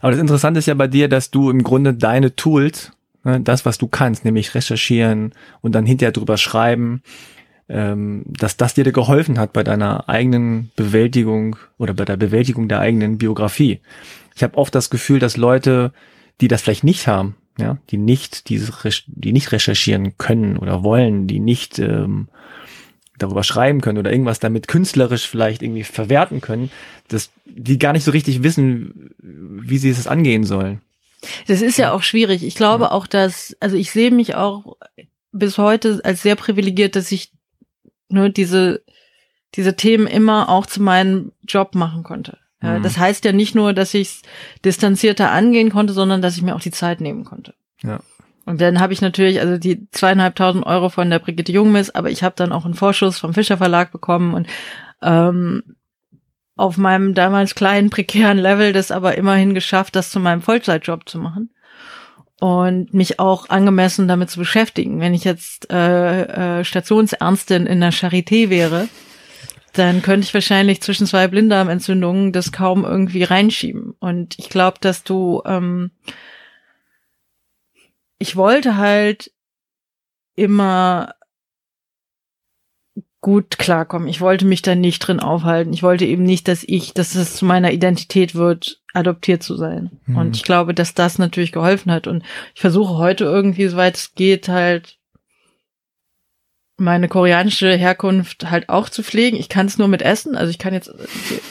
Aber 0.00 0.12
das 0.12 0.20
Interessante 0.20 0.58
ist 0.58 0.66
ja 0.66 0.74
bei 0.74 0.88
dir, 0.88 1.08
dass 1.08 1.30
du 1.30 1.50
im 1.50 1.62
Grunde 1.62 1.94
deine 1.94 2.36
Tools, 2.36 2.92
ne, 3.24 3.40
das, 3.40 3.64
was 3.64 3.78
du 3.78 3.88
kannst, 3.88 4.24
nämlich 4.24 4.54
recherchieren 4.54 5.32
und 5.62 5.74
dann 5.74 5.86
hinterher 5.86 6.12
drüber 6.12 6.36
schreiben, 6.36 7.02
ähm, 7.68 8.24
dass 8.26 8.56
das 8.56 8.74
dir 8.74 8.90
geholfen 8.90 9.38
hat 9.38 9.52
bei 9.52 9.64
deiner 9.64 10.08
eigenen 10.08 10.70
Bewältigung 10.76 11.56
oder 11.78 11.94
bei 11.94 12.04
der 12.04 12.16
Bewältigung 12.16 12.68
der 12.68 12.80
eigenen 12.80 13.18
Biografie. 13.18 13.80
Ich 14.34 14.42
habe 14.42 14.56
oft 14.56 14.74
das 14.74 14.90
Gefühl, 14.90 15.18
dass 15.18 15.36
Leute, 15.36 15.92
die 16.40 16.48
das 16.48 16.62
vielleicht 16.62 16.84
nicht 16.84 17.06
haben, 17.08 17.36
ja, 17.58 17.78
die 17.90 17.96
nicht 17.96 18.48
dieses, 18.50 18.70
Rech- 18.84 19.04
die 19.06 19.32
nicht 19.32 19.50
recherchieren 19.50 20.18
können 20.18 20.58
oder 20.58 20.82
wollen, 20.82 21.26
die 21.26 21.40
nicht 21.40 21.78
ähm, 21.78 22.28
darüber 23.18 23.42
schreiben 23.42 23.80
können 23.80 23.98
oder 23.98 24.12
irgendwas 24.12 24.40
damit 24.40 24.68
künstlerisch 24.68 25.26
vielleicht 25.26 25.62
irgendwie 25.62 25.84
verwerten 25.84 26.42
können, 26.42 26.70
dass 27.08 27.30
die 27.46 27.78
gar 27.78 27.94
nicht 27.94 28.04
so 28.04 28.10
richtig 28.10 28.42
wissen, 28.42 29.10
wie 29.18 29.78
sie 29.78 29.88
es 29.88 30.06
angehen 30.06 30.44
sollen. 30.44 30.82
das 31.46 31.62
ist 31.62 31.78
ja 31.78 31.92
auch 31.92 32.02
schwierig. 32.02 32.44
Ich 32.44 32.54
glaube 32.54 32.92
auch, 32.92 33.06
dass, 33.06 33.56
also 33.58 33.76
ich 33.76 33.90
sehe 33.90 34.10
mich 34.10 34.34
auch 34.34 34.76
bis 35.32 35.58
heute 35.58 36.00
als 36.04 36.22
sehr 36.22 36.36
privilegiert, 36.36 36.94
dass 36.94 37.10
ich 37.10 37.30
nur 38.08 38.28
diese, 38.28 38.82
diese 39.54 39.76
Themen 39.76 40.06
immer 40.06 40.48
auch 40.48 40.66
zu 40.66 40.82
meinem 40.82 41.32
Job 41.46 41.74
machen 41.74 42.02
konnte. 42.02 42.38
Ja, 42.62 42.78
Mhm. 42.78 42.82
Das 42.82 42.98
heißt 42.98 43.24
ja 43.24 43.32
nicht 43.32 43.54
nur, 43.54 43.72
dass 43.72 43.94
ich 43.94 44.08
es 44.08 44.22
distanzierter 44.64 45.30
angehen 45.30 45.70
konnte, 45.70 45.92
sondern 45.92 46.22
dass 46.22 46.36
ich 46.36 46.42
mir 46.42 46.54
auch 46.54 46.60
die 46.60 46.70
Zeit 46.70 47.00
nehmen 47.00 47.24
konnte. 47.24 47.54
Ja. 47.82 48.00
Und 48.44 48.60
dann 48.60 48.78
habe 48.78 48.92
ich 48.92 49.00
natürlich 49.00 49.40
also 49.40 49.58
die 49.58 49.90
zweieinhalbtausend 49.90 50.64
Euro 50.64 50.88
von 50.88 51.10
der 51.10 51.18
Brigitte 51.18 51.52
Jungmiss, 51.52 51.90
aber 51.90 52.10
ich 52.10 52.22
habe 52.22 52.36
dann 52.36 52.52
auch 52.52 52.64
einen 52.64 52.74
Vorschuss 52.74 53.18
vom 53.18 53.34
Fischer 53.34 53.58
Verlag 53.58 53.90
bekommen 53.90 54.34
und 54.34 54.46
ähm, 55.02 55.62
auf 56.54 56.78
meinem 56.78 57.12
damals 57.12 57.54
kleinen 57.54 57.90
prekären 57.90 58.38
Level 58.38 58.72
das 58.72 58.90
aber 58.90 59.18
immerhin 59.18 59.52
geschafft, 59.52 59.96
das 59.96 60.10
zu 60.10 60.20
meinem 60.20 60.42
Vollzeitjob 60.42 61.08
zu 61.08 61.18
machen 61.18 61.50
und 62.40 62.92
mich 62.92 63.18
auch 63.18 63.48
angemessen 63.48 64.08
damit 64.08 64.30
zu 64.30 64.38
beschäftigen. 64.38 65.00
Wenn 65.00 65.14
ich 65.14 65.24
jetzt 65.24 65.70
äh, 65.70 66.60
äh, 66.60 66.64
Stationsärztin 66.64 67.66
in 67.66 67.80
der 67.80 67.92
Charité 67.92 68.50
wäre, 68.50 68.88
dann 69.72 70.02
könnte 70.02 70.26
ich 70.26 70.34
wahrscheinlich 70.34 70.80
zwischen 70.80 71.06
zwei 71.06 71.28
Blinddarmentzündungen 71.28 72.32
das 72.32 72.52
kaum 72.52 72.84
irgendwie 72.84 73.24
reinschieben. 73.24 73.94
Und 73.98 74.38
ich 74.38 74.48
glaube, 74.48 74.78
dass 74.80 75.04
du, 75.04 75.42
ähm, 75.44 75.90
ich 78.18 78.36
wollte 78.36 78.76
halt 78.76 79.32
immer 80.34 81.14
gut 83.20 83.58
klarkommen. 83.58 84.08
Ich 84.08 84.20
wollte 84.20 84.44
mich 84.44 84.62
da 84.62 84.74
nicht 84.74 85.00
drin 85.00 85.20
aufhalten. 85.20 85.72
Ich 85.72 85.82
wollte 85.82 86.04
eben 86.04 86.22
nicht, 86.22 86.48
dass 86.48 86.62
ich, 86.62 86.94
dass 86.94 87.14
es 87.14 87.34
zu 87.34 87.44
meiner 87.44 87.72
Identität 87.72 88.34
wird, 88.34 88.82
adoptiert 88.96 89.42
zu 89.42 89.56
sein. 89.56 89.90
Mhm. 90.06 90.16
Und 90.16 90.36
ich 90.36 90.42
glaube, 90.42 90.74
dass 90.74 90.94
das 90.94 91.18
natürlich 91.18 91.52
geholfen 91.52 91.92
hat. 91.92 92.06
Und 92.06 92.24
ich 92.54 92.60
versuche 92.60 92.96
heute 92.96 93.24
irgendwie, 93.24 93.66
soweit 93.68 93.96
es 93.96 94.14
geht, 94.14 94.48
halt 94.48 94.96
meine 96.78 97.08
koreanische 97.08 97.72
Herkunft 97.72 98.50
halt 98.50 98.68
auch 98.68 98.88
zu 98.88 99.02
pflegen. 99.02 99.36
Ich 99.36 99.48
kann 99.48 99.66
es 99.66 99.78
nur 99.78 99.88
mit 99.88 100.02
essen, 100.02 100.36
also 100.36 100.50
ich 100.50 100.58
kann 100.58 100.74
jetzt 100.74 100.90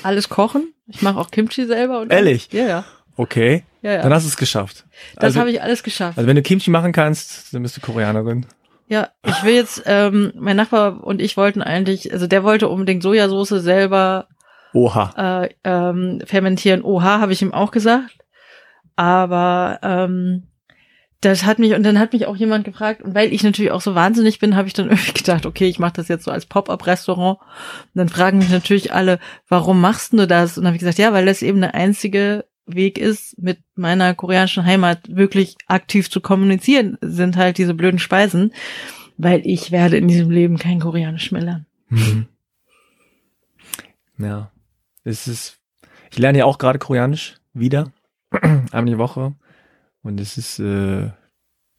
alles 0.04 0.30
kochen. 0.30 0.74
Ich 0.88 1.02
mache 1.02 1.20
auch 1.20 1.32
Kimchi 1.32 1.66
selber. 1.66 2.00
Und 2.00 2.12
Ehrlich? 2.12 2.50
Ja, 2.52 2.68
ja. 2.68 2.86
Okay. 3.18 3.64
ja, 3.82 3.94
ja. 3.94 4.02
Dann 4.04 4.14
hast 4.14 4.24
du 4.24 4.30
es 4.30 4.38
geschafft. 4.38 4.86
das 5.16 5.24
also, 5.24 5.40
habe 5.40 5.50
ich 5.50 5.62
alles 5.62 5.84
geschafft. 5.84 6.18
also 6.18 6.28
wenn 6.28 6.36
du 6.36 6.42
Kimchi 6.42 6.70
machen 6.70 6.92
kannst, 6.92 7.54
dann 7.54 7.64
bist 7.64 7.78
du 7.78 7.82
Koreanerin. 7.82 8.46
Ja, 8.88 9.10
ich 9.26 9.44
will 9.44 9.56
jetzt, 9.56 9.82
ähm, 9.88 10.32
mein 10.36 10.56
Nachbar 10.56 11.04
und 11.04 11.20
ich 11.20 11.38
wollten 11.38 11.64
eigentlich, 11.64 12.14
also 12.14 12.28
der 12.28 12.44
wollte 12.44 12.68
unbedingt 12.68 13.02
Sojasauce 13.02 13.50
selber 13.50 14.28
Oha. 14.76 15.44
äh, 15.44 15.50
ähm, 15.64 16.22
fermentieren. 16.26 16.84
Oha, 16.84 17.20
habe 17.20 17.32
ich 17.32 17.42
ihm 17.42 17.54
auch 17.54 17.72
gesagt. 17.72 18.18
Aber 18.98 19.80
ähm, 19.82 20.44
das 21.22 21.46
hat 21.46 21.60
mich, 21.60 21.74
und 21.74 21.84
dann 21.84 21.98
hat 21.98 22.14
mich 22.14 22.28
auch 22.28 22.36
jemand 22.36 22.66
gefragt, 22.66 23.02
und 23.02 23.16
weil 23.16 23.34
ich 23.34 23.42
natürlich 23.42 23.72
auch 23.72 23.82
so 23.82 23.96
wahnsinnig 23.96 24.40
bin, 24.40 24.56
habe 24.56 24.68
ich 24.68 24.74
dann 24.74 24.86
irgendwie 24.90 25.14
gedacht, 25.14 25.46
okay, 25.46 25.68
ich 25.68 25.80
mache 25.80 25.94
das 25.94 26.10
jetzt 26.10 26.26
so 26.26 26.32
als 26.32 26.46
Pop-up-Restaurant. 26.46 27.40
Und 27.40 27.96
dann 27.96 28.10
fragen 28.10 28.38
mich 28.38 28.50
natürlich 28.50 28.94
alle, 28.94 29.20
warum 29.48 29.80
machst 29.80 30.14
du 30.14 30.28
das? 30.28 30.58
Und 30.58 30.64
dann 30.64 30.70
habe 30.70 30.76
ich 30.76 30.82
gesagt, 30.82 31.00
ja, 31.00 31.14
weil 31.14 31.26
das 31.26 31.42
eben 31.42 31.62
der 31.62 31.74
einzige 31.74 32.46
Weg 32.68 32.98
ist, 32.98 33.40
mit 33.42 33.60
meiner 33.76 34.14
koreanischen 34.14 34.66
Heimat 34.66 35.00
wirklich 35.08 35.56
aktiv 35.68 36.10
zu 36.10 36.20
kommunizieren, 36.20 36.98
sind 37.00 37.38
halt 37.38 37.60
diese 37.60 37.76
blöden 37.76 38.00
Speisen, 38.00 38.54
weil 39.18 39.42
ich 39.46 39.72
werde 39.72 39.98
in 39.98 40.08
diesem 40.08 40.32
Leben 40.32 40.58
kein 40.58 40.80
Koreanisch 40.80 41.32
mehr 41.32 41.44
lernen. 41.44 41.66
Mhm. 41.90 42.28
Ja. 44.18 44.52
Es 45.06 45.28
ist, 45.28 45.58
ich 46.12 46.18
lerne 46.20 46.40
ja 46.40 46.46
auch 46.46 46.58
gerade 46.58 46.80
Koreanisch 46.80 47.36
wieder. 47.54 47.92
Einmal 48.42 48.86
die 48.86 48.98
Woche. 48.98 49.34
Und 50.04 50.20
es 50.20 50.38
ist 50.38 50.60
äh, 50.60 51.10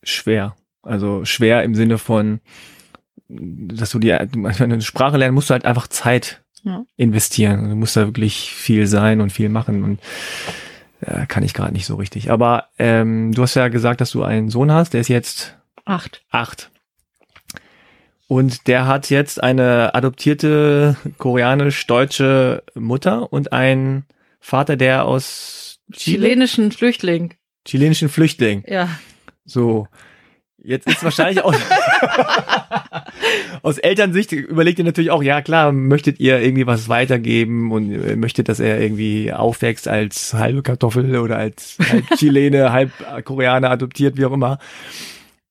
schwer. 0.03 0.57
Also 0.83 1.25
schwer 1.25 1.63
im 1.65 1.75
Sinne 1.75 1.99
von, 1.99 2.41
dass 3.29 3.91
du 3.91 3.99
die, 3.99 4.13
eine 4.13 4.81
Sprache 4.81 5.17
lernen, 5.17 5.35
musst 5.35 5.51
du 5.51 5.53
halt 5.55 5.65
einfach 5.65 5.89
Zeit 5.89 6.43
Ja. 6.63 6.85
investieren. 6.97 7.69
Du 7.69 7.77
musst 7.77 7.97
da 7.97 8.07
wirklich 8.07 8.53
viel 8.53 8.87
sein 8.87 9.21
und 9.21 9.31
viel 9.33 9.49
machen. 9.49 9.83
Und 9.85 10.01
äh, 11.01 11.27
kann 11.27 11.43
ich 11.43 11.53
gerade 11.55 11.73
nicht 11.73 11.87
so 11.87 11.97
richtig. 11.97 12.31
Aber 12.31 12.69
ähm, 12.79 13.33
du 13.33 13.43
hast 13.43 13.55
ja 13.55 13.69
gesagt, 13.69 14.01
dass 14.01 14.13
du 14.13 14.23
einen 14.23 14.49
Sohn 14.49 14.71
hast, 14.73 14.95
der 14.95 15.01
ist 15.01 15.09
jetzt 15.09 15.57
Acht. 15.85 16.23
acht. 16.31 16.71
Und 18.29 18.67
der 18.67 18.87
hat 18.87 19.11
jetzt 19.11 19.43
eine 19.43 19.95
adoptierte 19.95 20.97
koreanisch-deutsche 21.19 22.65
Mutter 22.75 23.33
und 23.33 23.53
einen 23.53 24.05
Vater, 24.41 24.77
der 24.77 25.05
aus 25.05 25.79
Chile, 25.93 26.27
Chilenischen 26.27 26.73
Flüchtling. 26.73 27.35
chilenischen 27.65 28.09
Flüchtling. 28.09 28.65
Ja. 28.67 28.89
So. 29.45 29.87
Jetzt 30.59 30.89
ist 30.89 31.05
wahrscheinlich 31.05 31.45
auch 31.45 31.55
aus 33.63 33.79
Elternsicht 33.79 34.33
überlegt 34.33 34.81
ihr 34.81 34.85
natürlich 34.85 35.13
auch, 35.13 35.23
ja 35.23 35.41
klar, 35.41 35.71
möchtet 35.71 36.19
ihr 36.19 36.41
irgendwie 36.41 36.67
was 36.67 36.89
weitergeben 36.89 37.71
und 37.71 37.93
äh, 37.93 38.17
möchtet, 38.17 38.49
dass 38.49 38.59
er 38.59 38.81
irgendwie 38.81 39.33
aufwächst 39.33 39.87
als 39.87 40.35
halbe 40.35 40.63
Kartoffel 40.63 41.19
oder 41.19 41.37
als 41.37 41.79
halb 41.89 42.11
Chilene, 42.17 42.73
halb 42.73 42.91
Koreaner 43.25 43.71
adoptiert, 43.71 44.17
wie 44.17 44.27
auch 44.27 44.33
immer. 44.33 44.59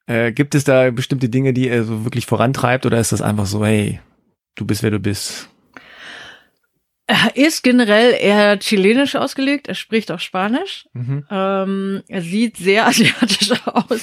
Äh, 0.08 0.32
gibt 0.32 0.56
es 0.56 0.64
da 0.64 0.92
bestimmte 0.92 1.30
Dinge, 1.30 1.54
die 1.54 1.68
er 1.68 1.84
so 1.84 2.04
wirklich 2.04 2.26
vorantreibt 2.26 2.86
oder 2.86 3.00
ist 3.00 3.12
das 3.12 3.22
einfach 3.22 3.46
so, 3.46 3.66
hey, 3.66 4.00
du 4.56 4.66
bist 4.66 4.84
wer 4.84 4.92
du 4.92 5.00
bist? 5.00 5.50
Er 7.08 7.36
ist 7.36 7.64
generell 7.64 8.16
eher 8.20 8.58
chilenisch 8.60 9.16
ausgelegt. 9.16 9.68
Er 9.68 9.76
spricht 9.76 10.12
auch 10.12 10.20
Spanisch. 10.20 10.88
Mhm. 10.94 11.26
Ähm, 11.30 12.04
er 12.08 12.22
sieht 12.22 12.58
sehr 12.58 12.88
asiatisch 12.88 13.52
aus. 13.66 14.02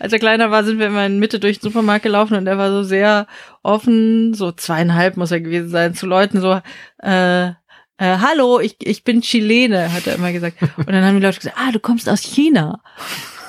Als 0.00 0.12
er 0.12 0.18
kleiner 0.18 0.50
war, 0.50 0.64
sind 0.64 0.80
wir 0.80 0.88
immer 0.88 1.06
in 1.06 1.20
Mitte 1.20 1.38
durch 1.38 1.60
den 1.60 1.70
Supermarkt 1.70 2.02
gelaufen 2.02 2.36
und 2.36 2.46
er 2.48 2.58
war 2.58 2.70
so 2.70 2.82
sehr 2.82 3.28
offen, 3.62 4.34
so 4.34 4.50
zweieinhalb 4.50 5.16
muss 5.16 5.30
er 5.30 5.40
gewesen 5.40 5.68
sein, 5.68 5.94
zu 5.94 6.06
Leuten 6.06 6.40
so, 6.40 6.60
äh, 7.02 7.46
äh, 7.46 7.54
hallo, 7.98 8.58
ich, 8.58 8.76
ich 8.82 9.04
bin 9.04 9.22
Chilene, 9.22 9.92
hat 9.92 10.06
er 10.06 10.16
immer 10.16 10.32
gesagt. 10.32 10.56
Und 10.76 10.88
dann 10.88 11.04
haben 11.04 11.16
die 11.16 11.24
Leute 11.24 11.38
gesagt, 11.38 11.56
ah, 11.58 11.70
du 11.70 11.78
kommst 11.78 12.08
aus 12.08 12.22
China. 12.22 12.80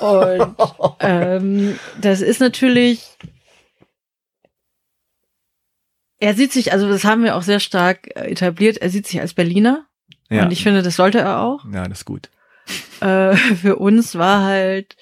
Und 0.02 0.56
ähm, 1.00 1.80
das 2.00 2.22
ist 2.22 2.40
natürlich, 2.40 3.18
er 6.20 6.34
sieht 6.34 6.52
sich, 6.52 6.72
also 6.74 6.88
das 6.90 7.04
haben 7.04 7.24
wir 7.24 7.36
auch 7.36 7.44
sehr 7.44 7.60
stark 7.60 8.08
äh, 8.16 8.32
etabliert, 8.32 8.78
er 8.78 8.90
sieht 8.90 9.08
sich 9.08 9.22
als 9.22 9.34
Berliner. 9.34 9.86
Ja. 10.30 10.44
Und 10.44 10.52
ich 10.52 10.64
finde, 10.64 10.84
das 10.84 10.96
sollte 10.96 11.20
er 11.20 11.42
auch. 11.42 11.66
ja, 11.72 11.88
das 11.88 12.00
ist 12.00 12.06
gut. 12.06 12.30
Äh, 13.02 13.36
für 13.62 13.78
uns 13.78 14.16
war 14.16 14.44
halt 14.44 14.96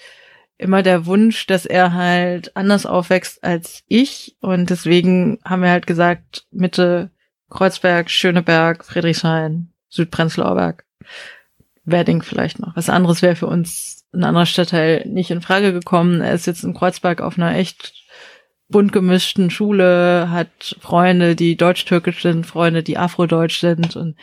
immer 0.57 0.81
der 0.81 1.05
Wunsch, 1.05 1.45
dass 1.47 1.65
er 1.65 1.93
halt 1.93 2.55
anders 2.55 2.85
aufwächst 2.85 3.43
als 3.43 3.83
ich. 3.87 4.35
Und 4.41 4.69
deswegen 4.69 5.39
haben 5.43 5.61
wir 5.61 5.69
halt 5.69 5.87
gesagt, 5.87 6.45
Mitte 6.51 7.11
Kreuzberg, 7.49 8.09
Schöneberg, 8.09 8.83
Friedrichshain, 8.83 9.71
Südprenzlauer 9.89 10.55
Berg, 10.55 10.85
Wedding 11.85 12.21
vielleicht 12.21 12.59
noch. 12.59 12.75
Was 12.75 12.89
anderes 12.89 13.21
wäre 13.21 13.35
für 13.35 13.47
uns 13.47 13.96
ein 14.13 14.23
anderer 14.23 14.45
Stadtteil 14.45 15.05
nicht 15.07 15.31
in 15.31 15.41
Frage 15.41 15.73
gekommen. 15.73 16.21
Er 16.21 16.33
ist 16.33 16.47
jetzt 16.47 16.63
in 16.63 16.73
Kreuzberg 16.73 17.21
auf 17.21 17.37
einer 17.37 17.55
echt 17.55 17.93
bunt 18.69 18.91
gemischten 18.91 19.49
Schule, 19.49 20.29
hat 20.29 20.75
Freunde, 20.81 21.35
die 21.35 21.55
deutsch-türkisch 21.55 22.21
sind, 22.21 22.45
Freunde, 22.45 22.83
die 22.83 22.97
afrodeutsch 22.97 23.59
sind. 23.59 23.95
Und 23.95 24.15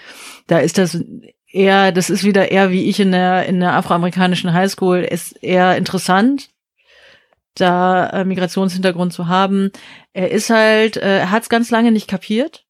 da 0.47 0.59
ist 0.59 0.79
das 0.79 1.03
eher, 1.51 1.93
das 1.93 2.11
ist 2.11 2.25
wieder 2.25 2.51
eher 2.51 2.71
wie 2.71 2.89
ich 2.89 3.01
in 3.01 3.13
der, 3.13 3.47
in 3.47 3.61
der 3.61 3.73
afroamerikanischen 3.75 4.53
Highschool, 4.53 4.99
ist 4.99 5.43
eher 5.43 5.77
interessant, 5.77 6.51
da 7.55 8.11
äh, 8.11 8.25
Migrationshintergrund 8.25 9.13
zu 9.13 9.29
haben. 9.29 9.71
Er 10.13 10.31
ist 10.31 10.51
halt, 10.51 10.97
äh, 10.97 11.21
er 11.21 11.31
hat 11.31 11.45
es 11.45 11.49
ganz 11.49 11.71
lange 11.71 11.93
nicht 11.93 12.09
kapiert. 12.09 12.67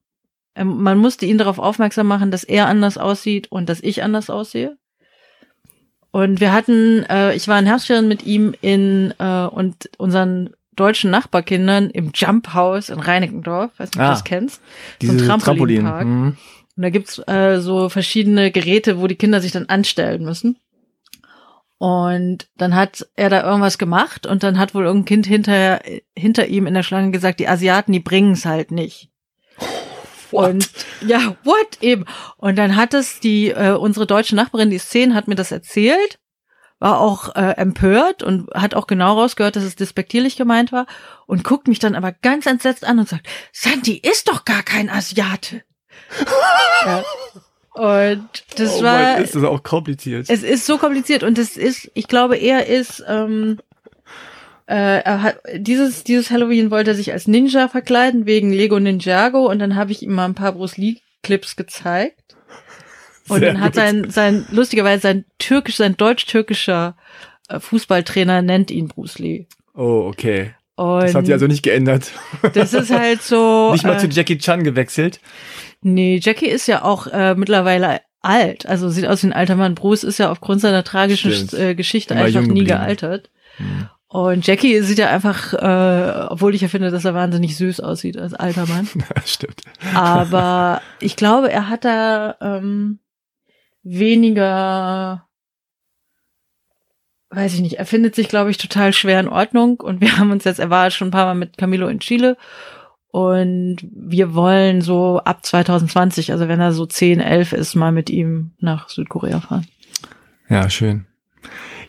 Ähm, 0.54 0.82
man 0.82 0.98
musste 0.98 1.26
ihn 1.26 1.38
darauf 1.38 1.58
aufmerksam 1.58 2.06
machen, 2.06 2.30
dass 2.30 2.44
er 2.44 2.66
anders 2.66 2.98
aussieht 2.98 3.50
und 3.50 3.68
dass 3.68 3.80
ich 3.80 4.02
anders 4.02 4.30
aussehe. 4.30 4.76
Und 6.14 6.38
wir 6.40 6.52
hatten, 6.52 7.02
äh, 7.10 7.34
ich 7.34 7.48
war 7.48 7.58
in 7.58 7.66
Herbstferien 7.66 8.06
mit 8.06 8.24
ihm 8.24 8.54
in 8.60 9.12
äh, 9.18 9.46
und 9.46 9.90
unseren 9.98 10.50
deutschen 10.76 11.10
Nachbarkindern 11.10 11.90
im 11.90 12.12
Jump 12.14 12.54
House 12.54 12.88
in 12.88 13.00
Reinickendorf, 13.00 13.72
weiß 13.78 13.90
nicht, 13.90 13.96
ob 13.96 14.02
Ah, 14.02 14.06
du 14.06 14.12
das 14.12 14.22
kennst. 14.22 14.62
So 15.02 15.10
ein 15.10 15.18
Trampolin. 15.18 15.82
Trampolinpark. 15.82 16.06
Mhm. 16.06 16.36
Und 16.76 16.82
da 16.84 16.90
gibt's 16.90 17.18
äh, 17.26 17.58
so 17.58 17.88
verschiedene 17.88 18.52
Geräte, 18.52 19.00
wo 19.00 19.08
die 19.08 19.16
Kinder 19.16 19.40
sich 19.40 19.50
dann 19.50 19.68
anstellen 19.68 20.22
müssen. 20.22 20.56
Und 21.78 22.46
dann 22.58 22.76
hat 22.76 23.08
er 23.16 23.28
da 23.28 23.42
irgendwas 23.42 23.76
gemacht 23.76 24.24
und 24.24 24.44
dann 24.44 24.56
hat 24.60 24.72
wohl 24.72 24.84
irgendein 24.84 25.06
Kind 25.06 25.26
hinter, 25.26 25.80
hinter 26.16 26.46
ihm 26.46 26.68
in 26.68 26.74
der 26.74 26.84
Schlange 26.84 27.10
gesagt, 27.10 27.40
die 27.40 27.48
Asiaten, 27.48 27.90
die 27.92 27.98
bringen's 27.98 28.44
halt 28.44 28.70
nicht. 28.70 29.10
Und 30.34 30.68
ja, 31.06 31.36
what 31.44 31.78
eben. 31.80 32.04
Und 32.36 32.56
dann 32.56 32.76
hat 32.76 32.92
es 32.92 33.20
die, 33.20 33.50
äh, 33.50 33.72
unsere 33.72 34.06
deutsche 34.06 34.34
Nachbarin, 34.34 34.70
die 34.70 34.78
Szene, 34.78 35.14
hat 35.14 35.28
mir 35.28 35.36
das 35.36 35.52
erzählt, 35.52 36.18
war 36.80 37.00
auch 37.00 37.34
äh, 37.36 37.52
empört 37.56 38.22
und 38.22 38.50
hat 38.52 38.74
auch 38.74 38.86
genau 38.86 39.14
rausgehört, 39.14 39.56
dass 39.56 39.62
es 39.62 39.76
despektierlich 39.76 40.36
gemeint 40.36 40.72
war 40.72 40.86
und 41.26 41.44
guckt 41.44 41.68
mich 41.68 41.78
dann 41.78 41.94
aber 41.94 42.12
ganz 42.12 42.46
entsetzt 42.46 42.84
an 42.84 42.98
und 42.98 43.08
sagt, 43.08 43.26
Santi 43.52 43.96
ist 43.96 44.28
doch 44.28 44.44
gar 44.44 44.62
kein 44.62 44.90
Asiate. 44.90 45.62
ja. 46.86 47.04
Und 47.74 48.28
das 48.56 48.78
oh 48.78 48.82
war, 48.82 49.14
Mann, 49.14 49.24
ist 49.24 49.34
das 49.34 49.44
auch 49.44 49.62
kompliziert. 49.62 50.28
es 50.30 50.42
ist 50.42 50.66
so 50.66 50.78
kompliziert 50.78 51.22
und 51.22 51.38
es 51.38 51.56
ist, 51.56 51.90
ich 51.94 52.06
glaube, 52.06 52.36
er 52.36 52.66
ist, 52.66 53.02
ähm, 53.08 53.58
äh, 54.66 55.00
er 55.00 55.22
hat, 55.22 55.38
dieses, 55.56 56.04
dieses 56.04 56.30
Halloween 56.30 56.70
wollte 56.70 56.92
er 56.92 56.94
sich 56.96 57.12
als 57.12 57.26
Ninja 57.26 57.68
verkleiden 57.68 58.26
wegen 58.26 58.52
Lego 58.52 58.78
Ninjago 58.80 59.46
und 59.50 59.58
dann 59.58 59.76
habe 59.76 59.92
ich 59.92 60.02
ihm 60.02 60.12
mal 60.12 60.24
ein 60.24 60.34
paar 60.34 60.52
Bruce 60.52 60.76
Lee 60.76 60.96
Clips 61.22 61.56
gezeigt. 61.56 62.36
Und 63.28 63.40
Sehr 63.40 63.52
dann 63.52 63.60
hat 63.60 63.72
gut. 63.72 63.76
sein, 63.76 64.10
sein, 64.10 64.46
lustigerweise 64.50 65.00
sein 65.02 65.24
türkisch, 65.38 65.76
sein 65.76 65.96
deutsch-türkischer 65.96 66.96
äh, 67.48 67.58
Fußballtrainer 67.60 68.42
nennt 68.42 68.70
ihn 68.70 68.88
Bruce 68.88 69.18
Lee. 69.18 69.46
oh, 69.74 70.08
okay. 70.08 70.52
Und 70.76 71.02
Das 71.04 71.14
hat 71.14 71.24
sich 71.26 71.32
also 71.32 71.46
nicht 71.46 71.62
geändert. 71.62 72.10
das 72.52 72.74
ist 72.74 72.90
halt 72.90 73.22
so. 73.22 73.70
nicht 73.72 73.84
mal 73.84 73.94
äh, 73.94 73.98
zu 73.98 74.08
Jackie 74.08 74.38
Chan 74.38 74.64
gewechselt. 74.64 75.20
Nee, 75.82 76.18
Jackie 76.20 76.48
ist 76.48 76.66
ja 76.66 76.82
auch 76.82 77.06
äh, 77.06 77.36
mittlerweile 77.36 78.00
alt. 78.22 78.66
Also 78.66 78.88
sieht 78.88 79.06
aus 79.06 79.22
wie 79.22 79.28
ein 79.28 79.32
alter 79.32 79.54
Mann. 79.54 79.76
Bruce 79.76 80.02
ist 80.02 80.18
ja 80.18 80.32
aufgrund 80.32 80.60
seiner 80.60 80.82
tragischen 80.82 81.48
äh, 81.56 81.76
Geschichte 81.76 82.14
Immer 82.14 82.24
einfach 82.24 82.40
nie 82.40 82.46
geblieben. 82.48 82.66
gealtert. 82.66 83.30
Hm. 83.58 83.88
Und 84.14 84.46
Jackie 84.46 84.80
sieht 84.82 84.98
ja 84.98 85.10
einfach, 85.10 85.54
äh, 85.54 86.26
obwohl 86.28 86.54
ich 86.54 86.60
ja 86.60 86.68
finde, 86.68 86.92
dass 86.92 87.04
er 87.04 87.14
wahnsinnig 87.14 87.56
süß 87.56 87.80
aussieht 87.80 88.16
als 88.16 88.32
alter 88.32 88.64
Mann. 88.66 88.88
Stimmt. 89.24 89.62
Aber 89.92 90.80
ich 91.00 91.16
glaube, 91.16 91.50
er 91.50 91.68
hat 91.68 91.84
da 91.84 92.36
ähm, 92.40 93.00
weniger, 93.82 95.26
weiß 97.30 97.54
ich 97.54 97.60
nicht, 97.60 97.80
er 97.80 97.86
findet 97.86 98.14
sich, 98.14 98.28
glaube 98.28 98.52
ich, 98.52 98.56
total 98.56 98.92
schwer 98.92 99.18
in 99.18 99.26
Ordnung. 99.26 99.80
Und 99.80 100.00
wir 100.00 100.16
haben 100.16 100.30
uns 100.30 100.44
jetzt, 100.44 100.60
er 100.60 100.70
war 100.70 100.92
schon 100.92 101.08
ein 101.08 101.10
paar 101.10 101.26
Mal 101.26 101.34
mit 101.34 101.58
Camilo 101.58 101.88
in 101.88 101.98
Chile. 101.98 102.36
Und 103.08 103.78
wir 103.82 104.36
wollen 104.36 104.80
so 104.80 105.22
ab 105.24 105.44
2020, 105.44 106.30
also 106.30 106.46
wenn 106.46 106.60
er 106.60 106.70
so 106.70 106.86
10, 106.86 107.18
11 107.18 107.52
ist, 107.52 107.74
mal 107.74 107.90
mit 107.90 108.10
ihm 108.10 108.52
nach 108.60 108.88
Südkorea 108.90 109.40
fahren. 109.40 109.66
Ja, 110.48 110.70
schön. 110.70 111.06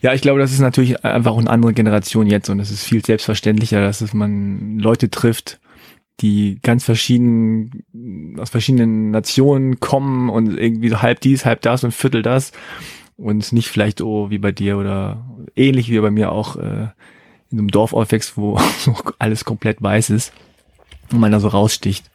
Ja, 0.05 0.13
ich 0.13 0.21
glaube, 0.21 0.39
das 0.39 0.51
ist 0.51 0.59
natürlich 0.59 1.03
einfach 1.03 1.31
auch 1.31 1.39
eine 1.39 1.49
andere 1.49 1.73
Generation 1.73 2.27
jetzt 2.27 2.49
und 2.49 2.59
es 2.59 2.69
ist 2.69 2.83
viel 2.83 3.03
selbstverständlicher, 3.03 3.81
dass 3.81 4.01
es 4.01 4.13
man 4.13 4.77
Leute 4.77 5.09
trifft 5.09 5.59
die 6.19 6.59
ganz 6.61 6.83
verschieden, 6.83 8.35
aus 8.39 8.51
verschiedenen 8.51 9.09
Nationen 9.09 9.79
kommen 9.79 10.29
und 10.29 10.59
irgendwie 10.59 10.89
so 10.89 11.01
halb 11.01 11.21
dies, 11.21 11.43
halb 11.43 11.61
das 11.61 11.83
und 11.83 11.91
Viertel 11.91 12.21
das 12.21 12.51
und 13.17 13.51
nicht 13.51 13.67
vielleicht 13.67 13.99
oh 13.99 14.29
wie 14.29 14.37
bei 14.37 14.51
dir 14.51 14.77
oder 14.77 15.25
ähnlich 15.55 15.89
wie 15.89 15.99
bei 15.99 16.11
mir 16.11 16.31
auch 16.31 16.55
äh, 16.57 16.89
in 17.49 17.57
einem 17.57 17.69
Dorf 17.69 17.93
aufwächst, 17.93 18.37
wo 18.37 18.59
alles 19.17 19.43
komplett 19.43 19.81
weiß 19.81 20.11
ist 20.11 20.33
und 21.11 21.19
man 21.19 21.31
da 21.31 21.39
so 21.39 21.47
raussticht. 21.47 22.11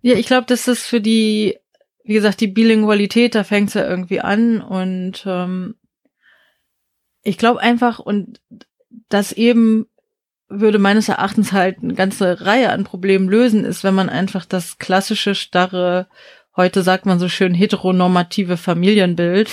Ja, 0.00 0.14
ich 0.14 0.28
glaube, 0.28 0.46
das 0.46 0.66
ist 0.66 0.86
für 0.86 1.02
die, 1.02 1.58
wie 2.04 2.14
gesagt, 2.14 2.40
die 2.40 2.48
Bilingualität, 2.48 3.34
da 3.34 3.44
fängt's 3.44 3.74
ja 3.74 3.86
irgendwie 3.86 4.22
an 4.22 4.62
und 4.62 5.24
ähm, 5.26 5.74
ich 7.28 7.38
glaube 7.38 7.60
einfach 7.60 7.98
und 7.98 8.40
das 9.08 9.32
eben 9.32 9.86
würde 10.48 10.78
meines 10.78 11.08
Erachtens 11.08 11.52
halt 11.52 11.78
eine 11.82 11.94
ganze 11.94 12.46
Reihe 12.46 12.70
an 12.70 12.84
Problemen 12.84 13.28
lösen, 13.28 13.64
ist, 13.64 13.84
wenn 13.84 13.94
man 13.94 14.08
einfach 14.08 14.46
das 14.46 14.78
klassische, 14.78 15.34
starre, 15.34 16.08
heute 16.56 16.82
sagt 16.82 17.04
man 17.04 17.18
so 17.18 17.28
schön 17.28 17.54
heteronormative 17.54 18.56
Familienbild 18.56 19.50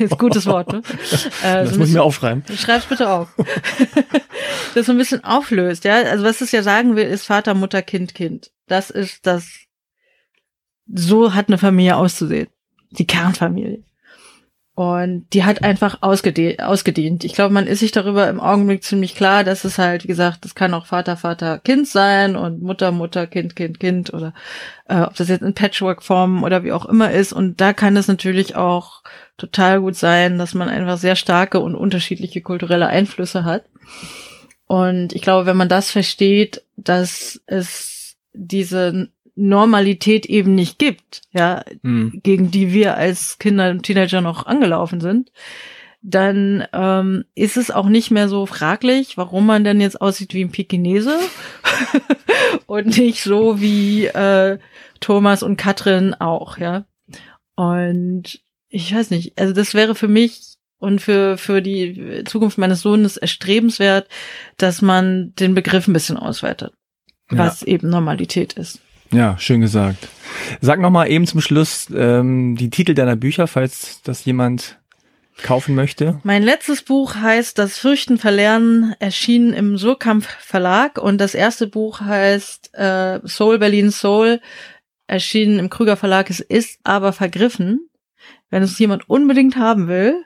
ist 0.00 0.18
gutes 0.18 0.46
Wort, 0.46 0.72
ne? 0.72 0.82
Äh, 1.42 1.64
das 1.64 1.70
so 1.70 1.78
muss 1.78 1.88
ich 1.88 1.94
mir 1.94 2.02
aufschreiben. 2.02 2.44
Schreib's 2.56 2.86
bitte 2.86 3.08
auf. 3.08 3.28
das 4.74 4.86
so 4.86 4.92
ein 4.92 4.98
bisschen 4.98 5.24
auflöst, 5.24 5.84
ja. 5.84 5.94
Also 6.02 6.24
was 6.24 6.40
es 6.40 6.52
ja 6.52 6.62
sagen 6.62 6.96
will, 6.96 7.06
ist 7.06 7.26
Vater, 7.26 7.54
Mutter, 7.54 7.82
Kind, 7.82 8.14
Kind. 8.14 8.50
Das 8.66 8.90
ist 8.90 9.26
das, 9.26 9.48
so 10.92 11.34
hat 11.34 11.48
eine 11.48 11.58
Familie 11.58 11.96
auszusehen. 11.96 12.48
Die 12.90 13.06
Kernfamilie. 13.06 13.82
Und 14.74 15.26
die 15.34 15.44
hat 15.44 15.62
einfach 15.62 15.98
ausgedehnt. 16.00 16.62
ausgedehnt. 16.62 17.24
Ich 17.24 17.34
glaube, 17.34 17.52
man 17.52 17.66
ist 17.66 17.80
sich 17.80 17.92
darüber 17.92 18.28
im 18.28 18.40
Augenblick 18.40 18.82
ziemlich 18.82 19.14
klar, 19.14 19.44
dass 19.44 19.64
es 19.64 19.76
halt, 19.76 20.04
wie 20.04 20.08
gesagt, 20.08 20.46
das 20.46 20.54
kann 20.54 20.72
auch 20.72 20.86
Vater, 20.86 21.18
Vater, 21.18 21.58
Kind 21.58 21.86
sein 21.86 22.36
und 22.36 22.62
Mutter, 22.62 22.90
Mutter, 22.90 23.26
Kind, 23.26 23.54
Kind, 23.54 23.80
Kind 23.80 24.14
oder 24.14 24.32
äh, 24.88 25.02
ob 25.02 25.14
das 25.14 25.28
jetzt 25.28 25.42
in 25.42 25.52
Patchwork-Formen 25.52 26.42
oder 26.42 26.64
wie 26.64 26.72
auch 26.72 26.86
immer 26.86 27.10
ist. 27.10 27.34
Und 27.34 27.60
da 27.60 27.74
kann 27.74 27.98
es 27.98 28.08
natürlich 28.08 28.56
auch 28.56 29.02
total 29.36 29.80
gut 29.80 29.94
sein, 29.94 30.38
dass 30.38 30.54
man 30.54 30.70
einfach 30.70 30.96
sehr 30.96 31.16
starke 31.16 31.60
und 31.60 31.74
unterschiedliche 31.74 32.40
kulturelle 32.40 32.86
Einflüsse 32.86 33.44
hat. 33.44 33.64
Und 34.66 35.12
ich 35.12 35.20
glaube, 35.20 35.44
wenn 35.44 35.56
man 35.58 35.68
das 35.68 35.90
versteht, 35.90 36.62
dass 36.76 37.42
es 37.44 38.16
diese 38.32 39.10
Normalität 39.34 40.26
eben 40.26 40.54
nicht 40.54 40.78
gibt, 40.78 41.22
ja, 41.32 41.64
mhm. 41.82 42.20
gegen 42.22 42.50
die 42.50 42.72
wir 42.72 42.96
als 42.96 43.38
Kinder 43.38 43.70
und 43.70 43.82
Teenager 43.82 44.20
noch 44.20 44.46
angelaufen 44.46 45.00
sind, 45.00 45.32
dann 46.02 46.66
ähm, 46.72 47.24
ist 47.34 47.56
es 47.56 47.70
auch 47.70 47.88
nicht 47.88 48.10
mehr 48.10 48.28
so 48.28 48.44
fraglich, 48.44 49.16
warum 49.16 49.46
man 49.46 49.64
denn 49.64 49.80
jetzt 49.80 50.00
aussieht 50.00 50.34
wie 50.34 50.44
ein 50.44 50.50
Pekinese 50.50 51.18
und 52.66 52.98
nicht 52.98 53.22
so 53.22 53.60
wie 53.60 54.06
äh, 54.06 54.58
Thomas 55.00 55.42
und 55.42 55.56
Katrin 55.56 56.14
auch, 56.14 56.58
ja. 56.58 56.84
Und 57.54 58.40
ich 58.68 58.94
weiß 58.94 59.10
nicht, 59.10 59.38
also 59.38 59.52
das 59.54 59.74
wäre 59.74 59.94
für 59.94 60.08
mich 60.08 60.56
und 60.78 61.00
für, 61.00 61.38
für 61.38 61.62
die 61.62 62.24
Zukunft 62.24 62.58
meines 62.58 62.80
Sohnes 62.80 63.16
erstrebenswert, 63.16 64.08
dass 64.56 64.82
man 64.82 65.32
den 65.36 65.54
Begriff 65.54 65.86
ein 65.86 65.92
bisschen 65.92 66.16
ausweitet, 66.16 66.74
was 67.28 67.60
ja. 67.60 67.68
eben 67.68 67.88
Normalität 67.88 68.54
ist. 68.54 68.81
Ja, 69.12 69.36
schön 69.38 69.60
gesagt. 69.60 70.08
Sag 70.60 70.80
noch 70.80 70.90
mal 70.90 71.10
eben 71.10 71.26
zum 71.26 71.42
Schluss 71.42 71.88
ähm, 71.94 72.56
die 72.56 72.70
Titel 72.70 72.94
deiner 72.94 73.16
Bücher, 73.16 73.46
falls 73.46 74.00
das 74.02 74.24
jemand 74.24 74.78
kaufen 75.42 75.74
möchte. 75.74 76.20
Mein 76.24 76.42
letztes 76.42 76.82
Buch 76.82 77.14
heißt 77.16 77.58
Das 77.58 77.76
Fürchten 77.76 78.16
verlernen, 78.16 78.94
erschienen 79.00 79.52
im 79.52 79.76
Surkamp 79.76 80.24
Verlag 80.24 80.98
und 80.98 81.20
das 81.20 81.34
erste 81.34 81.66
Buch 81.66 82.00
heißt 82.00 82.74
äh, 82.74 83.20
Soul 83.26 83.58
Berlin 83.58 83.90
Soul, 83.90 84.40
erschienen 85.06 85.58
im 85.58 85.68
Krüger 85.68 85.96
Verlag. 85.96 86.30
Es 86.30 86.40
ist 86.40 86.80
aber 86.82 87.12
vergriffen. 87.12 87.88
Wenn 88.50 88.62
es 88.62 88.78
jemand 88.78 89.08
unbedingt 89.10 89.56
haben 89.56 89.88
will, 89.88 90.24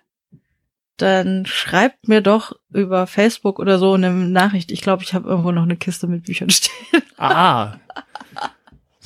dann 0.96 1.44
schreibt 1.46 2.08
mir 2.08 2.20
doch 2.20 2.52
über 2.72 3.06
Facebook 3.06 3.58
oder 3.58 3.78
so 3.78 3.94
eine 3.94 4.10
Nachricht. 4.10 4.70
Ich 4.70 4.80
glaube, 4.80 5.02
ich 5.02 5.14
habe 5.14 5.28
irgendwo 5.28 5.52
noch 5.52 5.62
eine 5.62 5.76
Kiste 5.76 6.06
mit 6.06 6.24
Büchern 6.24 6.50
stehen. 6.50 7.02
Ah, 7.16 7.76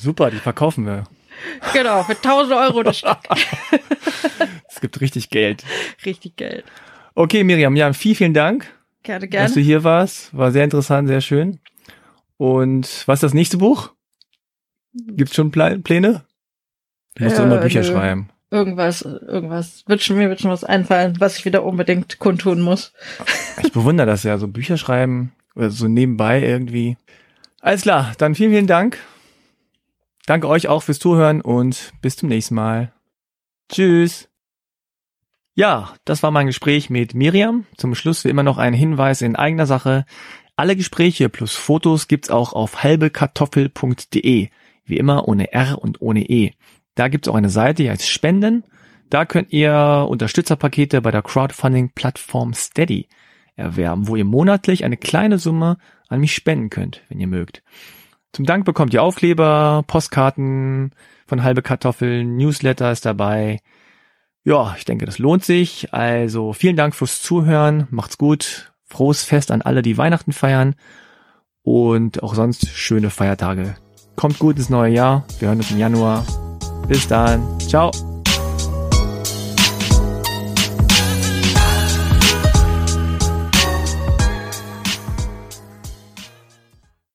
Super, 0.01 0.31
die 0.31 0.37
verkaufen 0.37 0.87
wir. 0.87 1.03
Genau, 1.73 2.01
für 2.03 2.15
1000 2.15 2.53
Euro 2.53 2.81
das 2.81 2.97
Stück. 2.97 3.19
es 4.67 4.81
gibt 4.81 4.99
richtig 4.99 5.29
Geld. 5.29 5.63
Richtig 6.03 6.35
Geld. 6.37 6.65
Okay, 7.13 7.43
Miriam, 7.43 7.75
ja, 7.75 7.93
vielen, 7.93 8.15
vielen 8.15 8.33
Dank. 8.33 8.65
Gerne, 9.03 9.27
gerne. 9.27 9.45
Dass 9.45 9.53
du 9.53 9.59
hier 9.59 9.83
warst. 9.83 10.35
War 10.35 10.51
sehr 10.51 10.63
interessant, 10.63 11.07
sehr 11.07 11.21
schön. 11.21 11.59
Und 12.37 13.03
was 13.05 13.17
ist 13.17 13.23
das 13.23 13.33
nächste 13.35 13.57
Buch? 13.57 13.91
Gibt's 14.93 15.35
schon 15.35 15.51
Pläne? 15.51 16.25
Du 17.15 17.23
musst 17.23 17.37
äh, 17.37 17.43
immer 17.43 17.57
Bücher 17.57 17.81
nö. 17.81 17.85
schreiben. 17.85 18.29
Irgendwas, 18.49 19.03
irgendwas. 19.03 19.83
Wird 19.87 20.01
schon, 20.01 20.17
mir 20.17 20.29
wird 20.29 20.41
schon 20.41 20.51
was 20.51 20.63
einfallen, 20.63 21.15
was 21.19 21.37
ich 21.37 21.45
wieder 21.45 21.63
unbedingt 21.63 22.17
kundtun 22.17 22.61
muss. 22.61 22.91
Ich 23.63 23.71
bewundere 23.71 24.07
das 24.07 24.23
ja, 24.23 24.39
so 24.39 24.47
Bücher 24.47 24.77
schreiben, 24.77 25.31
oder 25.55 25.69
so 25.69 25.87
nebenbei 25.87 26.41
irgendwie. 26.41 26.97
Alles 27.61 27.83
klar, 27.83 28.13
dann 28.17 28.33
vielen, 28.33 28.51
vielen 28.51 28.67
Dank 28.67 28.97
Danke 30.31 30.47
euch 30.47 30.69
auch 30.69 30.83
fürs 30.83 30.97
Zuhören 30.97 31.41
und 31.41 31.91
bis 32.01 32.15
zum 32.15 32.29
nächsten 32.29 32.55
Mal. 32.55 32.93
Tschüss. 33.69 34.29
Ja, 35.55 35.93
das 36.05 36.23
war 36.23 36.31
mein 36.31 36.47
Gespräch 36.47 36.89
mit 36.89 37.13
Miriam. 37.13 37.65
Zum 37.75 37.95
Schluss 37.95 38.23
wie 38.23 38.29
immer 38.29 38.41
noch 38.41 38.57
ein 38.57 38.73
Hinweis 38.73 39.21
in 39.21 39.35
eigener 39.35 39.65
Sache. 39.65 40.05
Alle 40.55 40.77
Gespräche 40.77 41.27
plus 41.27 41.55
Fotos 41.55 42.07
gibt's 42.07 42.29
auch 42.29 42.53
auf 42.53 42.81
halbekartoffel.de. 42.81 44.47
Wie 44.85 44.97
immer 44.97 45.27
ohne 45.27 45.51
R 45.51 45.79
und 45.81 46.01
ohne 46.01 46.21
E. 46.21 46.53
Da 46.95 47.09
gibt's 47.09 47.27
auch 47.27 47.35
eine 47.35 47.49
Seite, 47.49 47.83
die 47.83 47.89
heißt 47.89 48.07
Spenden. 48.07 48.63
Da 49.09 49.25
könnt 49.25 49.51
ihr 49.51 50.07
Unterstützerpakete 50.09 51.01
bei 51.01 51.11
der 51.11 51.23
Crowdfunding-Plattform 51.23 52.53
Steady 52.53 53.09
erwerben, 53.57 54.07
wo 54.07 54.15
ihr 54.15 54.23
monatlich 54.23 54.85
eine 54.85 54.95
kleine 54.95 55.39
Summe 55.39 55.77
an 56.07 56.21
mich 56.21 56.33
spenden 56.33 56.69
könnt, 56.69 57.01
wenn 57.09 57.19
ihr 57.19 57.27
mögt. 57.27 57.63
Zum 58.33 58.45
Dank 58.45 58.65
bekommt 58.65 58.93
ihr 58.93 59.03
Aufkleber, 59.03 59.83
Postkarten 59.87 60.91
von 61.27 61.43
halbe 61.43 61.61
Kartoffeln, 61.61 62.37
Newsletter 62.37 62.91
ist 62.91 63.05
dabei. 63.05 63.59
Ja, 64.43 64.73
ich 64.77 64.85
denke, 64.85 65.05
das 65.05 65.19
lohnt 65.19 65.45
sich. 65.45 65.93
Also 65.93 66.53
vielen 66.53 66.75
Dank 66.75 66.95
fürs 66.95 67.21
Zuhören. 67.21 67.87
Macht's 67.91 68.17
gut. 68.17 68.71
Frohes 68.85 69.23
Fest 69.23 69.51
an 69.51 69.61
alle, 69.61 69.81
die 69.81 69.97
Weihnachten 69.97 70.33
feiern. 70.33 70.75
Und 71.63 72.23
auch 72.23 72.33
sonst 72.33 72.69
schöne 72.69 73.09
Feiertage. 73.09 73.75
Kommt 74.15 74.39
gut 74.39 74.57
ins 74.57 74.69
neue 74.69 74.93
Jahr. 74.93 75.25
Wir 75.39 75.49
hören 75.49 75.59
uns 75.59 75.71
im 75.71 75.77
Januar. 75.77 76.25
Bis 76.87 77.07
dann. 77.07 77.59
Ciao. 77.59 77.91